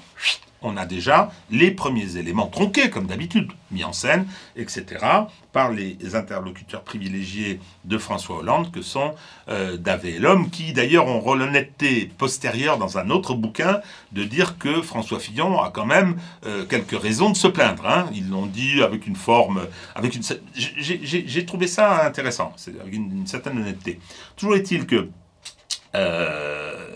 on 0.61 0.77
a 0.77 0.85
déjà 0.85 1.31
les 1.51 1.71
premiers 1.71 2.17
éléments 2.17 2.47
tronqués, 2.47 2.89
comme 2.89 3.05
d'habitude, 3.07 3.51
mis 3.71 3.83
en 3.83 3.93
scène, 3.93 4.27
etc., 4.55 5.05
par 5.51 5.71
les 5.71 6.15
interlocuteurs 6.15 6.83
privilégiés 6.83 7.59
de 7.85 7.97
François 7.97 8.37
Hollande, 8.37 8.71
que 8.71 8.81
sont 8.81 9.13
euh, 9.49 9.77
Davé 9.77 10.15
et 10.15 10.19
l'homme, 10.19 10.49
qui 10.49 10.73
d'ailleurs 10.73 11.07
ont 11.07 11.33
l'honnêteté 11.33 12.11
postérieure 12.17 12.77
dans 12.77 12.97
un 12.97 13.09
autre 13.09 13.33
bouquin 13.33 13.81
de 14.11 14.23
dire 14.23 14.57
que 14.57 14.81
François 14.81 15.19
Fillon 15.19 15.61
a 15.61 15.69
quand 15.71 15.85
même 15.85 16.17
euh, 16.45 16.65
quelques 16.65 16.99
raisons 16.99 17.29
de 17.29 17.37
se 17.37 17.47
plaindre. 17.47 17.87
Hein. 17.87 18.09
Ils 18.13 18.29
l'ont 18.29 18.45
dit 18.45 18.81
avec 18.81 19.07
une 19.07 19.15
forme, 19.15 19.67
avec 19.95 20.15
une. 20.15 20.23
J'ai 20.55 21.45
trouvé 21.45 21.67
ça 21.67 22.05
intéressant, 22.05 22.53
avec 22.81 22.93
une, 22.93 23.27
certaine 23.27 23.57
honnêteté. 23.57 23.99
Toujours 24.35 24.55
est-il 24.55 24.85
que. 24.85 25.09
Euh, 25.95 26.86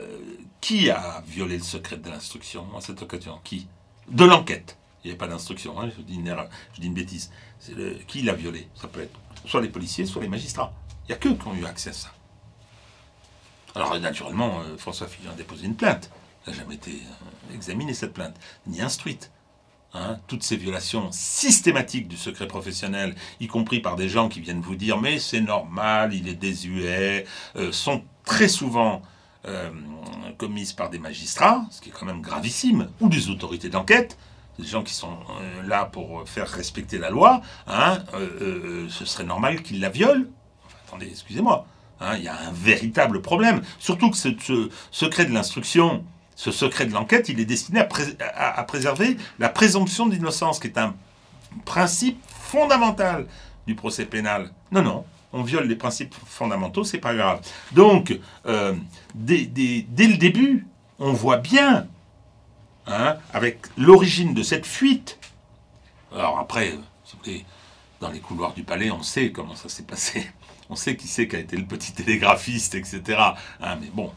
qui 0.61 0.89
a 0.91 1.23
violé 1.27 1.57
le 1.57 1.63
secret 1.63 1.97
de 1.97 2.09
l'instruction? 2.09 2.65
À 2.77 2.81
cette 2.81 3.01
occasion 3.01 3.39
Qui? 3.43 3.67
De 4.07 4.23
l'enquête. 4.23 4.77
Il 5.03 5.07
n'y 5.07 5.11
avait 5.11 5.17
pas 5.17 5.27
d'instruction, 5.27 5.79
hein, 5.81 5.89
je, 5.97 6.01
dis 6.03 6.15
une 6.15 6.93
bêtise. 6.93 7.31
Le, 7.75 7.95
qui 8.07 8.21
l'a 8.21 8.33
violé? 8.33 8.67
Ça 8.75 8.87
peut 8.87 9.01
être 9.01 9.19
soit 9.45 9.61
les 9.61 9.69
policiers, 9.69 10.05
soit 10.05 10.21
les 10.21 10.29
magistrats. 10.29 10.71
Il 11.03 11.07
n'y 11.11 11.15
a 11.15 11.17
que 11.17 11.29
qui 11.29 11.47
ont 11.47 11.55
eu 11.55 11.65
accès 11.65 11.89
à 11.89 11.93
ça. 11.93 12.13
Alors 13.73 13.99
naturellement, 13.99 14.61
euh, 14.61 14.77
François 14.77 15.07
Fillon 15.07 15.31
a 15.31 15.35
déposé 15.35 15.65
une 15.65 15.75
plainte. 15.75 16.11
Il 16.45 16.51
n'a 16.51 16.57
jamais 16.57 16.75
été 16.75 16.91
euh, 16.91 17.55
examiné 17.55 17.93
cette 17.93 18.13
plainte, 18.13 18.35
ni 18.67 18.81
instruite. 18.81 19.31
Hein. 19.93 20.19
toutes 20.27 20.43
ces 20.43 20.55
violations 20.55 21.09
systématiques 21.11 22.07
du 22.07 22.15
secret 22.15 22.47
professionnel, 22.47 23.13
y 23.41 23.47
compris 23.47 23.81
par 23.81 23.97
des 23.97 24.07
gens 24.07 24.29
qui 24.29 24.39
viennent 24.39 24.61
vous 24.61 24.77
dire 24.77 24.97
mais 24.97 25.19
c'est 25.19 25.41
normal, 25.41 26.13
il 26.13 26.29
est 26.29 26.35
désuet, 26.35 27.25
euh, 27.57 27.73
sont 27.73 28.01
très 28.23 28.47
souvent 28.47 29.01
euh, 29.47 29.69
commises 30.37 30.73
par 30.73 30.89
des 30.89 30.99
magistrats, 30.99 31.65
ce 31.71 31.81
qui 31.81 31.89
est 31.89 31.91
quand 31.91 32.05
même 32.05 32.21
gravissime, 32.21 32.89
ou 32.99 33.09
des 33.09 33.29
autorités 33.29 33.69
d'enquête, 33.69 34.17
des 34.59 34.67
gens 34.67 34.83
qui 34.83 34.93
sont 34.93 35.17
euh, 35.41 35.63
là 35.67 35.85
pour 35.85 36.27
faire 36.29 36.47
respecter 36.47 36.97
la 36.97 37.09
loi, 37.09 37.41
hein, 37.67 37.99
euh, 38.13 38.87
ce 38.89 39.05
serait 39.05 39.23
normal 39.23 39.63
qu'ils 39.63 39.79
la 39.79 39.89
violent. 39.89 40.25
attendez, 40.87 41.07
excusez-moi, 41.07 41.65
hein, 41.99 42.17
il 42.17 42.23
y 42.23 42.27
a 42.27 42.35
un 42.35 42.51
véritable 42.51 43.21
problème. 43.21 43.61
Surtout 43.79 44.11
que 44.11 44.17
ce, 44.17 44.69
secret 44.91 45.25
de 45.25 45.33
l'instruction, 45.33 46.03
ce 46.35 46.51
secret 46.51 46.85
de 46.85 46.93
l'enquête, 46.93 47.29
il 47.29 47.39
est 47.39 47.45
destiné 47.45 47.79
à 48.35 48.63
préserver 48.63 49.17
la 49.39 49.49
présomption 49.49 50.05
d'innocence, 50.07 50.59
qui 50.59 50.67
est 50.67 50.77
un 50.77 50.95
principe 51.65 52.19
fondamental 52.27 53.25
du 53.65 53.75
procès 53.75 54.05
pénal. 54.05 54.51
Non, 54.71 54.81
non, 54.81 55.05
on 55.33 55.43
viole 55.43 55.67
les 55.67 55.75
principes 55.75 56.15
fondamentaux, 56.25 56.83
c'est 56.83 56.99
pas 56.99 57.15
grave. 57.15 57.41
Donc, 57.71 58.17
euh, 58.45 58.73
dès, 59.15 59.47
le 59.47 60.17
début, 60.17 60.67
on 60.99 61.13
voit 61.13 61.37
bien, 61.37 61.87
hein, 62.87 63.17
avec 63.33 63.59
l'origine 63.77 64.33
de 64.33 64.43
cette 64.43 64.65
fuite. 64.65 65.17
Alors 66.13 66.39
après, 66.39 66.77
dans 67.99 68.09
les 68.09 68.19
couloirs 68.19 68.53
du 68.53 68.63
palais, 68.63 68.91
on 68.91 69.03
sait 69.03 69.31
comment 69.31 69.55
ça 69.55 69.69
s'est 69.69 69.83
passé. 69.83 70.27
On 70.69 70.75
sait 70.77 70.95
qui 70.95 71.09
c'est 71.09 71.27
qui 71.27 71.35
a 71.35 71.39
été 71.39 71.57
le 71.57 71.65
petit 71.65 71.91
télégraphiste, 71.91 72.75
etc. 72.75 73.01
Hein, 73.59 73.75
mais 73.81 73.89
bon, 73.93 74.09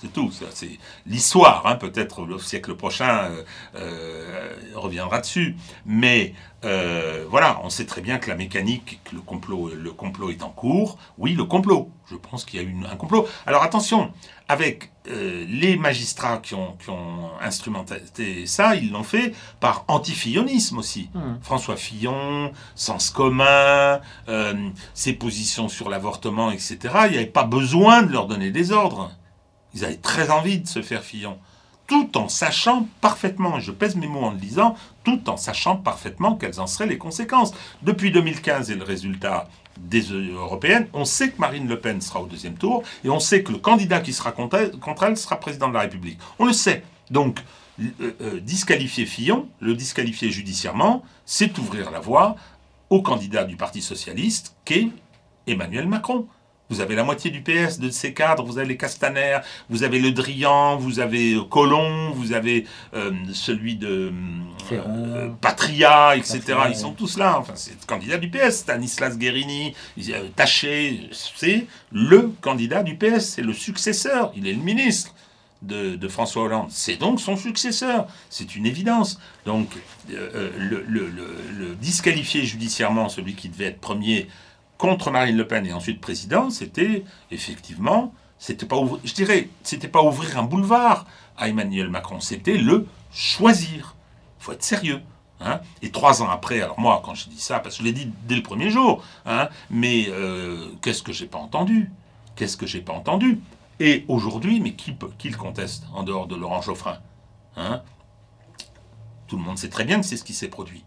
c'est 0.00 0.12
tout. 0.12 0.30
C'est 0.32 0.78
l'histoire. 1.06 1.66
Hein, 1.66 1.76
peut-être 1.76 2.24
le 2.24 2.38
siècle 2.38 2.74
prochain 2.74 3.24
euh, 3.24 3.42
euh, 3.76 4.54
reviendra 4.74 5.20
dessus. 5.20 5.56
Mais 5.84 6.34
euh, 6.64 7.26
voilà, 7.28 7.60
on 7.64 7.70
sait 7.70 7.86
très 7.86 8.00
bien 8.00 8.18
que 8.18 8.28
la 8.30 8.36
mécanique, 8.36 9.00
que 9.04 9.14
le 9.14 9.20
complot, 9.20 9.70
le 9.74 9.92
complot 9.92 10.30
est 10.30 10.42
en 10.42 10.50
cours. 10.50 10.98
Oui, 11.18 11.34
le 11.34 11.44
complot. 11.44 11.90
Je 12.10 12.16
pense 12.16 12.44
qu'il 12.44 12.60
y 12.60 12.64
a 12.64 12.66
eu 12.66 12.74
un 12.90 12.96
complot. 12.96 13.28
Alors 13.46 13.62
attention, 13.62 14.12
avec 14.48 14.90
les 15.06 15.76
magistrats 15.76 16.38
qui 16.38 16.54
ont, 16.54 16.76
qui 16.82 16.90
ont, 16.90 17.30
instrumenté 17.40 18.46
ça, 18.46 18.76
ils 18.76 18.92
l'ont 18.92 19.02
fait 19.02 19.32
par 19.58 19.84
anti-fillonisme 19.88 20.78
aussi. 20.78 21.08
Mmh. 21.14 21.20
François 21.42 21.76
Fillon, 21.76 22.52
Sens 22.74 23.10
commun, 23.10 24.00
ses 24.92 25.12
positions 25.14 25.68
sur 25.68 25.88
l'avortement, 25.88 26.50
etc. 26.50 26.78
Il 27.06 27.12
n'y 27.12 27.16
avait 27.16 27.26
pas 27.26 27.44
besoin 27.44 28.02
de 28.02 28.12
leur 28.12 28.26
donner 28.26 28.50
des 28.50 28.72
ordres. 28.72 29.10
Ils 29.74 29.84
avaient 29.84 29.96
très 29.96 30.30
envie 30.30 30.58
de 30.58 30.66
se 30.66 30.82
faire 30.82 31.02
Fillon, 31.02 31.38
tout 31.86 32.16
en 32.16 32.28
sachant 32.28 32.86
parfaitement, 33.00 33.58
et 33.58 33.60
je 33.60 33.72
pèse 33.72 33.96
mes 33.96 34.06
mots 34.06 34.24
en 34.24 34.30
le 34.30 34.38
disant, 34.38 34.76
tout 35.02 35.28
en 35.28 35.36
sachant 35.36 35.76
parfaitement 35.76 36.36
quelles 36.36 36.60
en 36.60 36.66
seraient 36.66 36.86
les 36.86 36.98
conséquences. 36.98 37.52
Depuis 37.82 38.12
2015 38.12 38.70
et 38.70 38.76
le 38.76 38.84
résultat 38.84 39.48
des 39.78 40.02
européennes, 40.02 40.86
on 40.92 41.04
sait 41.04 41.30
que 41.30 41.40
Marine 41.40 41.66
Le 41.66 41.80
Pen 41.80 42.00
sera 42.00 42.20
au 42.20 42.26
deuxième 42.26 42.54
tour, 42.54 42.82
et 43.04 43.10
on 43.10 43.18
sait 43.18 43.42
que 43.42 43.50
le 43.50 43.58
candidat 43.58 44.00
qui 44.00 44.12
sera 44.12 44.32
contre 44.32 44.56
elle, 45.02 45.16
sera 45.16 45.40
président 45.40 45.68
de 45.68 45.74
la 45.74 45.80
République. 45.80 46.18
On 46.38 46.46
le 46.46 46.52
sait. 46.52 46.84
Donc, 47.10 47.40
euh, 47.80 48.14
euh, 48.20 48.40
disqualifier 48.40 49.06
Fillon, 49.06 49.48
le 49.60 49.74
disqualifier 49.74 50.30
judiciairement, 50.30 51.02
c'est 51.24 51.58
ouvrir 51.58 51.90
la 51.90 51.98
voie 51.98 52.36
au 52.88 53.02
candidat 53.02 53.44
du 53.44 53.56
Parti 53.56 53.82
socialiste, 53.82 54.54
qu'est 54.64 54.90
Emmanuel 55.46 55.88
Macron. 55.88 56.26
Vous 56.70 56.80
avez 56.80 56.94
la 56.94 57.02
moitié 57.02 57.32
du 57.32 57.42
PS 57.42 57.80
de 57.80 57.90
ces 57.90 58.14
cadres, 58.14 58.44
vous 58.44 58.58
avez 58.58 58.68
les 58.68 58.76
Castaner, 58.76 59.38
vous 59.68 59.82
avez 59.82 59.98
Le 59.98 60.12
Drian, 60.12 60.76
vous 60.76 61.00
avez 61.00 61.34
euh, 61.34 61.42
Colomb, 61.42 62.12
vous 62.12 62.32
avez 62.32 62.64
euh, 62.94 63.10
celui 63.32 63.74
de 63.74 64.12
euh, 64.70 65.28
Patria, 65.40 66.16
etc. 66.16 66.40
Ils 66.68 66.76
sont 66.76 66.92
tous 66.92 67.18
là. 67.18 67.40
Enfin, 67.40 67.54
c'est 67.56 67.72
le 67.72 67.86
candidat 67.86 68.18
du 68.18 68.30
PS. 68.30 68.58
Stanislas 68.58 69.18
Guérini, 69.18 69.74
Taché, 70.36 71.10
c'est 71.12 71.66
le 71.90 72.32
candidat 72.40 72.84
du 72.84 72.96
PS, 72.96 73.30
c'est 73.34 73.42
le 73.42 73.52
successeur. 73.52 74.32
Il 74.36 74.46
est 74.46 74.52
le 74.52 74.62
ministre. 74.62 75.14
De, 75.62 76.08
François 76.08 76.44
Hollande. 76.44 76.68
C'est 76.70 76.96
donc 76.96 77.20
son 77.20 77.36
successeur. 77.36 78.06
C'est 78.30 78.56
une 78.56 78.64
évidence. 78.64 79.20
Donc, 79.44 79.68
le, 80.08 80.86
le, 80.88 81.74
disqualifier 81.74 82.46
judiciairement 82.46 83.10
celui 83.10 83.34
qui 83.34 83.50
devait 83.50 83.66
être 83.66 83.78
premier 83.78 84.26
contre 84.80 85.10
Marine 85.10 85.36
Le 85.36 85.46
Pen 85.46 85.66
et 85.66 85.72
ensuite 85.74 86.00
président, 86.00 86.48
c'était 86.48 87.04
effectivement, 87.30 88.14
c'était 88.38 88.64
pas 88.64 88.76
je 89.04 89.12
dirais, 89.12 89.50
c'était 89.62 89.88
pas 89.88 90.02
ouvrir 90.02 90.38
un 90.38 90.42
boulevard 90.42 91.06
à 91.36 91.48
Emmanuel 91.48 91.90
Macron, 91.90 92.18
c'était 92.20 92.56
le 92.56 92.86
choisir. 93.12 93.94
Il 94.40 94.44
faut 94.44 94.52
être 94.52 94.64
sérieux. 94.64 95.00
Hein. 95.42 95.60
et 95.80 95.90
trois 95.90 96.22
ans 96.22 96.28
après, 96.28 96.60
alors 96.60 96.78
moi, 96.78 97.00
quand 97.02 97.14
je 97.14 97.30
dis 97.30 97.40
ça, 97.40 97.60
parce 97.60 97.76
que 97.76 97.80
je 97.80 97.86
l'ai 97.86 97.94
dit 97.94 98.12
dès 98.24 98.36
le 98.36 98.42
premier 98.42 98.68
jour, 98.68 99.02
hein, 99.24 99.48
mais 99.70 100.04
euh, 100.10 100.68
qu'est-ce 100.82 101.02
que 101.02 101.14
j'ai 101.14 101.24
pas 101.24 101.38
entendu? 101.38 101.90
Qu'est-ce 102.36 102.58
que 102.58 102.66
j'ai 102.66 102.82
pas 102.82 102.92
entendu? 102.92 103.40
Et 103.78 104.04
aujourd'hui, 104.08 104.60
mais 104.60 104.74
qui, 104.74 104.94
qui 105.16 105.30
le 105.30 105.38
conteste 105.38 105.84
en 105.94 106.02
dehors 106.02 106.26
de 106.26 106.36
Laurent 106.36 106.60
Geoffrin 106.60 106.98
hein? 107.56 107.80
Tout 109.28 109.38
le 109.38 109.42
monde 109.42 109.56
sait 109.56 109.70
très 109.70 109.84
bien 109.84 110.00
que 110.00 110.06
c'est 110.06 110.18
ce 110.18 110.24
qui 110.24 110.34
s'est 110.34 110.48
produit. 110.48 110.84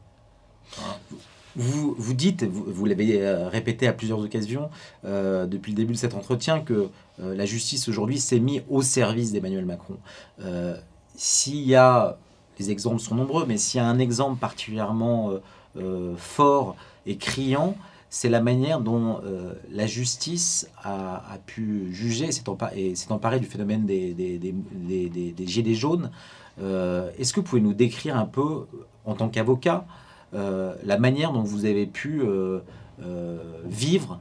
Vous, 1.56 1.94
vous 1.98 2.14
dites, 2.14 2.44
vous, 2.44 2.86
l'avez 2.86 3.22
euh, 3.22 3.48
répété 3.48 3.88
à 3.88 3.94
plusieurs 3.94 4.20
occasions 4.20 4.70
euh, 5.06 5.46
depuis 5.46 5.72
le 5.72 5.78
début 5.78 5.94
de 5.94 5.98
cet 5.98 6.16
entretien, 6.16 6.60
que 6.60 6.90
euh, 7.20 7.36
la 7.36 7.46
justice 7.46 7.88
aujourd'hui 7.88 8.20
s'est 8.20 8.40
mise 8.40 8.64
au 8.70 8.82
service 8.82 9.32
d'Emmanuel 9.32 9.66
Macron. 9.66 9.98
s'il 11.16 11.62
y 11.62 11.76
a, 11.76 12.18
les 12.60 12.72
exemples 12.72 13.00
sont 13.00 13.16
nombreux, 13.16 13.46
mais 13.46 13.58
s'il 13.58 13.80
y 13.80 13.82
a 13.82 13.88
un 13.88 14.00
exemple 14.00 14.40
particulièrement 14.40 15.32
fort 16.18 16.76
et 17.06 17.18
criant, 17.18 17.76
c'est 18.10 18.30
la 18.30 18.42
manière 18.42 18.80
dont 18.80 19.22
la 19.72 19.88
justice 19.88 20.70
a, 20.84 21.38
pu 21.46 21.88
juger 21.92 22.30
et 22.76 22.96
s'est 22.96 23.12
emparée 23.12 23.40
du 23.40 23.46
phénomène 23.46 23.86
des, 23.86 24.56
gilets 25.46 25.76
jaunes. 25.76 26.10
Est-ce 26.60 27.34
que 27.34 27.40
vous 27.40 27.46
pouvez 27.46 27.62
nous 27.62 27.74
décrire 27.74 28.18
un 28.18 28.26
peu, 28.26 28.66
en 29.06 29.14
tant 29.14 29.30
qu'avocat, 29.30 29.86
la 30.34 30.98
manière 30.98 31.32
dont 31.32 31.44
vous 31.44 31.66
avez 31.66 31.86
pu 31.86 32.22
euh, 32.22 32.60
euh, 33.04 33.38
vivre 33.66 34.20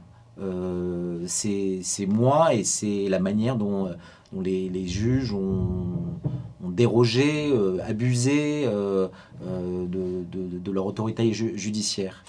ces, 1.27 2.07
mois 2.07 2.53
et 2.53 2.63
c'est 2.63 3.07
la 3.07 3.19
manière 3.19 3.55
dont, 3.55 3.95
les, 4.33 4.87
juges 4.87 5.33
ont, 5.33 6.19
dérogé, 6.61 7.53
abusé 7.85 8.65
de, 8.65 9.11
leur 10.71 10.85
autorité 10.85 11.31
judiciaire 11.33 12.23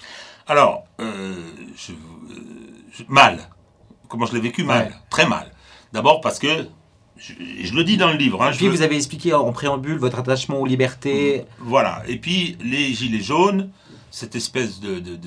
Alors, 0.47 0.85
mal. 3.07 3.39
Comment 4.07 4.27
je 4.27 4.35
l'ai 4.35 4.41
vécu? 4.41 4.63
Mal. 4.63 4.93
Très 5.09 5.27
mal. 5.27 5.51
D'abord 5.93 6.21
parce 6.21 6.39
que 6.39 6.67
je, 7.17 7.73
le 7.73 7.83
dis 7.83 7.97
dans 7.97 8.11
le 8.11 8.17
livre. 8.17 8.43
Hein, 8.43 8.51
puis 8.55 8.67
vous 8.67 8.81
avez 8.81 8.95
expliqué 8.95 9.33
en 9.33 9.51
préambule 9.51 9.97
votre 9.97 10.19
attachement 10.19 10.59
aux 10.59 10.65
libertés. 10.65 11.45
Voilà. 11.59 12.03
Et 12.07 12.17
puis 12.17 12.57
les 12.63 12.93
gilets 12.93 13.21
jaunes, 13.21 13.69
cette 14.11 14.35
espèce 14.35 14.79
de, 14.79 14.99
de, 14.99 15.17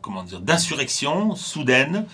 comment 0.00 0.22
dire 0.22 0.40
d'insurrection 0.40 1.34
soudaine 1.34 2.06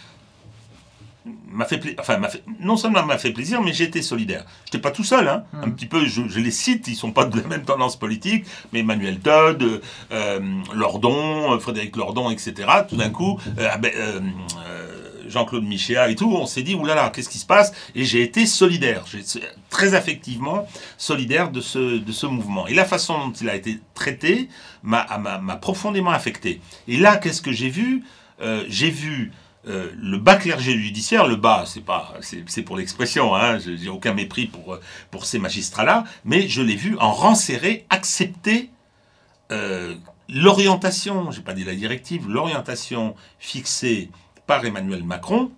m'a 1.48 1.64
fait, 1.64 1.96
enfin, 1.98 2.20
fait 2.28 2.42
non 2.60 2.76
seulement 2.76 3.04
m'a 3.04 3.18
fait 3.18 3.30
plaisir, 3.30 3.62
mais 3.62 3.76
été 3.76 4.02
solidaire. 4.02 4.44
Je 4.64 4.68
n'étais 4.68 4.78
pas 4.78 4.90
tout 4.90 5.04
seul, 5.04 5.28
hein. 5.28 5.44
Hmm. 5.52 5.64
un 5.64 5.70
petit 5.70 5.86
peu. 5.86 6.04
Je, 6.04 6.38
les 6.38 6.50
cite, 6.50 6.88
ils 6.88 6.96
sont 6.96 7.12
pas 7.12 7.24
de 7.24 7.40
la 7.40 7.46
même 7.46 7.64
tendance 7.64 7.96
politique, 7.96 8.44
mais 8.72 8.80
Emmanuel 8.80 9.20
Todd, 9.20 9.80
euh, 10.12 10.40
Lordon, 10.74 11.58
Frédéric 11.60 11.96
Lordon, 11.96 12.30
etc. 12.30 12.68
Tout 12.88 12.96
d'un 12.96 13.10
coup, 13.10 13.38
euh, 13.58 13.68
ah 13.70 13.78
ben, 13.78 13.92
euh, 13.96 14.20
Jean-Claude 15.28 15.64
Michéa 15.64 16.10
et 16.10 16.14
tout, 16.14 16.32
on 16.34 16.46
s'est 16.46 16.62
dit, 16.62 16.74
oulala, 16.74 17.10
qu'est-ce 17.10 17.28
qui 17.28 17.38
se 17.38 17.46
passe? 17.46 17.72
Et 17.94 18.04
j'ai 18.04 18.22
été 18.22 18.46
solidaire, 18.46 19.04
très 19.70 19.94
affectivement 19.94 20.66
solidaire 20.98 21.50
de 21.50 21.60
ce, 21.60 22.26
mouvement. 22.26 22.66
Et 22.66 22.74
la 22.74 22.84
façon 22.84 23.28
dont 23.28 23.32
il 23.32 23.48
a 23.48 23.54
été 23.54 23.80
traité 23.94 24.48
m'a 24.82 25.06
profondément 25.60 26.10
affecté. 26.10 26.60
Et 26.88 26.96
là, 26.96 27.16
qu'est-ce 27.16 27.42
que 27.42 27.52
j'ai 27.52 27.70
vu? 27.70 28.04
Euh, 28.40 28.64
J'ai 28.68 28.90
vu 28.90 29.32
euh, 29.66 29.90
le 29.96 30.18
bas 30.18 30.36
clergé 30.36 30.76
judiciaire, 30.76 31.26
le 31.26 31.36
bas, 31.36 31.64
c'est 31.66 31.80
pas, 31.80 32.14
c'est 32.20 32.62
pour 32.62 32.76
l'expression, 32.76 33.34
hein, 33.34 33.58
je 33.58 33.70
n'ai 33.70 33.88
aucun 33.88 34.12
mépris 34.12 34.50
pour, 35.10 35.24
ces 35.24 35.38
magistrats-là, 35.38 36.04
mais 36.24 36.48
je 36.48 36.60
l'ai 36.60 36.76
vu 36.76 36.98
en 36.98 37.12
rang 37.12 37.34
serré 37.34 37.86
accepter 37.88 38.70
euh, 39.52 39.94
l'orientation, 40.28 41.30
j'ai 41.30 41.40
pas 41.40 41.54
dit 41.54 41.64
la 41.64 41.74
directive, 41.74 42.28
l'orientation 42.28 43.14
fixée 43.38 44.10
par 44.46 44.64
Emmanuel 44.64 45.04
Macron, 45.04 45.50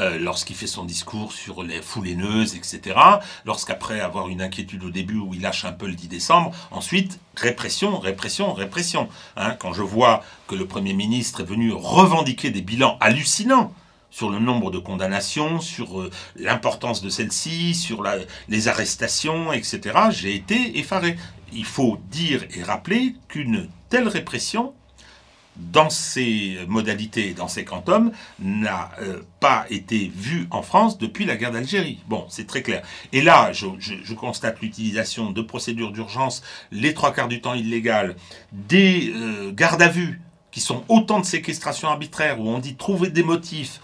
euh, 0.00 0.18
lorsqu'il 0.18 0.56
fait 0.56 0.66
son 0.66 0.84
discours 0.84 1.32
sur 1.32 1.62
les 1.62 1.80
foules 1.80 2.08
haineuses, 2.08 2.54
etc. 2.54 2.98
Lorsqu'après 3.46 4.00
avoir 4.00 4.28
une 4.28 4.42
inquiétude 4.42 4.84
au 4.84 4.90
début 4.90 5.16
où 5.16 5.32
il 5.32 5.40
lâche 5.40 5.64
un 5.64 5.72
peu 5.72 5.86
le 5.86 5.94
10 5.94 6.08
décembre, 6.08 6.52
ensuite 6.70 7.18
répression, 7.34 7.98
répression, 7.98 8.52
répression. 8.52 9.08
Hein, 9.36 9.56
quand 9.58 9.72
je 9.72 9.82
vois 9.82 10.22
que 10.48 10.54
le 10.54 10.66
Premier 10.66 10.92
ministre 10.92 11.40
est 11.40 11.44
venu 11.44 11.72
revendiquer 11.72 12.50
des 12.50 12.60
bilans 12.60 12.98
hallucinants 13.00 13.72
sur 14.10 14.30
le 14.30 14.38
nombre 14.38 14.70
de 14.70 14.78
condamnations, 14.78 15.60
sur 15.60 16.00
euh, 16.00 16.10
l'importance 16.36 17.00
de 17.00 17.08
celle-ci, 17.08 17.74
sur 17.74 18.04
les 18.48 18.68
arrestations, 18.68 19.52
etc., 19.52 19.80
j'ai 20.10 20.34
été 20.34 20.78
effaré. 20.78 21.16
Il 21.52 21.64
faut 21.64 21.98
dire 22.10 22.44
et 22.54 22.62
rappeler 22.62 23.14
qu'une 23.28 23.68
telle 23.88 24.08
répression 24.08 24.74
dans 25.56 25.90
ces 25.90 26.58
modalités, 26.68 27.32
dans 27.32 27.48
ces 27.48 27.64
quantums, 27.64 28.12
n'a 28.38 28.90
euh, 29.00 29.22
pas 29.40 29.66
été 29.70 30.10
vu 30.14 30.46
en 30.50 30.62
France 30.62 30.98
depuis 30.98 31.24
la 31.24 31.36
guerre 31.36 31.52
d'Algérie. 31.52 31.98
Bon, 32.08 32.26
c'est 32.28 32.46
très 32.46 32.62
clair. 32.62 32.82
Et 33.12 33.22
là, 33.22 33.52
je, 33.52 33.66
constate 34.14 34.60
l'utilisation 34.60 35.30
de 35.30 35.42
procédures 35.42 35.92
d'urgence, 35.92 36.42
les 36.70 36.94
trois 36.94 37.12
quarts 37.12 37.28
du 37.28 37.40
temps 37.40 37.54
illégales, 37.54 38.16
des 38.52 39.12
euh, 39.14 39.52
gardes 39.52 39.82
à 39.82 39.88
vue, 39.88 40.20
qui 40.50 40.60
sont 40.60 40.84
autant 40.88 41.20
de 41.20 41.26
séquestrations 41.26 41.88
arbitraires, 41.88 42.40
où 42.40 42.48
on 42.48 42.58
dit 42.58 42.76
trouver 42.76 43.10
des 43.10 43.22
motifs. 43.22 43.80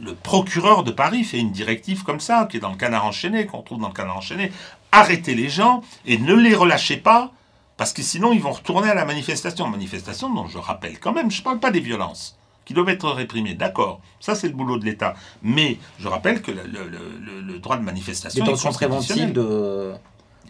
Le 0.00 0.14
procureur 0.14 0.82
de 0.82 0.90
Paris 0.90 1.24
fait 1.24 1.38
une 1.38 1.52
directive 1.52 2.02
comme 2.02 2.20
ça, 2.20 2.48
qui 2.50 2.56
est 2.56 2.60
dans 2.60 2.70
le 2.70 2.76
canard 2.76 3.04
enchaîné, 3.06 3.46
qu'on 3.46 3.62
trouve 3.62 3.80
dans 3.80 3.88
le 3.88 3.94
canard 3.94 4.16
enchaîné. 4.16 4.50
Arrêtez 4.90 5.34
les 5.34 5.48
gens 5.48 5.82
et 6.06 6.18
ne 6.18 6.34
les 6.34 6.54
relâchez 6.54 6.96
pas 6.96 7.32
parce 7.76 7.92
que 7.92 8.02
sinon, 8.02 8.32
ils 8.32 8.40
vont 8.40 8.52
retourner 8.52 8.88
à 8.88 8.94
la 8.94 9.04
manifestation. 9.04 9.68
Manifestation 9.68 10.32
dont 10.32 10.46
je 10.46 10.58
rappelle 10.58 10.98
quand 10.98 11.12
même, 11.12 11.30
je 11.30 11.40
ne 11.40 11.44
parle 11.44 11.58
pas 11.58 11.70
des 11.70 11.80
violences 11.80 12.36
qui 12.64 12.74
doivent 12.74 12.88
être 12.88 13.10
réprimées. 13.10 13.54
D'accord, 13.54 14.00
ça 14.20 14.34
c'est 14.34 14.48
le 14.48 14.54
boulot 14.54 14.78
de 14.78 14.84
l'État. 14.84 15.14
Mais 15.42 15.78
je 15.98 16.08
rappelle 16.08 16.40
que 16.40 16.50
le, 16.50 17.58
droit 17.58 17.76
de 17.76 17.82
manifestation 17.82 18.44
est 18.44 18.50
constitutionnel. 18.50 19.32
de 19.32 19.92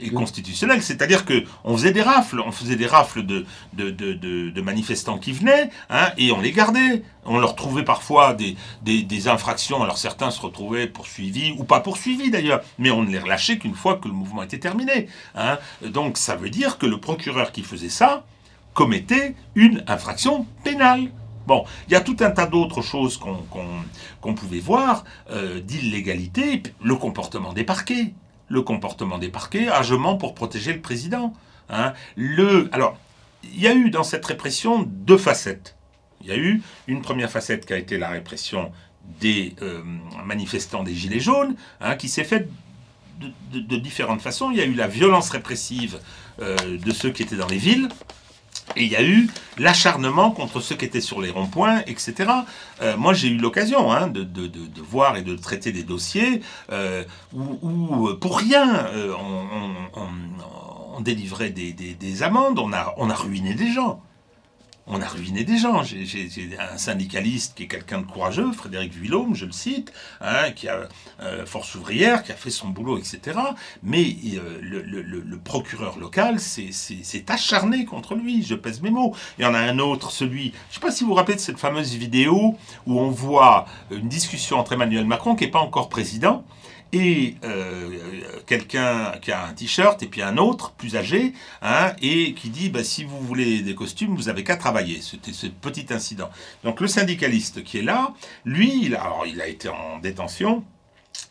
et 0.00 0.10
constitutionnel. 0.10 0.82
C'est-à-dire 0.82 1.24
que 1.24 1.44
on 1.64 1.76
faisait 1.76 1.92
des 1.92 2.02
rafles, 2.02 2.40
on 2.40 2.52
faisait 2.52 2.76
des 2.76 2.86
rafles 2.86 3.24
de, 3.24 3.46
de, 3.72 3.90
de, 3.90 4.60
manifestants 4.60 5.18
qui 5.18 5.32
venaient, 5.32 5.70
hein, 5.90 6.08
et 6.18 6.32
on 6.32 6.40
les 6.40 6.52
gardait. 6.52 7.02
On 7.26 7.38
leur 7.38 7.54
trouvait 7.54 7.84
parfois 7.84 8.34
des, 8.34 8.56
des, 8.82 9.28
infractions. 9.28 9.82
Alors 9.82 9.98
certains 9.98 10.30
se 10.30 10.40
retrouvaient 10.40 10.86
poursuivis, 10.86 11.52
ou 11.58 11.64
pas 11.64 11.80
poursuivis 11.80 12.30
d'ailleurs, 12.30 12.60
mais 12.78 12.90
on 12.90 13.02
ne 13.02 13.10
les 13.10 13.18
relâchait 13.18 13.58
qu'une 13.58 13.74
fois 13.74 13.96
que 13.96 14.08
le 14.08 14.14
mouvement 14.14 14.42
était 14.42 14.58
terminé. 14.58 15.08
Hein. 15.34 15.58
Donc 15.82 16.18
ça 16.18 16.36
veut 16.36 16.50
dire 16.50 16.76
que 16.78 16.86
le 16.86 16.98
procureur 17.00 17.52
qui 17.52 17.62
faisait 17.62 17.88
ça 17.88 18.24
commettait 18.74 19.34
une 19.54 19.84
infraction 19.86 20.46
pénale. 20.64 21.10
Bon, 21.46 21.64
il 21.88 21.92
y 21.92 21.96
a 21.96 22.00
tout 22.00 22.16
un 22.20 22.30
tas 22.30 22.46
d'autres 22.46 22.82
choses 22.82 23.18
qu'on 23.18 24.34
pouvait 24.34 24.60
voir, 24.60 25.04
euh, 25.30 25.60
d'illégalité, 25.60 26.62
le 26.82 26.96
comportement 26.96 27.52
des 27.52 27.64
parquets 27.64 28.14
le 28.48 28.62
comportement 28.62 29.18
des 29.18 29.28
parquets, 29.28 29.68
agement 29.68 30.16
pour 30.16 30.34
protéger 30.34 30.72
le 30.72 30.80
président. 30.80 31.32
Hein. 31.70 31.94
Alors, 32.72 32.98
il 33.42 33.60
y 33.60 33.66
a 33.66 33.74
eu 33.74 33.90
dans 33.90 34.04
cette 34.04 34.24
répression 34.24 34.82
deux 34.82 35.18
facettes. 35.18 35.76
Il 36.20 36.28
y 36.28 36.32
a 36.32 36.36
eu 36.36 36.62
une 36.86 37.02
première 37.02 37.30
facette 37.30 37.66
qui 37.66 37.72
a 37.72 37.78
été 37.78 37.98
la 37.98 38.08
répression 38.08 38.72
des 39.20 39.54
euh, 39.60 39.82
manifestants 40.24 40.82
des 40.82 40.94
Gilets 40.94 41.20
jaunes, 41.20 41.54
hein, 41.80 41.96
qui 41.96 42.08
s'est 42.08 42.24
faite 42.24 42.48
de, 43.52 43.76
différentes 43.76 44.22
façons. 44.22 44.50
Il 44.50 44.56
y 44.56 44.60
a 44.60 44.64
eu 44.64 44.74
la 44.74 44.88
violence 44.88 45.30
répressive 45.30 45.98
euh, 46.40 46.56
de 46.78 46.90
ceux 46.92 47.10
qui 47.10 47.22
étaient 47.22 47.36
dans 47.36 47.46
les 47.46 47.58
villes, 47.58 47.88
et 48.76 48.84
il 48.84 48.90
y 48.90 48.96
a 48.96 49.02
eu 49.02 49.28
l'acharnement 49.58 50.30
contre 50.30 50.60
ceux 50.60 50.74
qui 50.74 50.84
étaient 50.84 51.00
sur 51.00 51.20
les 51.20 51.30
ronds-points, 51.30 51.82
etc. 51.86 52.30
Euh, 52.82 52.96
moi, 52.96 53.12
j'ai 53.14 53.28
eu 53.28 53.36
l'occasion 53.36 53.92
hein, 53.92 54.08
de, 54.08 54.26
voir 54.82 55.16
et 55.16 55.22
de 55.22 55.36
traiter 55.36 55.72
des 55.72 55.82
dossiers 55.82 56.40
euh, 56.72 57.04
où, 57.32 58.08
pour 58.20 58.38
rien, 58.38 58.86
euh, 58.86 59.12
on, 59.94 61.00
délivrait 61.00 61.50
des, 61.50 62.22
amendes, 62.22 62.58
on 62.58 62.72
a 62.72 63.14
ruiné 63.14 63.54
des 63.54 63.72
gens 63.72 64.00
on 64.86 65.00
a 65.00 65.06
ruiné 65.06 65.44
des 65.44 65.56
gens. 65.56 65.82
J'ai 65.82 66.28
un 66.58 66.76
syndicaliste 66.76 67.54
qui 67.56 67.64
est 67.64 67.66
quelqu'un 67.66 68.00
de 68.00 68.06
courageux, 68.06 68.52
Frédéric 68.52 68.92
Villaume, 68.92 69.34
je 69.34 69.46
le 69.46 69.52
cite, 69.52 69.92
hein, 70.20 70.50
qui 70.50 70.68
a 70.68 70.88
euh, 71.20 71.46
force 71.46 71.74
ouvrière, 71.74 72.22
qui 72.22 72.32
a 72.32 72.34
fait 72.34 72.50
son 72.50 72.68
boulot, 72.68 72.98
etc. 72.98 73.38
Mais 73.82 74.14
euh, 74.34 74.58
le, 74.60 75.38
procureur 75.38 75.98
local 75.98 76.40
s'est 76.40 77.24
acharné 77.28 77.84
contre 77.84 78.14
lui. 78.14 78.42
Je 78.42 78.54
pèse 78.54 78.80
mes 78.80 78.90
mots. 78.90 79.14
Il 79.38 79.44
y 79.44 79.46
en 79.46 79.54
a 79.54 79.58
un 79.58 79.78
autre, 79.78 80.10
celui. 80.10 80.44
Je 80.44 80.48
ne 80.48 80.74
sais 80.74 80.80
pas 80.80 80.90
si 80.90 81.04
vous 81.04 81.10
vous 81.10 81.14
rappelez 81.14 81.36
de 81.36 81.40
cette 81.40 81.58
fameuse 81.58 81.94
vidéo 81.94 82.56
où 82.86 83.00
on 83.00 83.10
voit 83.10 83.66
une 83.90 84.08
discussion 84.08 84.58
entre 84.58 84.72
Emmanuel 84.72 85.04
Macron, 85.06 85.34
qui 85.34 85.44
n'est 85.44 85.50
pas 85.50 85.60
encore 85.60 85.88
président, 85.88 86.44
et 86.94 87.34
euh, 87.42 87.98
quelqu'un 88.46 89.12
qui 89.20 89.32
a 89.32 89.46
un 89.46 89.52
t-shirt 89.52 90.00
et 90.02 90.06
puis 90.06 90.22
un 90.22 90.36
autre 90.38 90.72
plus 90.72 90.94
âgé 90.94 91.32
hein, 91.60 91.92
et 92.00 92.34
qui 92.34 92.50
dit 92.50 92.70
bah, 92.70 92.84
si 92.84 93.02
vous 93.02 93.18
voulez 93.18 93.62
des 93.62 93.74
costumes 93.74 94.14
vous 94.14 94.28
avez 94.28 94.44
qu'à 94.44 94.56
travailler. 94.56 95.00
C'était 95.02 95.32
ce 95.32 95.48
petit 95.48 95.92
incident. 95.92 96.30
Donc 96.62 96.80
le 96.80 96.86
syndicaliste 96.86 97.64
qui 97.64 97.78
est 97.78 97.82
là 97.82 98.14
lui 98.44 98.84
il 98.84 98.94
a, 98.94 99.02
alors, 99.02 99.26
il 99.26 99.40
a 99.40 99.48
été 99.48 99.68
en 99.68 99.98
détention 99.98 100.64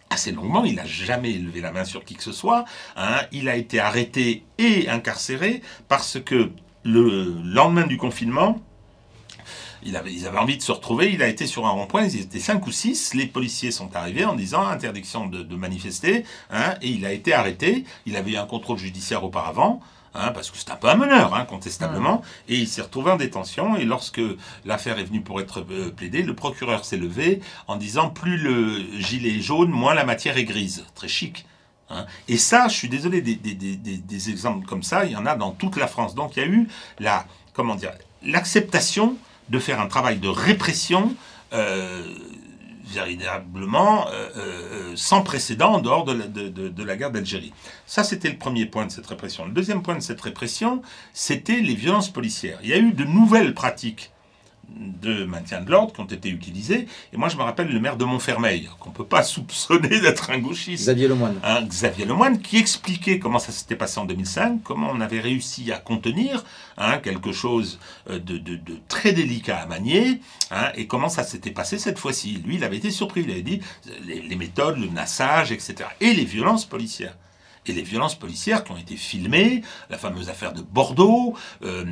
assez 0.10 0.32
longuement, 0.32 0.66
il 0.66 0.76
n'a 0.76 0.86
jamais 0.86 1.32
levé 1.32 1.62
la 1.62 1.72
main 1.72 1.86
sur 1.86 2.04
qui 2.04 2.16
que 2.16 2.24
ce 2.24 2.34
soit, 2.34 2.66
hein. 2.98 3.22
il 3.32 3.50
a 3.50 3.56
été 3.56 3.80
arrêté 3.80 4.44
et 4.60 4.88
incarcéré 4.90 5.62
parce 5.88 6.20
que 6.20 6.52
le 6.84 7.36
lendemain 7.44 7.88
du 7.88 7.98
confinement, 7.98 8.62
il 9.86 9.96
avait, 9.96 10.14
ils 10.14 10.28
avaient 10.28 10.38
envie 10.38 10.58
de 10.58 10.62
se 10.62 10.72
retrouver. 10.72 11.12
Il 11.12 11.22
a 11.22 11.28
été 11.28 11.48
sur 11.48 11.66
un 11.66 11.72
rond-point, 11.72 12.04
ils 12.04 12.22
étaient 12.22 12.40
cinq 12.40 12.66
ou 12.68 12.72
six. 12.72 13.14
Les 13.14 13.26
policiers 13.26 13.72
sont 13.72 13.96
arrivés 13.96 14.26
en 14.26 14.36
disant 14.36 14.66
interdiction 14.66 15.28
de, 15.28 15.56
manifester. 15.56 16.26
Hein, 16.52 16.76
et 16.82 16.90
il 16.90 17.06
a 17.06 17.12
été 17.12 17.34
arrêté. 17.34 17.86
Il 18.06 18.16
avait 18.16 18.32
eu 18.32 18.38
un 18.38 18.46
contrôle 18.46 18.78
judiciaire 18.78 19.24
auparavant. 19.24 19.82
Hein, 20.16 20.32
parce 20.32 20.52
que 20.52 20.58
c'est 20.58 20.70
un 20.70 20.76
peu 20.76 20.90
un 20.90 20.96
meneur, 20.96 21.34
hein, 21.34 21.44
contestablement, 21.44 22.22
et 22.48 22.56
il 22.56 22.68
s'est 22.68 22.84
retrouvé 22.84 23.10
en 23.10 23.16
détention, 23.16 23.76
et 23.78 23.84
lorsque 23.84 24.22
l'affaire 24.64 25.00
est 25.00 25.06
venue 25.06 25.22
pour 25.22 25.42
être 25.42 25.66
euh, 25.72 25.90
plaidée, 25.90 26.22
le 26.22 26.36
procureur 26.36 26.86
s'est 26.86 26.98
levé 26.98 27.42
en 27.68 27.78
disant 27.78 28.12
plus 28.12 28.38
le 28.38 29.00
gilet 29.00 29.38
est 29.38 29.42
jaune, 29.42 29.72
moins 29.72 29.96
la 29.96 30.06
matière 30.06 30.38
est 30.38 30.44
grise. 30.44 30.86
Très 30.94 31.08
chic. 31.08 31.48
Et 32.28 32.38
ça, 32.38 32.68
je 32.68 32.76
suis 32.76 32.90
désolé, 32.90 33.22
des, 33.22 33.36
des, 33.36 33.54
des, 33.54 33.76
des, 33.76 34.30
exemples 34.30 34.66
comme 34.66 34.84
ça, 34.84 35.06
il 35.06 35.12
y 35.12 35.16
en 35.16 35.26
a 35.26 35.36
dans 35.36 35.52
toute 35.52 35.78
la 35.78 35.88
France. 35.88 36.16
Donc 36.16 36.36
il 36.36 36.40
y 36.40 36.44
a 36.44 36.48
eu 36.48 36.68
la, 37.00 37.26
comment 37.54 37.76
dire, 37.76 37.92
l'acceptation 38.24 39.18
de 39.50 39.60
faire 39.60 39.80
un 39.80 39.88
travail 39.88 40.18
de 40.18 40.28
répression 40.28 41.16
euh, 41.54 42.02
véritablement 42.86 44.08
euh, 44.10 44.30
euh, 44.38 44.94
sans 44.96 45.22
précédent 45.22 45.74
en 45.74 45.80
dehors 45.80 46.04
de 46.06 46.14
la, 46.14 46.28
de 46.28 46.84
la 46.84 46.96
guerre 46.96 47.12
d'Algérie. 47.12 47.54
Ça, 47.86 48.04
c'était 48.04 48.30
le 48.30 48.38
premier 48.38 48.66
point 48.66 48.86
de 48.86 48.92
cette 48.92 49.08
répression. 49.08 49.46
Le 49.46 49.52
deuxième 49.52 49.82
point 49.82 49.96
de 49.96 50.02
cette 50.02 50.22
répression, 50.22 50.82
c'était 51.14 51.62
les 51.62 51.76
violences 51.76 52.12
policières. 52.12 52.60
Il 52.64 52.70
y 52.70 52.74
a 52.74 52.78
eu 52.78 52.92
de 52.92 53.04
nouvelles 53.04 53.54
pratiques 53.54 54.13
de 54.76 55.26
maintien 55.26 55.62
de 55.62 55.70
l'ordre 55.70 55.94
qui 55.94 56.02
ont 56.02 56.06
été 56.06 56.30
utilisés. 56.30 56.88
Et 57.12 57.18
moi, 57.18 57.30
je 57.30 57.38
me 57.38 57.44
rappelle 57.44 57.68
le 57.68 57.80
maire 57.80 57.98
de 57.98 58.06
Montfermeil, 58.06 58.70
qu'on 58.80 58.90
ne 58.90 58.96
peut 58.96 59.06
pas 59.06 59.24
soupçonner 59.24 60.02
d'être 60.02 60.32
un 60.32 60.40
gauchiste. 60.40 60.84
Xavier 60.84 61.08
Lemoine. 61.08 61.40
Hein, 61.44 61.64
Xavier 61.64 62.06
Lemoine, 62.06 62.42
qui 62.42 62.58
expliquait 62.58 63.20
comment 63.20 63.40
ça 63.40 63.52
s'était 63.52 63.76
passé 63.76 64.00
en 64.00 64.06
2005, 64.06 64.64
comment 64.64 64.90
on 64.92 65.02
avait 65.02 65.20
réussi 65.20 65.72
à 65.72 65.78
contenir 65.78 66.44
hein, 66.78 66.98
quelque 66.98 67.32
chose 67.32 67.80
euh, 68.10 68.20
de, 68.20 68.60
très 68.88 69.14
délicat 69.14 69.58
à 69.58 69.66
manier, 69.66 70.20
hein, 70.52 70.72
et 70.76 70.88
comment 70.88 71.10
ça 71.10 71.24
s'était 71.24 71.52
passé 71.52 71.78
cette 71.78 72.00
fois-ci. 72.00 72.42
Lui, 72.46 72.56
il 72.56 72.64
avait 72.64 72.78
été 72.78 72.92
surpris. 72.92 73.22
Il 73.22 73.32
avait 73.32 73.42
dit 73.42 73.62
les 74.06 74.36
méthodes, 74.36 74.78
le 74.78 74.88
nassage, 74.88 75.52
etc. 75.52 75.90
Et 76.02 76.14
les 76.14 76.26
violences 76.26 76.66
policières 76.66 77.16
et 77.66 77.74
les 77.74 77.82
violences 77.82 78.16
policières 78.16 78.64
qui 78.64 78.72
ont 78.72 78.78
été 78.78 78.96
filmées, 78.96 79.62
la 79.90 79.98
fameuse 79.98 80.30
affaire 80.30 80.54
de 80.54 80.62
Bordeaux, 80.62 81.36
euh, 81.64 81.86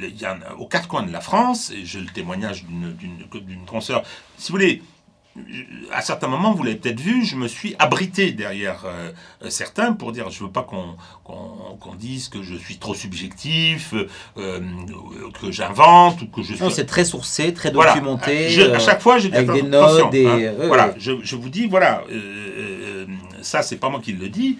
y 0.00 0.24
a, 0.24 0.38
aux 0.58 0.66
quatre 0.66 0.88
coins 0.88 1.02
de 1.02 1.12
la 1.12 1.20
France, 1.20 1.70
et 1.70 1.84
j'ai 1.84 2.00
le 2.00 2.06
témoignage 2.06 2.64
d'une 2.64 3.66
consoeur. 3.66 4.02
Si 4.36 4.50
vous 4.50 4.58
voulez, 4.58 4.82
à 5.92 6.02
certains 6.02 6.28
moments, 6.28 6.52
vous 6.52 6.62
l'avez 6.62 6.76
peut-être 6.76 7.00
vu, 7.00 7.24
je 7.24 7.36
me 7.36 7.48
suis 7.48 7.74
abrité 7.78 8.32
derrière 8.32 8.84
euh, 8.84 9.12
certains 9.48 9.94
pour 9.94 10.12
dire 10.12 10.28
je 10.30 10.44
veux 10.44 10.50
pas 10.50 10.62
qu'on 10.62 10.96
qu'on 11.24 11.94
dise 11.94 12.28
que 12.28 12.42
je 12.42 12.54
suis 12.54 12.76
trop 12.76 12.94
subjectif, 12.94 13.94
euh, 14.36 14.60
que 15.40 15.50
j'invente 15.50 16.20
ou 16.22 16.26
que 16.26 16.42
je 16.42 16.54
suis. 16.54 16.62
Non, 16.62 16.68
c'est 16.68 16.84
très 16.84 17.04
sourcé, 17.04 17.54
très 17.54 17.70
documenté. 17.70 18.62
à 18.72 18.78
chaque 18.78 19.00
fois, 19.00 19.18
j'ai 19.18 19.32
avec 19.32 19.50
des 19.50 19.62
notes, 19.62 20.10
des... 20.10 20.26
Hein. 20.26 20.54
voilà, 20.66 20.94
Je, 20.98 21.12
je, 21.22 21.36
vous 21.36 21.48
dis 21.48 21.66
voilà, 21.66 22.04
ça 23.42 23.62
c'est 23.62 23.76
pas 23.76 23.88
moi 23.88 24.00
qui 24.00 24.12
le 24.12 24.28
dis, 24.28 24.58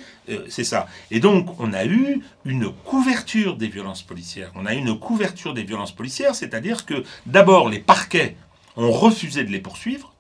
c'est 0.48 0.64
ça. 0.64 0.86
Et 1.10 1.20
donc 1.20 1.59
on 1.60 1.72
a 1.72 1.84
eu 1.84 2.22
une 2.44 2.70
couverture 2.72 3.56
des 3.56 3.68
violences 3.68 4.02
policières. 4.02 4.52
On 4.54 4.66
a 4.66 4.74
eu 4.74 4.78
une 4.78 4.98
couverture 4.98 5.54
des 5.54 5.64
violences 5.64 5.92
policières, 5.92 6.34
c'est-à-dire 6.34 6.84
que 6.86 7.04
d'abord 7.26 7.68
les 7.68 7.78
parquets 7.78 8.36
ont 8.76 8.90
refusé 8.90 9.44
de 9.44 9.50
les 9.50 9.60
poursuivre 9.60 10.12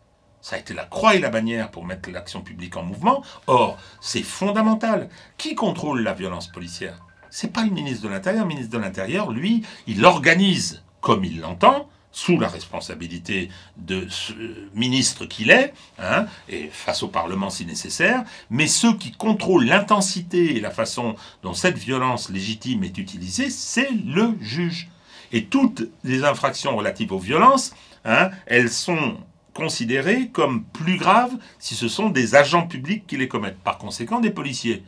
ça 0.42 0.56
a 0.56 0.58
été 0.58 0.74
la 0.74 0.84
croix 0.84 1.14
et 1.14 1.20
la 1.20 1.30
bannière 1.30 1.70
pour 1.70 1.84
mettre 1.86 2.10
l'action 2.10 2.42
publique 2.42 2.76
en 2.76 2.82
mouvement. 2.82 3.22
Or, 3.46 3.78
c'est 4.00 4.24
fondamental. 4.24 5.08
Qui 5.38 5.54
contrôle 5.54 6.02
la 6.02 6.14
violence 6.14 6.48
policière? 6.48 6.98
C'est 7.30 7.52
pas 7.52 7.62
le 7.62 7.70
ministre 7.70 8.02
de 8.02 8.08
l'Intérieur. 8.08 8.42
Le 8.42 8.48
ministre 8.48 8.76
de 8.76 8.82
l'Intérieur, 8.82 9.30
lui, 9.30 9.62
il 9.86 10.04
organise 10.04 10.82
comme 11.00 11.24
il 11.24 11.40
l'entend, 11.40 11.88
sous 12.12 12.38
la 12.38 12.48
responsabilité 12.48 13.48
de 13.76 14.06
ce 14.08 14.34
ministre 14.74 15.24
qu'il 15.24 15.50
est, 15.50 15.72
hein, 15.98 16.26
et 16.48 16.68
face 16.70 17.02
au 17.02 17.08
Parlement 17.08 17.50
si 17.50 17.64
nécessaire, 17.64 18.24
mais 18.50 18.66
ceux 18.66 18.96
qui 18.96 19.12
contrôlent 19.12 19.64
l'intensité 19.64 20.56
et 20.56 20.60
la 20.60 20.70
façon 20.70 21.16
dont 21.42 21.54
cette 21.54 21.78
violence 21.78 22.28
légitime 22.28 22.84
est 22.84 22.98
utilisée, 22.98 23.50
c'est 23.50 23.90
le 23.90 24.36
juge. 24.40 24.88
Et 25.32 25.46
toutes 25.46 25.88
les 26.04 26.24
infractions 26.24 26.76
relatives 26.76 27.12
aux 27.12 27.18
violences, 27.18 27.74
hein, 28.04 28.30
elles 28.46 28.70
sont 28.70 29.16
considérés 29.54 30.28
comme 30.28 30.64
plus 30.64 30.96
graves 30.96 31.36
si 31.58 31.74
ce 31.74 31.88
sont 31.88 32.10
des 32.10 32.34
agents 32.34 32.66
publics 32.66 33.06
qui 33.06 33.16
les 33.16 33.28
commettent. 33.28 33.58
Par 33.58 33.78
conséquent, 33.78 34.20
des 34.20 34.30
policiers. 34.30 34.84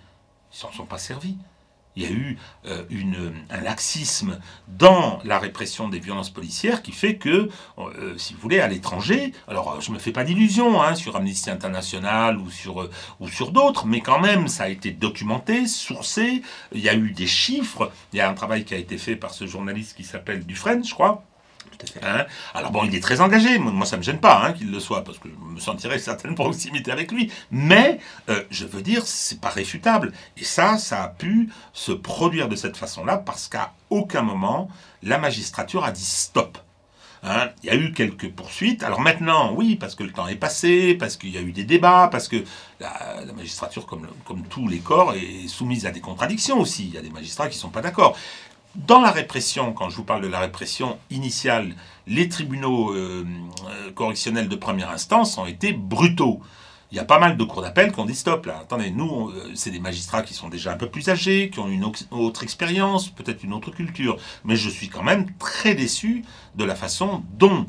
Ils 0.53 0.59
s'en 0.59 0.73
sont 0.73 0.87
pas 0.87 0.99
servis. 0.99 1.37
Il 1.97 2.03
y 2.03 2.07
a 2.07 2.11
eu 2.11 2.39
euh, 2.67 3.31
un 3.51 3.61
laxisme 3.61 4.41
dans 4.67 5.21
la 5.25 5.39
répression 5.39 5.89
des 5.89 6.01
violences 6.01 6.31
policières 6.31 6.83
qui 6.83 6.93
fait 6.93 7.17
que, 7.17 7.49
euh, 7.79 8.19
si 8.19 8.35
vous 8.35 8.41
voulez, 8.41 8.61
à 8.61 8.67
l'étranger, 8.67 9.33
alors 9.47 9.81
je 9.81 9.91
ne 9.91 9.95
me 9.95 10.01
fais 10.01 10.11
pas 10.13 10.25
d'illusions 10.25 10.83
hein, 10.83 10.95
sur 10.97 11.15
Amnesty 11.17 11.51
International 11.51 12.39
ou 12.39 12.51
sur, 12.51 12.83
euh, 12.83 12.91
ou 13.21 13.29
sur 13.29 13.53
d'autres, 13.53 13.87
mais 13.87 14.01
quand 14.01 14.21
même, 14.21 14.49
ça 14.49 14.65
a 14.65 14.69
été 14.69 14.91
documenté, 14.91 15.67
sourcé, 15.67 16.43
il 16.73 16.81
y 16.81 16.89
a 16.89 16.95
eu 16.95 17.13
des 17.13 17.27
chiffres, 17.29 17.93
il 18.13 18.19
y 18.19 18.21
a 18.21 18.29
un 18.29 18.35
travail 18.35 18.65
qui 18.65 18.75
a 18.75 18.79
été 18.79 18.99
fait 18.99 19.17
par 19.17 19.33
ce 19.33 19.47
journaliste 19.47 19.97
qui 19.97 20.05
s'appelle 20.05 20.45
Dufresne, 20.45 20.85
je 20.85 20.95
crois, 20.95 21.25
Hein 22.03 22.27
Alors 22.55 22.71
bon, 22.71 22.85
il 22.85 22.95
est 22.95 23.01
très 23.01 23.21
engagé, 23.21 23.59
moi 23.59 23.87
ça 23.87 23.97
me 23.97 24.03
gêne 24.03 24.21
pas 24.21 24.43
hein, 24.45 24.53
qu'il 24.53 24.71
le 24.71 24.81
soit, 24.81 25.05
parce 25.05 25.19
que 25.19 25.29
je 25.29 25.55
me 25.55 25.61
sentirais 25.61 25.99
certaine 26.05 26.35
proximité 26.35 26.91
avec 26.91 27.13
lui, 27.13 27.31
mais 27.51 27.99
euh, 28.29 28.43
je 28.51 28.67
veux 28.67 28.83
dire, 28.83 29.07
c'est 29.07 29.41
pas 29.41 29.49
réfutable. 29.49 30.13
Et 30.37 30.45
ça, 30.45 30.79
ça 30.79 31.03
a 31.03 31.09
pu 31.09 31.51
se 31.73 31.93
produire 31.93 32.49
de 32.49 32.57
cette 32.57 32.77
façon-là, 32.77 33.19
parce 33.19 33.49
qu'à 33.49 33.73
aucun 33.91 34.23
moment, 34.23 34.69
la 35.03 35.19
magistrature 35.19 35.85
a 35.85 35.93
dit 35.93 36.05
stop. 36.05 36.59
Hein, 37.27 37.49
il 37.63 37.69
y 37.69 37.71
a 37.71 37.75
eu 37.75 37.93
quelques 37.93 38.31
poursuites. 38.31 38.83
Alors 38.83 39.01
maintenant, 39.01 39.55
oui, 39.55 39.77
parce 39.77 39.95
que 39.95 40.03
le 40.03 40.13
temps 40.13 40.29
est 40.29 40.37
passé, 40.37 40.95
parce 40.95 41.17
qu'il 41.17 41.31
y 41.31 41.39
a 41.39 41.41
eu 41.41 41.53
des 41.53 41.65
débats, 41.65 42.09
parce 42.13 42.29
que 42.29 42.45
la, 42.81 43.25
magistrature, 43.35 43.87
comme, 43.87 44.07
comme 44.27 44.43
tous 44.43 44.69
les 44.69 44.81
corps, 44.81 45.15
est 45.15 45.49
soumise 45.49 45.87
à 45.87 45.91
des 45.91 46.01
contradictions 46.01 46.61
aussi. 46.61 46.85
Il 46.85 46.95
y 46.95 46.99
a 46.99 47.01
des 47.01 47.09
magistrats 47.09 47.49
qui 47.49 47.57
ne 47.57 47.61
sont 47.61 47.71
pas 47.71 47.81
d'accord. 47.81 48.19
Dans 48.75 49.01
la 49.01 49.13
répression, 49.13 49.73
quand 49.73 49.89
je 49.89 49.97
vous 49.97 50.05
parle 50.05 50.23
de 50.23 50.27
la 50.27 50.41
répression 50.41 50.99
initiale, 51.09 51.77
les 52.09 52.29
tribunaux 52.29 52.93
euh, 52.93 53.25
euh, 53.69 53.93
correctionnels 53.93 54.49
de 54.49 54.57
première 54.57 54.91
instance 54.91 55.39
ont 55.39 55.47
été 55.47 55.73
brutaux. 55.73 56.41
Il 56.91 56.97
y 56.97 57.01
a 57.01 57.05
pas 57.05 57.21
mal 57.21 57.37
de 57.37 57.45
cours 57.45 57.63
d'appel 57.63 57.93
qui 57.93 58.01
ont 58.01 58.05
dit 58.05 58.17
stop 58.17 58.47
là. 58.47 58.59
Attendez, 58.63 58.91
nous, 58.91 59.31
euh, 59.31 59.53
c'est 59.55 59.71
des 59.71 59.79
magistrats 59.79 60.23
qui 60.23 60.35
sont 60.35 60.49
déjà 60.49 60.73
un 60.73 60.77
peu 60.77 60.89
plus 60.89 61.09
âgés, 61.09 61.51
qui 61.51 61.61
ont 61.61 61.69
une 61.69 61.85
autre 62.11 62.43
expérience, 62.43 63.11
peut-être 63.11 63.45
une 63.45 63.53
autre 63.53 63.71
culture. 63.71 64.17
Mais 64.45 64.57
je 64.57 64.69
suis 64.69 64.89
quand 64.89 65.05
même 65.05 65.27
très 65.39 65.77
déçu 65.77 66.25
de 66.57 66.65
la 66.65 66.75
façon 66.75 67.23
dont 67.39 67.67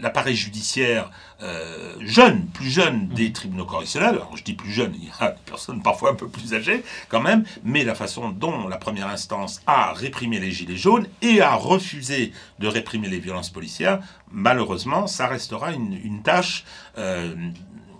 l'appareil 0.00 0.36
judiciaire 0.36 1.10
euh, 1.42 1.94
jeune, 2.00 2.46
plus 2.46 2.70
jeune 2.70 3.08
des 3.08 3.32
tribunaux 3.32 3.64
correctionnels, 3.64 4.10
alors 4.10 4.36
je 4.36 4.42
dis 4.42 4.54
plus 4.54 4.72
jeune, 4.72 4.92
il 4.94 5.04
y 5.04 5.10
a 5.20 5.30
des 5.32 5.40
personnes 5.44 5.82
parfois 5.82 6.10
un 6.10 6.14
peu 6.14 6.28
plus 6.28 6.54
âgées 6.54 6.84
quand 7.08 7.20
même, 7.20 7.44
mais 7.64 7.84
la 7.84 7.94
façon 7.94 8.30
dont 8.30 8.68
la 8.68 8.76
première 8.76 9.08
instance 9.08 9.60
a 9.66 9.92
réprimé 9.92 10.40
les 10.40 10.50
gilets 10.50 10.76
jaunes 10.76 11.06
et 11.22 11.40
a 11.40 11.54
refusé 11.54 12.32
de 12.58 12.68
réprimer 12.68 13.08
les 13.08 13.18
violences 13.18 13.50
policières, 13.50 14.00
malheureusement, 14.30 15.06
ça 15.06 15.26
restera 15.26 15.72
une, 15.72 16.22
tâche 16.22 16.64
euh, 16.96 17.34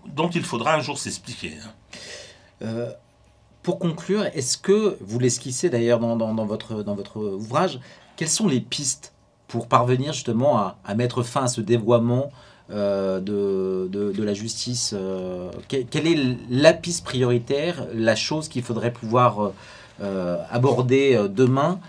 dont 0.06 0.28
il 0.30 0.42
faudra 0.42 0.74
un 0.74 0.80
jour 0.80 0.98
s'expliquer. 0.98 1.54
Hein. 1.62 1.70
Euh, 2.62 2.92
pour 3.62 3.78
conclure, 3.78 4.24
est-ce 4.34 4.58
que, 4.58 4.96
vous 5.00 5.18
l'esquissez 5.18 5.70
d'ailleurs 5.70 6.00
dans, 6.00 6.16
dans, 6.16 6.46
votre, 6.46 6.82
dans 6.82 6.94
votre 6.94 7.18
ouvrage, 7.18 7.78
quelles 8.16 8.28
sont 8.28 8.48
les 8.48 8.60
pistes 8.60 9.12
pour 9.48 9.66
parvenir 9.66 10.12
justement 10.12 10.74
à, 10.84 10.94
mettre 10.94 11.22
fin 11.22 11.44
à 11.44 11.48
ce 11.48 11.60
dévoiement 11.60 12.30
euh, 12.70 13.18
de, 13.18 13.88
de, 13.88 14.22
la 14.22 14.34
justice 14.34 14.94
euh, 14.94 15.50
Quelle 15.68 16.06
est 16.06 16.36
la 16.50 16.74
piste 16.74 17.02
prioritaire, 17.02 17.86
la 17.94 18.14
chose 18.14 18.48
qu'il 18.48 18.62
faudrait 18.62 18.92
pouvoir 18.92 19.52
euh, 20.02 20.36
aborder 20.50 21.26
demain 21.30 21.80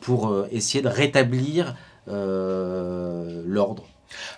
pour 0.00 0.34
essayer 0.50 0.82
de 0.82 0.88
rétablir 0.88 1.74
l'ordre? 2.06 3.84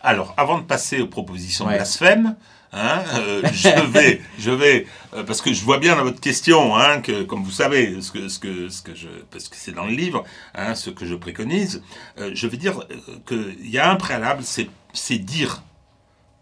Alors, 0.02 0.34
avant 0.36 0.59
de 0.59 0.64
passer 0.64 1.01
aux 1.01 1.06
propositions 1.06 1.66
de 1.66 1.70
blasphème, 1.72 2.36
Hein, 2.72 3.02
euh, 3.14 3.42
je 3.52 3.68
vais, 3.86 4.22
je 4.38 4.51
vais, 4.52 4.86
euh, 5.14 5.24
parce 5.24 5.42
que 5.42 5.52
je 5.52 5.64
vois 5.64 5.78
bien 5.78 5.97
dans 5.97 6.05
votre 6.05 6.20
question, 6.20 6.76
hein, 6.76 7.01
que 7.01 7.24
comme 7.24 7.42
vous 7.42 7.51
savez, 7.51 8.01
ce 8.01 8.12
que, 8.12 8.28
ce 8.28 8.38
que, 8.38 8.68
ce 8.68 8.80
que 8.80 8.94
je, 8.94 9.09
parce 9.30 9.48
que 9.48 9.56
c'est 9.56 9.72
dans 9.72 9.86
le 9.86 9.92
livre, 9.92 10.24
hein, 10.55 10.76
ce 10.76 10.90
que 10.90 11.05
je 11.05 11.16
préconise, 11.16 11.82
euh, 12.18 12.30
je 12.32 12.47
vais 12.47 12.56
dire 12.56 12.86
qu'il 13.26 13.68
y 13.68 13.78
a 13.78 13.90
un 13.90 13.97
préalable, 13.97 14.44
c'est 14.44 15.18
dire, 15.18 15.64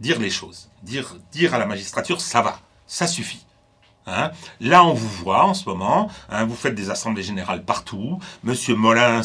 dire 0.01 0.21
les 0.21 0.29
choses, 0.29 0.69
dire, 0.83 1.17
dire 1.33 1.55
à 1.55 1.59
la 1.59 1.65
magistrature, 1.65 2.21
ça 2.21 2.43
va, 2.43 2.61
ça 2.87 3.07
suffit. 3.07 3.47
Hein. 4.09 4.31
Là, 4.61 4.85
on 4.85 4.95
vous 4.95 5.09
voit 5.09 5.45
en 5.45 5.55
ce 5.55 5.69
moment, 5.69 6.11
hein, 6.31 6.45
vous 6.45 6.55
faites 6.55 6.75
des 6.75 6.91
assemblées 6.91 7.23
générales 7.23 7.63
partout. 7.63 8.19
Monsieur 8.43 8.75
Molins 8.75 9.21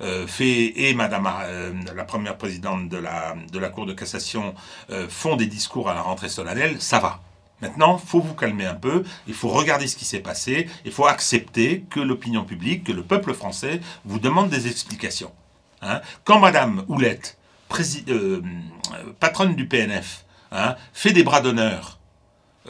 euh, 0.00 0.26
fait 0.26 0.72
et 0.88 0.94
Madame 0.94 1.28
euh, 1.42 1.72
la 1.94 2.04
première 2.04 2.36
présidente 2.36 2.88
de 2.88 2.96
la, 2.96 3.68
Cour 3.68 3.86
de 3.86 3.92
cassation 3.92 4.54
euh, 4.90 5.08
font 5.08 5.36
des 5.36 5.46
discours 5.46 5.90
à 5.90 5.94
la 5.94 6.02
rentrée 6.02 6.28
solennelle. 6.28 6.80
Ça 6.80 6.98
va. 7.00 7.20
Maintenant, 7.60 7.98
faut 7.98 8.20
vous 8.20 8.34
calmer 8.34 8.66
un 8.66 8.74
peu. 8.74 9.04
Il 9.26 9.34
faut 9.34 9.48
regarder 9.48 9.86
ce 9.86 9.96
qui 9.96 10.04
s'est 10.04 10.20
passé. 10.20 10.68
Il 10.84 10.92
faut 10.92 11.06
accepter 11.06 11.84
que 11.90 12.00
l'opinion 12.00 12.44
publique, 12.44 12.84
que 12.84 12.92
le 12.92 13.02
peuple 13.02 13.34
français 13.34 13.80
vous 14.04 14.18
demande 14.18 14.48
des 14.48 14.68
explications. 14.68 15.32
Hein. 15.82 16.00
Quand 16.24 16.38
Madame 16.38 16.84
Houlette, 16.88 17.38
patronne 19.20 19.54
du 19.54 19.66
PNF, 19.66 20.24
fait 20.92 21.12
des 21.12 21.24
bras 21.24 21.40
d'honneur 21.40 21.93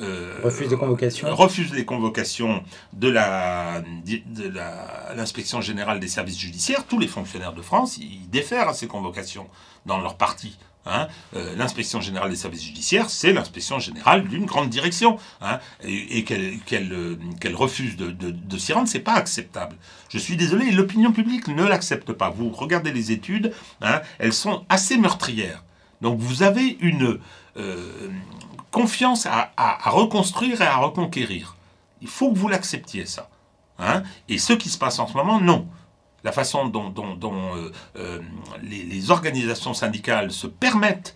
euh, 0.02 0.40
refuse 0.42 0.70
les 0.70 0.76
convocations 0.76 1.34
refuse 1.36 1.72
les 1.72 1.84
convocations 1.84 2.64
de 2.92 3.08
la 3.08 3.80
de 3.80 4.52
l'inspection 5.16 5.60
générale 5.60 6.00
des 6.00 6.08
services 6.08 6.38
judiciaires. 6.38 6.84
Tous 6.86 6.98
les 6.98 7.06
fonctionnaires 7.06 7.52
de 7.52 7.62
France, 7.62 7.98
ils 7.98 8.28
défèrent 8.28 8.68
à 8.68 8.74
ces 8.74 8.88
convocations 8.88 9.48
dans 9.86 10.00
leur 10.00 10.16
parti. 10.16 10.58
Hein. 10.86 11.08
Euh, 11.34 11.54
l'inspection 11.56 12.00
générale 12.00 12.30
des 12.30 12.36
services 12.36 12.64
judiciaires, 12.64 13.08
c'est 13.08 13.32
l'inspection 13.32 13.78
générale 13.78 14.24
d'une 14.24 14.44
grande 14.44 14.68
direction. 14.68 15.18
Hein. 15.40 15.58
et, 15.82 16.24
qu'elle 16.24 16.92
euh, 16.92 17.16
refuse 17.54 17.96
de, 17.96 18.10
de, 18.10 18.30
de 18.30 18.58
s'y 18.58 18.72
rendre, 18.72 18.88
c'est 18.88 18.98
pas 18.98 19.14
acceptable. 19.14 19.76
Je 20.08 20.18
suis 20.18 20.36
désolé, 20.36 20.70
l'opinion 20.72 21.12
publique 21.12 21.48
ne 21.48 21.64
l'accepte 21.64 22.12
pas. 22.12 22.30
Vous 22.30 22.50
regardez 22.50 22.92
les 22.92 23.12
études, 23.12 23.52
hein, 23.80 24.00
elles 24.18 24.34
sont 24.34 24.64
assez 24.68 24.98
meurtrières. 24.98 25.64
Donc 26.00 26.18
vous 26.18 26.42
avez 26.42 26.76
une, 26.80 27.18
euh, 27.56 28.10
confiance 28.74 29.26
à, 29.26 29.78
reconstruire 29.88 30.60
et 30.60 30.66
à 30.66 30.78
reconquérir. 30.78 31.56
Il 32.02 32.08
faut 32.08 32.32
que 32.32 32.38
vous 32.38 32.48
l'acceptiez, 32.48 33.06
ça. 33.06 33.30
Hein? 33.78 34.02
Et 34.28 34.38
ce 34.38 34.52
qui 34.52 34.68
se 34.68 34.78
passe 34.78 34.98
en 34.98 35.06
ce 35.06 35.14
moment, 35.14 35.40
non. 35.40 35.68
La 36.24 36.32
façon 36.32 36.66
dont, 36.66 36.92
euh, 36.92 37.70
euh, 37.96 38.20
les, 38.62 39.10
organisations 39.12 39.74
syndicales 39.74 40.32
se 40.32 40.48
permettent 40.48 41.14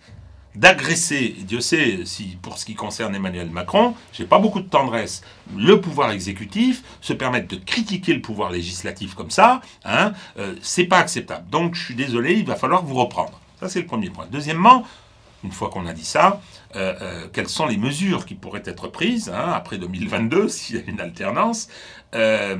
d'agresser, 0.55 1.35
Dieu 1.39 1.59
sait 1.59 2.05
si 2.05 2.37
pour 2.41 2.57
ce 2.57 2.65
qui 2.65 2.75
concerne 2.75 3.13
Emmanuel 3.13 3.49
Macron, 3.49 3.93
j'ai 4.13 4.25
pas 4.25 4.39
beaucoup 4.39 4.61
de 4.61 4.69
tendresse, 4.69 5.21
le 5.53 5.81
pouvoir 5.81 6.11
exécutif, 6.11 6.83
se 7.01 7.11
permettre 7.11 7.49
de 7.49 7.57
critiquer 7.57 8.13
le 8.13 8.21
pouvoir 8.21 8.51
législatif 8.51 9.15
comme 9.15 9.31
ça, 9.31 9.59
hein, 9.83 10.13
euh, 10.37 10.55
c'est 10.61 10.85
pas 10.85 10.99
acceptable. 10.99 11.49
Donc 11.49 11.75
je 11.75 11.83
suis 11.83 11.95
désolé, 11.95 12.35
il 12.35 12.45
va 12.45 12.55
falloir 12.55 12.85
vous 12.85 12.95
reprendre. 12.95 13.41
Ça 13.59 13.67
c'est 13.67 13.81
le 13.81 13.85
premier 13.85 14.09
point. 14.09 14.27
Deuxièmement, 14.31 14.85
une 15.43 15.51
fois 15.51 15.69
qu'on 15.69 15.85
a 15.87 15.93
dit 15.93 16.05
ça, 16.05 16.41
euh, 16.75 16.93
euh, 17.01 17.27
quelles 17.33 17.49
sont 17.49 17.65
les 17.65 17.77
mesures 17.77 18.25
qui 18.25 18.35
pourraient 18.35 18.63
être 18.65 18.87
prises 18.87 19.29
hein, 19.29 19.51
après 19.53 19.77
2022, 19.77 20.47
s'il 20.49 20.75
y 20.75 20.79
a 20.79 20.83
une 20.85 21.01
alternance? 21.01 21.67
Euh, 22.15 22.57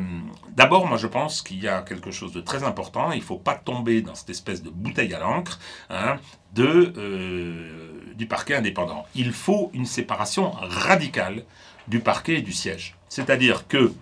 d'abord, 0.56 0.88
moi 0.88 0.98
je 0.98 1.08
pense 1.08 1.42
qu'il 1.42 1.62
y 1.62 1.68
a 1.68 1.82
quelque 1.82 2.12
chose 2.12 2.34
de 2.34 2.42
très 2.42 2.64
important, 2.64 3.12
il 3.12 3.20
ne 3.20 3.24
faut 3.24 3.38
pas 3.38 3.56
tomber 3.56 4.02
dans 4.02 4.16
cette 4.16 4.30
espèce 4.30 4.64
de 4.64 4.70
bouteille 4.70 5.14
à 5.14 5.20
l'encre 5.20 5.60
hein, 5.90 6.18
du 6.54 8.26
parquet 8.28 8.56
indépendant. 8.56 9.06
Il 9.16 9.32
faut 9.32 9.70
une 9.74 9.86
séparation 9.86 10.52
radicale 10.52 11.44
du 11.88 12.00
parquet 12.00 12.40
et 12.40 12.42
du 12.42 12.54
siège. 12.54 12.96
C'est-à-dire 13.10 13.68
que 13.68 13.94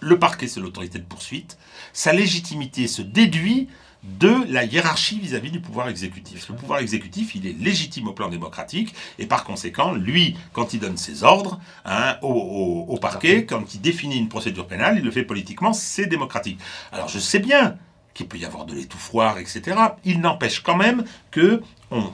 le 0.00 0.18
parquet, 0.18 0.46
c'est 0.46 0.60
l'autorité 0.60 0.98
de 0.98 1.04
poursuite, 1.04 1.58
sa 1.92 2.12
légitimité 2.12 2.86
se 2.86 3.02
déduit 3.02 3.68
de 4.02 4.52
la 4.52 4.64
hiérarchie 4.64 5.18
vis-à-vis 5.18 5.50
du 5.50 5.60
pouvoir 5.60 5.88
exécutif. 5.88 6.48
Le 6.48 6.54
pouvoir 6.54 6.78
exécutif, 6.78 7.34
il 7.34 7.46
est 7.46 7.58
légitime 7.58 8.08
au 8.08 8.12
plan 8.12 8.28
démocratique, 8.28 8.94
et 9.18 9.26
par 9.26 9.44
conséquent, 9.44 9.92
lui, 9.92 10.36
quand 10.52 10.74
il 10.74 10.80
donne 10.80 10.96
ses 10.96 11.24
ordres 11.24 11.60
hein, 11.84 12.16
au, 12.22 12.98
parquet, 13.00 13.44
quand 13.44 13.74
il 13.74 13.80
définit 13.80 14.18
une 14.18 14.28
procédure 14.28 14.66
pénale, 14.66 14.98
il 14.98 15.04
le 15.04 15.10
fait 15.10 15.24
politiquement, 15.24 15.72
c'est 15.72 16.06
démocratique. 16.06 16.58
Alors 16.92 17.08
je 17.08 17.18
sais 17.18 17.38
bien 17.38 17.76
qu'il 18.14 18.28
peut 18.28 18.38
y 18.38 18.44
avoir 18.44 18.64
de 18.64 18.74
l'étouffoir, 18.74 19.38
etc. 19.38 19.76
Il 20.04 20.20
n'empêche 20.20 20.60
quand 20.60 20.76
même 20.76 21.04
que 21.30 21.62
on 21.90 22.10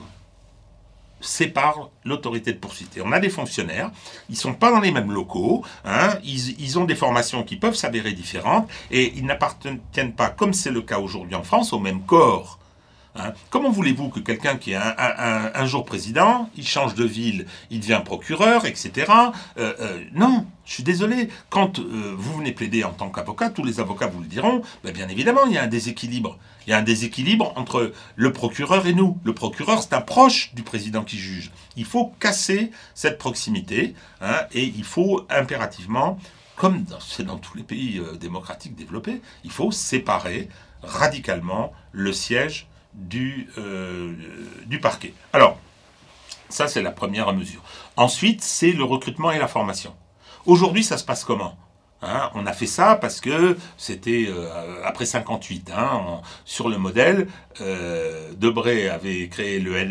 sépare 1.23 1.89
l'autorité 2.03 2.53
de 2.53 2.57
poursuite. 2.57 2.97
Et 2.97 3.01
on 3.01 3.11
a 3.11 3.19
des 3.19 3.29
fonctionnaires, 3.29 3.91
ils 4.29 4.35
sont 4.35 4.53
pas 4.53 4.71
dans 4.71 4.79
les 4.79 4.91
mêmes 4.91 5.11
locaux, 5.11 5.63
hein, 5.85 6.17
ils, 6.23 6.59
ils, 6.61 6.79
ont 6.79 6.85
des 6.85 6.95
formations 6.95 7.43
qui 7.43 7.55
peuvent 7.55 7.75
s'avérer 7.75 8.13
différentes, 8.13 8.69
et 8.91 9.13
ils 9.15 9.25
n'appartiennent 9.25 10.13
pas, 10.15 10.29
comme 10.29 10.53
c'est 10.53 10.71
le 10.71 10.81
cas 10.81 10.99
aujourd'hui 10.99 11.35
en 11.35 11.43
France, 11.43 11.73
au 11.73 11.79
même 11.79 12.01
corps. 12.01 12.59
Hein. 13.15 13.33
Comment 13.51 13.69
voulez-vous 13.69 14.09
que 14.09 14.19
quelqu'un 14.19 14.57
qui 14.57 14.71
est 14.71 14.75
un, 14.77 15.65
jour 15.65 15.85
président, 15.85 16.49
il 16.57 16.67
change 16.67 16.95
de 16.95 17.03
ville, 17.03 17.45
il 17.69 17.79
devient 17.79 18.01
procureur, 18.03 18.65
etc. 18.65 19.11
Euh, 19.57 19.73
euh, 19.79 20.03
non, 20.13 20.47
je 20.65 20.73
suis 20.73 20.83
désolé. 20.83 21.29
Quand 21.49 21.79
euh, 21.79 22.15
vous 22.17 22.37
venez 22.37 22.53
plaider 22.53 22.83
en 22.83 22.91
tant 22.91 23.09
qu'avocat, 23.09 23.51
tous 23.51 23.63
les 23.63 23.79
avocats 23.79 24.07
vous 24.07 24.19
le 24.19 24.25
diront, 24.25 24.63
ben, 24.83 24.91
bien 24.91 25.07
évidemment, 25.09 25.45
il 25.45 25.53
y 25.53 25.57
a 25.57 25.63
un 25.63 25.67
déséquilibre. 25.67 26.39
Il 26.65 26.71
y 26.71 26.73
a 26.73 26.77
un 26.77 26.83
déséquilibre 26.83 27.53
entre 27.55 27.91
le 28.15 28.33
procureur 28.33 28.87
et 28.87 28.93
nous. 28.93 29.19
Le 29.23 29.33
procureur, 29.33 29.83
c'est 29.83 29.93
un 29.93 30.01
proche 30.01 30.53
du 30.55 30.63
président 30.63 31.03
qui 31.03 31.17
juge. 31.17 31.51
Il 31.75 31.85
faut 31.85 32.13
casser 32.19 32.71
cette 32.95 33.19
proximité 33.19 33.93
hein, 34.21 34.37
et 34.53 34.63
il 34.63 34.85
faut 34.85 35.27
impérativement, 35.29 36.17
comme 36.55 36.85
c'est 36.99 37.25
dans 37.25 37.37
tous 37.37 37.57
les 37.57 37.63
pays 37.63 38.01
démocratiques 38.19 38.75
développés, 38.75 39.21
il 39.43 39.51
faut 39.51 39.71
séparer 39.71 40.49
radicalement 40.81 41.73
le 41.91 42.13
siège 42.13 42.67
du, 42.93 43.49
euh, 43.57 44.13
du 44.65 44.79
parquet. 44.79 45.13
Alors, 45.31 45.57
ça 46.49 46.67
c'est 46.67 46.81
la 46.81 46.91
première 46.91 47.33
mesure. 47.33 47.63
Ensuite, 47.97 48.41
c'est 48.41 48.71
le 48.71 48.83
recrutement 48.83 49.31
et 49.31 49.39
la 49.39 49.47
formation. 49.47 49.95
Aujourd'hui, 50.45 50.83
ça 50.83 50.97
se 50.97 51.03
passe 51.03 51.23
comment? 51.23 51.57
Hein, 52.05 52.29
on 52.33 52.45
a 52.45 52.53
fait 52.53 52.67
ça 52.67 52.95
parce 52.95 53.21
que 53.21 53.57
c'était 53.77 54.25
euh, 54.27 54.83
après 54.83 55.05
58, 55.05 55.71
hein, 55.75 56.21
sur 56.43 56.67
le 56.67 56.77
modèle, 56.77 57.27
euh, 57.61 58.33
Debré 58.37 58.89
avait 58.89 59.29
créé 59.29 59.59
le, 59.59 59.83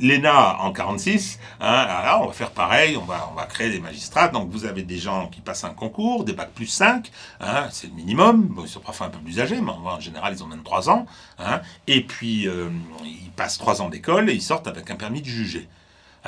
l'ENA 0.00 0.58
en 0.60 0.72
46. 0.72 1.40
Hein, 1.60 1.66
alors 1.66 2.22
on 2.22 2.26
va 2.26 2.32
faire 2.32 2.52
pareil, 2.52 2.96
on 2.96 3.04
va, 3.04 3.28
on 3.32 3.34
va 3.34 3.46
créer 3.46 3.70
des 3.70 3.80
magistrats. 3.80 4.28
Donc 4.28 4.50
vous 4.50 4.66
avez 4.66 4.82
des 4.82 4.98
gens 4.98 5.28
qui 5.28 5.40
passent 5.40 5.64
un 5.64 5.74
concours, 5.74 6.24
des 6.24 6.32
bacs 6.32 6.52
plus 6.52 6.66
5, 6.66 7.10
hein, 7.40 7.66
c'est 7.70 7.88
le 7.88 7.94
minimum. 7.94 8.46
Bon, 8.48 8.62
ils 8.64 8.68
sont 8.68 8.80
parfois 8.80 9.08
un 9.08 9.10
peu 9.10 9.18
plus 9.18 9.40
âgés, 9.40 9.60
mais 9.60 9.72
en 9.72 10.00
général 10.00 10.34
ils 10.34 10.44
ont 10.44 10.48
même 10.48 10.62
3 10.62 10.90
ans. 10.90 11.06
Hein, 11.38 11.60
et 11.88 12.02
puis 12.02 12.46
euh, 12.46 12.68
ils 13.04 13.32
passent 13.32 13.58
3 13.58 13.82
ans 13.82 13.88
d'école 13.88 14.30
et 14.30 14.34
ils 14.34 14.42
sortent 14.42 14.68
avec 14.68 14.90
un 14.90 14.96
permis 14.96 15.22
de 15.22 15.26
juger 15.26 15.68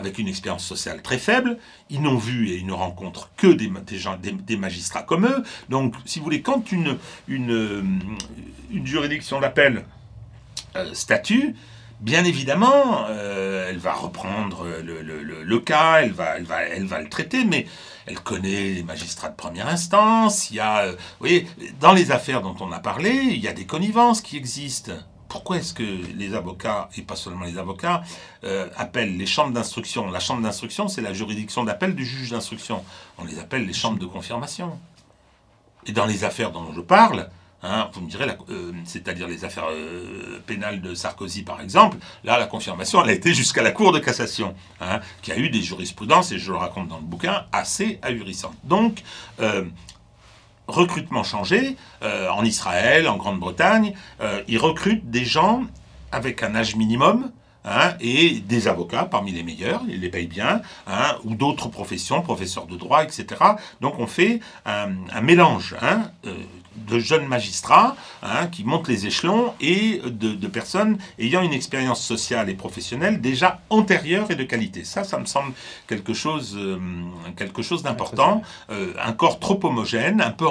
avec 0.01 0.18
une 0.18 0.28
expérience 0.28 0.64
sociale 0.64 1.02
très 1.02 1.18
faible. 1.18 1.59
Ils 1.90 2.02
n'ont 2.02 2.16
vu 2.16 2.48
et 2.48 2.56
ils 2.56 2.66
ne 2.66 2.72
rencontrent 2.72 3.31
que 3.36 3.47
des, 3.47 4.56
magistrats 4.56 5.02
comme 5.02 5.27
eux. 5.27 5.44
Donc, 5.68 5.94
si 6.05 6.18
vous 6.18 6.24
voulez, 6.24 6.43
quand 6.43 6.72
une, 6.72 6.98
euh, 7.28 7.82
juridiction 8.85 9.40
d'appel 9.40 9.85
euh, 10.77 10.93
statue, 10.94 11.55
bien 12.01 12.24
évidemment, 12.24 13.05
euh, 13.09 13.68
elle 13.68 13.78
va 13.78 13.93
reprendre 13.93 14.66
le, 14.82 15.59
cas, 15.59 16.01
elle 16.02 16.12
va, 16.12 16.36
elle, 16.36 16.44
va, 16.44 16.62
elle 16.62 16.86
va 16.86 17.01
le 17.01 17.09
traiter, 17.09 17.44
mais 17.44 17.66
elle 18.06 18.20
connaît 18.20 18.74
les 18.74 18.82
magistrats 18.82 19.28
de 19.28 19.36
première 19.36 19.68
instance. 19.68 20.51
Il 20.51 20.56
y 20.56 20.60
a, 20.60 20.90
vous 20.90 20.97
voyez, 21.20 21.47
dans 21.78 21.93
les 21.93 22.10
affaires 22.10 22.40
dont 22.40 22.56
on 22.60 22.72
a 22.72 22.78
parlé, 22.78 23.10
il 23.10 23.39
y 23.39 23.48
a 23.48 23.52
des 23.52 23.66
connivences 23.66 24.22
qui 24.22 24.36
existent 24.36 24.93
pourquoi 25.31 25.59
est-ce 25.59 25.73
que 25.73 25.85
les 26.16 26.35
avocats, 26.35 26.90
et 26.97 27.02
pas 27.02 27.16
seulement 27.16 27.47
les 27.47 27.57
avocats, 27.57 28.02
euh, 28.44 28.69
appellent 28.77 29.16
les 29.16 29.27
chambres 29.27 29.55
d'instruction? 29.55 30.11
La 30.11 30.19
chambre 30.19 30.43
d'instruction, 30.43 30.89
c'est 30.89 31.01
la 31.01 31.15
juridiction 31.15 31.62
d'appel 31.65 31.94
du 31.94 32.05
juge 32.05 32.31
d'instruction. 32.31 32.85
On 33.16 33.24
les 33.24 33.39
appelle 33.39 33.65
les 33.65 33.73
chambres 33.73 33.98
de 33.98 34.07
confirmation. 34.07 34.78
Et 35.86 35.93
dans 35.93 36.05
les 36.05 36.24
affaires 36.24 36.51
dont 36.51 36.73
je 36.74 36.81
parle, 36.81 37.31
hein, 37.62 37.89
vous 37.93 38.01
me 38.01 38.11
direz, 38.11 38.27
euh, 38.51 38.73
c'est-à-dire 38.85 39.28
les 39.28 39.44
affaires 39.44 39.69
euh, 39.70 40.40
pénales 40.47 40.81
de 40.82 40.94
Sarkozy 40.97 41.43
par 41.43 41.61
exemple, 41.61 41.98
là 42.24 42.36
la 42.36 42.47
confirmation, 42.47 43.02
elle 43.02 43.11
a 43.11 43.12
été 43.12 43.32
jusqu'à 43.32 43.62
la 43.62 43.70
Cour 43.70 43.93
de 43.93 44.01
cassation, 44.01 44.57
hein, 44.81 44.98
qui 45.23 45.31
a 45.31 45.39
eu 45.39 45.48
des 45.48 45.62
jurisprudences, 45.62 46.32
et 46.32 46.39
je 46.40 46.51
le 46.51 46.59
raconte 46.59 46.89
dans 46.89 46.98
le 46.98 47.05
bouquin, 47.05 47.44
assez 47.52 48.01
ahurissantes. 48.02 48.59
Donc, 48.65 49.05
recrutement 50.71 51.23
changé. 51.23 51.77
Euh, 52.03 52.29
en 52.31 52.45
Israël, 52.45 53.09
en 53.09 53.17
Grande-Bretagne, 53.17 53.95
euh, 54.21 54.43
ils 54.49 54.59
recrutent 54.59 55.11
des 55.11 55.25
gens 55.25 55.65
avec 56.13 56.43
un 56.43 56.55
âge 56.55 56.77
minimum. 56.77 57.31
Hein, 57.63 57.93
et 58.01 58.41
des 58.41 58.69
avocats 58.69 59.05
parmi 59.05 59.33
les 59.33 59.43
meilleurs, 59.43 59.83
ils 59.87 60.01
les 60.01 60.09
payent 60.09 60.27
bien, 60.27 60.63
hein, 60.87 61.19
ou 61.25 61.35
d'autres 61.35 61.69
professions, 61.69 62.23
professeurs 62.23 62.65
de 62.65 62.75
droit, 62.75 63.05
etc. 63.05 63.27
Donc 63.83 63.99
on 63.99 64.07
fait 64.07 64.41
un, 64.65 65.21
mélange 65.21 65.77
hein, 65.83 66.11
euh, 66.25 66.33
de 66.77 66.99
jeunes 66.99 67.27
magistrats 67.27 67.97
hein, 68.23 68.47
qui 68.47 68.65
montent 68.65 68.89
les 68.89 69.07
échelons 69.07 69.55
et 69.61 70.01
de, 70.05 70.47
personnes 70.47 70.99
ayant 71.19 71.43
une 71.43 71.53
expérience 71.53 72.03
sociale 72.03 72.51
et 72.51 72.55
professionnelle 72.55 73.21
déjà 73.21 73.61
antérieure 73.71 74.31
et 74.31 74.35
de 74.35 74.45
qualité. 74.45 74.85
Ça, 74.85 75.05
ça 75.05 75.19
me 75.19 75.27
semble 75.27 75.53
quelque 75.87 76.13
chose, 76.13 76.57
euh, 76.57 76.79
quelque 77.37 77.63
chose 77.63 77.83
d'important. 77.83 78.43
Euh, 78.71 78.93
un 79.03 79.13
corps 79.13 79.39
trop 79.39 79.59
homogène, 79.63 80.21
un 80.21 80.31
peu, 80.31 80.47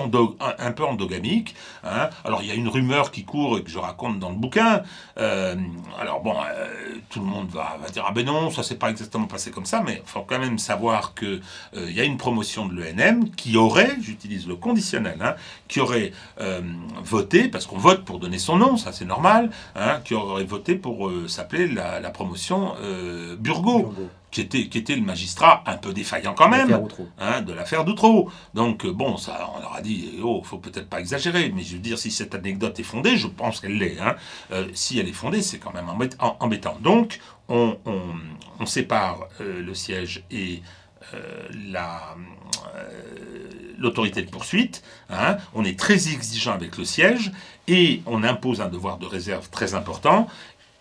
endogamique. 0.84 1.56
Hein. 1.84 2.10
Alors, 2.24 2.42
il 2.42 2.48
y 2.48 2.52
a 2.52 2.56
une 2.56 2.70
rumeur 2.70 3.12
qui 3.12 3.24
court 3.24 3.58
et 3.58 3.64
que 3.64 3.70
je 3.70 3.80
raconte 3.80 4.20
dans 4.20 4.30
le 4.30 4.36
bouquin. 4.36 4.84
Euh, 5.18 5.56
alors, 6.00 6.22
bon, 6.22 6.36
tout 7.10 7.20
le 7.20 7.26
monde 7.26 7.50
va, 7.50 7.78
dire 7.92 8.06
Ah 8.08 8.12
ben 8.12 8.26
non, 8.26 8.52
ça 8.52 8.64
s'est 8.64 8.78
pas 8.78 8.90
exactement 8.90 9.26
passé 9.26 9.52
comme 9.52 9.66
ça, 9.66 9.82
mais 9.86 10.02
il 10.06 10.10
faut 10.10 10.22
quand 10.22 10.40
même 10.40 10.60
savoir 10.60 11.14
qu'il 11.14 11.42
il 11.76 11.92
y 11.92 12.00
a 12.00 12.04
une 12.04 12.18
promotion 12.18 12.66
de 12.66 12.74
l'ENM 12.74 13.32
qui 13.32 13.58
aurait, 13.58 13.96
j'utilise 14.02 14.48
le 14.48 14.56
conditionnel, 14.56 15.18
hein, 15.22 15.36
qui 15.68 15.80
aurait 15.80 16.09
euh, 16.40 16.62
voté, 17.04 17.48
parce 17.48 17.66
qu'on 17.66 17.78
vote 17.78 18.06
pour 18.06 18.20
donner 18.20 18.40
son 18.40 18.58
nom, 18.58 18.78
ça 18.78 18.92
c'est 18.92 19.06
normal, 19.06 19.50
hein, 19.76 20.00
qui 20.04 20.14
aurait 20.14 20.44
voté 20.44 20.76
pour 20.76 21.08
euh, 21.08 21.28
s'appeler 21.28 21.68
la, 21.68 22.10
promotion 22.10 22.74
euh, 22.82 23.36
Burgot. 23.38 23.94
Qui 24.32 24.42
était, 24.42 24.68
qui 24.68 24.78
était 24.78 24.96
le 24.96 25.02
magistrat 25.02 25.64
un 25.66 25.78
peu 25.78 25.92
défaillant 25.92 26.36
quand 26.36 26.50
même 26.50 26.88
hein, 27.18 27.42
de 27.42 27.52
l'affaire 27.52 27.84
d'Outreau. 27.84 28.30
Donc 28.54 28.86
bon, 28.86 29.18
ça, 29.18 29.50
on 29.56 29.60
leur 29.60 29.74
a 29.74 29.82
dit, 29.82 30.20
oh, 30.24 30.44
faut 30.44 30.60
peut-être 30.60 30.88
pas 30.88 31.00
exagérer, 31.00 31.52
mais 31.52 31.64
je 31.64 31.74
veux 31.74 31.82
dire, 31.82 31.98
si 31.98 32.12
cette 32.12 32.36
anecdote 32.36 32.80
est 32.80 32.84
fondée, 32.84 33.18
je 33.18 33.26
pense 33.26 33.60
qu'elle 33.60 33.80
l'est. 33.80 33.98
Hein, 34.00 34.16
si 34.76 35.00
elle 35.00 35.08
est 35.08 35.14
fondée, 35.14 35.42
c'est 35.42 35.58
quand 35.58 35.74
même 35.74 35.90
embêtant. 35.90 36.78
Donc, 36.80 37.20
on, 37.48 37.76
on 38.60 38.66
sépare 38.68 39.30
le 39.40 39.74
siège 39.74 40.24
et 40.30 40.62
la 41.72 42.16
l'autorité 43.80 44.22
de 44.22 44.30
poursuite. 44.30 44.84
Hein. 45.10 45.38
on 45.54 45.64
est 45.64 45.78
très 45.78 46.10
exigeant 46.10 46.54
avec 46.54 46.78
le 46.78 46.86
siège 46.86 47.32
et 47.68 48.02
on 48.06 48.24
impose 48.24 48.62
un 48.62 48.70
devoir 48.70 48.98
de 48.98 49.06
réserve 49.06 49.50
très 49.50 49.74
important. 49.74 50.28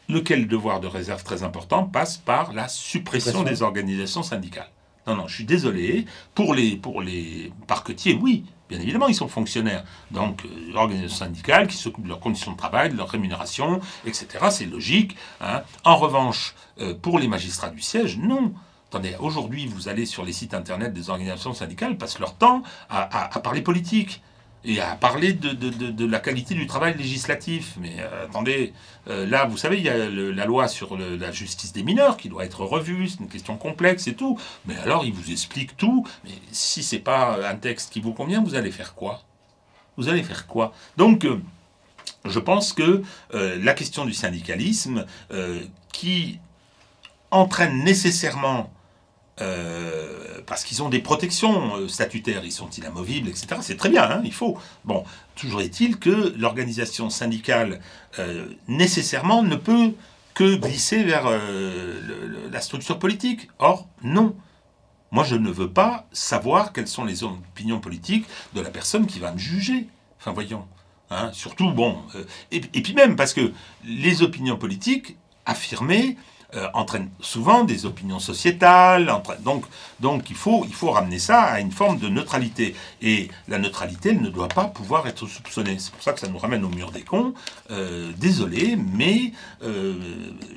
Lequel 0.08 0.48
devoir 0.48 0.80
de 0.80 0.86
réserve 0.86 1.22
très 1.22 1.42
important 1.42 1.84
passe 1.84 2.16
par 2.16 2.54
la 2.54 2.68
suppression 2.68 3.42
des 3.42 3.62
organisations 3.62 4.22
syndicales. 4.22 4.70
Non, 5.06 5.16
non, 5.16 5.26
je 5.26 5.36
suis 5.36 5.44
désolé. 5.44 6.04
Pour 6.34 6.54
les, 6.54 6.76
pour 6.76 7.00
les 7.00 7.50
parquetiers, 7.66 8.18
oui, 8.20 8.44
bien 8.68 8.78
évidemment, 8.78 9.08
ils 9.08 9.14
sont 9.14 9.28
fonctionnaires. 9.28 9.84
Donc, 10.10 10.44
euh, 10.44 10.48
l'organisation 10.72 11.24
syndicale 11.24 11.66
qui 11.66 11.76
s'occupe 11.76 12.04
de 12.04 12.08
leurs 12.08 12.20
conditions 12.20 12.52
de 12.52 12.58
travail, 12.58 12.90
de 12.90 12.96
leur 12.96 13.08
rémunération, 13.08 13.80
etc., 14.06 14.26
c'est 14.50 14.66
logique. 14.66 15.16
Hein. 15.40 15.62
En 15.84 15.96
revanche, 15.96 16.54
euh, 16.80 16.94
pour 16.94 17.18
les 17.18 17.26
magistrats 17.26 17.70
du 17.70 17.80
siège, 17.80 18.18
non. 18.18 18.52
Attendez, 18.90 19.16
aujourd'hui, 19.20 19.66
vous 19.66 19.88
allez 19.88 20.06
sur 20.06 20.24
les 20.24 20.32
sites 20.32 20.54
internet 20.54 20.94
des 20.94 21.10
organisations 21.10 21.52
syndicales, 21.52 21.98
passent 21.98 22.18
leur 22.18 22.34
temps 22.34 22.62
à, 22.88 23.28
parler 23.40 23.60
politique 23.60 24.22
et 24.64 24.80
à 24.80 24.94
parler 24.94 25.34
de, 25.34 26.06
la 26.06 26.20
qualité 26.20 26.54
du 26.54 26.66
travail 26.66 26.96
législatif. 26.96 27.74
Mais 27.78 27.96
euh, 27.98 28.24
attendez, 28.24 28.72
euh, 29.08 29.26
là, 29.26 29.44
vous 29.44 29.58
savez, 29.58 29.76
il 29.76 29.84
y 29.84 29.90
a 29.90 30.08
la 30.08 30.46
loi 30.46 30.68
sur 30.68 30.96
la 30.96 31.30
justice 31.32 31.74
des 31.74 31.82
mineurs 31.82 32.16
qui 32.16 32.30
doit 32.30 32.46
être 32.46 32.64
revue, 32.64 33.08
c'est 33.08 33.20
une 33.20 33.28
question 33.28 33.58
complexe 33.58 34.08
et 34.08 34.14
tout. 34.14 34.40
Mais 34.64 34.76
alors, 34.78 35.04
il 35.04 35.12
vous 35.12 35.30
explique 35.30 35.76
tout. 35.76 36.06
Mais 36.24 36.32
si 36.50 36.82
c'est 36.82 36.98
pas 36.98 37.46
un 37.46 37.56
texte 37.56 37.92
qui 37.92 38.00
vous 38.00 38.14
convient, 38.14 38.42
vous 38.42 38.54
allez 38.54 38.70
faire 38.70 38.94
quoi? 38.94 39.22
Vous 39.98 40.08
allez 40.08 40.22
faire 40.22 40.46
quoi? 40.46 40.72
Donc, 40.96 41.26
euh, 41.26 41.42
je 42.24 42.38
pense 42.38 42.72
que 42.72 43.02
la 43.32 43.74
question 43.74 44.06
du 44.06 44.14
syndicalisme, 44.14 45.04
qui 45.92 46.40
entraîne 47.30 47.84
nécessairement, 47.84 48.70
euh, 49.40 50.40
parce 50.46 50.64
qu'ils 50.64 50.82
ont 50.82 50.88
des 50.88 51.00
protections 51.00 51.76
euh, 51.76 51.88
statutaires, 51.88 52.44
ils 52.44 52.52
sont 52.52 52.70
inamovibles, 52.70 53.28
etc. 53.28 53.60
C'est 53.60 53.76
très 53.76 53.88
bien, 53.88 54.02
hein, 54.02 54.20
il 54.24 54.32
faut. 54.32 54.58
Bon, 54.84 55.04
toujours 55.36 55.60
est-il 55.60 55.98
que 55.98 56.34
l'organisation 56.36 57.10
syndicale, 57.10 57.80
euh, 58.18 58.46
nécessairement, 58.66 59.42
ne 59.42 59.56
peut 59.56 59.92
que 60.34 60.56
glisser 60.56 61.02
vers 61.02 61.28
la 62.52 62.60
structure 62.60 63.00
politique. 63.00 63.48
Or, 63.58 63.88
non. 64.04 64.36
Moi, 65.10 65.24
je 65.24 65.34
ne 65.34 65.50
veux 65.50 65.70
pas 65.70 66.06
savoir 66.12 66.72
quelles 66.72 66.86
sont 66.86 67.04
les 67.04 67.24
opinions 67.24 67.80
politiques 67.80 68.24
de 68.54 68.60
la 68.60 68.70
personne 68.70 69.06
qui 69.06 69.18
va 69.18 69.32
me 69.32 69.38
juger. 69.38 69.88
Enfin, 70.20 70.30
voyons. 70.32 70.64
Hein, 71.10 71.30
surtout, 71.32 71.72
bon. 71.72 71.98
et, 72.52 72.60
puis 72.60 72.94
même, 72.94 73.16
parce 73.16 73.34
que 73.34 73.52
les 73.84 74.22
opinions 74.22 74.56
politiques 74.56 75.16
affirmées 75.44 76.16
euh, 76.54 76.66
entraîne 76.72 77.10
souvent 77.20 77.64
des 77.64 77.84
opinions 77.84 78.20
sociétales. 78.20 79.12
donc, 79.40 79.66
donc 80.00 80.30
il, 80.30 80.36
faut, 80.36 80.64
il 80.66 80.72
faut 80.72 80.90
ramener 80.90 81.18
ça 81.18 81.42
à 81.42 81.60
une 81.60 81.72
forme 81.72 81.98
de 81.98 82.08
neutralité. 82.08 82.74
Et 83.02 83.28
la 83.48 83.58
neutralité, 83.58 84.14
ne 84.14 84.30
doit 84.30 84.48
pas 84.48 84.64
pouvoir 84.64 85.06
être 85.06 85.26
soupçonnée. 85.26 85.76
C'est 85.78 85.92
pour 85.92 86.02
ça 86.02 86.14
que 86.14 86.20
ça 86.20 86.28
nous 86.28 86.38
ramène 86.38 86.64
au 86.64 86.70
mur 86.70 86.90
des 86.90 87.02
cons. 87.02 87.34
Euh, 87.70 88.12
désolé, 88.16 88.76
mais 88.76 89.32
euh, 89.62 89.94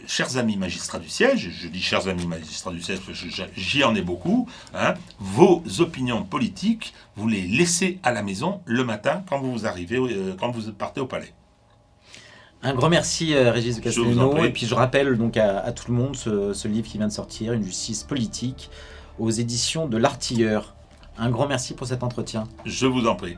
chers 0.07 0.37
amis 0.37 0.55
magistrats 0.55 0.99
du 0.99 1.09
siège, 1.09 1.49
je 1.51 1.67
dis 1.67 1.81
chers 1.81 2.07
amis 2.07 2.25
magistrats 2.25 2.71
du 2.71 2.81
siège 2.81 3.01
j'y 3.57 3.83
en 3.83 3.93
ai 3.93 4.01
beaucoup, 4.01 4.47
hein, 4.73 4.93
vos 5.19 5.61
opinions 5.79 6.23
politiques, 6.23 6.93
vous 7.17 7.27
les 7.27 7.41
laissez 7.41 7.99
à 8.03 8.13
la 8.13 8.23
maison 8.23 8.61
le 8.63 8.85
matin 8.85 9.23
quand 9.27 9.39
vous 9.39 9.65
arrivez, 9.65 9.99
quand 10.39 10.51
vous 10.51 10.71
partez 10.71 11.01
au 11.01 11.05
palais. 11.05 11.33
Un 12.63 12.73
grand 12.75 12.89
merci, 12.89 13.33
euh, 13.33 13.51
Régis 13.51 13.77
de 13.77 13.81
Castelnau. 13.81 14.43
Et 14.43 14.51
puis 14.51 14.65
je 14.65 14.75
rappelle 14.75 15.17
donc 15.17 15.37
à, 15.37 15.71
tout 15.71 15.91
le 15.91 15.97
monde 15.97 16.15
ce, 16.15 16.67
livre 16.67 16.87
qui 16.87 16.97
vient 16.97 17.07
de 17.07 17.11
sortir, 17.11 17.53
Une 17.53 17.63
justice 17.63 18.03
politique, 18.03 18.69
aux 19.19 19.31
éditions 19.31 19.87
de 19.87 19.97
l'Artilleur. 19.97 20.75
Un 21.17 21.29
grand 21.29 21.47
merci 21.47 21.73
pour 21.73 21.87
cet 21.87 22.03
entretien. 22.03 22.45
Je 22.65 22.85
vous 22.85 23.07
en 23.07 23.15
prie. 23.15 23.37